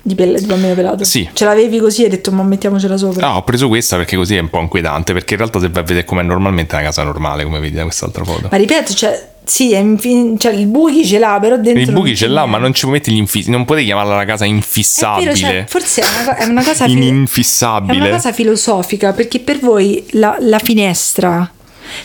Di, 0.00 0.14
pelle, 0.14 0.38
di 0.38 0.46
bambino 0.46 0.74
pelato? 0.74 1.02
Sì. 1.02 1.28
Ce 1.32 1.44
l'avevi 1.44 1.78
così 1.80 2.02
e 2.02 2.04
hai 2.04 2.10
detto, 2.10 2.30
ma 2.30 2.44
mettiamocela 2.44 2.96
sopra. 2.96 3.26
Ah, 3.26 3.36
ho 3.38 3.42
preso 3.42 3.66
questa 3.66 3.96
perché 3.96 4.14
così 4.14 4.36
è 4.36 4.40
un 4.40 4.48
po' 4.50 4.60
inquietante. 4.60 5.12
Perché 5.12 5.32
in 5.32 5.38
realtà 5.40 5.58
se 5.58 5.70
vai 5.70 5.82
a 5.82 5.86
vedere 5.86 6.04
com'è 6.04 6.22
normalmente 6.22 6.72
è 6.76 6.78
una 6.78 6.84
casa 6.86 7.02
normale, 7.02 7.42
come 7.42 7.58
vedi 7.58 7.74
da 7.74 7.82
quest'altra 7.82 8.22
foto. 8.22 8.46
Ma 8.48 8.56
ripeto, 8.58 8.92
cioè, 8.94 9.32
Sì, 9.46 9.72
è 9.72 9.78
infi- 9.78 10.36
cioè 10.38 10.52
il 10.54 10.66
buchi 10.66 11.04
ce 11.04 11.18
l'ha, 11.18 11.38
però 11.40 11.56
dentro. 11.58 11.82
Il 11.82 11.92
buchi 11.92 12.16
ce 12.16 12.26
l'ha, 12.28 12.46
ma 12.46 12.56
non 12.58 12.72
ci 12.72 12.80
puoi 12.82 12.94
mettere 12.94 13.14
gli 13.14 13.18
infissi. 13.18 13.50
Non 13.50 13.64
potevi 13.64 13.86
chiamarla 13.86 14.14
una 14.14 14.24
casa 14.24 14.44
È 14.44 14.48
infissabile. 14.48 15.32
vero, 15.32 15.36
cioè, 15.36 15.64
forse 15.68 16.00
è 16.00 16.04
una, 16.06 16.24
co- 16.34 16.42
è 16.42 16.46
una 16.46 16.64
cosa 16.64 16.84
In- 16.86 16.90
filo- 16.98 17.04
È 17.04 17.08
infissabile. 17.14 17.98
una 17.98 18.10
cosa 18.10 18.32
filosofica, 18.32 19.12
perché 19.12 19.40
per 19.40 19.58
voi 19.58 20.02
la, 20.12 20.36
la 20.40 20.58
finestra, 20.58 21.50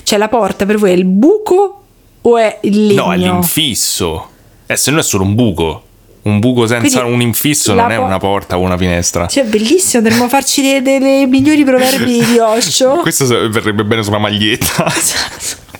cioè 0.04 0.20
la 0.20 0.28
porta, 0.28 0.66
per 0.66 0.78
voi 0.78 0.92
è 0.92 0.96
il 0.96 1.06
buco 1.06 1.84
o 2.22 2.38
è 2.38 2.58
il 2.64 2.88
legno? 2.88 3.06
No, 3.06 3.14
è 3.14 3.18
l'infisso. 3.18 4.30
Eh, 4.66 4.76
se 4.76 4.92
no 4.92 5.00
è 5.00 5.04
solo 5.04 5.24
un 5.24 5.34
buco. 5.36 5.84
Un 6.22 6.40
buco 6.40 6.68
senza 6.68 7.00
Quindi 7.00 7.14
un 7.14 7.22
infisso 7.22 7.74
non 7.74 7.90
è 7.90 7.96
po- 7.96 8.04
una 8.04 8.18
porta 8.20 8.58
o 8.58 8.62
una 8.62 8.78
finestra. 8.78 9.26
Cioè, 9.28 9.46
bellissimo, 9.46 10.04
dovremmo 10.04 10.28
farci 10.28 10.62
dei, 10.62 10.82
dei 11.00 11.26
migliori 11.26 11.64
proverbi 11.64 12.22
di 12.26 12.38
Osho. 12.38 12.98
Questo 13.02 13.26
verrebbe 13.50 13.86
bene 13.86 14.04
sulla 14.04 14.18
maglietta. 14.18 14.84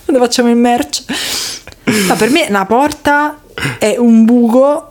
Quando 0.06 0.24
facciamo 0.24 0.48
il 0.48 0.56
merch. 0.56 1.04
No, 2.06 2.14
per 2.16 2.30
me 2.30 2.46
una 2.48 2.66
porta 2.66 3.40
è 3.78 3.96
un 3.98 4.24
buco 4.24 4.86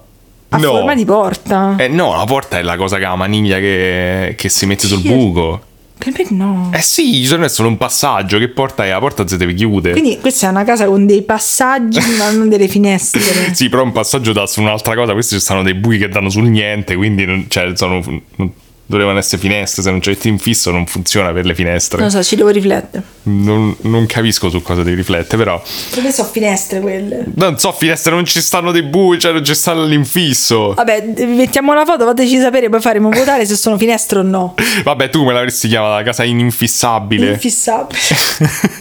a 0.50 0.58
No. 0.58 0.72
forma 0.72 0.96
di 0.96 1.06
porta. 1.06 1.76
Eh 1.78 1.88
no, 1.88 2.16
la 2.16 2.26
porta 2.26 2.58
è 2.58 2.62
la 2.62 2.76
cosa 2.76 2.98
che 2.98 3.06
ha 3.06 3.10
la 3.10 3.16
maniglia 3.16 3.60
che, 3.60 4.34
che 4.38 4.50
si 4.50 4.66
mette 4.66 4.88
sul 4.88 5.02
buco. 5.02 5.62
Per 5.98 6.14
me 6.18 6.26
no. 6.30 6.72
Eh 6.74 6.82
sì, 6.82 7.28
no 7.36 7.44
è 7.44 7.50
solo 7.50 7.68
un 7.68 7.78
passaggio. 7.78 8.38
Che 8.38 8.48
porta 8.50 8.86
è? 8.86 8.90
La 8.90 9.00
porta 9.00 9.28
si 9.28 9.36
deve 9.38 9.54
chiudere. 9.54 9.94
Quindi 10.00 10.18
questa 10.20 10.48
è 10.48 10.50
una 10.50 10.64
casa 10.64 10.86
con 10.86 11.06
dei 11.06 11.22
passaggi, 11.24 12.00
ma 12.18 12.32
non 12.32 12.48
delle 12.50 12.68
finestre. 12.70 13.22
Sì, 13.54 13.68
però 13.70 13.84
un 13.84 13.92
passaggio 13.92 14.32
dà 14.32 14.46
su 14.48 14.62
un'altra 14.62 14.96
cosa. 14.96 15.12
Questi 15.14 15.36
ci 15.36 15.42
stanno 15.42 15.62
dei 15.62 15.74
buchi 15.74 15.98
che 15.98 16.08
danno 16.10 16.30
sul 16.30 16.46
niente. 16.48 16.96
Quindi 16.96 17.26
non- 17.26 17.46
cioè, 17.50 17.72
sono, 17.76 18.02
non- 18.38 18.52
dovevano 18.90 19.20
essere 19.20 19.40
finestre. 19.40 19.84
Se 19.84 19.92
non 19.92 20.00
c'è 20.00 20.12
il 20.12 20.18
infisso, 20.24 20.72
non 20.72 20.88
funziona 20.88 21.32
per 21.32 21.46
le 21.46 21.54
finestre. 21.54 22.02
Non 22.02 22.10
so, 22.10 22.24
ci 22.24 22.36
devo 22.36 22.50
riflettere. 22.50 23.04
Non, 23.24 23.76
non 23.82 24.08
capisco 24.08 24.50
su 24.50 24.64
cosa 24.64 24.84
ti 24.84 24.94
riflette, 24.96 25.38
però. 25.38 25.62
Per 25.92 26.02
me 26.02 26.12
sono 26.12 26.28
finestre 26.28 26.80
quelle. 26.80 27.26
Non 27.36 27.60
so, 27.60 27.72
finestre 27.72 28.12
non 28.12 28.26
ci 28.26 28.42
stanno 28.42 28.72
dei 28.72 28.82
buchi, 28.82 29.20
cioè 29.20 29.32
non 29.32 29.46
ci 29.46 29.54
sta 29.54 29.74
l'infisso. 29.74 30.74
Vabbè, 30.74 31.14
mettiamo 31.28 31.74
la 31.74 31.86
foto, 31.86 32.06
fateci 32.06 32.40
sapere, 32.40 32.70
poi 32.70 32.82
faremo 32.82 33.12
votare 33.12 33.46
se 33.46 33.56
sono 33.56 33.78
finestre 33.78 34.20
o 34.20 34.24
no. 34.24 34.56
Vabbè, 34.84 35.10
tu 35.10 35.24
me 35.24 35.34
l'avresti 35.34 35.68
chiamata 35.68 36.04
casa 36.04 36.24
ininfissabile. 36.24 37.32
Infissabile. 37.34 38.00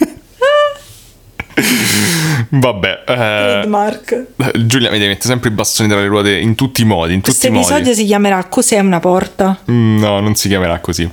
Vabbè. 2.49 3.03
eh, 3.07 3.13
Trademark. 3.15 4.25
Giulia 4.65 4.89
mi 4.91 4.97
deve 4.97 5.09
mettere 5.11 5.29
sempre 5.29 5.49
i 5.49 5.51
bastoni 5.53 5.89
tra 5.89 5.99
le 5.99 6.07
ruote 6.07 6.37
in 6.37 6.55
tutti 6.55 6.81
i 6.81 6.85
modi. 6.85 7.13
In 7.13 7.21
tutti 7.21 7.37
Questo 7.49 7.57
episodio 7.57 7.93
si 7.93 8.05
chiamerà 8.05 8.43
Cos'è 8.45 8.79
una 8.79 8.99
porta? 8.99 9.57
Mm, 9.69 9.99
No, 9.99 10.19
non 10.19 10.35
si 10.35 10.47
chiamerà 10.47 10.79
così. 10.79 11.09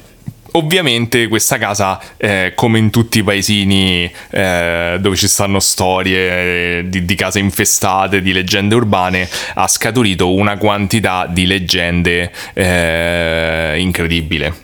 Ovviamente 0.57 1.29
questa 1.29 1.59
casa, 1.59 2.01
eh, 2.17 2.53
come 2.55 2.79
in 2.79 2.89
tutti 2.89 3.19
i 3.19 3.23
paesini 3.23 4.11
eh, 4.31 4.97
dove 4.99 5.15
ci 5.15 5.29
stanno 5.29 5.61
storie 5.61 6.89
di, 6.89 7.05
di 7.05 7.15
case 7.15 7.41
infestate, 7.41 8.23
di 8.23 8.33
leggende 8.33 8.75
urbane, 8.75 9.29
ha 9.55 9.69
scaturito 9.69 10.33
una 10.33 10.57
quantità 10.57 11.27
di 11.29 11.45
leggende 11.45 12.33
eh, 12.55 13.75
incredibile. 13.77 14.55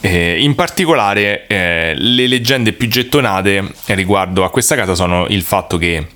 Eh, 0.00 0.42
in 0.42 0.56
particolare 0.56 1.46
eh, 1.46 1.94
le 1.96 2.26
leggende 2.26 2.72
più 2.72 2.88
gettonate 2.88 3.64
riguardo 3.86 4.42
a 4.42 4.50
questa 4.50 4.74
casa 4.74 4.96
sono 4.96 5.26
il 5.28 5.42
fatto 5.42 5.78
che 5.78 6.06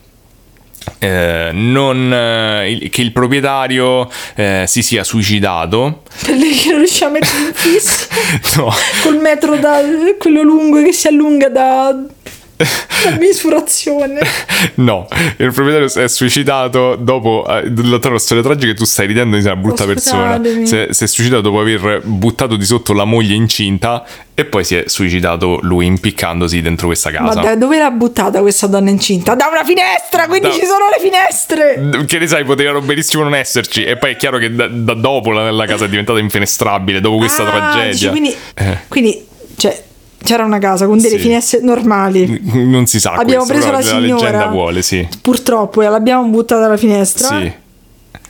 eh, 0.98 1.50
non, 1.52 2.12
eh, 2.12 2.88
che 2.90 3.00
il 3.02 3.12
proprietario 3.12 4.08
eh, 4.34 4.64
si 4.66 4.82
sia 4.82 5.04
suicidato 5.04 6.02
Per 6.22 6.36
lei 6.36 6.54
che 6.54 6.70
non 6.70 6.78
riesce 6.78 7.04
a 7.04 7.08
mettere 7.08 7.38
in 7.38 7.52
fisso. 7.54 8.06
no, 8.56 8.72
Col 9.02 9.18
metro 9.18 9.56
da 9.56 9.80
quello 10.18 10.42
lungo 10.42 10.82
che 10.82 10.92
si 10.92 11.06
allunga 11.08 11.48
da, 11.48 11.94
da 13.04 13.16
misurazione. 13.18 14.20
no, 14.76 15.06
il 15.36 15.52
proprietario 15.52 15.88
si 15.88 16.00
è 16.00 16.08
suicidato 16.08 16.96
dopo 16.96 17.44
eh, 17.48 17.70
la 17.84 17.98
tua 17.98 18.18
storia 18.18 18.42
tragica 18.42 18.74
tu 18.74 18.84
stai 18.84 19.06
ridendo 19.06 19.36
di 19.36 19.42
una 19.44 19.56
brutta 19.56 19.84
Oh, 19.84 19.86
persona 19.86 20.40
si 20.64 20.76
è, 20.76 20.88
si 20.90 21.04
è 21.04 21.06
suicidato 21.06 21.42
dopo 21.42 21.60
aver 21.60 22.02
buttato 22.04 22.56
di 22.56 22.64
sotto 22.64 22.92
la 22.92 23.04
moglie 23.04 23.34
incinta 23.34 24.04
e 24.34 24.44
poi 24.44 24.64
si 24.64 24.76
è 24.76 24.84
suicidato 24.86 25.58
lui 25.62 25.86
impiccandosi 25.86 26.60
dentro 26.62 26.86
questa 26.86 27.10
Ma 27.10 27.28
casa 27.28 27.40
da 27.40 27.54
dove 27.56 27.78
l'ha 27.78 27.90
buttata 27.90 28.40
questa 28.40 28.66
donna 28.66 28.90
incinta? 28.90 29.34
Da 29.34 29.48
una 29.50 29.64
finestra, 29.64 30.26
quindi 30.26 30.48
Da- 30.48 30.54
ci 30.54 30.64
sono 30.64 30.84
le 30.90 31.00
finestre. 31.00 32.04
che 32.06 32.18
ne 32.18 32.26
sai, 32.26 32.44
potevano 32.44 32.80
benissimo 32.80 33.22
non 33.22 33.34
esserci. 33.34 33.84
E 33.84 33.96
poi 33.96 34.12
è 34.12 34.16
chiaro 34.16 34.38
che 34.38 34.54
da, 34.54 34.66
da 34.68 34.94
dopo 34.94 35.30
la, 35.30 35.50
la 35.50 35.66
casa 35.66 35.84
è 35.84 35.88
diventata 35.88 36.18
infenestrabile 36.18 37.00
dopo 37.00 37.16
questa 37.18 37.42
Ah, 37.46 37.50
tragedia. 37.50 37.90
dici, 37.92 38.08
quindi, 38.08 38.34
Eh. 38.54 38.78
quindi 38.88 39.26
cioè, 39.56 39.82
c'era 40.22 40.44
una 40.44 40.58
casa 40.58 40.86
con 40.86 40.98
delle 40.98 41.16
Sì. 41.16 41.22
finestre 41.22 41.60
normali. 41.62 42.40
Non 42.52 42.86
si 42.86 43.00
sa. 43.00 43.12
Abbiamo 43.12 43.44
questo, 43.46 43.68
preso 43.68 43.70
la 43.70 43.82
signora. 43.82 44.22
leggenda 44.24 44.46
vuole, 44.48 44.82
sì. 44.82 45.06
Purtroppo 45.20 45.82
e 45.82 45.88
l'abbiamo 45.88 46.26
buttata 46.28 46.60
dalla 46.60 46.76
finestra. 46.76 47.38
Sì. 47.40 47.52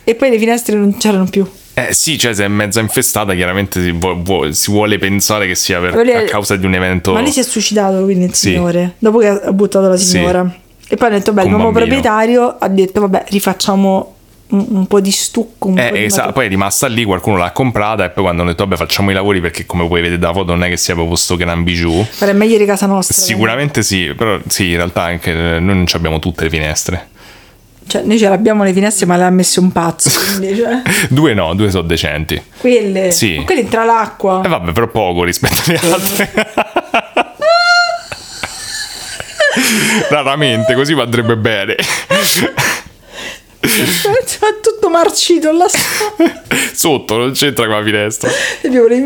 E 0.03 0.15
poi 0.15 0.29
le 0.29 0.39
finestre 0.39 0.75
non 0.75 0.97
c'erano 0.97 1.25
più. 1.25 1.45
Eh 1.73 1.93
sì, 1.93 2.17
cioè 2.17 2.33
se 2.33 2.43
è 2.43 2.47
mezza 2.47 2.79
infestata 2.81 3.33
chiaramente 3.33 3.81
si, 3.81 3.91
vuo- 3.91 4.21
vuo- 4.21 4.51
si 4.51 4.71
vuole 4.71 4.97
pensare 4.97 5.47
che 5.47 5.55
sia 5.55 5.79
per- 5.79 5.93
è- 5.95 6.15
a 6.15 6.23
causa 6.25 6.55
di 6.57 6.65
un 6.65 6.73
evento... 6.73 7.13
Ma 7.13 7.21
lei 7.21 7.31
si 7.31 7.39
è 7.39 7.43
suicidato 7.43 8.03
quindi 8.03 8.25
il 8.25 8.33
Sì. 8.33 8.49
signore. 8.49 8.95
Dopo 8.99 9.19
che 9.19 9.27
ha 9.27 9.51
buttato 9.53 9.87
la 9.87 9.95
Sì. 9.95 10.05
signora. 10.07 10.53
E 10.89 10.95
poi 10.97 11.07
ha 11.07 11.11
detto: 11.11 11.31
Beh, 11.31 11.43
il 11.43 11.49
nuovo 11.49 11.71
proprietario 11.71 12.55
ha 12.59 12.67
detto: 12.67 12.99
Vabbè, 12.99 13.25
rifacciamo 13.29 14.15
un, 14.51 14.65
un 14.69 14.87
po' 14.87 14.99
di 14.99 15.11
stucco. 15.11 15.67
Un 15.67 15.75
po' 15.75 15.81
Eh, 15.81 16.03
esatto, 16.05 16.31
poi 16.33 16.45
è 16.45 16.49
rimasta 16.49 16.87
lì, 16.87 17.03
qualcuno 17.03 17.37
l'ha 17.37 17.51
comprata 17.51 18.05
e 18.05 18.09
poi 18.09 18.23
quando 18.23 18.41
hanno 18.41 18.51
detto 18.51 18.63
vabbè 18.65 18.77
facciamo 18.77 19.11
i 19.11 19.13
lavori 19.13 19.41
perché 19.41 19.65
come 19.65 19.85
puoi 19.87 20.01
vedere 20.01 20.19
da 20.19 20.31
foto 20.31 20.51
non 20.51 20.63
è 20.63 20.69
che 20.69 20.77
sia 20.77 20.93
proprio 20.93 21.15
sto 21.15 21.35
gran 21.35 21.63
bijou. 21.63 21.93
Guarda, 22.17 22.27
è 22.27 22.33
meglio 22.33 22.57
di 22.57 22.65
casa 22.65 22.85
nostra. 22.85 23.13
Sicuramente 23.15 23.83
sì, 23.83 24.13
però 24.15 24.37
sì, 24.47 24.69
in 24.69 24.75
realtà 24.77 25.03
anche 25.03 25.31
eh, 25.31 25.59
noi 25.59 25.75
non 25.75 25.87
ci 25.87 25.95
abbiamo 25.95 26.19
tutte 26.19 26.43
le 26.43 26.49
finestre. 26.49 27.07
Cioè, 27.87 28.03
noi 28.03 28.17
ce 28.17 28.29
l'abbiamo 28.29 28.63
le 28.63 28.71
finestre, 28.71 29.05
ma 29.05 29.17
le 29.17 29.23
ha 29.23 29.29
messe 29.29 29.59
un 29.59 29.71
pazzo. 29.71 30.09
Quindi, 30.37 30.55
cioè, 30.55 30.81
Due 31.09 31.33
no, 31.33 31.53
due 31.55 31.69
sono 31.71 31.83
decenti. 31.83 32.41
quelle. 32.59 33.11
Sì. 33.11 33.37
Ma 33.37 33.43
quelle 33.43 33.61
entra 33.61 33.83
l'acqua. 33.83 34.41
E 34.45 34.47
vabbè, 34.47 34.71
però 34.71 34.87
poco 34.87 35.23
rispetto 35.23 35.61
alle 35.67 35.79
altre. 35.91 36.31
Raramente, 40.09 40.73
così 40.73 40.93
andrebbe 40.93 41.35
bene. 41.35 41.75
È 43.63 44.59
tutto 44.61 44.89
marcito 44.89 45.51
là 45.51 45.67
sotto. 46.73 47.17
Non 47.17 47.31
c'entra 47.33 47.65
con 47.67 47.75
la 47.75 47.83
finestra. 47.83 48.29
Abbiamo 48.65 48.87
le, 48.87 48.99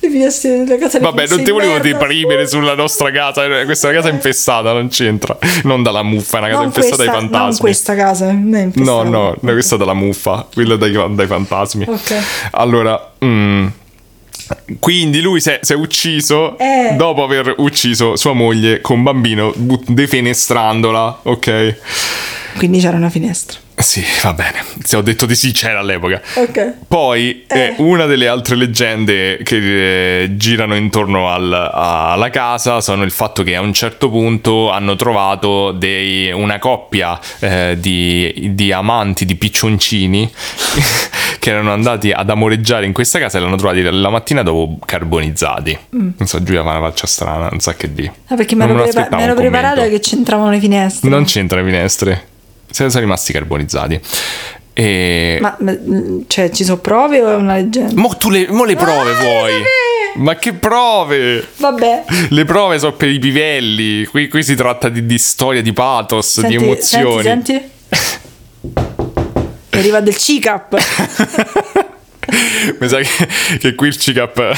le 0.00 0.10
finestre 0.10 0.64
della 0.64 0.78
casa. 0.78 0.98
Vabbè, 0.98 1.28
non 1.28 1.44
ti 1.44 1.50
volevo 1.52 1.78
deprimere 1.78 2.46
sulla 2.48 2.74
nostra 2.74 3.10
casa. 3.12 3.46
Questa 3.64 3.88
è 3.88 3.90
una 3.92 4.00
casa 4.00 4.12
infestata, 4.12 4.72
non 4.72 4.88
c'entra. 4.88 5.38
Non 5.62 5.82
dalla 5.82 6.02
muffa, 6.02 6.38
è 6.38 6.40
una 6.40 6.48
casa 6.48 6.58
Non 6.60 6.66
infestata 6.68 6.96
questa, 6.96 7.12
dai 7.12 7.20
non 7.22 7.30
fantasmi. 7.30 7.60
questa 7.60 7.94
casa. 7.94 8.26
Non 8.32 8.54
è 8.54 8.58
No, 8.58 8.64
infestata. 8.64 9.02
no, 9.08 9.36
no, 9.40 9.52
questa 9.52 9.74
è 9.76 9.78
dalla 9.78 9.94
muffa, 9.94 10.48
quella 10.52 10.76
dai, 10.76 10.92
dai 11.14 11.26
fantasmi. 11.26 11.84
Ok. 11.88 12.14
Allora, 12.52 13.12
mm, 13.24 13.66
quindi 14.80 15.20
lui 15.20 15.40
si 15.40 15.50
è, 15.50 15.60
si 15.62 15.72
è 15.72 15.76
ucciso 15.76 16.58
Eh. 16.58 16.94
dopo 16.96 17.22
aver 17.22 17.54
ucciso 17.58 18.16
sua 18.16 18.32
moglie 18.32 18.80
con 18.80 19.02
bambino, 19.04 19.52
but- 19.56 19.88
defenestrandola, 19.88 21.20
ok? 21.22 21.76
Quindi 22.56 22.80
c'era 22.80 22.96
una 22.96 23.10
finestra. 23.10 23.58
Sì, 23.78 24.02
va 24.22 24.32
bene. 24.32 24.62
Se 24.82 24.96
ho 24.96 25.02
detto 25.02 25.24
di 25.24 25.34
sì, 25.34 25.52
c'era 25.52 25.78
all'epoca. 25.78 26.20
Ok. 26.34 26.74
Poi 26.88 27.44
eh, 27.46 27.58
Eh. 27.58 27.74
una 27.78 28.06
delle 28.06 28.26
altre 28.28 28.56
leggende 28.56 29.38
che 29.44 30.22
eh, 30.22 30.36
girano 30.36 30.74
intorno 30.74 31.28
al- 31.30 31.52
a- 31.52 32.12
alla 32.12 32.28
casa 32.30 32.80
sono 32.80 33.04
il 33.04 33.10
fatto 33.10 33.42
che 33.42 33.54
a 33.54 33.60
un 33.60 33.72
certo 33.72 34.10
punto 34.10 34.70
hanno 34.70 34.96
trovato 34.96 35.72
dei- 35.72 36.30
una 36.32 36.58
coppia 36.58 37.18
eh, 37.38 37.76
di, 37.78 38.50
di 38.54 38.72
amanti 38.72 39.24
di 39.24 39.36
piccioncini 39.36 40.28
che 41.38 41.50
erano 41.50 41.72
andati 41.72 42.10
ad 42.10 42.28
amoreggiare 42.30 42.84
in 42.84 42.92
questa 42.92 43.18
casa 43.18 43.38
e 43.38 43.40
l'hanno 43.40 43.56
trovati 43.56 43.82
la 43.82 44.10
mattina 44.10 44.42
dopo 44.42 44.78
carbonizzati. 44.84 45.78
Non 45.90 46.14
so, 46.26 46.42
Giulia 46.42 46.62
fa 46.62 46.70
una 46.76 46.88
faccia 46.88 47.06
strana, 47.06 47.48
non 47.48 47.60
sa 47.60 47.74
che 47.74 47.92
di. 47.92 48.10
Ah, 48.26 48.34
perché 48.34 48.54
mi 48.56 48.64
ero, 48.64 48.74
prepa- 48.82 49.08
mi 49.16 49.22
ero 49.22 49.34
preparata 49.34 49.86
che 49.88 50.00
c'entravano 50.00 50.50
le 50.50 50.58
finestre. 50.58 51.08
Non 51.08 51.24
c'entra 51.24 51.60
le 51.60 51.64
finestre. 51.70 52.26
Sono 52.70 52.90
rimasti 53.00 53.32
carbonizzati. 53.32 54.00
E... 54.72 55.38
Ma, 55.40 55.56
ma, 55.58 55.76
cioè, 56.28 56.50
ci 56.50 56.62
sono 56.62 56.78
prove 56.78 57.20
o 57.20 57.30
è 57.30 57.34
una 57.34 57.56
leggenda? 57.56 58.00
Mo, 58.00 58.14
tu 58.16 58.30
le, 58.30 58.46
mo 58.48 58.64
le 58.64 58.76
prove 58.76 59.10
Ah, 59.10 59.20
vuoi? 59.20 59.52
Ma 60.16 60.36
che 60.36 60.52
prove? 60.52 61.46
Vabbè. 61.56 62.04
Le 62.28 62.44
prove 62.44 62.78
sono 62.78 62.92
per 62.92 63.08
i 63.08 63.18
pivelli. 63.18 64.04
Qui, 64.04 64.28
qui 64.28 64.42
si 64.42 64.54
tratta 64.54 64.88
di, 64.88 65.04
di 65.04 65.18
storia, 65.18 65.62
di 65.62 65.72
pathos, 65.72 66.40
di 66.40 66.48
Senti, 66.48 66.64
emozioni. 66.64 67.22
Senti, 67.22 67.52
senti. 67.52 68.96
Arriva 69.78 70.00
del 70.00 70.16
CICAP. 70.16 70.76
Mi 72.78 72.88
sa 72.88 72.98
che, 72.98 73.28
che 73.58 73.74
qui 73.74 73.88
il 73.88 73.96
CICAP 73.96 74.56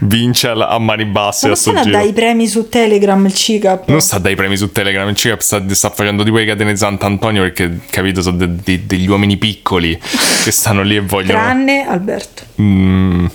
vince 0.00 0.48
a 0.48 0.78
mani 0.78 1.04
basse 1.04 1.46
Ma 1.46 1.52
non 1.52 1.56
sto 1.56 1.70
stanno 1.70 1.80
a 1.80 1.82
giro. 1.82 1.96
dare 1.96 2.08
i 2.08 2.12
premi 2.12 2.46
su 2.46 2.68
Telegram 2.68 3.24
il 3.24 3.34
CICAP? 3.34 3.88
Non 3.88 4.00
sta 4.00 4.18
dai 4.18 4.34
premi 4.34 4.56
su 4.56 4.72
Telegram, 4.72 5.08
il 5.08 5.16
CICAP 5.16 5.40
sta, 5.40 5.62
sta 5.74 5.90
facendo 5.90 6.24
tipo 6.24 6.36
le 6.36 6.44
catene 6.46 6.76
Sant'Antonio 6.76 7.42
perché, 7.42 7.80
capito, 7.90 8.22
sono 8.22 8.36
de- 8.36 8.56
de- 8.56 8.86
degli 8.86 9.08
uomini 9.08 9.36
piccoli 9.36 9.98
che 10.44 10.50
stanno 10.50 10.82
lì 10.82 10.96
e 10.96 11.00
vogliono... 11.00 11.38
Tranne 11.40 11.86
Alberto. 11.86 12.42
Mm. 12.60 13.26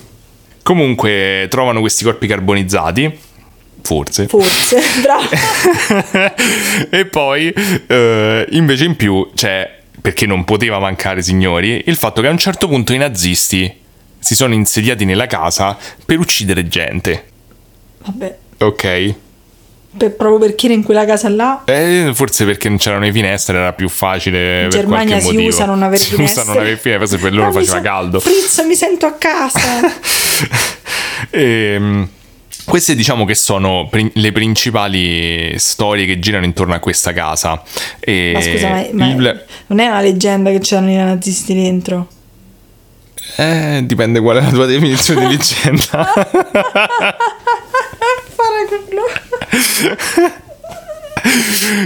Comunque 0.64 1.48
trovano 1.50 1.80
questi 1.80 2.04
corpi 2.04 2.28
carbonizzati 2.28 3.28
Forse. 3.82 4.28
Forse, 4.28 4.82
bravo. 5.02 5.30
e 6.90 7.06
poi, 7.06 7.54
eh, 7.88 8.46
invece 8.52 8.86
in 8.86 8.96
più, 8.96 9.30
c'è, 9.34 9.79
perché 10.02 10.26
non 10.26 10.44
poteva 10.44 10.80
mancare, 10.80 11.22
signori, 11.22 11.84
il 11.86 11.96
fatto 11.96 12.22
che 12.22 12.28
a 12.28 12.32
un 12.32 12.38
certo 12.38 12.68
punto 12.68 12.94
i 12.94 12.98
nazisti 12.98 13.74
si 14.20 14.36
sono 14.36 14.54
insediati 14.54 15.06
nella 15.06 15.28
casa 15.28 15.78
per 16.06 16.20
uccidere 16.20 16.68
gente. 16.68 17.24
Vabbè, 18.06 18.38
Ok? 18.60 19.14
per- 19.98 20.12
proprio 20.16 20.38
perché 20.38 20.68
era 20.68 20.76
in 20.76 20.84
quella 20.84 21.04
casa 21.06 21.30
là. 21.30 21.64
Eh, 21.66 22.12
forse 22.14 22.46
perché 22.46 22.70
non 22.70 22.78
c'erano 22.78 23.06
le 23.06 23.12
finestre 23.12 23.58
era 23.58 23.74
più 23.74 23.90
facile 23.90 24.66
In 24.66 24.70
Germania 24.70 25.20
si 25.20 25.26
motivo. 25.32 25.48
usa 25.48 25.66
non 25.66 25.82
avere 25.82 25.98
si 26.04 26.12
finestre. 26.14 26.42
usa 26.44 26.52
non 26.54 26.62
avere 26.62 26.78
finestre, 26.78 27.18
per 27.18 27.34
loro 27.34 27.52
faceva 27.52 27.72
sen- 27.74 27.82
caldo. 27.84 28.20
Fritz, 28.20 28.64
mi 28.66 28.76
sento 28.76 29.06
a 29.08 29.14
casa. 29.14 29.60
Ehm, 31.32 32.08
queste 32.70 32.96
diciamo 32.96 33.26
che 33.26 33.36
sono 33.36 33.88
pri- 33.90 34.12
le 34.14 34.32
principali 34.32 35.58
storie 35.58 36.06
che 36.06 36.20
girano 36.20 36.46
intorno 36.46 36.74
a 36.76 36.80
questa 36.80 37.12
casa. 37.12 37.62
E 38.00 38.32
ma 38.34 38.42
scusa, 38.42 38.70
ma, 38.70 38.86
ma 38.94 39.08
il- 39.08 39.46
non 39.68 39.80
è 39.80 39.88
una 39.88 40.02
leggenda 40.02 40.52
che 40.52 40.60
c'erano 40.60 40.92
i 40.92 40.96
nazisti 40.96 41.54
dentro? 41.54 42.08
Eh, 43.38 43.82
dipende 43.86 44.20
qual 44.20 44.38
è 44.38 44.42
la 44.42 44.50
tua 44.50 44.66
definizione 44.66 45.28
di 45.28 45.36
leggenda. 45.38 46.14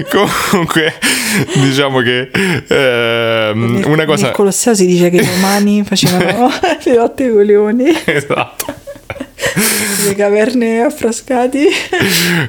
Comunque, 0.10 0.94
diciamo 1.56 2.00
che 2.00 2.30
ehm, 2.68 3.74
Nel- 3.74 3.86
una 3.88 4.06
cosa... 4.06 4.26
Nel 4.28 4.32
Colosseo 4.36 4.76
si 4.76 4.86
dice 4.86 5.10
che 5.10 5.18
i 5.18 5.26
romani 5.26 5.84
facevano 5.84 6.50
le 6.84 6.94
lotte 6.96 7.30
con 7.32 7.42
i 7.42 7.46
leoni, 7.46 7.86
Esatto. 8.06 8.73
Le 10.08 10.16
caverne 10.16 10.82
affrascati. 10.82 11.68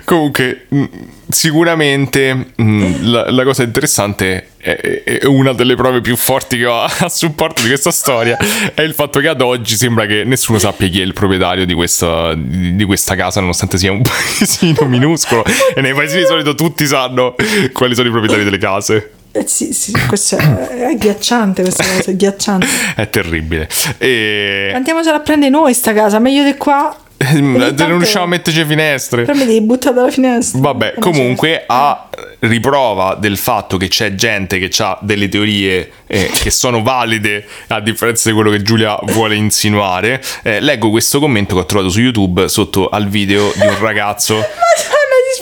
Comunque, 0.04 0.66
mh, 0.68 0.84
sicuramente 1.28 2.52
mh, 2.54 3.10
la, 3.10 3.30
la 3.30 3.44
cosa 3.44 3.62
interessante 3.62 4.48
è, 4.56 5.02
è 5.04 5.24
una 5.26 5.52
delle 5.52 5.74
prove 5.74 6.00
più 6.00 6.16
forti 6.16 6.56
che 6.56 6.66
ho 6.66 6.82
a 6.82 7.08
supporto 7.08 7.62
di 7.62 7.68
questa 7.68 7.90
storia 7.90 8.36
è 8.74 8.82
il 8.82 8.94
fatto 8.94 9.20
che 9.20 9.28
ad 9.28 9.40
oggi 9.40 9.76
sembra 9.76 10.06
che 10.06 10.24
nessuno 10.24 10.58
sappia 10.58 10.88
chi 10.88 11.00
è 11.00 11.04
il 11.04 11.12
proprietario 11.12 11.66
di 11.66 11.74
questa, 11.74 12.34
di, 12.34 12.84
questa 12.84 13.14
casa, 13.14 13.40
nonostante 13.40 13.78
sia 13.78 13.92
un 13.92 14.02
paesino 14.02 14.86
minuscolo. 14.86 15.44
e 15.74 15.80
nei 15.80 15.94
paesini 15.94 16.22
di 16.22 16.26
solito 16.26 16.54
tutti 16.54 16.86
sanno 16.86 17.34
quali 17.72 17.94
sono 17.94 18.08
i 18.08 18.10
proprietari 18.10 18.44
delle 18.44 18.58
case. 18.58 19.10
Eh 19.36 19.44
sì, 19.48 19.72
sì, 19.72 19.92
questo 20.06 20.36
è, 20.36 20.42
è 20.68 20.84
agghiacciante, 20.84 21.62
questa 21.62 21.82
cosa 21.96 22.02
è 22.04 22.10
agghiacciante. 22.12 22.66
È 22.94 23.10
terribile. 23.10 23.68
E 23.98 24.70
Andiamocela 24.74 25.16
a 25.16 25.20
prendere 25.20 25.50
noi 25.50 25.74
sta 25.74 25.92
casa, 25.92 26.20
meglio 26.20 26.44
di 26.44 26.56
qua. 26.56 26.96
non 27.34 27.58
tanto- 27.74 27.96
riusciamo 27.96 28.24
a 28.26 28.28
metterci 28.28 28.64
finestre. 28.64 29.22
Però 29.22 29.36
mi 29.36 29.44
devi 29.46 29.60
buttare 29.62 29.94
dalla 29.94 30.10
finestra. 30.10 30.60
Vabbè, 30.60 30.94
Eh, 30.96 31.00
comunque 31.00 31.64
a 31.66 32.08
riprova 32.40 33.16
del 33.18 33.36
fatto 33.38 33.76
che 33.76 33.88
c'è 33.88 34.14
gente 34.14 34.58
che 34.58 34.70
ha 34.82 34.98
delle 35.00 35.28
teorie 35.28 35.90
eh, 36.06 36.30
che 36.32 36.50
sono 36.50 36.82
valide 36.82 37.44
a 37.68 37.80
differenza 37.80 38.28
di 38.28 38.34
quello 38.36 38.50
che 38.50 38.62
Giulia 38.62 38.96
vuole 39.06 39.34
insinuare, 39.34 40.22
eh, 40.42 40.60
leggo 40.60 40.90
questo 40.90 41.18
commento 41.18 41.54
che 41.54 41.60
ho 41.62 41.66
trovato 41.66 41.90
su 41.90 42.00
YouTube 42.00 42.48
sotto 42.48 42.88
al 42.88 43.08
video 43.08 43.50
di 43.56 43.66
un 43.66 43.78
ragazzo 43.80 44.34
Ma 44.93 44.93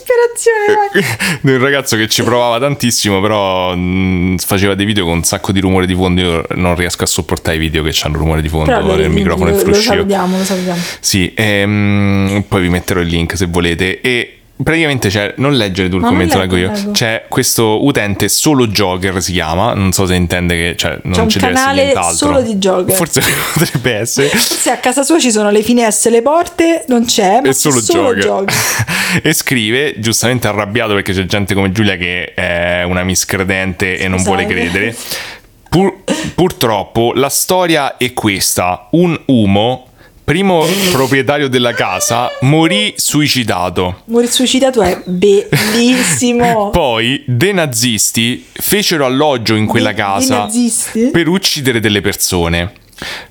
disperazione. 0.03 1.39
di 1.41 1.53
un 1.53 1.61
ragazzo 1.61 1.97
che 1.97 2.09
ci 2.09 2.23
provava 2.23 2.59
tantissimo, 2.59 3.21
però 3.21 3.75
mh, 3.75 4.39
faceva 4.39 4.75
dei 4.75 4.87
video 4.87 5.05
con 5.05 5.19
un 5.19 5.25
sacco 5.25 5.53
di 5.53 5.61
rumore 5.61 5.87
di 5.87 5.95
fondo. 5.95 6.21
Io 6.21 6.45
non 6.57 6.75
riesco 6.75 7.05
a 7.05 7.07
sopportare 7.07 7.57
i 7.57 7.61
video 7.61 7.83
che 7.83 7.95
hanno 8.03 8.19
rumore 8.19 8.43
di 8.43 8.49
fondo 8.49 8.67
Però 8.67 8.97
nel 8.97 9.09
lo, 9.09 9.13
microfono 9.13 9.49
e 9.49 9.53
lo, 9.53 9.57
lo 9.57 9.63
fruscio. 9.65 9.83
salutiamo, 9.83 10.39
lo 10.39 10.45
salutiamo. 10.45 10.81
Sì, 11.01 11.33
ehm, 11.35 12.45
poi 12.49 12.63
vi 12.63 12.69
metterò 12.69 13.01
il 13.01 13.09
link 13.09 13.37
se 13.37 13.47
volete. 13.47 14.01
E 14.01 14.37
praticamente 14.63 15.09
c'è, 15.09 15.35
non 15.37 15.55
leggere 15.55 15.89
tu 15.89 15.97
il 15.97 16.03
No, 16.03 16.09
commento, 16.09 16.39
leggo, 16.39 16.57
io. 16.57 16.71
leggo. 16.71 16.91
C'è 16.93 17.25
questo 17.29 17.85
utente 17.85 18.29
solo 18.29 18.67
Jogger 18.67 19.21
si 19.23 19.33
chiama. 19.33 19.75
Non 19.75 19.93
so 19.93 20.07
se 20.07 20.15
intende 20.15 20.57
che 20.57 20.77
cioè, 20.77 20.99
non 21.03 21.13
C'è 21.13 21.21
un 21.21 21.27
essere 21.29 21.53
canale 21.53 21.83
nient'altro. 21.85 22.15
solo 22.17 22.43
di 22.43 22.55
jogger. 22.57 22.97
Forse 22.97 23.23
potrebbe 23.55 23.95
essere. 23.95 24.29
Se 24.29 24.71
a 24.71 24.79
casa 24.79 25.03
sua 25.03 25.19
ci 25.19 25.31
sono 25.31 25.51
le 25.51 25.63
finestre, 25.63 26.11
le 26.11 26.23
porte, 26.23 26.85
non 26.89 27.05
c'è, 27.05 27.41
ma 27.43 27.49
È 27.49 27.53
solo, 27.53 27.77
c'è 27.77 27.83
solo 27.83 28.15
Jogger. 28.15 28.25
jogger. 28.25 28.55
e 29.23 29.33
scrive, 29.33 29.95
giustamente 29.99 30.47
arrabbiato 30.49 30.95
perché 30.95 31.13
c'è 31.13 31.25
gente 31.27 31.55
come 31.55 31.71
Giulia 31.73 31.97
che 31.97 32.35
è 32.35 32.83
una 32.85 33.03
miscredente 33.05 33.99
e 33.99 34.09
non 34.09 34.19
Scusate. 34.19 34.45
vuole 34.45 34.55
credere. 34.55 34.97
Pur- 35.69 35.95
purtroppo 36.35 37.13
la 37.15 37.31
storia 37.31 37.97
è 37.97 38.13
questa: 38.13 38.89
un 38.91 39.19
uomo, 39.27 39.87
primo 40.25 40.64
proprietario 40.91 41.49
della 41.49 41.73
casa, 41.73 42.31
morì 42.43 42.95
suicidato. 42.97 44.03
Morì 44.07 44.27
suicidato 44.27 44.83
è 44.83 45.03
bellissimo. 45.05 46.70
Poi 46.75 47.23
dei 47.27 47.53
nazisti 47.53 48.45
fecero 48.53 49.05
alloggio 49.05 49.55
in 49.55 49.66
quella 49.66 49.93
casa 49.93 50.49
per 51.11 51.29
uccidere 51.29 51.81
delle 51.81 52.01
persone. 52.01 52.73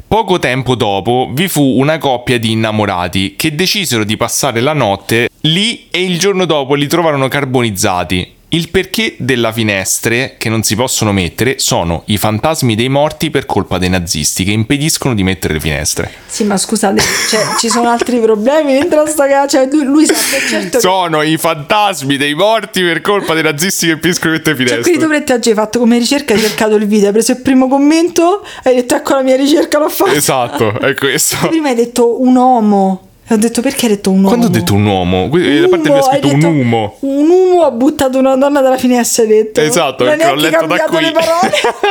Poco 0.07 0.39
tempo 0.39 0.75
dopo 0.75 1.29
vi 1.31 1.47
fu 1.47 1.63
una 1.63 1.97
coppia 1.97 2.37
di 2.37 2.51
innamorati 2.51 3.35
che 3.37 3.55
decisero 3.55 4.03
di 4.03 4.17
passare 4.17 4.59
la 4.59 4.73
notte 4.73 5.29
lì 5.41 5.87
e 5.89 6.03
il 6.03 6.19
giorno 6.19 6.43
dopo 6.45 6.73
li 6.73 6.87
trovarono 6.87 7.29
carbonizzati. 7.29 8.39
Il 8.53 8.69
perché 8.69 9.15
della 9.17 9.53
finestre 9.53 10.35
che 10.37 10.49
non 10.49 10.61
si 10.63 10.75
possono 10.75 11.13
mettere 11.13 11.57
sono 11.57 12.03
i 12.07 12.17
fantasmi 12.17 12.75
dei 12.75 12.89
morti 12.89 13.29
per 13.29 13.45
colpa 13.45 13.77
dei 13.77 13.87
nazisti 13.87 14.43
che 14.43 14.51
impediscono 14.51 15.13
di 15.15 15.23
mettere 15.23 15.53
le 15.53 15.61
finestre. 15.61 16.11
Sì, 16.27 16.43
ma 16.43 16.57
scusate, 16.57 17.01
cioè, 17.29 17.45
ci 17.57 17.69
sono 17.69 17.87
altri 17.87 18.19
problemi 18.19 18.73
dentro 18.73 19.05
sta 19.05 19.25
casa. 19.25 19.47
Cioè, 19.47 19.69
lui, 19.71 19.85
lui 19.85 20.05
sa 20.05 20.15
per 20.15 20.41
certo 20.49 20.77
che. 20.77 20.79
Sono 20.81 21.21
i 21.21 21.37
fantasmi 21.37 22.17
dei 22.17 22.33
morti 22.33 22.81
per 22.81 22.99
colpa 22.99 23.33
dei 23.33 23.43
nazisti 23.43 23.85
che 23.85 23.93
impediscono 23.93 24.33
di 24.33 24.37
mettere 24.39 24.55
le 24.55 24.59
Cioè, 24.59 24.67
finestre. 24.67 24.81
quindi 24.97 25.01
tu 25.01 25.21
Pretti 25.21 25.31
oggi 25.31 25.49
hai 25.49 25.55
fatto 25.55 25.79
come 25.79 25.97
ricerca, 25.97 26.33
hai 26.33 26.39
cercato 26.41 26.75
il 26.75 26.87
video, 26.87 27.07
hai 27.07 27.13
preso 27.13 27.31
il 27.31 27.37
primo 27.39 27.69
commento, 27.69 28.45
hai 28.63 28.75
detto 28.75 28.95
ecco 28.95 29.13
la 29.13 29.21
mia 29.21 29.37
ricerca 29.37 29.79
l'ho 29.79 29.87
fatta. 29.87 30.11
Esatto, 30.11 30.77
è 30.77 30.93
questo. 30.93 31.37
Prima 31.47 31.69
hai 31.69 31.75
detto 31.75 32.21
un 32.21 32.35
uomo. 32.35 33.05
E 33.31 33.35
ho 33.35 33.37
detto 33.37 33.61
perché 33.61 33.85
hai 33.85 33.93
detto 33.93 34.09
un 34.09 34.17
uomo? 34.17 34.27
Quando 34.27 34.47
ho 34.47 34.49
detto 34.49 34.73
un 34.73 34.85
uomo, 34.85 35.23
Un 35.23 35.29
da 35.29 35.67
parte 35.69 35.87
uomo, 35.89 35.99
abbiamo 35.99 36.01
scritto 36.01 36.27
hai 36.27 36.33
un 36.33 36.39
detto, 36.41 36.51
uomo. 36.53 36.97
Un 36.99 37.29
uomo 37.29 37.63
ha 37.63 37.71
buttato 37.71 38.17
una 38.17 38.35
donna 38.35 38.59
dalla 38.59 38.77
finestra, 38.77 39.23
hai 39.23 39.29
detto. 39.29 39.61
Esatto, 39.61 40.03
perché 40.03 40.25
l'ho 40.25 40.35
neanche 40.35 40.49
letto 40.49 40.65
da 40.65 40.83
qui. 40.83 40.99
le. 40.99 41.13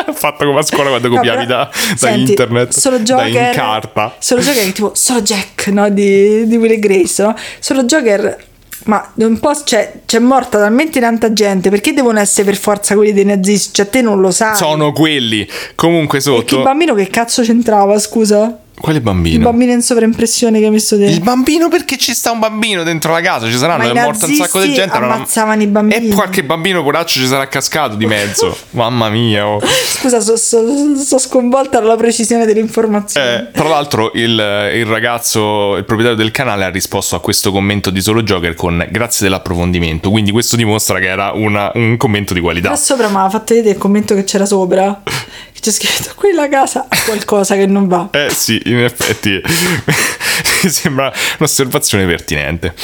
Ho 0.07 0.12
fatto 0.12 0.45
come 0.45 0.59
a 0.59 0.62
scuola 0.62 0.91
quando 0.91 1.09
copiavi 1.09 1.47
Vabbè. 1.47 1.49
da, 1.49 1.70
da 1.99 2.11
internet, 2.11 2.72
solo 2.76 2.99
da 2.99 3.03
Joker, 3.05 3.26
in 3.26 3.51
carta. 3.55 4.14
Solo 4.18 4.43
Joker 4.43 4.72
tipo 4.72 4.91
solo 4.95 5.22
Jack, 5.22 5.68
no? 5.68 5.88
Di, 5.88 6.47
di 6.47 6.57
Will 6.59 6.72
e 6.72 6.78
Grace, 6.78 7.22
no? 7.22 7.34
Solo 7.59 7.84
Joker. 7.84 8.49
Ma 8.84 9.11
un 9.14 9.38
po' 9.41 9.53
c'è, 9.64 9.93
c'è 10.05 10.18
morta 10.18 10.59
talmente 10.59 11.01
tanta 11.01 11.32
gente. 11.32 11.70
Perché 11.70 11.95
devono 11.95 12.18
essere 12.20 12.45
per 12.45 12.57
forza 12.57 12.95
quelli 12.95 13.14
dei 13.14 13.24
nazisti? 13.24 13.72
Cioè, 13.72 13.88
te 13.88 14.03
non 14.03 14.20
lo 14.20 14.30
sai. 14.30 14.57
Sono 14.57 14.93
quelli. 14.93 15.49
Comunque 15.74 16.18
E 16.18 16.20
che 16.20 16.28
sotto... 16.28 16.62
bambino 16.62 16.93
che 16.93 17.09
cazzo 17.09 17.41
c'entrava, 17.43 17.99
scusa? 17.99 18.59
Quale 18.81 18.97
Il 18.99 19.05
bambino? 19.05 19.45
bambino 19.45 19.72
in 19.72 19.83
sovraimpressione 19.83 20.59
che 20.59 20.64
hai 20.64 20.70
messo 20.70 20.95
Il 20.95 21.01
dentro. 21.03 21.24
bambino 21.24 21.68
perché 21.68 21.99
ci 21.99 22.14
sta 22.14 22.31
un 22.31 22.39
bambino 22.39 22.83
dentro 22.83 23.12
la 23.12 23.20
casa, 23.20 23.47
ci 23.47 23.57
saranno, 23.59 23.85
Ma 23.85 23.91
è 24.01 24.05
morta 24.05 24.24
un 24.26 24.35
sacco 24.35 24.61
di 24.61 24.72
gente. 24.72 24.97
ammazzavano 24.97 25.62
i 25.62 25.66
bambini. 25.66 26.09
E 26.09 26.14
qualche 26.14 26.43
bambino 26.45 26.83
poraccio 26.83 27.20
ci 27.20 27.26
sarà 27.26 27.47
cascato 27.47 27.97
di 27.97 28.07
mezzo. 28.07 28.57
Mamma 28.70 29.11
mia. 29.11 29.47
oh. 29.47 29.61
Scusa, 29.61 30.20
sono 30.20 31.18
sconvolta 31.18 31.78
dalla 31.78 31.97
precisione 31.97 32.47
delle 32.47 32.61
informazioni. 32.61 33.26
Eh, 33.26 33.51
tra 33.53 33.68
l'altro 33.68 34.12
il, 34.14 34.31
il 34.74 34.87
ragazzo, 34.87 35.76
il 35.76 35.85
proprietario 35.85 36.16
del 36.16 36.31
canale 36.31 36.64
ha 36.64 36.70
risposto 36.70 37.16
a 37.16 37.20
questo 37.20 37.53
commento 37.53 37.91
di 37.91 38.01
Solo 38.01 38.22
Joker 38.22 38.55
con 38.55 38.87
grazie 38.91 39.26
dell'approfondimento, 39.26 40.11
quindi 40.11 40.31
questo 40.31 40.57
dimostra 40.57 40.99
che 40.99 41.07
era 41.09 41.33
una- 41.33 41.70
un 41.74 41.97
commento 41.99 42.33
di 42.33 42.41
qualità. 42.41 42.70
Là 42.70 42.76
sopra 42.76 43.09
mi 43.09 43.16
ha 43.16 43.28
fatto 43.28 43.53
vedere 43.55 43.74
il 43.74 43.78
commento 43.78 44.14
che 44.14 44.24
c'era 44.24 44.47
sopra. 44.47 45.03
C'è 45.61 45.70
scritto: 45.70 46.12
Qui 46.14 46.32
la 46.32 46.48
casa 46.48 46.86
ha 46.88 46.96
qualcosa 47.04 47.54
che 47.54 47.66
non 47.66 47.86
va. 47.86 48.08
Eh 48.12 48.30
sì, 48.30 48.61
in 48.64 48.78
effetti 48.78 49.40
mi 50.62 50.70
sembra 50.70 51.12
un'osservazione 51.38 52.06
pertinente. 52.06 52.74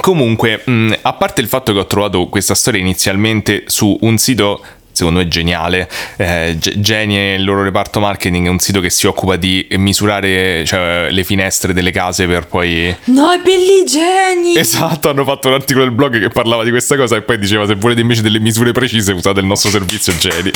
Comunque, 0.00 0.62
mh, 0.64 0.98
a 1.02 1.12
parte 1.14 1.40
il 1.40 1.48
fatto 1.48 1.72
che 1.72 1.78
ho 1.80 1.86
trovato 1.86 2.28
questa 2.28 2.54
storia 2.54 2.80
inizialmente 2.80 3.64
su 3.66 3.96
un 4.02 4.16
sito 4.16 4.64
secondo 4.98 5.20
me 5.20 5.28
geniale, 5.28 5.88
eh, 6.16 6.56
Genie 6.58 7.34
il 7.34 7.44
loro 7.44 7.62
reparto 7.62 8.00
marketing 8.00 8.46
è 8.46 8.50
un 8.50 8.58
sito 8.58 8.80
che 8.80 8.90
si 8.90 9.06
occupa 9.06 9.36
di 9.36 9.66
misurare 9.72 10.64
cioè, 10.64 11.08
le 11.10 11.24
finestre 11.24 11.72
delle 11.72 11.90
case 11.90 12.26
per 12.26 12.46
poi... 12.46 12.94
No, 13.04 13.30
è 13.30 13.38
belligeni! 13.38 14.56
Esatto, 14.56 15.08
hanno 15.08 15.24
fatto 15.24 15.48
un 15.48 15.54
articolo 15.54 15.84
del 15.84 15.94
blog 15.94 16.18
che 16.18 16.28
parlava 16.28 16.64
di 16.64 16.70
questa 16.70 16.96
cosa 16.96 17.16
e 17.16 17.22
poi 17.22 17.38
diceva 17.38 17.66
se 17.66 17.76
volete 17.76 18.00
invece 18.00 18.22
delle 18.22 18.40
misure 18.40 18.72
precise 18.72 19.12
usate 19.12 19.40
il 19.40 19.46
nostro 19.46 19.70
servizio 19.70 20.12
Genie. 20.16 20.52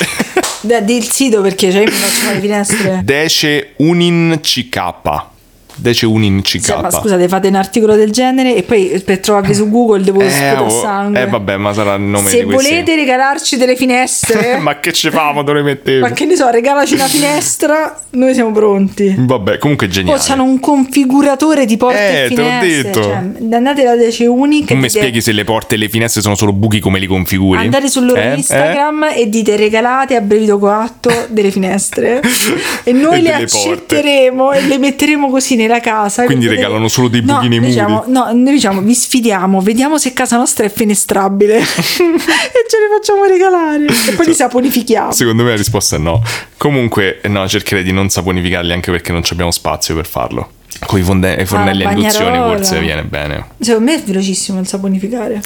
Dai, 0.60 0.84
di 0.84 0.96
il 0.96 1.10
sito 1.10 1.40
perché 1.40 1.70
cioè, 1.70 1.82
io 1.82 1.90
mi 1.90 1.96
faccio 1.96 2.32
le 2.32 2.40
finestre. 2.40 3.00
Dece 3.04 3.74
Unin 3.76 4.38
CK. 4.40 5.30
Dece 5.74 6.06
un 6.06 6.22
in 6.22 6.42
CK. 6.42 6.60
Cioè, 6.60 6.80
ma 6.82 6.90
scusate, 6.90 7.28
fate 7.28 7.48
un 7.48 7.54
articolo 7.54 7.96
del 7.96 8.10
genere 8.10 8.54
e 8.54 8.62
poi 8.62 9.00
per 9.04 9.18
trovarvi 9.20 9.54
su 9.54 9.68
Google 9.70 10.02
devo 10.02 10.20
eh, 10.20 10.30
sputare 10.30 10.58
oh, 10.60 10.68
sangue. 10.68 11.20
eh, 11.22 11.26
vabbè, 11.26 11.56
ma 11.56 11.72
sarà 11.72 11.94
il 11.94 12.02
nome 12.02 12.28
Se 12.28 12.44
volete 12.44 12.94
regalarci 12.94 13.56
delle 13.56 13.74
finestre, 13.76 14.58
ma 14.60 14.78
che 14.80 14.92
ci 14.92 15.10
famo? 15.10 15.42
Dove 15.42 15.58
le 15.58 15.64
mettevo? 15.64 16.06
ma 16.06 16.12
che 16.12 16.24
ne 16.26 16.36
so, 16.36 16.48
regalaci 16.50 16.94
una 16.94 17.06
finestra, 17.06 17.98
noi 18.10 18.34
siamo 18.34 18.52
pronti. 18.52 19.14
Vabbè, 19.18 19.58
comunque 19.58 19.86
O 19.86 19.90
geniale. 19.90 20.20
c'hanno 20.22 20.44
un 20.44 20.60
configuratore 20.60 21.64
di 21.64 21.76
porte 21.76 21.98
Eh, 21.98 22.24
e 22.24 22.28
te 22.28 22.34
l'ho 22.42 22.48
finestre. 22.48 22.82
detto. 22.82 23.02
Cioè, 23.02 23.54
andate 23.56 23.82
da 23.82 23.96
DC 23.96 24.24
Unique 24.28 24.70
e 24.70 24.74
Non 24.74 24.82
mi 24.82 24.88
dite- 24.88 24.98
spieghi 25.00 25.20
se 25.20 25.32
le 25.32 25.44
porte 25.44 25.74
e 25.74 25.78
le 25.78 25.88
finestre 25.88 26.20
sono 26.20 26.34
solo 26.34 26.52
buchi 26.52 26.80
come 26.80 26.98
li 26.98 27.06
configuri? 27.06 27.58
Andate 27.60 27.88
sul 27.88 28.06
loro 28.06 28.20
Eh? 28.20 28.34
Instagram 28.36 29.10
e 29.16 29.28
dite 29.28 29.56
regalate 29.56 30.16
a 30.16 30.20
Brevito 30.20 30.58
Coatto 30.58 31.10
delle 31.28 31.50
finestre 31.50 32.20
e 32.84 32.92
noi 32.92 33.18
E 33.18 33.22
le 33.22 33.30
delle 33.32 33.46
porte. 33.46 33.68
accetteremo 33.70 34.52
e 34.52 34.60
le 34.66 34.78
metteremo 34.78 35.30
così 35.30 35.56
nella 35.62 35.80
casa. 35.80 36.24
Quindi 36.24 36.46
Vedete- 36.46 36.62
regalano 36.62 36.88
solo 36.88 37.08
dei 37.08 37.22
No, 37.22 37.34
buchi 37.34 37.48
nei 37.48 37.58
noi 37.58 37.68
muri. 37.70 37.80
Diciamo, 37.80 38.04
no, 38.06 38.30
noi 38.32 38.52
diciamo 38.54 38.80
vi 38.80 38.94
sfidiamo, 38.94 39.60
vediamo 39.60 39.98
se 39.98 40.12
casa 40.12 40.36
nostra 40.36 40.64
è 40.64 40.70
finestrabile 40.70 41.56
e 41.58 41.64
ce 41.64 42.78
le 42.78 42.88
facciamo 42.98 43.24
regalare 43.24 43.86
e 43.86 44.12
poi 44.14 44.26
li 44.26 44.34
saponifichiamo. 44.34 45.12
Secondo 45.12 45.42
me 45.42 45.50
la 45.50 45.56
risposta 45.56 45.96
è 45.96 45.98
no. 45.98 46.22
Comunque, 46.56 47.20
no, 47.24 47.48
cercherei 47.48 47.82
di 47.82 47.92
non 47.92 48.08
saponificarli 48.08 48.72
anche 48.72 48.90
perché 48.90 49.12
non 49.12 49.22
abbiamo 49.30 49.50
spazio 49.50 49.94
per 49.94 50.06
farlo. 50.06 50.50
Con 50.86 50.98
i, 50.98 51.02
fonde- 51.02 51.44
fornelli 51.46 51.84
Ah, 51.84 51.90
a 51.90 51.92
induzione 51.92 52.38
forse 52.38 52.80
viene 52.80 53.02
bene. 53.04 53.46
Secondo 53.60 53.90
me 53.90 53.96
è 53.98 54.02
velocissimo 54.02 54.58
il 54.58 54.66
saponificare. 54.66 55.40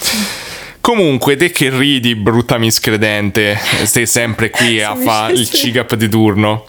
Comunque, 0.80 1.34
te 1.36 1.50
che 1.50 1.68
ridi, 1.68 2.14
brutta 2.14 2.58
miscredente, 2.58 3.58
stai 3.84 4.06
sempre 4.06 4.50
qui 4.50 4.80
a 4.82 4.94
fare 4.94 5.32
il. 5.32 5.48
CIGAP 5.50 5.94
di 5.96 6.08
turno. 6.08 6.64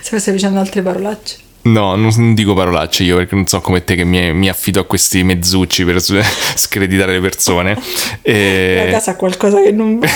Stai 0.00 0.32
dicendo 0.32 0.58
altre 0.58 0.82
parolacce? 0.82 1.36
No, 1.66 1.96
non, 1.96 2.12
non 2.16 2.34
dico 2.34 2.54
parolacce 2.54 3.02
io 3.02 3.16
perché 3.16 3.34
non 3.34 3.46
so 3.46 3.60
come 3.60 3.82
te 3.84 3.94
che 3.96 4.04
mi, 4.04 4.32
mi 4.32 4.48
affido 4.48 4.80
a 4.80 4.84
questi 4.84 5.22
mezzucci 5.24 5.84
per 5.84 6.00
screditare 6.02 7.12
le 7.14 7.20
persone. 7.20 7.76
E- 8.22 8.82
La 8.84 8.90
casa 8.92 9.12
ha 9.12 9.16
qualcosa 9.16 9.60
che 9.62 9.72
non. 9.72 9.98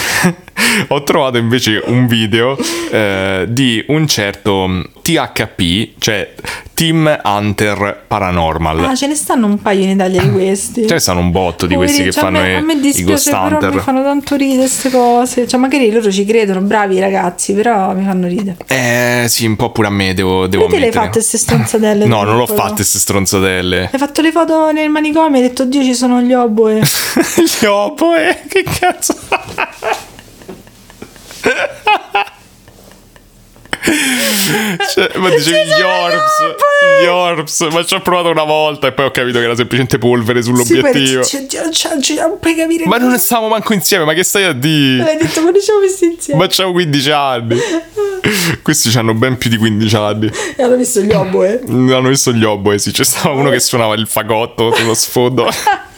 Ho 0.88 1.02
trovato 1.02 1.38
invece 1.38 1.82
un 1.86 2.06
video 2.06 2.56
eh, 2.90 3.46
di 3.48 3.82
un 3.88 4.06
certo 4.06 4.68
THP, 5.02 5.94
cioè 5.98 6.34
Team 6.74 7.20
Hunter 7.24 8.04
Paranormal. 8.06 8.84
Ah, 8.84 8.94
ce 8.94 9.06
ne 9.06 9.14
stanno 9.14 9.46
un 9.46 9.60
paio 9.60 9.84
in 9.84 9.90
Italia 9.90 10.22
di 10.22 10.30
questi. 10.32 10.86
Ce 10.86 10.94
ne 10.94 11.00
stanno 11.00 11.20
un 11.20 11.30
botto 11.30 11.66
di 11.66 11.74
questi 11.74 12.02
che 12.04 12.10
Poveretti, 12.10 12.20
fanno 12.20 12.38
a 12.38 12.42
me, 12.42 12.52
i, 12.52 12.56
a 12.56 12.60
me 12.60 12.72
i 12.74 12.80
dispiace, 12.80 13.10
Ghost 13.10 13.32
Hunter. 13.32 13.72
mi 13.74 13.80
fanno 13.80 14.02
tanto 14.02 14.36
ridere 14.36 14.58
queste 14.60 14.90
cose. 14.90 15.48
Cioè, 15.48 15.58
magari 15.58 15.90
loro 15.90 16.12
ci 16.12 16.24
credono, 16.24 16.60
bravi 16.60 16.96
i 16.96 17.00
ragazzi, 17.00 17.52
però 17.54 17.94
mi 17.94 18.04
fanno 18.04 18.26
ridere. 18.28 18.56
Eh 18.66 19.24
sì, 19.28 19.46
un 19.46 19.56
po' 19.56 19.72
pure 19.72 19.88
a 19.88 19.90
me 19.90 20.14
devo, 20.14 20.46
devo 20.46 20.64
te 20.66 20.70
le 20.72 20.76
hai 20.76 20.82
ammettere. 20.82 21.04
fatte 21.04 21.18
queste 21.18 21.38
stronzatelle? 21.40 22.06
No, 22.06 22.22
non 22.22 22.36
l'ho 22.36 22.46
fatte 22.46 22.76
queste 22.76 22.98
stronzatelle. 22.98 23.90
Hai 23.92 23.98
fatto 23.98 24.20
le 24.20 24.30
foto 24.30 24.70
nel 24.70 24.90
manicomio 24.90 25.38
e 25.38 25.42
hai 25.42 25.48
detto, 25.48 25.64
Dio, 25.64 25.82
ci 25.82 25.94
sono 25.94 26.20
gli 26.20 26.32
oboe. 26.32 26.80
Gli 27.60 27.66
oboe, 27.66 28.42
che 28.48 28.62
cazzo. 28.62 29.14
Cioè, 34.94 35.10
ma 35.16 35.28
dicevi 35.30 35.66
gli 35.68 35.80
orbs, 35.80 36.54
gli 37.02 37.06
orbs, 37.06 37.60
ma 37.72 37.84
ci 37.84 37.94
ho 37.94 38.00
provato 38.00 38.28
una 38.28 38.44
volta 38.44 38.86
e 38.88 38.92
poi 38.92 39.06
ho 39.06 39.10
capito 39.10 39.38
che 39.38 39.44
era 39.44 39.54
semplicemente 39.54 39.98
polvere 39.98 40.42
sull'obiettivo. 40.42 41.22
Sì, 41.22 41.36
poi 41.46 41.48
ci- 41.48 41.72
ci- 41.72 42.00
ci- 42.02 42.14
non 42.16 42.38
puoi 42.38 42.54
capire. 42.54 42.86
ma 42.86 42.98
non 42.98 43.18
stavamo 43.18 43.48
manco 43.48 43.72
insieme, 43.72 44.04
ma 44.04 44.12
che 44.12 44.22
stai 44.22 44.44
a 44.44 44.52
dire? 44.52 45.04
L'hai 45.04 45.16
detto 45.16 45.40
quando 45.40 45.58
ci 45.58 45.64
siamo 45.64 45.80
messi 45.80 46.04
insieme. 46.04 46.40
Ma 46.40 46.46
c'ho 46.48 46.72
15 46.72 47.10
anni. 47.10 47.56
Questi 48.62 48.96
hanno 48.98 49.14
ben 49.14 49.38
più 49.38 49.48
di 49.50 49.56
15 49.56 49.96
anni. 49.96 50.30
E 50.56 50.62
hanno 50.62 50.76
visto 50.76 51.00
gli 51.00 51.12
oboe. 51.12 51.60
Hanno 51.66 52.08
visto 52.08 52.32
gli 52.32 52.44
oboe, 52.44 52.78
sì. 52.78 52.90
C'è 52.92 53.04
stato 53.04 53.34
uno 53.34 53.50
che 53.50 53.60
suonava 53.60 53.94
il 53.94 54.06
fagotto 54.06 54.74
sullo 54.74 54.94
sfondo. 54.94 55.48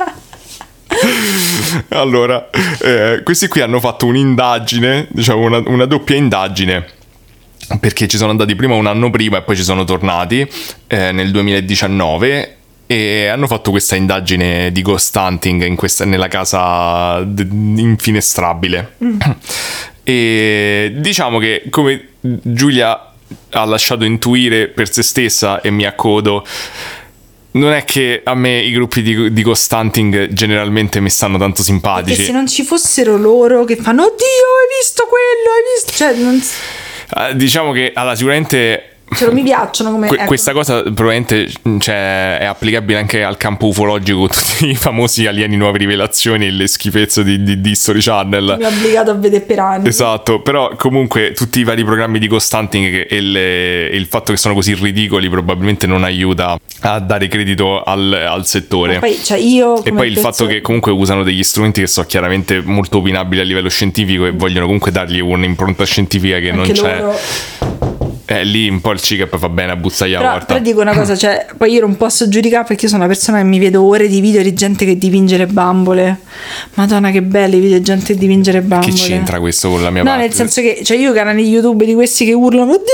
Allora, 1.88 2.48
eh, 2.80 3.22
questi 3.24 3.48
qui 3.48 3.60
hanno 3.60 3.80
fatto 3.80 4.06
un'indagine, 4.06 5.06
diciamo 5.10 5.40
una, 5.46 5.62
una 5.66 5.84
doppia 5.86 6.16
indagine. 6.16 6.86
Perché 7.80 8.06
ci 8.08 8.16
sono 8.16 8.30
andati 8.30 8.54
prima 8.54 8.74
un 8.74 8.86
anno 8.86 9.10
prima 9.10 9.38
e 9.38 9.42
poi 9.42 9.56
ci 9.56 9.62
sono 9.62 9.84
tornati 9.84 10.46
eh, 10.86 11.12
nel 11.12 11.30
2019 11.30 12.56
e 12.86 13.26
hanno 13.28 13.46
fatto 13.46 13.70
questa 13.70 13.96
indagine 13.96 14.70
di 14.72 14.82
ghost 14.82 15.14
hunting 15.16 15.64
in 15.64 15.76
questa- 15.76 16.04
nella 16.04 16.28
casa 16.28 17.22
d- 17.24 17.46
infinestrabile. 17.78 18.96
E 20.04 20.92
diciamo 20.96 21.38
che 21.38 21.64
come 21.70 22.08
Giulia 22.20 23.12
ha 23.50 23.64
lasciato 23.64 24.04
intuire 24.04 24.68
per 24.68 24.92
se 24.92 25.02
stessa 25.02 25.60
e 25.60 25.70
mi 25.70 25.84
accodo, 25.86 26.44
non 27.52 27.72
è 27.72 27.84
che 27.84 28.20
a 28.24 28.34
me 28.34 28.58
i 28.60 28.72
gruppi 28.72 29.02
di, 29.02 29.32
di 29.32 29.42
ghost 29.42 29.72
hunting 29.72 30.28
generalmente 30.32 31.00
mi 31.00 31.10
stanno 31.10 31.38
tanto 31.38 31.56
Perché 31.62 31.70
simpatici. 31.70 32.24
se 32.24 32.32
non 32.32 32.46
ci 32.46 32.62
fossero 32.64 33.16
loro 33.16 33.64
che 33.64 33.76
fanno, 33.76 34.02
oddio, 34.02 34.14
hai 34.16 34.78
visto 34.80 35.06
quello, 35.08 35.50
hai 35.54 35.62
visto... 35.76 35.92
Cioè, 35.96 36.14
non... 36.16 36.42
Eh, 37.14 37.36
diciamo 37.36 37.72
che 37.72 37.93
allora, 37.94 38.14
sicuramente 38.14 38.91
cioè, 39.14 39.26
non 39.28 39.36
mi 39.36 39.43
piacciono 39.43 39.90
come... 39.90 40.06
Que- 40.09 40.16
ecco. 40.16 40.26
Questa 40.26 40.52
cosa 40.52 40.82
probabilmente 40.82 41.48
cioè, 41.78 42.39
è 42.39 42.44
applicabile 42.44 42.98
anche 42.98 43.22
al 43.22 43.36
campo 43.36 43.66
ufologico 43.68 44.18
con 44.20 44.28
tutti 44.32 44.68
i 44.70 44.74
famosi 44.74 45.26
alieni 45.26 45.56
nuove 45.56 45.78
rivelazioni 45.78 46.47
e 46.47 46.51
le 46.51 46.66
schifezze 46.66 47.22
di, 47.24 47.43
di, 47.43 47.60
di 47.60 47.70
History 47.70 48.01
Channel. 48.01 48.56
Mi 48.59 48.64
ha 48.64 48.68
obbligato 48.68 49.10
a 49.10 49.14
vedere 49.14 49.44
per 49.44 49.59
anni. 49.59 49.89
Esatto, 49.89 50.40
però 50.40 50.74
comunque 50.76 51.32
tutti 51.32 51.60
i 51.60 51.64
vari 51.64 51.84
programmi 51.84 52.18
di 52.18 52.28
che- 52.90 53.06
e, 53.09 53.20
le- 53.20 53.90
e 53.90 53.97
il 53.97 54.06
fatto 54.06 54.32
che 54.32 54.39
sono 54.39 54.55
così 54.55 54.74
ridicoli 54.74 55.28
probabilmente 55.28 55.86
non 55.86 56.05
aiuta 56.05 56.59
a 56.80 56.98
dare 57.01 57.28
credito 57.28 57.82
al, 57.82 58.12
al 58.12 58.47
settore. 58.47 58.98
Poi, 58.98 59.18
cioè, 59.22 59.39
io 59.39 59.82
E 59.84 59.93
poi 59.93 60.09
il 60.09 60.14
fatto 60.14 60.28
persona- 60.28 60.51
che 60.51 60.60
comunque 60.60 60.93
usano 60.93 61.22
degli 61.22 61.43
strumenti 61.43 61.80
che 61.80 61.86
sono 61.86 62.06
chiaramente 62.06 62.60
molto 62.62 62.98
opinabili 62.98 63.40
a 63.40 63.44
livello 63.44 63.68
scientifico 63.68 64.26
e 64.26 64.30
vogliono 64.30 64.64
comunque 64.64 64.90
dargli 64.90 65.20
un'impronta 65.20 65.84
scientifica 65.84 66.39
che 66.39 66.51
non 66.51 66.60
anche 66.60 66.72
c'è. 66.72 66.98
loro... 67.01 67.18
Eh, 68.32 68.44
lì 68.44 68.68
un 68.68 68.80
po' 68.80 68.92
il 68.92 69.00
CICAP 69.00 69.36
fa 69.38 69.48
bene 69.48 69.72
a 69.72 69.76
bussare 69.76 70.10
Però, 70.12 70.30
porta. 70.30 70.44
però 70.46 70.60
dico 70.60 70.80
una 70.80 70.94
cosa, 70.94 71.16
cioè, 71.16 71.46
poi 71.56 71.72
io 71.72 71.80
non 71.80 71.96
posso 71.96 72.28
giudicare 72.28 72.64
perché 72.66 72.84
io 72.84 72.90
sono 72.90 73.04
una 73.04 73.12
persona 73.12 73.38
che 73.38 73.44
mi 73.44 73.59
vedo 73.59 73.82
ore 73.82 74.09
di 74.09 74.20
video 74.20 74.42
di 74.42 74.54
gente 74.54 74.84
che 74.84 74.96
dipinge 74.96 75.36
le 75.36 75.46
bambole. 75.46 76.18
Madonna, 76.74 77.10
che 77.10 77.22
belli 77.22 77.56
i 77.56 77.60
video 77.60 77.78
di 77.78 77.84
gente 77.84 78.12
che 78.14 78.18
dipinge 78.18 78.52
le 78.52 78.62
bambole. 78.62 78.92
Che 78.92 78.98
c'entra 78.98 79.38
questo 79.38 79.68
con 79.68 79.82
la 79.82 79.90
mia 79.90 80.02
No, 80.02 80.10
parte? 80.10 80.24
nel 80.24 80.32
senso 80.34 80.60
che 80.60 80.80
cioè 80.82 80.96
io 80.96 81.12
canali 81.12 81.46
YouTube 81.46 81.84
di 81.84 81.94
questi 81.94 82.24
che 82.24 82.32
urlano 82.32 82.70
Oddio, 82.72 82.84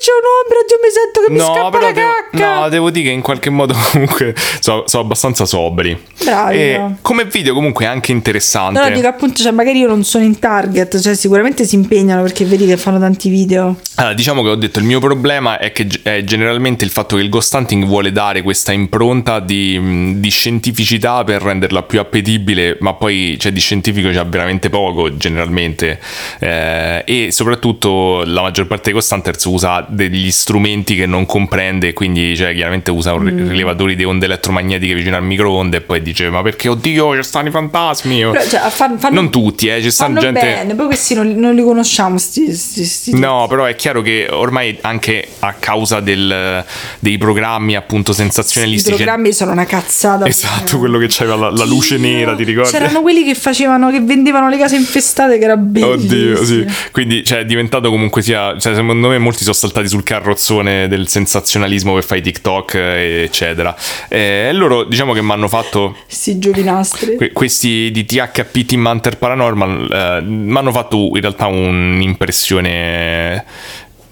c'è 0.00 0.10
un'ombra, 0.20 0.58
oddio 0.62 0.76
mi 0.82 0.90
sento 0.90 1.20
che 1.26 1.30
mi 1.32 1.38
No, 1.38 1.54
scappa 1.54 1.80
la 1.80 1.92
devo, 1.92 2.08
cacca. 2.30 2.60
no, 2.60 2.68
devo 2.68 2.90
dire 2.90 3.04
che 3.06 3.10
in 3.12 3.20
qualche 3.22 3.50
modo 3.50 3.74
comunque 3.92 4.34
sono, 4.60 4.84
sono 4.86 5.02
abbastanza 5.02 5.44
sobri. 5.44 5.98
Bravi, 6.24 6.56
E 6.58 6.80
come 7.02 7.24
video 7.26 7.54
comunque 7.54 7.84
è 7.84 7.88
anche 7.88 8.12
interessante. 8.12 8.78
No, 8.80 8.88
no, 8.88 8.94
dico 8.94 9.06
appunto, 9.06 9.42
cioè 9.42 9.52
magari 9.52 9.78
io 9.78 9.88
non 9.88 10.04
sono 10.04 10.24
in 10.24 10.38
target, 10.38 11.00
cioè 11.00 11.14
sicuramente 11.14 11.64
si 11.64 11.74
impegnano 11.74 12.22
perché 12.22 12.44
vedi 12.44 12.66
che 12.66 12.76
fanno 12.76 12.98
tanti 12.98 13.28
video. 13.28 13.76
Allora, 13.96 14.14
diciamo 14.14 14.42
che 14.42 14.48
ho 14.48 14.54
detto 14.56 14.78
il 14.80 14.84
mio 14.84 14.98
problema 14.98 15.58
è 15.58 15.70
che 15.72 15.86
è 16.02 16.24
generalmente 16.24 16.84
il 16.84 16.90
fatto 16.90 17.16
che 17.16 17.22
il 17.22 17.28
ghost 17.28 17.54
hunting 17.54 17.84
vuole 17.84 18.10
dare 18.12 18.42
questa 18.42 18.72
impronta 18.72 19.38
di, 19.40 20.18
di 20.18 20.28
scientificità 20.30 21.22
per 21.24 21.42
renderla 21.42 21.82
più 21.82 22.00
appetibile, 22.00 22.76
ma 22.80 22.94
poi 22.94 23.36
cioè, 23.38 23.52
di 23.52 23.60
scientifico 23.60 24.10
c'è 24.10 24.26
veramente 24.26 24.68
poco 24.68 25.16
generalmente. 25.16 26.00
Eh, 26.40 27.02
e 27.06 27.28
soprattutto 27.30 28.22
la 28.24 28.42
maggior 28.42 28.66
parte 28.66 28.84
dei 28.84 28.92
ghost 28.94 29.12
hunters 29.12 29.44
usa 29.44 29.86
degli 29.88 30.30
strumenti 30.30 30.96
che 30.96 31.06
non 31.06 31.24
comprende, 31.26 31.92
quindi 31.92 32.36
cioè, 32.36 32.52
chiaramente 32.54 32.90
usa 32.90 33.12
Mm. 33.14 33.48
rilevatori 33.50 33.94
di 33.94 34.02
onde 34.04 34.26
elettromagnetiche 34.26 34.92
vicino 34.92 35.14
al 35.16 35.22
microonde 35.22 35.76
e 35.76 35.80
poi 35.82 36.02
dice 36.02 36.28
ma 36.30 36.42
perché 36.42 36.68
oddio 36.68 37.14
ci 37.14 37.22
stanno 37.22 37.48
i 37.48 37.50
fantasmi? 37.52 38.20
Però, 38.22 38.32
cioè, 38.44 38.60
fan- 38.70 38.98
fanno, 38.98 39.14
non 39.14 39.30
tutti, 39.30 39.68
eh, 39.68 39.80
ci 39.80 39.90
stanno 39.92 40.18
gente... 40.20 40.40
bene, 40.40 40.74
poi 40.74 40.86
questi 40.86 41.14
non, 41.14 41.30
non 41.34 41.54
li 41.54 41.62
conosciamo 41.62 42.18
sti, 42.18 42.52
sti, 42.52 42.84
sti- 42.84 43.18
No, 43.18 43.46
però 43.48 43.64
è 43.66 43.74
chiaro 43.76 43.83
che 44.02 44.26
ormai 44.30 44.78
anche 44.80 45.26
a 45.40 45.52
causa 45.58 46.00
del- 46.00 46.64
dei 46.98 47.18
programmi 47.18 47.74
appunto 47.76 48.10
I 48.12 48.14
sensazionalistici. 48.14 48.94
programmi 48.96 49.32
sono 49.32 49.52
una 49.52 49.64
cazzata. 49.66 50.26
Esatto, 50.26 50.78
quello 50.78 50.98
che 50.98 51.06
c'aveva 51.08 51.36
la, 51.36 51.50
la 51.50 51.64
luce 51.64 51.98
Dio, 51.98 52.06
nera, 52.08 52.34
ti 52.34 52.44
ricordi? 52.44 52.70
C'erano 52.70 53.02
quelli 53.02 53.24
che 53.24 53.34
facevano, 53.34 53.90
che 53.90 54.00
vendevano 54.00 54.48
le 54.48 54.56
case 54.58 54.76
infestate, 54.76 55.38
che 55.38 55.44
era 55.44 55.56
bellissimo. 55.56 55.92
Oddio, 55.94 56.44
sì. 56.44 56.66
Quindi 56.92 57.24
cioè, 57.24 57.40
è 57.40 57.44
diventato 57.44 57.90
comunque 57.90 58.22
sia. 58.22 58.58
Cioè, 58.58 58.74
secondo 58.74 59.08
me 59.08 59.18
molti 59.18 59.42
sono 59.42 59.54
saltati 59.54 59.88
sul 59.88 60.02
carrozzone 60.02 60.88
del 60.88 61.08
sensazionalismo 61.08 61.94
per 61.94 62.04
fare 62.04 62.20
i 62.20 62.22
TikTok, 62.22 62.74
eh, 62.74 63.22
eccetera. 63.24 63.74
E 64.08 64.50
loro, 64.52 64.84
diciamo 64.84 65.12
che 65.12 65.22
mi 65.22 65.30
hanno 65.32 65.48
fatto. 65.48 65.96
Sti 66.06 66.38
giovinastri. 66.38 67.16
que- 67.16 67.32
questi 67.32 67.90
di 67.90 68.04
THP 68.04 68.64
Team 68.64 68.84
Hunter 68.86 69.16
Paranormal 69.18 70.22
mi 70.26 70.56
hanno 70.56 70.72
fatto 70.72 71.10
in 71.14 71.20
realtà 71.20 71.46
un'impressione. 71.46 73.44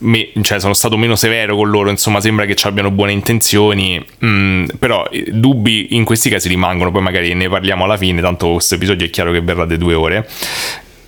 Me- 0.03 0.29
cioè, 0.43 0.61
sono 0.61 0.75
stato 0.75 0.97
meno 0.97 1.17
severo 1.17 1.57
con 1.57 1.69
loro. 1.69 1.91
Insomma, 1.91 2.21
sembra 2.21 2.45
che 2.45 2.55
ci 2.55 2.67
abbiano 2.67 2.91
buone 2.91 3.13
intenzioni. 3.13 4.05
mm, 4.25 4.65
però 4.79 5.09
dubbi 5.29 5.89
in 5.97 6.05
questi 6.05 6.29
casi 6.29 6.49
rimangono. 6.49 6.91
Poi 6.91 7.03
magari 7.03 7.35
ne 7.35 7.49
parliamo 7.49 7.85
alla 7.85 7.97
fine. 7.97 8.21
Tanto 8.21 8.53
questo 8.53 8.75
episodio 8.75 9.07
è 9.07 9.11
chiaro 9.11 9.33
che 9.33 9.41
verrà 9.41 9.65
di 9.65 9.79
due 9.79 9.95
ore. 9.95 10.29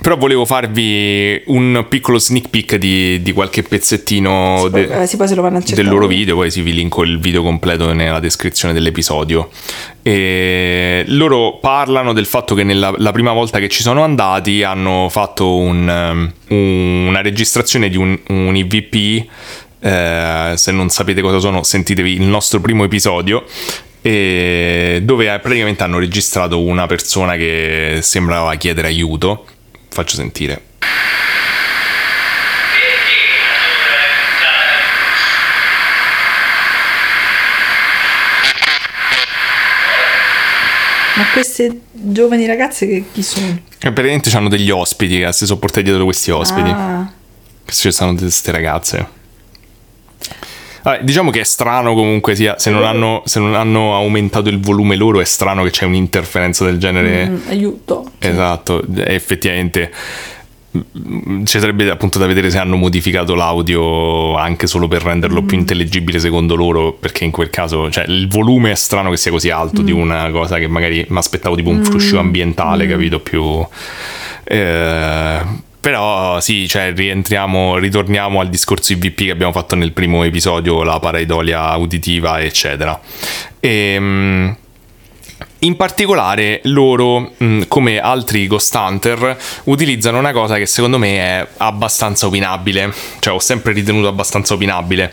Però 0.02 0.16
volevo 0.16 0.44
farvi 0.44 1.40
un 1.46 1.86
piccolo 1.88 2.18
sneak 2.18 2.50
peek 2.50 2.76
di, 2.76 3.22
di 3.22 3.32
qualche 3.32 3.62
pezzettino 3.62 4.68
de, 4.68 5.02
eh, 5.02 5.06
sì, 5.06 5.16
del 5.74 5.88
loro 5.88 6.06
video, 6.06 6.34
poi 6.34 6.50
si 6.50 6.60
vi 6.60 6.74
linko 6.74 7.04
il 7.04 7.18
video 7.18 7.42
completo 7.42 7.92
nella 7.92 8.20
descrizione 8.20 8.74
dell'episodio. 8.74 9.48
E 10.02 11.04
loro 11.06 11.58
parlano 11.58 12.12
del 12.12 12.26
fatto 12.26 12.54
che 12.54 12.64
nella 12.64 12.92
la 12.98 13.12
prima 13.12 13.32
volta 13.32 13.58
che 13.60 13.68
ci 13.68 13.82
sono 13.82 14.02
andati 14.02 14.62
hanno 14.62 15.08
fatto 15.10 15.56
un, 15.56 16.32
um, 16.48 17.06
una 17.08 17.22
registrazione 17.22 17.88
di 17.88 17.96
un, 17.96 18.18
un 18.28 18.54
IVP. 18.54 19.26
Eh, 19.80 20.52
se 20.56 20.72
non 20.72 20.88
sapete 20.90 21.22
cosa 21.22 21.38
sono, 21.38 21.62
sentitevi 21.62 22.12
il 22.12 22.22
nostro 22.22 22.60
primo 22.60 22.84
episodio 22.84 23.44
dove 24.02 25.38
praticamente 25.38 25.82
hanno 25.82 25.98
registrato 25.98 26.60
una 26.60 26.84
persona 26.84 27.36
che 27.36 28.00
sembrava 28.02 28.54
chiedere 28.56 28.88
aiuto 28.88 29.46
faccio 29.94 30.16
sentire. 30.16 30.60
Ma 41.16 41.26
queste 41.32 41.82
giovani 41.92 42.44
ragazze 42.44 42.88
che 42.88 43.04
chi 43.12 43.22
sono? 43.22 43.46
E 43.46 43.88
eh, 43.88 43.92
praticamente 43.92 44.36
hanno 44.36 44.48
degli 44.48 44.70
ospiti 44.70 45.20
che 45.20 45.32
si 45.32 45.46
sono 45.46 45.60
portati 45.60 45.84
dietro 45.84 46.02
questi 46.04 46.32
ospiti. 46.32 46.70
Ah. 46.70 47.08
Ci 47.66 47.92
stanno 47.92 48.16
queste 48.16 48.50
ragazze. 48.50 49.22
Vabbè, 50.82 51.02
diciamo 51.02 51.30
che 51.30 51.40
è 51.40 51.44
strano 51.44 51.94
comunque 51.94 52.34
sia, 52.34 52.58
se 52.58 52.70
non, 52.70 52.84
hanno, 52.84 53.22
se 53.24 53.38
non, 53.38 53.54
hanno, 53.54 53.94
aumentato 53.94 54.50
il 54.50 54.60
volume 54.60 54.96
loro 54.96 55.20
è 55.20 55.24
strano 55.24 55.62
che 55.62 55.70
c'è 55.70 55.86
un'interferenza 55.86 56.64
del 56.64 56.78
genere. 56.78 57.26
Mm, 57.26 57.36
aiuto. 57.48 58.10
Esatto, 58.28 58.82
effettivamente 59.06 59.90
mm, 60.76 61.44
ci 61.44 61.58
sarebbe 61.58 61.90
appunto 61.90 62.18
da 62.18 62.26
vedere 62.26 62.50
se 62.50 62.58
hanno 62.58 62.76
modificato 62.76 63.34
l'audio 63.34 64.36
anche 64.36 64.66
solo 64.66 64.88
per 64.88 65.02
renderlo 65.02 65.42
mm. 65.42 65.46
più 65.46 65.58
intelligibile 65.58 66.18
secondo 66.18 66.54
loro, 66.54 66.92
perché 66.92 67.24
in 67.24 67.30
quel 67.30 67.50
caso 67.50 67.90
cioè, 67.90 68.04
il 68.08 68.28
volume 68.28 68.72
è 68.72 68.74
strano 68.74 69.10
che 69.10 69.16
sia 69.16 69.30
così 69.30 69.50
alto 69.50 69.82
mm. 69.82 69.84
di 69.84 69.92
una 69.92 70.30
cosa 70.30 70.58
che 70.58 70.68
magari 70.68 71.04
mi 71.08 71.18
aspettavo 71.18 71.56
tipo 71.56 71.70
un 71.70 71.84
fruscio 71.84 72.16
mm. 72.16 72.18
ambientale, 72.18 72.86
mm. 72.86 72.90
capito? 72.90 73.20
Più... 73.20 73.66
Eh, 74.44 75.62
però 75.84 76.40
sì, 76.40 76.66
cioè 76.66 76.94
rientriamo, 76.94 77.76
ritorniamo 77.76 78.40
al 78.40 78.48
discorso 78.48 78.94
IVP 78.94 79.24
che 79.24 79.30
abbiamo 79.30 79.52
fatto 79.52 79.74
nel 79.74 79.92
primo 79.92 80.24
episodio, 80.24 80.82
la 80.82 80.98
paraidolia 80.98 81.76
uditiva, 81.76 82.40
eccetera. 82.40 82.98
E, 83.60 83.92
ehm, 83.92 84.56
in 85.64 85.76
particolare 85.76 86.60
loro, 86.64 87.32
come 87.68 87.98
altri 87.98 88.46
Ghost 88.46 88.74
Hunter, 88.74 89.36
utilizzano 89.64 90.18
una 90.18 90.32
cosa 90.32 90.56
che 90.56 90.66
secondo 90.66 90.98
me 90.98 91.16
è 91.16 91.46
abbastanza 91.58 92.26
opinabile, 92.26 92.92
cioè 93.18 93.34
ho 93.34 93.38
sempre 93.38 93.72
ritenuto 93.72 94.08
abbastanza 94.08 94.54
opinabile, 94.54 95.12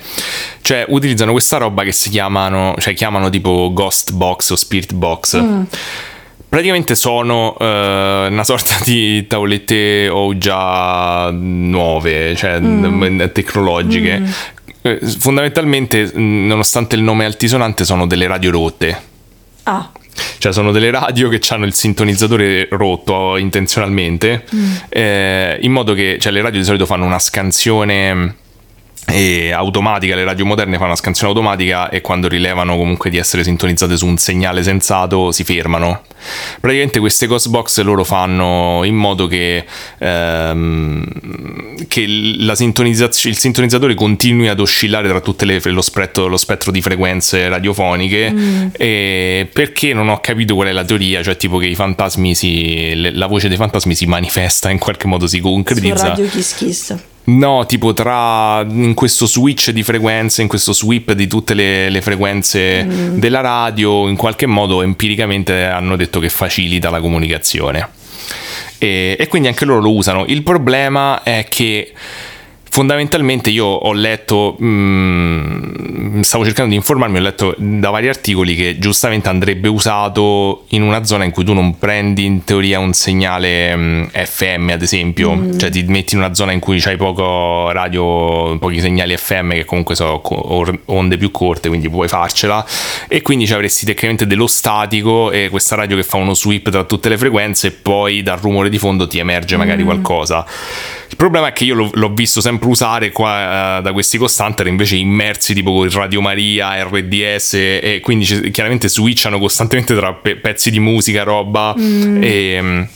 cioè 0.61 0.85
utilizzano 0.89 1.31
questa 1.31 1.57
roba 1.57 1.83
che 1.83 1.91
si 1.91 2.09
chiamano, 2.09 2.75
cioè 2.77 2.93
chiamano 2.93 3.29
tipo 3.29 3.71
Ghost 3.73 4.11
Box 4.13 4.49
o 4.51 4.55
Spirit 4.55 4.93
Box. 4.93 5.41
Mm 5.41 5.63
praticamente 6.51 6.95
sono 6.95 7.55
uh, 7.57 7.63
una 7.63 8.43
sorta 8.43 8.75
di 8.83 9.25
tavolette 9.25 10.09
o 10.09 10.37
già 10.37 11.31
nuove, 11.31 12.35
cioè 12.35 12.59
mm. 12.59 13.27
tecnologiche. 13.31 14.19
Mm. 14.19 14.25
Eh, 14.81 14.99
fondamentalmente, 15.17 16.11
nonostante 16.13 16.97
il 16.97 17.03
nome 17.03 17.23
altisonante, 17.23 17.85
sono 17.85 18.05
delle 18.05 18.27
radio 18.27 18.51
rotte. 18.51 19.01
Ah. 19.63 19.89
Cioè 20.37 20.51
sono 20.51 20.71
delle 20.71 20.91
radio 20.91 21.29
che 21.29 21.39
hanno 21.49 21.65
il 21.65 21.73
sintonizzatore 21.73 22.67
rotto 22.71 23.37
intenzionalmente, 23.37 24.45
mm. 24.53 24.75
eh, 24.89 25.57
in 25.61 25.71
modo 25.71 25.93
che 25.93 26.17
cioè, 26.19 26.31
le 26.31 26.41
radio 26.41 26.59
di 26.59 26.65
solito 26.65 26.85
fanno 26.85 27.05
una 27.05 27.19
scansione 27.19 28.35
e 29.07 29.51
automatica, 29.51 30.15
le 30.15 30.23
radio 30.23 30.45
moderne 30.45 30.75
fanno 30.75 30.87
una 30.87 30.95
scansione 30.95 31.33
automatica 31.33 31.89
e 31.89 32.01
quando 32.01 32.27
rilevano 32.27 32.77
comunque 32.77 33.09
di 33.09 33.17
essere 33.17 33.43
sintonizzate 33.43 33.97
su 33.97 34.05
un 34.05 34.17
segnale 34.17 34.63
sensato 34.63 35.31
si 35.31 35.43
fermano. 35.43 36.03
Praticamente 36.59 36.99
queste 36.99 37.25
ghost 37.25 37.49
box 37.49 37.81
loro 37.81 38.03
fanno 38.03 38.81
in 38.83 38.95
modo 38.95 39.27
che, 39.27 39.65
ehm, 39.97 41.03
che 41.87 42.05
la 42.37 42.55
sintonizzazione, 42.55 43.35
il 43.35 43.41
sintonizzatore 43.41 43.95
continui 43.95 44.47
ad 44.47 44.59
oscillare 44.59 45.07
tra 45.09 45.19
tutte 45.19 45.45
le, 45.45 45.59
lo, 45.63 45.81
spettro, 45.81 46.27
lo 46.27 46.37
spettro 46.37 46.71
di 46.71 46.81
frequenze 46.81 47.49
radiofoniche 47.49 48.31
mm. 48.31 48.67
perché 49.51 49.93
non 49.93 50.09
ho 50.09 50.19
capito 50.19 50.55
qual 50.55 50.67
è 50.67 50.71
la 50.71 50.85
teoria, 50.85 51.23
cioè 51.23 51.35
tipo 51.37 51.57
che 51.57 51.65
i 51.65 51.75
fantasmi 51.75 52.35
si, 52.35 53.11
la 53.13 53.27
voce 53.27 53.47
dei 53.47 53.57
fantasmi 53.57 53.95
si 53.95 54.05
manifesta 54.05 54.69
in 54.69 54.77
qualche 54.77 55.07
modo, 55.07 55.27
si 55.27 55.39
concretizza. 55.39 55.97
Su 55.97 56.05
radio 56.05 56.27
Kiss 56.27 56.55
Kiss. 56.55 56.95
No, 57.37 57.65
tipo 57.65 57.93
tra 57.93 58.65
in 58.67 58.93
questo 58.93 59.25
switch 59.25 59.69
di 59.71 59.83
frequenze, 59.83 60.41
in 60.41 60.47
questo 60.47 60.73
sweep 60.73 61.13
di 61.13 61.27
tutte 61.27 61.53
le, 61.53 61.89
le 61.89 62.01
frequenze 62.01 62.83
mm. 62.83 63.17
della 63.19 63.41
radio, 63.41 64.07
in 64.07 64.15
qualche 64.15 64.47
modo 64.47 64.81
empiricamente 64.81 65.63
hanno 65.65 65.95
detto 65.95 66.19
che 66.19 66.29
facilita 66.29 66.89
la 66.89 66.99
comunicazione. 66.99 67.89
E, 68.77 69.15
e 69.19 69.27
quindi 69.27 69.47
anche 69.47 69.65
loro 69.65 69.79
lo 69.79 69.93
usano. 69.93 70.25
Il 70.27 70.43
problema 70.43 71.23
è 71.23 71.45
che 71.47 71.93
fondamentalmente 72.71 73.49
io 73.49 73.65
ho 73.65 73.91
letto, 73.91 74.55
mh, 74.57 74.65
mm, 74.65 76.21
stavo 76.21 76.45
cercando 76.45 76.69
di 76.69 76.77
informarmi, 76.77 77.17
ho 77.17 77.21
letto 77.21 77.53
da 77.57 77.89
vari 77.89 78.07
articoli 78.07 78.55
che 78.55 78.79
giustamente 78.79 79.27
andrebbe 79.27 79.67
usato 79.67 80.63
in 80.69 80.81
una 80.81 81.03
zona 81.03 81.25
in 81.25 81.31
cui 81.31 81.43
tu 81.43 81.51
non 81.51 81.77
prendi 81.77 82.23
in 82.23 82.45
teoria 82.45 82.79
un 82.79 82.93
segnale 82.93 83.75
mh, 83.75 83.81
mm, 83.81 84.03
FM 84.23 84.69
ad 84.71 84.81
esempio, 84.81 85.35
mm. 85.35 85.57
cioè 85.57 85.69
ti 85.69 85.83
metti 85.83 86.13
in 86.13 86.21
una 86.21 86.33
zona 86.33 86.53
in 86.53 86.59
cui 86.59 86.79
c'hai 86.79 86.95
poco 86.95 87.69
radio, 87.71 88.57
pochi 88.57 88.79
segnali 88.79 89.17
FM 89.17 89.51
che 89.51 89.65
comunque 89.65 89.95
sono 89.95 90.21
onde 90.85 91.17
più 91.17 91.29
corte, 91.29 91.67
quindi 91.67 91.89
puoi 91.89 92.07
farcela 92.07 92.65
e 93.09 93.21
quindi 93.21 93.45
ci 93.47 93.53
avresti 93.53 93.85
tecnicamente 93.85 94.25
dello 94.25 94.47
statico 94.47 95.29
e 95.31 95.49
questa 95.49 95.75
radio 95.75 95.97
che 95.97 96.03
fa 96.03 96.15
uno 96.15 96.33
sweep 96.33 96.69
tra 96.69 96.85
tutte 96.85 97.09
le 97.09 97.17
frequenze 97.17 97.67
e 97.67 97.71
poi 97.71 98.23
dal 98.23 98.37
rumore 98.37 98.69
di 98.69 98.77
fondo 98.77 99.07
ti 99.07 99.19
emerge 99.19 99.57
magari 99.57 99.83
mm. 99.83 99.85
qualcosa. 99.85 100.45
Il 101.11 101.17
problema 101.17 101.47
è 101.47 101.51
che 101.51 101.65
io 101.65 101.89
l'ho, 101.91 102.09
visto 102.13 102.39
sempre 102.39 102.60
usare 102.69 103.11
qua 103.11 103.77
uh, 103.77 103.81
da 103.81 103.91
questi 103.93 104.17
costanter 104.17 104.67
invece 104.67 104.95
immersi 104.95 105.53
tipo 105.53 105.71
con 105.73 105.89
Radio 105.89 106.21
Maria, 106.21 106.83
RDS 106.83 107.53
e 107.53 107.99
quindi 108.01 108.25
c- 108.25 108.51
chiaramente 108.51 108.87
switchano 108.87 109.39
costantemente 109.39 109.95
tra 109.95 110.13
pe- 110.13 110.37
pezzi 110.37 110.71
di 110.71 110.79
musica, 110.79 111.23
roba 111.23 111.73
mm. 111.77 112.23
e... 112.23 112.59
Um, 112.59 112.87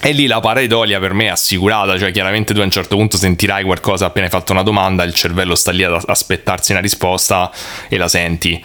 e 0.00 0.12
lì 0.12 0.28
la 0.28 0.38
pareidolia 0.38 1.00
per 1.00 1.12
me 1.12 1.24
è 1.24 1.30
assicurata, 1.30 1.98
cioè 1.98 2.12
chiaramente 2.12 2.54
tu 2.54 2.60
a 2.60 2.62
un 2.62 2.70
certo 2.70 2.94
punto 2.94 3.16
sentirai 3.16 3.64
qualcosa 3.64 4.06
appena 4.06 4.26
hai 4.26 4.30
fatto 4.30 4.52
una 4.52 4.62
domanda, 4.62 5.02
il 5.02 5.12
cervello 5.12 5.56
sta 5.56 5.72
lì 5.72 5.82
ad 5.82 6.00
aspettarsi 6.06 6.70
una 6.70 6.80
risposta 6.80 7.50
e 7.88 7.96
la 7.96 8.06
senti. 8.06 8.64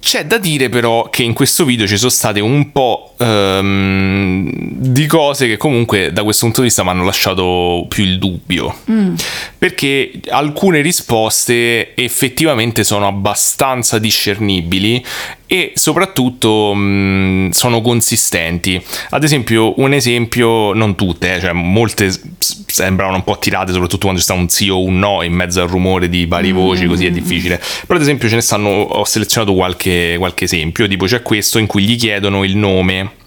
C'è 0.00 0.24
da 0.24 0.38
dire 0.38 0.68
però 0.70 1.10
che 1.10 1.22
in 1.22 1.34
questo 1.34 1.64
video 1.64 1.86
ci 1.86 1.98
sono 1.98 2.10
state 2.10 2.40
un 2.40 2.72
po' 2.72 3.14
um, 3.18 4.50
di 4.72 5.06
cose 5.06 5.46
che 5.46 5.56
comunque 5.58 6.10
da 6.10 6.24
questo 6.24 6.46
punto 6.46 6.62
di 6.62 6.66
vista 6.68 6.82
mi 6.82 6.88
hanno 6.88 7.04
lasciato 7.04 7.84
più 7.88 8.04
il 8.04 8.18
dubbio. 8.18 8.74
Mm. 8.90 9.14
Perché 9.58 10.12
alcune 10.30 10.80
risposte 10.80 11.94
effettivamente 11.94 12.82
sono 12.82 13.06
abbastanza 13.06 13.98
discernibili 13.98 15.04
e 15.52 15.72
soprattutto 15.74 16.72
mh, 16.72 16.78
mm, 16.80 17.50
sono 17.50 17.80
consistenti. 17.80 18.80
Ad 19.10 19.24
esempio, 19.24 19.80
un 19.80 19.92
esempio, 19.92 20.72
non 20.74 20.94
tutte, 20.94 21.34
eh, 21.34 21.40
cioè 21.40 21.50
molte 21.50 22.08
sembravano 22.38 23.16
un 23.16 23.24
po' 23.24 23.36
tirate, 23.36 23.72
soprattutto 23.72 24.02
quando 24.02 24.20
c'è 24.20 24.26
sta 24.26 24.34
un 24.34 24.48
sì 24.48 24.68
o 24.68 24.80
un 24.80 25.00
no 25.00 25.22
in 25.22 25.32
mezzo 25.32 25.60
al 25.60 25.66
rumore 25.66 26.08
di 26.08 26.26
varie 26.26 26.52
voci, 26.52 26.86
così 26.86 27.06
è 27.06 27.10
mm. 27.10 27.14
difficile. 27.14 27.56
Però 27.84 27.98
ad 27.98 28.02
esempio 28.02 28.28
ce 28.28 28.36
ne 28.36 28.42
stanno, 28.42 28.68
ho 28.68 29.04
selezionato 29.04 29.52
qualche, 29.52 30.14
qualche 30.18 30.44
esempio, 30.44 30.86
tipo 30.86 31.06
c'è 31.06 31.20
questo 31.20 31.58
in 31.58 31.66
cui 31.66 31.82
gli 31.82 31.96
chiedono 31.96 32.44
il 32.44 32.56
nome 32.56 33.18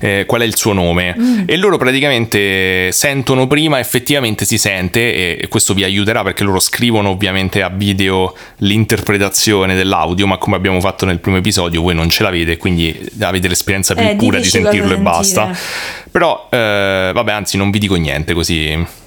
eh, 0.00 0.24
qual 0.26 0.42
è 0.42 0.44
il 0.44 0.56
suo 0.56 0.72
nome? 0.72 1.14
Mm. 1.18 1.42
e 1.46 1.56
loro 1.56 1.76
praticamente 1.76 2.90
sentono 2.92 3.46
prima 3.46 3.78
effettivamente 3.78 4.44
si 4.44 4.58
sente 4.58 5.36
e 5.38 5.48
questo 5.48 5.74
vi 5.74 5.84
aiuterà 5.84 6.22
perché 6.22 6.44
loro 6.44 6.60
scrivono 6.60 7.10
ovviamente 7.10 7.62
a 7.62 7.68
video 7.68 8.34
l'interpretazione 8.58 9.74
dell'audio 9.74 10.26
ma 10.26 10.38
come 10.38 10.56
abbiamo 10.56 10.80
fatto 10.80 11.04
nel 11.04 11.20
primo 11.20 11.36
episodio 11.36 11.82
voi 11.82 11.94
non 11.94 12.08
ce 12.08 12.22
l'avete 12.22 12.56
quindi 12.56 13.10
avete 13.20 13.48
l'esperienza 13.48 13.94
più 13.94 14.06
eh, 14.06 14.16
pura 14.16 14.38
di 14.38 14.48
sentirlo 14.48 14.94
e 14.94 14.98
basta. 14.98 15.56
Però 16.10 16.48
eh, 16.50 17.10
vabbè 17.12 17.32
anzi 17.32 17.56
non 17.56 17.70
vi 17.70 17.78
dico 17.78 17.94
niente 17.96 18.34
così 18.34 19.02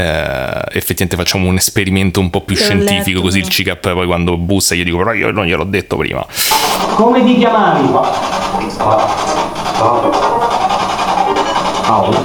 Uh, 0.00 0.62
effettivamente 0.72 1.16
facciamo 1.16 1.46
un 1.46 1.56
esperimento 1.56 2.20
un 2.20 2.30
po' 2.30 2.40
più 2.40 2.56
scientifico 2.56 3.08
letto, 3.08 3.20
così 3.20 3.40
il 3.40 3.48
CICAP 3.48 3.92
poi 3.92 4.06
quando 4.06 4.38
bussa 4.38 4.74
io 4.74 4.82
dico 4.82 4.96
però 4.96 5.12
io 5.12 5.30
non 5.30 5.44
gliel'ho 5.44 5.64
detto 5.64 5.98
prima 5.98 6.24
come 6.94 7.24
ti 7.24 7.36
chiamavi? 7.36 7.88
Paolo. 8.76 10.10
Paolo. 11.86 12.24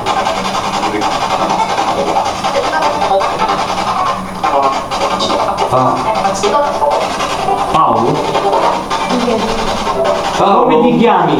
Paolo? 7.71 8.13
Come 10.37 10.81
ti 10.81 10.97
chiami? 10.97 11.35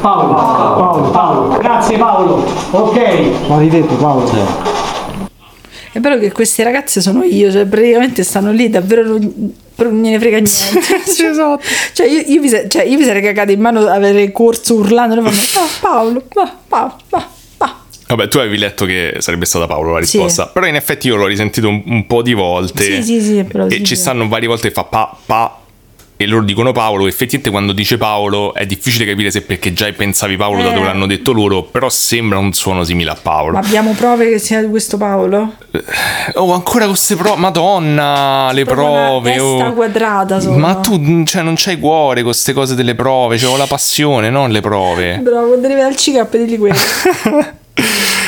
Paolo, 0.00 0.34
Paolo, 0.34 1.10
Paolo. 1.10 1.58
Grazie 1.58 1.98
Paolo. 1.98 2.44
Ok. 2.70 3.48
Maledetto 3.48 3.94
Paolo. 3.96 4.30
È 5.92 5.98
bello 5.98 6.18
che 6.18 6.30
queste 6.32 6.62
ragazze 6.62 7.00
sono 7.00 7.22
io, 7.24 7.50
cioè 7.50 7.66
praticamente 7.66 8.22
stanno 8.22 8.52
lì, 8.52 8.70
davvero 8.70 9.02
non, 9.06 9.52
non 9.76 10.02
gliene 10.02 10.18
frega 10.18 10.36
niente. 10.38 10.50
Sì, 11.04 11.24
esatto. 11.26 11.62
Cioè 11.92 12.06
io, 12.06 12.20
io 12.26 12.40
mi, 12.40 12.48
cioè, 12.48 12.84
io 12.84 12.96
mi 12.98 13.04
sarei 13.04 13.22
cagata 13.22 13.50
in 13.52 13.60
mano 13.60 13.80
avere 13.86 14.30
corso 14.30 14.74
urlando, 14.74 15.14
e 15.16 15.22
fanno, 15.22 15.36
"Ah, 15.66 15.68
Paolo, 15.80 16.22
va, 16.32 16.56
Paolo, 16.68 16.94
va, 17.08 17.26
va. 17.58 17.76
Vabbè, 18.06 18.28
tu 18.28 18.38
avevi 18.38 18.56
letto 18.58 18.84
che 18.86 19.16
sarebbe 19.18 19.44
stata 19.46 19.66
Paolo 19.66 19.92
la 19.98 20.02
Sì. 20.04 20.16
risposta, 20.18 20.46
però 20.46 20.66
in 20.66 20.76
effetti 20.76 21.08
io 21.08 21.16
l'ho 21.16 21.26
risentito 21.26 21.68
un, 21.68 21.82
un 21.84 22.06
po' 22.06 22.22
di 22.22 22.34
volte. 22.34 22.84
Sì, 22.84 23.02
sì, 23.02 23.20
sì, 23.20 23.44
però 23.44 23.66
E 23.66 23.70
sì, 23.70 23.84
ci 23.84 23.94
sì. 23.96 24.00
stanno 24.02 24.28
varie 24.28 24.46
volte 24.48 24.68
che 24.68 24.74
fa 24.74 24.84
pa, 24.84 25.16
pa, 25.26 25.58
e 26.20 26.26
loro 26.26 26.44
dicono 26.44 26.72
Paolo. 26.72 27.06
Effettivamente 27.06 27.48
quando 27.48 27.72
dice 27.72 27.96
Paolo 27.96 28.52
è 28.52 28.66
difficile 28.66 29.06
capire 29.06 29.30
se 29.30 29.40
perché 29.40 29.72
già 29.72 29.90
pensavi 29.90 30.36
Paolo 30.36 30.62
da 30.62 30.70
Eh. 30.70 30.74
dove 30.74 30.84
l'hanno 30.84 31.06
detto 31.06 31.32
loro, 31.32 31.62
però 31.62 31.88
sembra 31.88 32.36
un 32.36 32.52
suono 32.52 32.84
simile 32.84 33.12
a 33.12 33.16
Paolo. 33.20 33.52
Ma 33.52 33.60
abbiamo 33.60 33.92
prove 33.92 34.28
che 34.28 34.38
sia 34.38 34.60
di 34.60 34.68
questo 34.68 34.98
Paolo? 34.98 35.54
Oh, 36.34 36.52
ancora 36.52 36.86
queste 36.86 37.16
prove, 37.16 37.40
madonna, 37.40 38.50
le 38.52 38.64
Proprio 38.66 38.90
una 38.90 39.06
prove. 39.06 39.30
testa 39.32 39.68
oh. 39.68 39.72
quadrata 39.72 40.40
sono. 40.40 40.58
Ma 40.58 40.74
tu 40.74 41.24
cioè, 41.24 41.40
non 41.40 41.54
c'hai 41.56 41.78
cuore 41.78 42.20
con 42.20 42.30
queste 42.32 42.52
cose 42.52 42.74
delle 42.74 42.94
prove, 42.94 43.38
cioè 43.38 43.54
ho 43.54 43.56
la 43.56 43.66
passione, 43.66 44.28
non 44.28 44.50
le 44.50 44.60
prove. 44.60 45.20
Bravo, 45.22 45.54
al 45.54 45.96
CICAP 45.96 46.36
di 46.36 46.58
quello. 46.58 46.76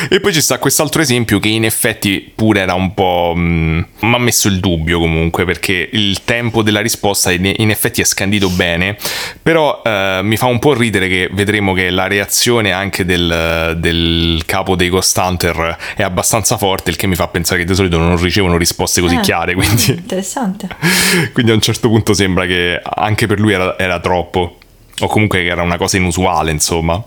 E 0.09 0.19
poi 0.19 0.33
ci 0.33 0.41
sta 0.41 0.57
quest'altro 0.57 1.01
esempio 1.01 1.39
che 1.39 1.47
in 1.47 1.65
effetti 1.65 2.31
pure 2.35 2.61
era 2.61 2.73
un 2.73 2.93
po'... 2.93 3.33
mi 3.35 3.85
ha 3.99 4.17
messo 4.17 4.47
il 4.47 4.59
dubbio 4.59 4.99
comunque 4.99 5.45
perché 5.45 5.89
il 5.91 6.23
tempo 6.23 6.61
della 6.61 6.81
risposta 6.81 7.31
in, 7.31 7.69
effetti 7.69 8.01
è 8.01 8.03
scandito 8.03 8.49
bene, 8.49 8.97
però 9.41 9.81
eh, 9.83 10.19
mi 10.23 10.35
fa 10.37 10.47
un 10.47 10.59
po' 10.59 10.73
ridere 10.73 11.07
che 11.07 11.29
vedremo 11.31 11.73
che 11.73 11.89
la 11.89 12.07
reazione 12.07 12.71
anche 12.71 13.05
del, 13.05 13.77
del 13.77 14.43
capo 14.45 14.75
dei 14.75 14.89
Ghost 14.89 15.17
Hunter 15.17 15.77
è 15.95 16.03
abbastanza 16.03 16.57
forte, 16.57 16.89
il 16.89 16.95
che 16.95 17.07
mi 17.07 17.15
fa 17.15 17.27
pensare 17.27 17.59
che 17.61 17.65
di 17.65 17.73
solito 17.73 17.97
non 17.97 18.21
ricevono 18.21 18.57
risposte 18.57 19.01
così 19.01 19.15
Ah. 19.15 19.19
chiare, 19.21 19.53
quindi, 19.53 19.91
Interessante. 19.91 20.67
quindi 21.33 21.51
a 21.51 21.55
un 21.55 21.61
certo 21.61 21.87
punto 21.87 22.13
sembra 22.13 22.45
che 22.45 22.81
anche 22.83 23.27
per 23.27 23.39
lui 23.39 23.53
era, 23.53 23.77
era 23.77 23.99
troppo, 23.99 24.57
o 24.99 25.07
comunque 25.07 25.39
che 25.39 25.47
era 25.47 25.61
una 25.61 25.77
cosa 25.77 25.97
inusuale, 25.97 26.51
insomma. 26.51 27.03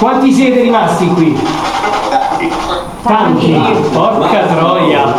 Quanti 0.00 0.32
siete 0.32 0.62
rimasti 0.62 1.06
qui? 1.08 1.36
Tanti. 3.02 3.52
Porca 3.92 4.46
troia. 4.46 5.14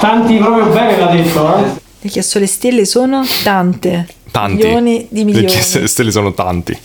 Tanti 0.00 0.36
proprio 0.36 0.66
bene 0.66 0.98
l'ha 0.98 1.06
detto, 1.06 1.56
eh? 1.56 1.62
Le 2.02 2.10
chiesto 2.10 2.38
le 2.38 2.46
stelle 2.46 2.84
sono 2.84 3.24
tante. 3.42 4.06
Tanti. 4.30 4.56
Milioni 4.64 5.06
di 5.08 5.24
milioni. 5.24 5.46
Perché 5.46 5.62
se- 5.62 5.86
stelle 5.86 6.10
sono 6.10 6.34
tanti. 6.34 6.78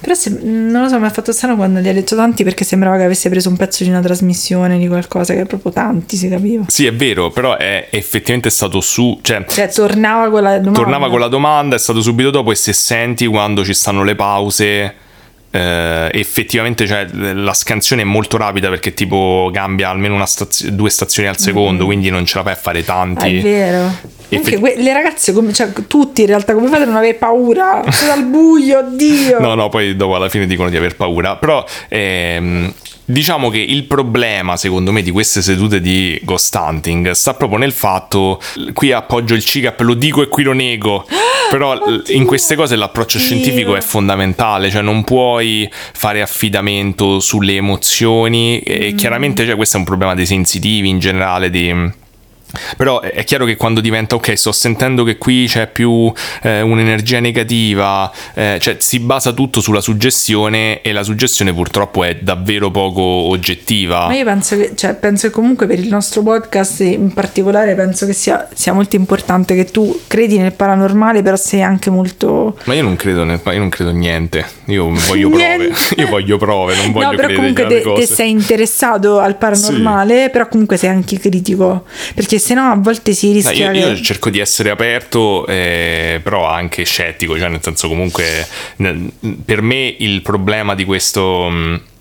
Però 0.00 0.14
se- 0.14 0.38
non 0.42 0.84
lo 0.84 0.88
so, 0.88 0.98
mi 0.98 1.04
ha 1.04 1.10
fatto 1.10 1.30
strano 1.32 1.56
quando 1.56 1.80
gli 1.80 1.88
ha 1.88 1.92
detto 1.92 2.16
tanti 2.16 2.42
perché 2.42 2.64
sembrava 2.64 2.96
che 2.96 3.02
avesse 3.04 3.28
preso 3.28 3.50
un 3.50 3.56
pezzo 3.58 3.84
di 3.84 3.90
una 3.90 4.00
trasmissione, 4.00 4.78
di 4.78 4.88
qualcosa, 4.88 5.34
che 5.34 5.42
è 5.42 5.44
proprio 5.46 5.72
tanti, 5.72 6.16
si 6.16 6.26
capiva. 6.30 6.64
Sì, 6.68 6.86
è 6.86 6.94
vero, 6.94 7.30
però 7.30 7.58
è 7.58 7.88
effettivamente 7.90 8.48
stato 8.48 8.80
su, 8.80 9.18
cioè, 9.20 9.44
Cioè, 9.46 9.68
tornava 9.68 10.30
con 10.30 10.42
la 10.42 10.56
domanda. 10.58 10.78
tornava 10.78 11.10
con 11.10 11.20
la 11.20 11.28
domanda, 11.28 11.76
è 11.76 11.78
stato 11.78 12.00
subito 12.00 12.30
dopo 12.30 12.50
e 12.50 12.54
se 12.54 12.72
senti 12.72 13.26
quando 13.26 13.62
ci 13.62 13.74
stanno 13.74 14.04
le 14.04 14.14
pause, 14.14 14.94
eh, 15.56 16.10
effettivamente 16.12 16.86
cioè, 16.86 17.06
la 17.12 17.54
scansione 17.54 18.02
è 18.02 18.04
molto 18.04 18.36
rapida 18.36 18.68
perché 18.68 18.92
tipo 18.94 19.50
cambia 19.52 19.88
almeno 19.90 20.14
una 20.14 20.26
stazio- 20.26 20.70
due 20.72 20.90
stazioni 20.90 21.28
al 21.28 21.38
secondo, 21.38 21.84
quindi 21.84 22.10
non 22.10 22.24
ce 22.26 22.36
la 22.36 22.42
fai 22.44 22.52
a 22.52 22.56
fare 22.56 22.80
Ah, 22.80 22.84
tanti. 22.84 23.38
è 23.38 23.40
vero. 23.40 24.14
Comunque 24.28 24.52
Effe- 24.54 24.58
que- 24.60 24.82
le 24.82 24.92
ragazze, 24.92 25.32
come, 25.32 25.52
cioè, 25.52 25.70
tutti 25.86 26.22
in 26.22 26.26
realtà, 26.26 26.52
come 26.52 26.68
fate 26.68 26.82
a 26.82 26.86
non 26.86 26.96
avere 26.96 27.14
paura? 27.14 27.82
Sono 27.90 28.12
al 28.12 28.24
buio, 28.24 28.78
oddio. 28.78 29.38
No, 29.46 29.54
no, 29.54 29.68
poi 29.68 29.94
dopo 29.96 30.16
alla 30.16 30.28
fine 30.28 30.46
dicono 30.46 30.68
di 30.68 30.76
aver 30.76 30.96
paura. 30.96 31.36
Però 31.36 31.64
ehm, 31.88 32.72
diciamo 33.06 33.48
che 33.48 33.58
il 33.58 33.84
problema, 33.84 34.56
secondo 34.56 34.92
me, 34.92 35.02
di 35.02 35.10
queste 35.10 35.40
sedute 35.40 35.80
di 35.80 36.18
ghost 36.22 36.54
hunting 36.54 37.12
sta 37.12 37.34
proprio 37.34 37.58
nel 37.58 37.72
fatto. 37.72 38.40
Qui 38.72 38.92
appoggio 38.92 39.34
il 39.34 39.44
CICAP, 39.44 39.80
lo 39.80 39.94
dico 39.94 40.22
e 40.22 40.28
qui 40.28 40.42
lo 40.42 40.52
nego. 40.52 41.06
Però 41.48 41.74
l- 41.74 42.02
in 42.08 42.24
queste 42.26 42.56
cose 42.56 42.76
l'approccio 42.76 43.18
scientifico 43.18 43.76
è 43.76 43.80
fondamentale, 43.80 44.68
cioè 44.68 44.82
non 44.82 45.04
puoi 45.04 45.70
fare 45.70 46.20
affidamento 46.20 47.20
sulle 47.20 47.54
emozioni 47.54 48.58
e 48.58 48.94
chiaramente 48.96 49.46
cioè, 49.46 49.54
questo 49.54 49.76
è 49.76 49.78
un 49.78 49.86
problema 49.86 50.14
dei 50.14 50.26
sensitivi 50.26 50.88
in 50.88 50.98
generale, 50.98 51.48
di... 51.48 52.04
Però 52.76 53.00
è 53.00 53.24
chiaro 53.24 53.44
che 53.44 53.56
quando 53.56 53.80
diventa 53.80 54.14
ok, 54.14 54.36
sto 54.36 54.52
sentendo 54.52 55.04
che 55.04 55.18
qui 55.18 55.46
c'è 55.46 55.66
più 55.68 56.12
eh, 56.42 56.60
un'energia 56.60 57.20
negativa, 57.20 58.10
eh, 58.34 58.58
cioè 58.60 58.76
si 58.78 59.00
basa 59.00 59.32
tutto 59.32 59.60
sulla 59.60 59.80
suggestione 59.80 60.80
e 60.82 60.92
la 60.92 61.02
suggestione 61.02 61.52
purtroppo 61.52 62.04
è 62.04 62.16
davvero 62.16 62.70
poco 62.70 63.00
oggettiva. 63.00 64.06
Ma 64.06 64.14
io 64.14 64.24
penso 64.24 64.56
che, 64.56 64.72
cioè, 64.74 64.94
penso 64.94 65.28
che 65.28 65.32
comunque 65.32 65.66
per 65.66 65.78
il 65.78 65.88
nostro 65.88 66.22
podcast 66.22 66.80
in 66.80 67.12
particolare 67.12 67.74
penso 67.74 68.06
che 68.06 68.12
sia, 68.12 68.48
sia 68.52 68.72
molto 68.72 68.96
importante 68.96 69.54
che 69.54 69.66
tu 69.66 70.00
credi 70.06 70.38
nel 70.38 70.52
paranormale, 70.52 71.22
però 71.22 71.36
sei 71.36 71.62
anche 71.62 71.90
molto... 71.90 72.58
Ma 72.64 72.74
io 72.74 72.82
non 72.82 72.96
credo, 72.96 73.24
nel- 73.24 73.40
io 73.44 73.58
non 73.58 73.68
credo 73.68 73.90
niente, 73.90 74.44
io 74.66 74.90
voglio 74.90 75.28
prove, 75.30 75.72
io 75.96 76.08
voglio 76.08 76.36
prove, 76.36 76.76
non 76.76 76.92
voglio 76.92 77.10
no, 77.10 77.16
però 77.16 77.34
comunque 77.34 77.66
te, 77.66 77.82
te 77.82 78.06
sei 78.06 78.30
interessato 78.30 79.18
al 79.18 79.36
paranormale, 79.36 80.30
però 80.30 80.48
comunque 80.48 80.76
sei 80.76 80.90
anche 80.90 81.18
critico, 81.18 81.84
perché 82.14 82.38
sennò 82.46 82.70
a 82.70 82.76
volte 82.76 83.12
si 83.12 83.28
No, 83.28 83.32
rischia 83.34 83.72
io, 83.72 83.88
io 83.88 83.94
che... 83.94 84.02
cerco 84.02 84.30
di 84.30 84.38
essere 84.38 84.70
aperto, 84.70 85.46
eh, 85.46 86.20
però 86.22 86.46
anche 86.48 86.84
scettico, 86.84 87.38
cioè 87.38 87.48
nel 87.48 87.62
senso 87.62 87.88
comunque 87.88 88.46
per 89.44 89.62
me 89.62 89.94
il 89.98 90.22
problema 90.22 90.74
di 90.74 90.84
questo... 90.84 91.94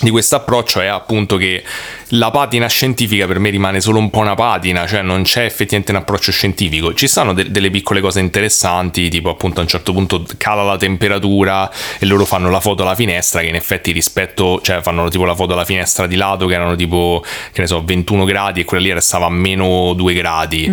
mh, 0.00 0.04
Di 0.04 0.10
questo 0.10 0.36
approccio 0.36 0.80
è 0.80 0.86
appunto 0.86 1.36
che 1.36 1.62
la 2.10 2.30
patina 2.30 2.68
scientifica 2.68 3.26
per 3.26 3.38
me 3.38 3.50
rimane 3.50 3.80
solo 3.80 3.98
un 3.98 4.10
po' 4.10 4.20
una 4.20 4.34
patina, 4.34 4.86
cioè 4.86 5.02
non 5.02 5.22
c'è 5.22 5.44
effettivamente 5.44 5.90
un 5.90 5.98
approccio 5.98 6.30
scientifico. 6.30 6.94
Ci 6.94 7.08
sono 7.08 7.32
de- 7.32 7.50
delle 7.50 7.70
piccole 7.70 8.00
cose 8.00 8.20
interessanti, 8.20 9.08
tipo 9.08 9.30
appunto 9.30 9.60
a 9.60 9.62
un 9.62 9.68
certo 9.68 9.92
punto 9.92 10.24
cala 10.36 10.62
la 10.62 10.76
temperatura 10.76 11.70
e 11.98 12.06
loro 12.06 12.24
fanno 12.24 12.50
la 12.50 12.60
foto 12.60 12.82
alla 12.82 12.94
finestra, 12.94 13.40
che 13.40 13.46
in 13.46 13.54
effetti 13.54 13.92
rispetto, 13.92 14.60
cioè 14.62 14.80
fanno 14.82 15.08
tipo 15.08 15.24
la 15.24 15.34
foto 15.34 15.52
alla 15.54 15.64
finestra 15.64 16.06
di 16.06 16.16
lato 16.16 16.46
che 16.46 16.54
erano 16.54 16.76
tipo, 16.76 17.24
che 17.52 17.60
ne 17.60 17.66
so, 17.66 17.82
21 17.84 18.24
gradi 18.24 18.60
e 18.60 18.64
quella 18.64 18.82
lì 18.84 18.92
restava 18.92 19.26
a 19.26 19.30
meno 19.30 19.92
2 19.94 20.14
gradi. 20.14 20.66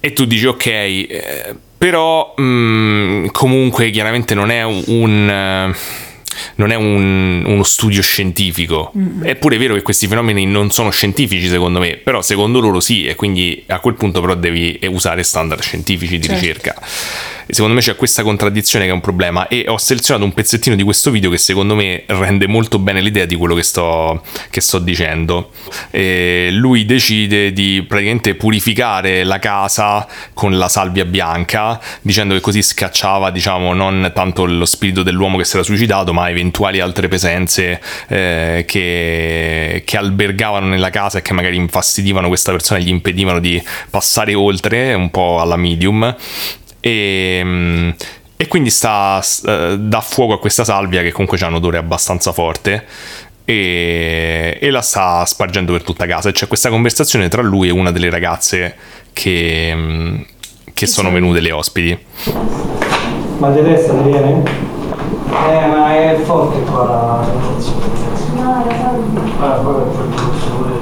E 0.00 0.12
tu 0.12 0.24
dici 0.26 0.46
ok, 0.46 0.66
eh, 0.66 1.54
però 1.76 2.34
mm, 2.40 3.26
comunque 3.32 3.90
chiaramente 3.90 4.34
non 4.34 4.50
è 4.50 4.62
un... 4.62 4.82
un, 4.86 5.74
non 6.56 6.70
è 6.70 6.74
un- 6.74 7.44
uno 7.46 7.62
studio 7.62 8.02
scientifico. 8.02 8.92
È 9.22 9.34
pure 9.36 9.56
vero 9.58 9.74
che 9.74 9.82
questi 9.82 10.06
fenomeni 10.06 10.46
non 10.46 10.70
sono 10.70 10.90
scientifici, 10.90 11.48
secondo 11.48 11.78
me, 11.78 11.96
però 11.96 12.22
secondo 12.22 12.60
loro 12.60 12.80
sì, 12.80 13.06
e 13.06 13.14
quindi 13.14 13.62
a 13.68 13.80
quel 13.80 13.94
punto 13.94 14.20
però 14.20 14.34
devi 14.34 14.78
usare 14.88 15.22
standard 15.22 15.60
scientifici 15.62 16.18
di 16.18 16.26
Certo. 16.26 16.40
ricerca. 16.40 16.74
E 17.50 17.54
secondo 17.54 17.74
me 17.74 17.80
c'è 17.80 17.96
questa 17.96 18.22
contraddizione 18.22 18.84
che 18.84 18.90
è 18.90 18.94
un 18.94 19.00
problema. 19.00 19.48
E 19.48 19.64
ho 19.68 19.78
selezionato 19.78 20.26
un 20.26 20.34
pezzettino 20.34 20.76
di 20.76 20.82
questo 20.82 21.10
video 21.10 21.30
che 21.30 21.38
secondo 21.38 21.74
me 21.74 22.02
rende 22.06 22.46
molto 22.46 22.78
bene 22.78 23.00
l'idea 23.00 23.24
di 23.24 23.36
quello 23.36 23.54
che 23.54 23.62
sto, 23.62 24.22
che 24.50 24.60
sto 24.60 24.78
dicendo. 24.78 25.50
E 25.90 26.48
lui 26.52 26.84
decide 26.84 27.52
di 27.54 27.82
praticamente 27.88 28.34
purificare 28.34 29.24
la 29.24 29.38
casa 29.38 30.06
con 30.34 30.58
la 30.58 30.68
salvia 30.68 31.06
bianca, 31.06 31.80
dicendo 32.02 32.34
che 32.34 32.40
così 32.40 32.60
scacciava, 32.62 33.30
diciamo, 33.30 33.72
non 33.72 34.12
tanto 34.14 34.44
lo 34.44 34.66
spirito 34.66 35.02
dell'uomo 35.02 35.38
che 35.38 35.44
si 35.44 35.54
era 35.54 35.64
suicidato, 35.64 36.12
ma 36.12 36.27
eventuali 36.28 36.80
altre 36.80 37.08
presenze 37.08 37.80
eh, 38.08 38.64
che, 38.66 39.82
che 39.84 39.96
albergavano 39.96 40.66
nella 40.66 40.90
casa 40.90 41.18
e 41.18 41.22
che 41.22 41.32
magari 41.32 41.56
infastidivano 41.56 42.28
questa 42.28 42.52
persona 42.52 42.80
e 42.80 42.82
gli 42.82 42.88
impedivano 42.88 43.38
di 43.38 43.62
passare 43.90 44.34
oltre, 44.34 44.94
un 44.94 45.10
po' 45.10 45.40
alla 45.40 45.56
medium. 45.56 46.14
E, 46.80 47.40
mm, 47.42 47.90
e 48.36 48.46
quindi 48.46 48.70
sta, 48.70 49.20
eh, 49.46 49.76
dà 49.78 50.00
fuoco 50.00 50.34
a 50.34 50.38
questa 50.38 50.62
salvia 50.62 51.02
che 51.02 51.10
comunque 51.10 51.38
ha 51.40 51.48
un 51.48 51.54
odore 51.54 51.76
abbastanza 51.76 52.30
forte 52.32 52.86
e, 53.44 54.58
e 54.60 54.70
la 54.70 54.82
sta 54.82 55.24
spargendo 55.24 55.72
per 55.72 55.82
tutta 55.82 56.06
casa. 56.06 56.28
E 56.28 56.32
c'è 56.32 56.46
questa 56.46 56.68
conversazione 56.68 57.28
tra 57.28 57.42
lui 57.42 57.68
e 57.68 57.72
una 57.72 57.90
delle 57.90 58.10
ragazze 58.10 58.76
che, 59.12 59.72
mm, 59.74 60.20
che 60.72 60.86
sono 60.86 61.10
venute 61.10 61.40
le 61.40 61.50
ospiti. 61.50 61.98
Ma 63.38 63.50
di 63.50 63.62
destra 63.62 63.94
ti 63.94 64.08
viene? 64.08 64.67
Eh, 65.46 65.66
ma 65.66 65.94
è 65.94 66.18
forte 66.24 66.60
qua 66.62 66.84
la 66.84 67.24
sensazione. 67.24 67.86
Ah, 69.40 69.60
poi 69.62 69.82
per 69.84 70.18
forza 70.18 70.46
pure. 70.50 70.76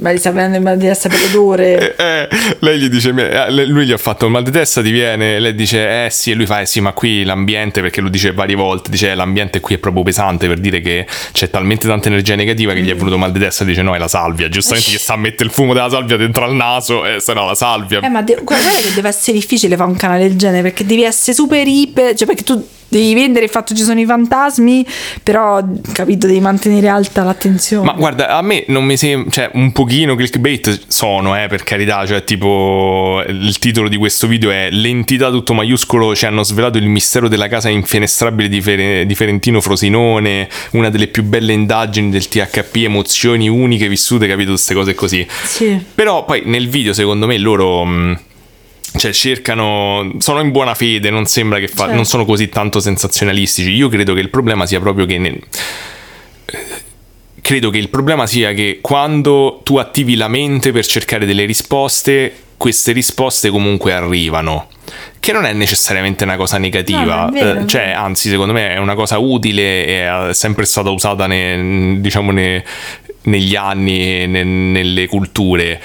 Ma 0.00 0.10
di 0.10 0.18
sapere 0.18 0.58
mal 0.58 0.76
di 0.76 0.86
testa 0.86 1.08
per 1.08 1.18
l'odore. 1.20 1.94
Eh, 1.96 2.04
eh, 2.04 2.28
lei 2.58 2.78
gli 2.78 2.88
dice, 2.88 3.10
eh, 3.10 3.66
lui 3.66 3.86
gli 3.86 3.92
ha 3.92 3.96
fatto 3.96 4.24
il 4.24 4.32
mal 4.32 4.42
di 4.42 4.50
testa, 4.50 4.82
ti 4.82 4.90
viene, 4.90 5.38
lei 5.38 5.54
dice, 5.54 6.06
eh 6.06 6.10
sì, 6.10 6.32
e 6.32 6.34
lui 6.34 6.46
fa, 6.46 6.60
eh 6.60 6.66
sì, 6.66 6.80
ma 6.80 6.92
qui 6.92 7.22
l'ambiente, 7.22 7.80
perché 7.80 8.00
lo 8.00 8.08
dice 8.08 8.32
varie 8.32 8.56
volte, 8.56 8.90
dice, 8.90 9.12
eh, 9.12 9.14
l'ambiente 9.14 9.60
qui 9.60 9.76
è 9.76 9.78
proprio 9.78 10.02
pesante 10.02 10.48
per 10.48 10.58
dire 10.58 10.80
che 10.80 11.06
c'è 11.32 11.48
talmente 11.48 11.86
tanta 11.86 12.08
energia 12.08 12.34
negativa 12.34 12.72
che 12.72 12.82
gli 12.82 12.90
è 12.90 12.96
venuto 12.96 13.16
mal 13.16 13.30
di 13.30 13.38
testa, 13.38 13.62
dice, 13.64 13.82
no, 13.82 13.94
è 13.94 13.98
la 13.98 14.08
salvia, 14.08 14.48
giustamente 14.48 14.90
che 14.90 14.98
sta 14.98 15.14
a 15.14 15.16
mettere 15.16 15.44
il 15.44 15.50
fumo 15.50 15.72
della 15.72 15.88
salvia 15.88 16.16
dentro 16.16 16.44
al 16.44 16.54
naso, 16.54 17.06
e 17.06 17.14
eh, 17.14 17.20
sarà 17.20 17.44
la 17.44 17.54
salvia. 17.54 18.00
Eh, 18.00 18.08
ma 18.08 18.20
de- 18.20 18.40
guarda 18.42 18.70
che 18.70 18.92
deve 18.94 19.08
essere 19.08 19.38
difficile 19.38 19.76
fare 19.76 19.90
un 19.90 19.96
canale 19.96 20.26
del 20.26 20.36
genere, 20.36 20.62
perché 20.62 20.84
devi 20.84 21.04
essere 21.04 21.34
super 21.34 21.66
iper, 21.66 22.14
cioè 22.14 22.26
perché 22.26 22.42
tu 22.42 22.66
devi 22.98 23.14
vendere 23.14 23.44
il 23.44 23.50
fatto 23.50 23.72
che 23.72 23.80
ci 23.80 23.84
sono 23.84 24.00
i 24.00 24.06
fantasmi, 24.06 24.86
però 25.22 25.62
capito, 25.92 26.26
devi 26.26 26.40
mantenere 26.40 26.88
alta 26.88 27.22
l'attenzione. 27.22 27.86
Ma 27.86 27.92
guarda, 27.92 28.28
a 28.28 28.42
me 28.42 28.64
non 28.68 28.84
mi 28.84 28.96
sembra, 28.96 29.30
cioè 29.30 29.50
un 29.54 29.72
pochino 29.72 30.14
clickbait 30.14 30.84
sono, 30.88 31.40
eh, 31.40 31.46
per 31.48 31.62
carità, 31.62 32.06
cioè 32.06 32.22
tipo 32.24 33.22
il 33.26 33.58
titolo 33.58 33.88
di 33.88 33.96
questo 33.96 34.26
video 34.26 34.50
è 34.50 34.68
L'entità 34.70 35.30
tutto 35.30 35.54
maiuscolo 35.54 36.14
ci 36.14 36.26
hanno 36.26 36.42
svelato 36.42 36.78
il 36.78 36.88
mistero 36.88 37.28
della 37.28 37.48
casa 37.48 37.68
infenestrabile 37.68 38.48
di, 38.48 38.60
Fer- 38.60 39.04
di 39.04 39.14
Ferentino 39.14 39.60
Frosinone, 39.60 40.48
una 40.72 40.90
delle 40.90 41.08
più 41.08 41.22
belle 41.22 41.52
indagini 41.52 42.10
del 42.10 42.28
THP, 42.28 42.76
emozioni 42.76 43.48
uniche 43.48 43.88
vissute, 43.88 44.26
capito, 44.26 44.50
queste 44.50 44.74
cose 44.74 44.94
così. 44.94 45.26
Sì. 45.44 45.82
Però 45.94 46.24
poi 46.24 46.42
nel 46.44 46.68
video 46.68 46.92
secondo 46.92 47.26
me 47.26 47.38
loro... 47.38 47.84
Mh, 47.84 48.18
cioè 48.96 49.12
cercano, 49.12 50.14
sono 50.18 50.40
in 50.40 50.50
buona 50.50 50.74
fede, 50.74 51.10
non 51.10 51.26
sembra 51.26 51.58
che 51.58 51.68
fa, 51.68 51.82
certo. 51.82 51.94
non 51.94 52.04
sono 52.04 52.24
così 52.24 52.48
tanto 52.48 52.80
sensazionalistici. 52.80 53.70
Io 53.70 53.88
credo 53.88 54.14
che 54.14 54.20
il 54.20 54.30
problema 54.30 54.66
sia 54.66 54.80
proprio 54.80 55.04
che 55.04 55.18
nel, 55.18 55.40
credo 57.40 57.70
che 57.70 57.78
il 57.78 57.88
problema 57.88 58.26
sia 58.26 58.52
che 58.52 58.78
quando 58.80 59.60
tu 59.62 59.76
attivi 59.76 60.14
la 60.16 60.28
mente 60.28 60.72
per 60.72 60.86
cercare 60.86 61.26
delle 61.26 61.44
risposte, 61.44 62.32
queste 62.56 62.92
risposte 62.92 63.50
comunque 63.50 63.92
arrivano. 63.92 64.68
Che 65.18 65.32
non 65.32 65.44
è 65.44 65.52
necessariamente 65.52 66.24
una 66.24 66.36
cosa 66.36 66.58
negativa, 66.58 67.24
no, 67.24 67.30
vero, 67.30 67.60
eh, 67.60 67.66
cioè, 67.66 67.90
anzi, 67.90 68.28
secondo 68.28 68.52
me 68.52 68.74
è 68.74 68.78
una 68.78 68.94
cosa 68.94 69.18
utile 69.18 69.86
e 69.86 70.28
è 70.28 70.34
sempre 70.34 70.66
stata 70.66 70.90
usata 70.90 71.26
ne, 71.26 72.00
diciamo, 72.00 72.30
ne, 72.30 72.62
negli 73.22 73.56
anni, 73.56 74.26
ne, 74.26 74.44
nelle 74.44 75.06
culture 75.06 75.80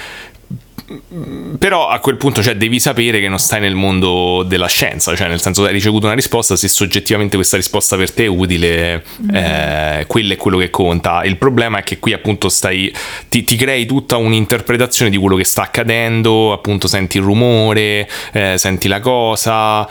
però 1.58 1.88
a 1.88 2.00
quel 2.00 2.16
punto 2.16 2.42
cioè, 2.42 2.56
devi 2.56 2.80
sapere 2.80 3.20
che 3.20 3.28
non 3.28 3.38
stai 3.38 3.60
nel 3.60 3.74
mondo 3.74 4.42
della 4.42 4.66
scienza, 4.66 5.14
cioè 5.14 5.28
nel 5.28 5.40
senso 5.40 5.64
hai 5.64 5.72
ricevuto 5.72 6.06
una 6.06 6.14
risposta, 6.14 6.56
se 6.56 6.66
soggettivamente 6.68 7.36
questa 7.36 7.56
risposta 7.56 7.96
per 7.96 8.12
te 8.12 8.24
è 8.24 8.26
utile, 8.26 9.04
mm. 9.22 9.34
eh, 9.34 10.04
quello 10.08 10.32
è 10.32 10.36
quello 10.36 10.58
che 10.58 10.70
conta. 10.70 11.22
Il 11.24 11.36
problema 11.36 11.78
è 11.78 11.82
che 11.82 11.98
qui 11.98 12.12
appunto 12.12 12.48
stai, 12.48 12.92
ti, 13.28 13.44
ti, 13.44 13.56
crei 13.56 13.86
tutta 13.86 14.16
un'interpretazione 14.16 15.10
di 15.10 15.16
quello 15.16 15.36
che 15.36 15.44
sta 15.44 15.62
accadendo, 15.62 16.52
appunto 16.52 16.88
senti 16.88 17.18
il 17.18 17.22
rumore, 17.22 18.08
eh, 18.32 18.58
senti 18.58 18.88
la 18.88 19.00
cosa. 19.00 19.88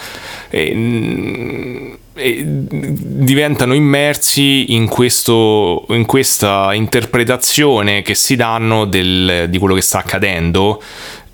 E, 0.49 1.97
e 2.08 2.08
diventano 2.19 3.73
immersi 3.73 4.73
in, 4.73 4.87
questo, 4.87 5.85
in 5.89 6.05
questa 6.05 6.73
interpretazione 6.73 8.01
che 8.01 8.15
si 8.15 8.35
danno 8.35 8.85
del, 8.85 9.47
di 9.49 9.57
quello 9.57 9.75
che 9.75 9.81
sta 9.81 9.99
accadendo 9.99 10.81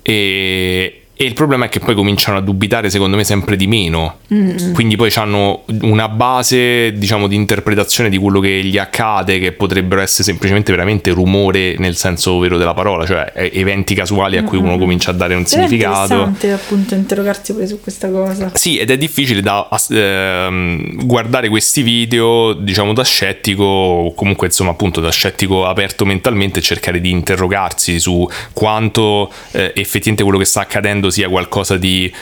e, 0.02 1.05
e 1.18 1.24
il 1.24 1.32
problema 1.32 1.64
è 1.64 1.68
che 1.70 1.80
poi 1.80 1.94
cominciano 1.94 2.36
a 2.36 2.42
dubitare, 2.42 2.90
secondo 2.90 3.16
me, 3.16 3.24
sempre 3.24 3.56
di 3.56 3.66
meno. 3.66 4.18
Mm. 4.34 4.74
Quindi 4.74 4.96
poi 4.96 5.10
hanno 5.14 5.62
una 5.80 6.08
base, 6.10 6.92
diciamo, 6.92 7.26
di 7.26 7.34
interpretazione 7.34 8.10
di 8.10 8.18
quello 8.18 8.38
che 8.38 8.62
gli 8.62 8.76
accade, 8.76 9.38
che 9.38 9.52
potrebbero 9.52 10.02
essere 10.02 10.24
semplicemente 10.24 10.72
veramente 10.72 11.12
rumore 11.12 11.76
nel 11.78 11.96
senso 11.96 12.38
vero 12.38 12.58
della 12.58 12.74
parola, 12.74 13.06
cioè 13.06 13.32
eventi 13.34 13.94
casuali 13.94 14.36
a 14.36 14.42
cui 14.42 14.58
uno 14.58 14.76
comincia 14.76 15.10
a 15.10 15.14
dare 15.14 15.34
un 15.34 15.46
significato. 15.46 16.12
È 16.12 16.16
interessante 16.16 16.52
appunto 16.52 16.94
interrogarsi 16.94 17.52
pure 17.54 17.66
su 17.66 17.80
questa 17.80 18.10
cosa. 18.10 18.50
Sì, 18.52 18.76
ed 18.76 18.90
è 18.90 18.98
difficile 18.98 19.40
da 19.40 19.66
eh, 19.88 20.98
guardare 21.02 21.48
questi 21.48 21.80
video, 21.80 22.52
diciamo, 22.52 22.92
da 22.92 23.04
scettico, 23.04 23.64
o 23.64 24.12
comunque 24.12 24.48
insomma, 24.48 24.72
appunto, 24.72 25.00
da 25.00 25.10
scettico 25.10 25.64
aperto 25.64 26.04
mentalmente 26.04 26.58
e 26.58 26.62
cercare 26.62 27.00
di 27.00 27.10
interrogarsi 27.10 27.98
su 27.98 28.28
quanto 28.52 29.32
eh, 29.52 29.72
effettivamente 29.74 30.22
quello 30.22 30.38
che 30.38 30.44
sta 30.44 30.60
accadendo 30.60 31.04
sia 31.10 31.28
qualcosa 31.28 31.76
di 31.76 32.12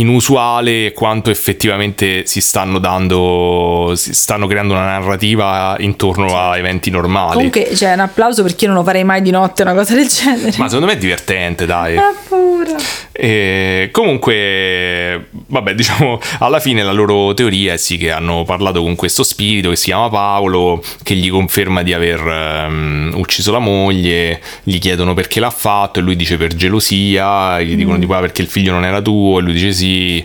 inusuale 0.00 0.92
quanto 0.92 1.30
effettivamente 1.30 2.26
si 2.26 2.40
stanno 2.40 2.78
dando 2.78 3.92
si 3.96 4.14
stanno 4.14 4.46
creando 4.46 4.74
una 4.74 4.98
narrativa 4.98 5.76
intorno 5.78 6.36
a 6.38 6.56
eventi 6.56 6.90
normali. 6.90 7.34
Comunque 7.34 7.64
c'è 7.68 7.74
cioè, 7.74 7.92
un 7.92 8.00
applauso 8.00 8.42
perché 8.42 8.64
io 8.64 8.70
non 8.70 8.80
lo 8.80 8.84
farei 8.84 9.04
mai 9.04 9.22
di 9.22 9.30
notte 9.30 9.62
una 9.62 9.74
cosa 9.74 9.94
del 9.94 10.08
genere. 10.08 10.54
Ma 10.58 10.66
secondo 10.66 10.86
me 10.86 10.92
è 10.92 10.98
divertente 10.98 11.66
dai. 11.66 11.96
Ha 11.96 12.14
paura. 12.28 12.76
E 13.12 13.90
comunque 13.92 15.26
vabbè 15.30 15.74
diciamo 15.74 16.20
alla 16.38 16.60
fine 16.60 16.82
la 16.82 16.92
loro 16.92 17.34
teoria 17.34 17.74
è 17.74 17.76
sì 17.76 17.98
che 17.98 18.10
hanno 18.12 18.44
parlato 18.44 18.82
con 18.82 18.94
questo 18.94 19.22
spirito 19.22 19.68
che 19.68 19.76
si 19.76 19.86
chiama 19.86 20.08
Paolo 20.08 20.82
che 21.02 21.14
gli 21.14 21.28
conferma 21.28 21.82
di 21.82 21.92
aver 21.92 22.20
um, 22.22 23.12
ucciso 23.16 23.52
la 23.52 23.58
moglie 23.58 24.40
gli 24.62 24.78
chiedono 24.78 25.12
perché 25.12 25.40
l'ha 25.40 25.50
fatto 25.50 25.98
e 25.98 26.02
lui 26.02 26.16
dice 26.16 26.36
per 26.36 26.54
gelosia 26.54 27.60
gli 27.60 27.74
dicono 27.74 27.96
mm. 27.96 28.00
di 28.00 28.06
qua 28.06 28.20
perché 28.20 28.42
il 28.42 28.48
figlio 28.48 28.72
non 28.72 28.84
era 28.84 29.02
tuo 29.02 29.38
e 29.38 29.42
lui 29.42 29.52
dice 29.52 29.72
sì 29.72 29.89
E, 29.90 30.24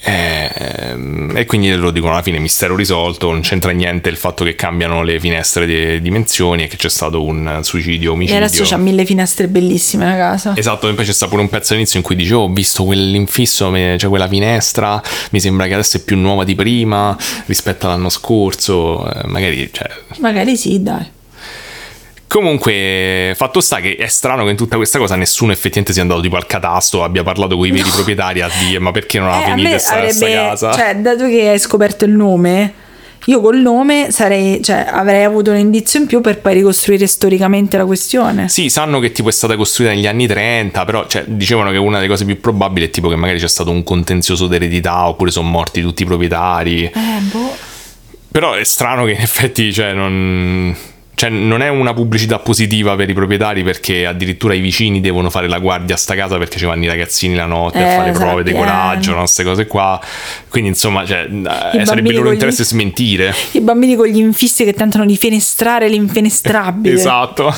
ehm, 0.00 1.32
e 1.36 1.44
quindi 1.44 1.74
lo 1.74 1.90
dicono 1.90 2.12
alla 2.12 2.22
fine 2.22 2.38
mistero 2.38 2.76
risolto 2.76 3.30
non 3.30 3.40
c'entra 3.40 3.72
niente 3.72 4.08
il 4.08 4.16
fatto 4.16 4.44
che 4.44 4.54
cambiano 4.54 5.02
le 5.02 5.18
finestre 5.18 5.66
di 5.66 6.00
dimensioni 6.00 6.64
e 6.64 6.66
che 6.68 6.76
c'è 6.76 6.88
stato 6.88 7.24
un 7.24 7.60
suicidio 7.62 8.12
omicidio. 8.12 8.40
E 8.40 8.44
adesso 8.44 8.62
c'ha 8.64 8.76
mille 8.76 9.04
finestre 9.04 9.48
bellissime 9.48 10.06
la 10.06 10.16
casa. 10.16 10.56
Esatto 10.56 10.88
e 10.88 10.94
poi 10.94 11.04
c'è 11.04 11.12
stato 11.12 11.32
pure 11.32 11.42
un 11.42 11.48
pezzo 11.48 11.72
all'inizio 11.72 11.98
in 11.98 12.04
cui 12.04 12.14
dice 12.14 12.34
oh, 12.34 12.42
ho 12.42 12.52
visto 12.52 12.84
quell'infisso 12.84 13.72
cioè 13.98 14.08
quella 14.08 14.28
finestra 14.28 15.02
mi 15.30 15.40
sembra 15.40 15.66
che 15.66 15.74
adesso 15.74 15.96
è 15.96 16.00
più 16.00 16.16
nuova 16.16 16.44
di 16.44 16.54
prima 16.54 17.16
rispetto 17.46 17.86
all'anno 17.86 18.08
scorso 18.08 19.10
eh, 19.10 19.26
magari 19.26 19.68
cioè... 19.72 19.88
magari 20.18 20.56
sì 20.56 20.82
dai 20.82 21.16
Comunque, 22.28 23.32
fatto 23.34 23.62
sta 23.62 23.80
che 23.80 23.96
è 23.96 24.06
strano 24.06 24.44
che 24.44 24.50
in 24.50 24.56
tutta 24.56 24.76
questa 24.76 24.98
cosa 24.98 25.16
nessuno 25.16 25.50
effettivamente 25.50 25.94
sia 25.94 26.02
andato 26.02 26.20
tipo 26.20 26.36
al 26.36 26.44
catasto, 26.44 27.02
abbia 27.02 27.22
parlato 27.22 27.56
con 27.56 27.66
i 27.66 27.70
veri 27.70 27.88
no. 27.88 27.94
proprietari 27.94 28.42
a 28.42 28.50
dire 28.66 28.78
ma 28.78 28.92
perché 28.92 29.18
non 29.18 29.30
ha 29.30 29.40
eh, 29.40 29.44
finito 29.44 29.68
questa 29.70 30.26
casa? 30.28 30.72
Cioè, 30.74 30.96
dato 30.96 31.26
che 31.26 31.48
hai 31.48 31.58
scoperto 31.58 32.04
il 32.04 32.12
nome, 32.12 32.74
io 33.24 33.40
col 33.40 33.56
nome 33.56 34.10
sarei, 34.10 34.62
cioè, 34.62 34.86
avrei 34.90 35.24
avuto 35.24 35.52
un 35.52 35.56
indizio 35.56 36.00
in 36.00 36.06
più 36.06 36.20
per 36.20 36.40
poi 36.40 36.52
ricostruire 36.52 37.06
storicamente 37.06 37.78
la 37.78 37.86
questione. 37.86 38.50
Sì, 38.50 38.68
sanno 38.68 39.00
che 39.00 39.10
tipo 39.10 39.30
è 39.30 39.32
stata 39.32 39.56
costruita 39.56 39.94
negli 39.94 40.06
anni 40.06 40.26
30, 40.26 40.84
però 40.84 41.06
cioè, 41.06 41.24
dicevano 41.26 41.70
che 41.70 41.78
una 41.78 41.96
delle 41.96 42.10
cose 42.10 42.26
più 42.26 42.38
probabili 42.40 42.86
è 42.86 42.90
tipo 42.90 43.08
che 43.08 43.16
magari 43.16 43.38
c'è 43.38 43.48
stato 43.48 43.70
un 43.70 43.82
contenzioso 43.82 44.46
d'eredità 44.46 45.08
oppure 45.08 45.30
sono 45.30 45.48
morti 45.48 45.80
tutti 45.80 46.02
i 46.02 46.06
proprietari. 46.06 46.84
Eh, 46.84 47.20
boh. 47.30 47.56
Però 48.30 48.52
è 48.52 48.64
strano 48.64 49.06
che 49.06 49.12
in 49.12 49.20
effetti, 49.20 49.72
cioè, 49.72 49.94
non 49.94 50.76
cioè 51.18 51.30
non 51.30 51.62
è 51.62 51.68
una 51.68 51.94
pubblicità 51.94 52.38
positiva 52.38 52.94
per 52.94 53.10
i 53.10 53.12
proprietari 53.12 53.64
perché 53.64 54.06
addirittura 54.06 54.54
i 54.54 54.60
vicini 54.60 55.00
devono 55.00 55.30
fare 55.30 55.48
la 55.48 55.58
guardia 55.58 55.96
a 55.96 55.98
sta 55.98 56.14
casa 56.14 56.38
perché 56.38 56.58
ci 56.58 56.64
vanno 56.64 56.84
i 56.84 56.86
ragazzini 56.86 57.34
la 57.34 57.46
notte 57.46 57.80
eh, 57.80 57.82
a 57.82 57.96
fare 57.96 58.10
esatto, 58.10 58.24
prove 58.24 58.42
di 58.44 58.52
coraggio, 58.52 59.14
no? 59.14 59.18
queste 59.18 59.42
cose 59.42 59.66
qua. 59.66 60.00
Quindi 60.48 60.68
insomma 60.68 61.04
cioè, 61.04 61.26
eh, 61.28 61.84
sarebbe 61.84 62.10
il 62.10 62.14
loro 62.14 62.30
interesse 62.30 62.62
gli... 62.62 62.66
smentire. 62.66 63.34
I 63.50 63.60
bambini 63.60 63.96
con 63.96 64.06
gli 64.06 64.18
infissi 64.18 64.62
che 64.62 64.72
tentano 64.74 65.04
di 65.06 65.16
fenestrare 65.16 65.88
l'infenestrabile. 65.88 66.94
esatto. 66.94 67.52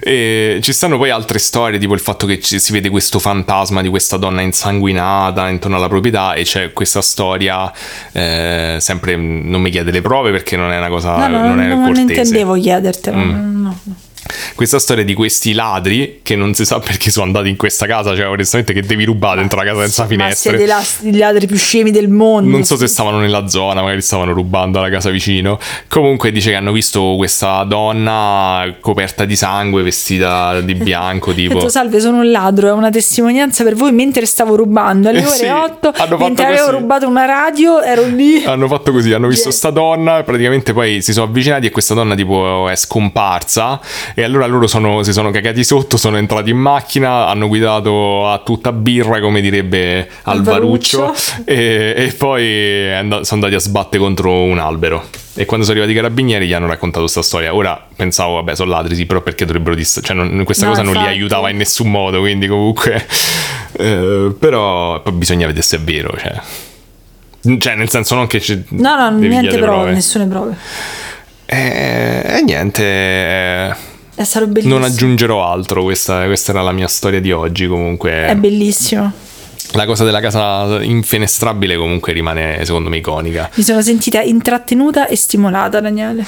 E 0.00 0.58
ci 0.60 0.72
stanno 0.72 0.98
poi 0.98 1.10
altre 1.10 1.38
storie, 1.38 1.78
tipo 1.78 1.94
il 1.94 2.00
fatto 2.00 2.26
che 2.26 2.40
ci, 2.40 2.58
si 2.58 2.72
vede 2.72 2.88
questo 2.88 3.20
fantasma 3.20 3.82
di 3.82 3.88
questa 3.88 4.16
donna 4.16 4.40
insanguinata 4.40 5.48
intorno 5.48 5.76
alla 5.76 5.86
proprietà 5.86 6.34
e 6.34 6.42
c'è 6.42 6.72
questa 6.72 7.02
storia, 7.02 7.72
eh, 8.10 8.78
sempre 8.80 9.14
non 9.14 9.60
mi 9.60 9.70
chiede 9.70 9.92
le 9.92 10.00
prove 10.00 10.32
perché 10.32 10.56
non 10.56 10.72
è 10.72 10.76
una 10.76 10.88
cosa... 10.88 11.28
No, 11.28 11.38
no, 11.38 11.46
non, 11.46 11.60
è 11.60 11.68
non 11.68 11.94
intendevo 11.94 12.54
chiedere 12.54 12.78
Mm. 13.12 13.62
No, 13.62 13.70
no 13.86 14.09
questa 14.54 14.78
storia 14.78 15.04
di 15.04 15.14
questi 15.14 15.52
ladri 15.52 16.20
che 16.22 16.36
non 16.36 16.54
si 16.54 16.64
sa 16.64 16.78
perché 16.78 17.10
sono 17.10 17.26
andati 17.26 17.48
in 17.48 17.56
questa 17.56 17.86
casa, 17.86 18.14
cioè 18.14 18.28
onestamente 18.28 18.72
che 18.72 18.82
devi 18.82 19.04
rubare 19.04 19.40
dentro 19.40 19.58
la 19.58 19.64
casa 19.64 19.80
senza 19.80 20.06
finestre. 20.06 20.52
Ma 20.52 20.80
siete 20.82 21.16
i 21.16 21.18
ladri 21.18 21.46
più 21.46 21.56
scemi 21.56 21.90
del 21.90 22.08
mondo. 22.08 22.50
Non 22.50 22.64
so 22.64 22.76
se 22.76 22.86
stavano 22.86 23.18
nella 23.18 23.48
zona, 23.48 23.82
magari 23.82 24.02
stavano 24.02 24.32
rubando 24.32 24.78
alla 24.78 24.90
casa 24.90 25.10
vicino. 25.10 25.58
Comunque 25.88 26.30
dice 26.30 26.50
che 26.50 26.56
hanno 26.56 26.72
visto 26.72 27.14
questa 27.16 27.64
donna 27.64 28.76
coperta 28.80 29.24
di 29.24 29.36
sangue, 29.36 29.82
vestita 29.82 30.60
di 30.60 30.74
bianco, 30.76 31.32
tipo. 31.32 31.54
Detto, 31.54 31.68
salve, 31.68 32.00
sono 32.00 32.18
un 32.18 32.30
ladro, 32.30 32.68
è 32.68 32.72
una 32.72 32.90
testimonianza 32.90 33.64
per 33.64 33.74
voi 33.74 33.92
mentre 33.92 34.26
stavo 34.26 34.56
rubando 34.56 35.08
alle 35.08 35.20
eh 35.20 35.26
ore 35.26 35.36
sì, 35.36 35.46
8, 35.46 35.92
mentre 36.18 36.46
avevo 36.46 36.64
così. 36.66 36.76
rubato 36.76 37.08
una 37.08 37.24
radio, 37.24 37.80
ero 37.82 38.06
lì. 38.06 38.44
Hanno 38.44 38.68
fatto 38.68 38.92
così, 38.92 39.12
hanno 39.12 39.28
visto 39.28 39.48
yeah. 39.48 39.56
sta 39.56 39.70
donna, 39.70 40.22
praticamente 40.22 40.72
poi 40.72 41.02
si 41.02 41.12
sono 41.12 41.26
avvicinati 41.26 41.66
e 41.66 41.70
questa 41.70 41.94
donna 41.94 42.14
tipo 42.14 42.68
è 42.68 42.76
scomparsa 42.76 43.80
e 44.20 44.24
allora 44.24 44.46
loro 44.46 44.66
sono- 44.66 45.02
si 45.02 45.12
sono 45.12 45.30
cagati 45.30 45.64
sotto, 45.64 45.96
sono 45.96 46.16
entrati 46.16 46.50
in 46.50 46.58
macchina, 46.58 47.26
hanno 47.26 47.48
guidato 47.48 48.28
a 48.28 48.38
tutta 48.44 48.72
birra, 48.72 49.20
come 49.20 49.40
direbbe 49.40 50.08
Alvaruccio, 50.22 51.00
Alvaruccio. 51.02 51.42
e, 51.44 51.94
e 51.96 52.12
poi 52.16 52.92
and- 52.94 53.20
sono 53.20 53.42
andati 53.42 53.54
a 53.54 53.58
sbattere 53.58 54.02
contro 54.02 54.42
un 54.42 54.58
albero. 54.58 55.04
E 55.34 55.44
quando 55.46 55.64
sono 55.64 55.78
arrivati 55.78 55.98
i 55.98 56.02
carabinieri 56.02 56.46
gli 56.46 56.52
hanno 56.52 56.66
raccontato 56.66 57.00
questa 57.02 57.22
storia. 57.22 57.54
Ora 57.54 57.86
pensavo, 57.96 58.34
vabbè, 58.34 58.54
sono 58.56 58.70
ladri, 58.70 58.94
sì, 58.94 59.06
però 59.06 59.20
perché 59.22 59.44
dovrebbero 59.46 59.74
dist- 59.74 60.00
Cioè, 60.02 60.14
non- 60.16 60.42
questa 60.44 60.64
No, 60.66 60.70
cosa 60.72 60.82
non 60.82 60.92
li 60.92 60.98
infatti. 60.98 61.16
aiutava 61.16 61.48
in 61.50 61.56
nessun 61.56 61.90
modo, 61.90 62.20
quindi 62.20 62.46
comunque... 62.46 63.06
eh, 63.78 64.34
però 64.38 65.00
poi 65.00 65.12
bisogna 65.12 65.46
vedere 65.46 65.64
se 65.64 65.76
è 65.76 65.80
vero, 65.80 66.14
cioè... 66.18 66.40
Cioè, 67.58 67.74
nel 67.74 67.88
senso 67.88 68.14
non 68.16 68.26
che 68.26 68.38
c'è... 68.38 68.58
No, 68.70 68.96
no, 68.96 69.10
niente 69.16 69.48
chiedere 69.48 69.62
prove, 69.62 69.92
nessune 69.92 70.26
prove. 70.26 70.54
E, 71.46 72.22
e 72.36 72.42
niente, 72.42 72.82
eh, 72.84 73.74
È 74.20 74.24
stato 74.24 74.48
bellissimo. 74.48 74.74
non 74.74 74.84
aggiungerò 74.84 75.42
altro, 75.50 75.82
questa, 75.82 76.26
questa 76.26 76.52
era 76.52 76.60
la 76.60 76.72
mia 76.72 76.88
storia 76.88 77.22
di 77.22 77.32
oggi 77.32 77.66
comunque. 77.66 78.26
È 78.26 78.36
bellissimo. 78.36 79.10
La 79.72 79.86
cosa 79.86 80.04
della 80.04 80.20
casa 80.20 80.82
infenestrabile 80.82 81.74
comunque 81.74 82.12
rimane 82.12 82.62
secondo 82.66 82.90
me 82.90 82.98
iconica. 82.98 83.48
Mi 83.54 83.62
sono 83.62 83.80
sentita 83.80 84.20
intrattenuta 84.20 85.06
e 85.06 85.16
stimolata, 85.16 85.80
Daniele. 85.80 86.22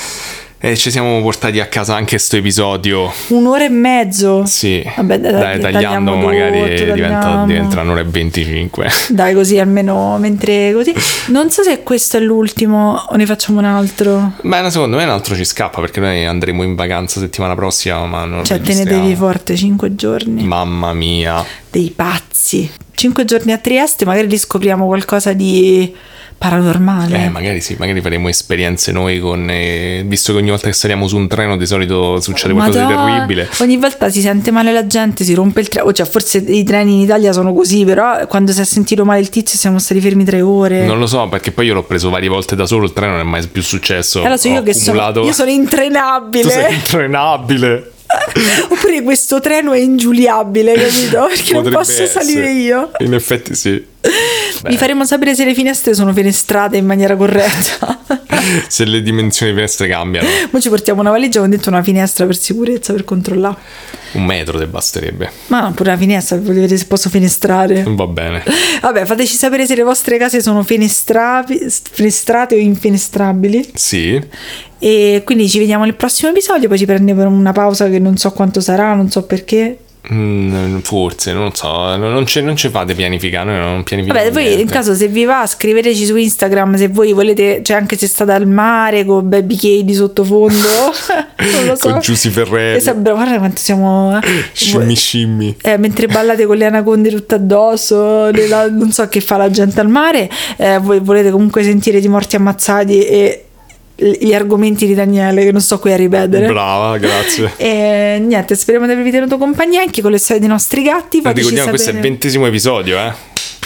E 0.64 0.76
ci 0.76 0.92
siamo 0.92 1.20
portati 1.22 1.58
a 1.58 1.66
casa 1.66 1.96
anche 1.96 2.18
sto 2.18 2.36
episodio. 2.36 3.12
Un'ora 3.30 3.64
e 3.64 3.68
mezzo. 3.68 4.46
Sì, 4.46 4.80
Vabbè, 4.96 5.18
dai, 5.18 5.58
dai, 5.58 5.72
tagliando 5.72 6.14
magari 6.14 6.76
tutto, 6.76 6.92
diventa, 6.92 7.44
diventa 7.44 7.80
un'ora 7.80 7.98
e 7.98 8.04
25. 8.04 8.88
Dai, 9.10 9.34
così 9.34 9.58
almeno 9.58 10.18
mentre 10.18 10.72
così. 10.72 10.94
Non 11.30 11.50
so 11.50 11.64
se 11.64 11.82
questo 11.82 12.18
è 12.18 12.20
l'ultimo 12.20 12.94
o 13.08 13.16
ne 13.16 13.26
facciamo 13.26 13.58
un 13.58 13.64
altro. 13.64 14.34
Beh, 14.40 14.70
secondo 14.70 14.98
me 14.98 15.02
un 15.02 15.10
altro 15.10 15.34
ci 15.34 15.44
scappa 15.44 15.80
perché 15.80 15.98
noi 15.98 16.24
andremo 16.26 16.62
in 16.62 16.76
vacanza 16.76 17.18
settimana 17.18 17.56
prossima, 17.56 18.06
ma 18.06 18.24
non 18.24 18.44
Cioè, 18.44 18.60
tenetevi 18.60 19.16
forte, 19.16 19.56
5 19.56 19.96
giorni. 19.96 20.44
Mamma 20.44 20.92
mia. 20.92 21.44
Dei 21.72 21.90
pazzi. 21.90 22.70
5 22.94 23.24
giorni 23.24 23.50
a 23.50 23.58
Trieste, 23.58 24.04
magari 24.04 24.28
li 24.28 24.38
scopriamo 24.38 24.86
qualcosa 24.86 25.32
di 25.32 25.92
paranormale. 26.42 27.24
Eh, 27.24 27.28
magari 27.28 27.60
sì, 27.60 27.76
magari 27.78 28.00
faremo 28.00 28.28
esperienze 28.28 28.90
noi 28.92 29.20
con... 29.20 29.48
eh, 29.48 30.02
visto 30.06 30.32
che 30.32 30.38
ogni 30.38 30.50
volta 30.50 30.66
che 30.66 30.72
saliamo 30.72 31.06
su 31.06 31.16
un 31.16 31.28
treno 31.28 31.56
di 31.56 31.66
solito 31.66 32.20
succede 32.20 32.52
qualcosa 32.52 32.84
Madonna, 32.84 33.04
di 33.04 33.10
terribile. 33.12 33.48
Ogni 33.60 33.76
volta 33.76 34.08
si 34.10 34.20
sente 34.20 34.50
male 34.50 34.72
la 34.72 34.86
gente, 34.86 35.24
si 35.24 35.34
rompe 35.34 35.60
il 35.60 35.68
treno. 35.68 35.92
Cioè, 35.92 36.06
forse 36.06 36.38
i 36.38 36.64
treni 36.64 36.94
in 36.94 37.00
Italia 37.00 37.32
sono 37.32 37.52
così, 37.54 37.84
però 37.84 38.26
quando 38.26 38.52
si 38.52 38.60
è 38.60 38.64
sentito 38.64 39.04
male 39.04 39.20
il 39.20 39.28
tizio 39.28 39.58
siamo 39.58 39.78
stati 39.78 40.00
fermi 40.00 40.24
tre 40.24 40.40
ore. 40.40 40.84
Non 40.84 40.98
lo 40.98 41.06
so, 41.06 41.28
perché 41.28 41.52
poi 41.52 41.66
io 41.66 41.74
l'ho 41.74 41.84
preso 41.84 42.10
varie 42.10 42.28
volte 42.28 42.56
da 42.56 42.66
solo, 42.66 42.84
il 42.86 42.92
treno 42.92 43.12
non 43.12 43.20
è 43.20 43.24
mai 43.24 43.46
più 43.46 43.62
successo. 43.62 44.18
Allora, 44.20 44.36
so 44.36 44.48
Ho 44.48 44.52
io 44.52 44.62
che 44.62 44.74
sono, 44.74 45.00
accumulato- 45.00 45.26
io 45.26 45.32
sono 45.32 45.50
intrenabile. 45.50 46.42
Tu 46.42 46.48
sei 46.48 46.74
intrenabile. 46.74 47.92
Oppure 48.68 49.02
questo 49.02 49.40
treno 49.40 49.72
è 49.72 49.78
ingiuliabile, 49.78 50.74
capito? 50.74 51.26
Perché 51.32 51.52
non 51.54 51.62
Potrebbe 51.62 51.76
posso 51.84 52.06
salire 52.06 52.44
essere. 52.46 52.52
io. 52.60 52.90
In 52.98 53.14
effetti 53.14 53.54
sì. 53.54 53.90
Vi 54.64 54.76
faremo 54.76 55.04
sapere 55.04 55.34
se 55.34 55.44
le 55.44 55.54
finestre 55.54 55.94
sono 55.94 56.12
fenestrate 56.12 56.76
in 56.76 56.86
maniera 56.86 57.16
corretta. 57.16 57.98
Se 58.66 58.84
le 58.84 59.02
dimensioni 59.02 59.52
di 59.52 59.58
finestre 59.58 59.86
cambiano, 59.86 60.26
Poi 60.50 60.60
ci 60.60 60.68
portiamo 60.68 61.00
una 61.00 61.10
valigia 61.10 61.38
con 61.38 61.50
dentro 61.50 61.70
una 61.70 61.82
finestra 61.82 62.26
per 62.26 62.36
sicurezza, 62.36 62.92
per 62.92 63.04
controllare. 63.04 63.56
un 64.12 64.24
metro 64.24 64.58
te 64.58 64.66
basterebbe. 64.66 65.30
Ma 65.46 65.70
pure 65.72 65.90
la 65.90 65.96
finestra, 65.96 66.36
per 66.38 66.52
vedere 66.52 66.76
se 66.76 66.86
posso 66.86 67.08
finestrare. 67.08 67.84
Va 67.86 68.06
bene. 68.08 68.42
Vabbè, 68.80 69.04
fateci 69.04 69.36
sapere 69.36 69.64
se 69.64 69.76
le 69.76 69.84
vostre 69.84 70.18
case 70.18 70.42
sono 70.42 70.64
fenestrabi- 70.64 71.66
fenestrate 71.92 72.56
o 72.56 72.58
infenestrabili. 72.58 73.70
Sì. 73.74 74.20
E 74.80 75.22
quindi 75.24 75.48
ci 75.48 75.60
vediamo 75.60 75.84
nel 75.84 75.94
prossimo 75.94 76.30
episodio. 76.30 76.68
Poi 76.68 76.78
ci 76.78 76.86
prendiamo 76.86 77.24
una 77.28 77.52
pausa 77.52 77.88
che 77.88 78.00
non 78.00 78.16
so 78.16 78.32
quanto 78.32 78.60
sarà, 78.60 78.92
non 78.94 79.08
so 79.08 79.22
perché. 79.22 79.78
Mm, 80.12 80.78
forse, 80.78 81.32
non 81.32 81.54
so, 81.54 81.96
non 81.96 82.26
ci, 82.26 82.42
non 82.42 82.56
ci 82.56 82.68
fate 82.70 82.92
pianificare, 82.94 83.56
non 83.56 83.84
pianifichiamo 83.84 84.28
Vabbè, 84.30 84.32
voi 84.32 84.60
in 84.60 84.68
caso 84.68 84.94
se 84.96 85.06
vi 85.06 85.24
va, 85.24 85.46
scriveteci 85.46 86.04
su 86.04 86.16
Instagram 86.16 86.74
se 86.74 86.88
voi 86.88 87.12
volete, 87.12 87.60
cioè 87.62 87.76
anche 87.76 87.96
se 87.96 88.08
state 88.08 88.32
al 88.32 88.48
mare 88.48 89.04
con 89.04 89.28
Baby 89.28 89.54
K 89.54 89.82
di 89.84 89.94
sottofondo. 89.94 90.58
non 91.52 91.66
lo 91.66 91.76
so. 91.76 91.90
Con 91.90 92.00
Giusy 92.00 92.30
Ferreri. 92.30 92.76
Esatto, 92.78 93.12
guarda 93.12 93.38
quanto 93.38 93.60
siamo. 93.60 94.18
eh. 94.18 94.26
Scimmi 94.52 94.96
scimmi. 94.96 95.56
Eh, 95.62 95.78
mentre 95.78 96.08
ballate 96.08 96.46
con 96.46 96.56
le 96.56 96.66
anaconde 96.66 97.08
tutte 97.10 97.36
addosso, 97.36 98.30
la- 98.32 98.68
non 98.68 98.90
so 98.90 99.06
che 99.08 99.20
fa 99.20 99.36
la 99.36 99.50
gente 99.50 99.78
al 99.78 99.88
mare, 99.88 100.28
eh, 100.56 100.78
voi 100.78 100.98
volete 100.98 101.30
comunque 101.30 101.62
sentire 101.62 102.00
di 102.00 102.08
morti 102.08 102.34
ammazzati 102.34 103.04
e 103.06 103.44
gli 104.18 104.34
argomenti 104.34 104.86
di 104.86 104.94
Daniele 104.94 105.44
che 105.44 105.52
non 105.52 105.60
sto 105.60 105.78
qui 105.78 105.92
a 105.92 105.96
ripetere. 105.96 106.46
Brava, 106.46 106.98
grazie. 106.98 107.52
E 107.62 108.18
niente, 108.20 108.54
speriamo 108.56 108.86
di 108.86 108.92
avervi 108.92 109.10
tenuto 109.10 109.38
compagnia 109.38 109.80
anche 109.82 110.02
con 110.02 110.10
le 110.10 110.18
storie 110.18 110.40
dei 110.40 110.48
nostri 110.50 110.82
gatti. 110.82 111.20
Fateci 111.20 111.40
Ricordiamo, 111.40 111.68
questo 111.70 111.88
è 111.88 111.92
il 111.92 111.96
sapere. 111.96 112.10
ventesimo 112.12 112.46
episodio, 112.46 112.98
eh. 112.98 113.12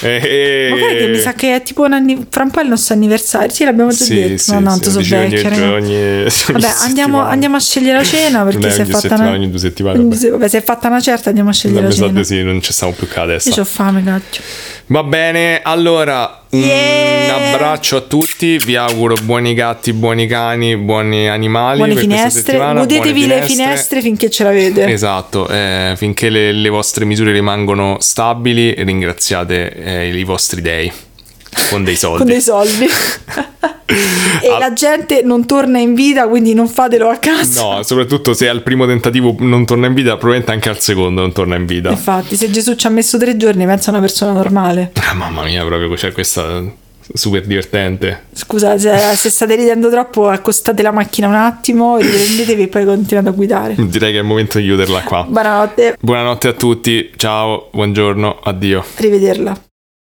Eh, 0.02 0.68
Ma 0.70 0.76
guarda 0.76 0.96
che 0.98 1.08
mi 1.08 1.18
sa 1.18 1.32
che 1.32 1.54
è 1.54 1.62
tipo 1.62 1.82
un 1.84 1.92
anni... 1.94 2.26
fra 2.28 2.42
un 2.42 2.50
po' 2.50 2.60
è 2.60 2.62
il 2.64 2.68
nostro 2.68 2.94
anniversario. 2.94 3.48
Sì, 3.50 3.64
l'abbiamo 3.64 3.90
già 3.90 4.04
Sì, 4.04 4.14
detto. 4.14 4.36
sì, 4.38 4.52
no, 4.52 4.60
no, 4.60 4.70
sì, 4.74 4.80
tanto 4.80 4.90
so 4.90 4.98
vecchia. 5.16 5.48
ogni- 5.72 5.94
ogni 5.94 6.26
Vabbè, 6.52 6.68
andiamo, 6.84 7.20
andiamo 7.22 7.56
a 7.56 7.60
scegliere 7.60 7.98
la 7.98 8.04
cena 8.04 8.42
perché 8.44 8.70
si 8.70 8.80
è 8.82 8.84
fatta 8.84 9.14
una... 9.14 9.30
ogni 9.30 9.48
due 9.48 9.58
settimane, 9.58 9.98
vabbè. 9.98 10.30
vabbè, 10.30 10.48
se 10.48 10.58
è 10.58 10.62
fatta 10.62 10.88
una 10.88 11.00
certa 11.00 11.28
andiamo 11.28 11.48
a 11.50 11.52
scegliere 11.52 11.86
la 11.86 11.90
sa 11.92 12.06
cena. 12.06 12.22
sì, 12.22 12.42
non 12.42 12.60
ci 12.60 12.72
stiamo 12.72 12.92
più 12.92 13.06
la 13.14 13.26
testa. 13.26 13.50
Io 13.54 13.62
ho 13.62 13.64
fame, 13.64 14.02
cacchio. 14.04 14.42
Va 14.88 15.02
bene, 15.02 15.60
allora 15.62 16.42
un 16.50 16.60
Yeah! 16.60 17.52
abbraccio 17.52 17.96
a 17.96 18.00
tutti, 18.02 18.56
vi 18.58 18.76
auguro 18.76 19.16
buoni 19.22 19.52
gatti, 19.52 19.92
buoni 19.92 20.26
cani, 20.28 20.76
buoni 20.76 21.28
animali. 21.28 21.78
Buone 21.78 21.96
finestre, 21.96 22.56
godetevi 22.56 23.26
le 23.26 23.42
finestre 23.42 24.00
finché 24.00 24.30
ce 24.30 24.44
l'avete. 24.44 24.86
Esatto, 24.86 25.48
eh, 25.48 25.94
finché 25.96 26.30
le, 26.30 26.52
le 26.52 26.68
vostre 26.68 27.04
misure 27.04 27.32
rimangono 27.32 27.96
stabili, 27.98 28.74
ringraziate 28.84 29.72
eh, 29.86 30.08
i 30.16 30.24
vostri 30.24 30.60
dei 30.60 30.90
con 31.70 31.84
dei 31.84 31.96
soldi. 31.96 32.18
con 32.24 32.26
dei 32.26 32.40
soldi. 32.40 32.86
e 34.42 34.48
Ah. 34.48 34.58
la 34.58 34.72
gente 34.72 35.22
non 35.22 35.46
torna 35.46 35.78
in 35.78 35.94
vita, 35.94 36.28
quindi 36.28 36.52
non 36.54 36.68
fatelo 36.68 37.08
a 37.08 37.16
casa. 37.16 37.62
No, 37.62 37.82
soprattutto 37.82 38.34
se 38.34 38.48
al 38.48 38.62
primo 38.62 38.84
tentativo 38.86 39.34
non 39.38 39.64
torna 39.64 39.86
in 39.86 39.94
vita, 39.94 40.10
probabilmente 40.16 40.52
anche 40.52 40.68
al 40.68 40.80
secondo 40.80 41.20
non 41.20 41.32
torna 41.32 41.54
in 41.56 41.66
vita. 41.66 41.90
Infatti, 41.90 42.36
se 42.36 42.50
Gesù 42.50 42.74
ci 42.74 42.86
ha 42.86 42.90
messo 42.90 43.16
tre 43.16 43.36
giorni, 43.36 43.64
pensa 43.64 43.88
a 43.90 43.92
una 43.92 44.00
persona 44.00 44.32
normale. 44.32 44.92
Ah, 45.08 45.14
mamma 45.14 45.44
mia, 45.44 45.64
proprio 45.64 45.94
c'è 45.94 46.10
questa 46.12 46.62
super 47.14 47.46
divertente. 47.46 48.24
Scusa, 48.32 48.76
se, 48.76 48.92
se 49.14 49.30
state 49.30 49.54
ridendo 49.54 49.88
troppo, 49.88 50.28
accostate 50.28 50.82
la 50.82 50.90
macchina 50.90 51.28
un 51.28 51.34
attimo, 51.34 51.96
riprendetevi 51.96 52.62
e 52.62 52.68
poi 52.68 52.84
continuate 52.84 53.28
a 53.28 53.32
guidare. 53.32 53.74
Direi 53.78 54.10
che 54.10 54.18
è 54.18 54.20
il 54.22 54.26
momento 54.26 54.58
di 54.58 54.64
chiuderla 54.64 55.02
qua. 55.02 55.24
Buonanotte, 55.28 55.96
Buonanotte 56.00 56.48
a 56.48 56.52
tutti, 56.54 57.12
ciao, 57.16 57.68
buongiorno, 57.72 58.40
addio. 58.42 58.84
arrivederla. 58.98 59.56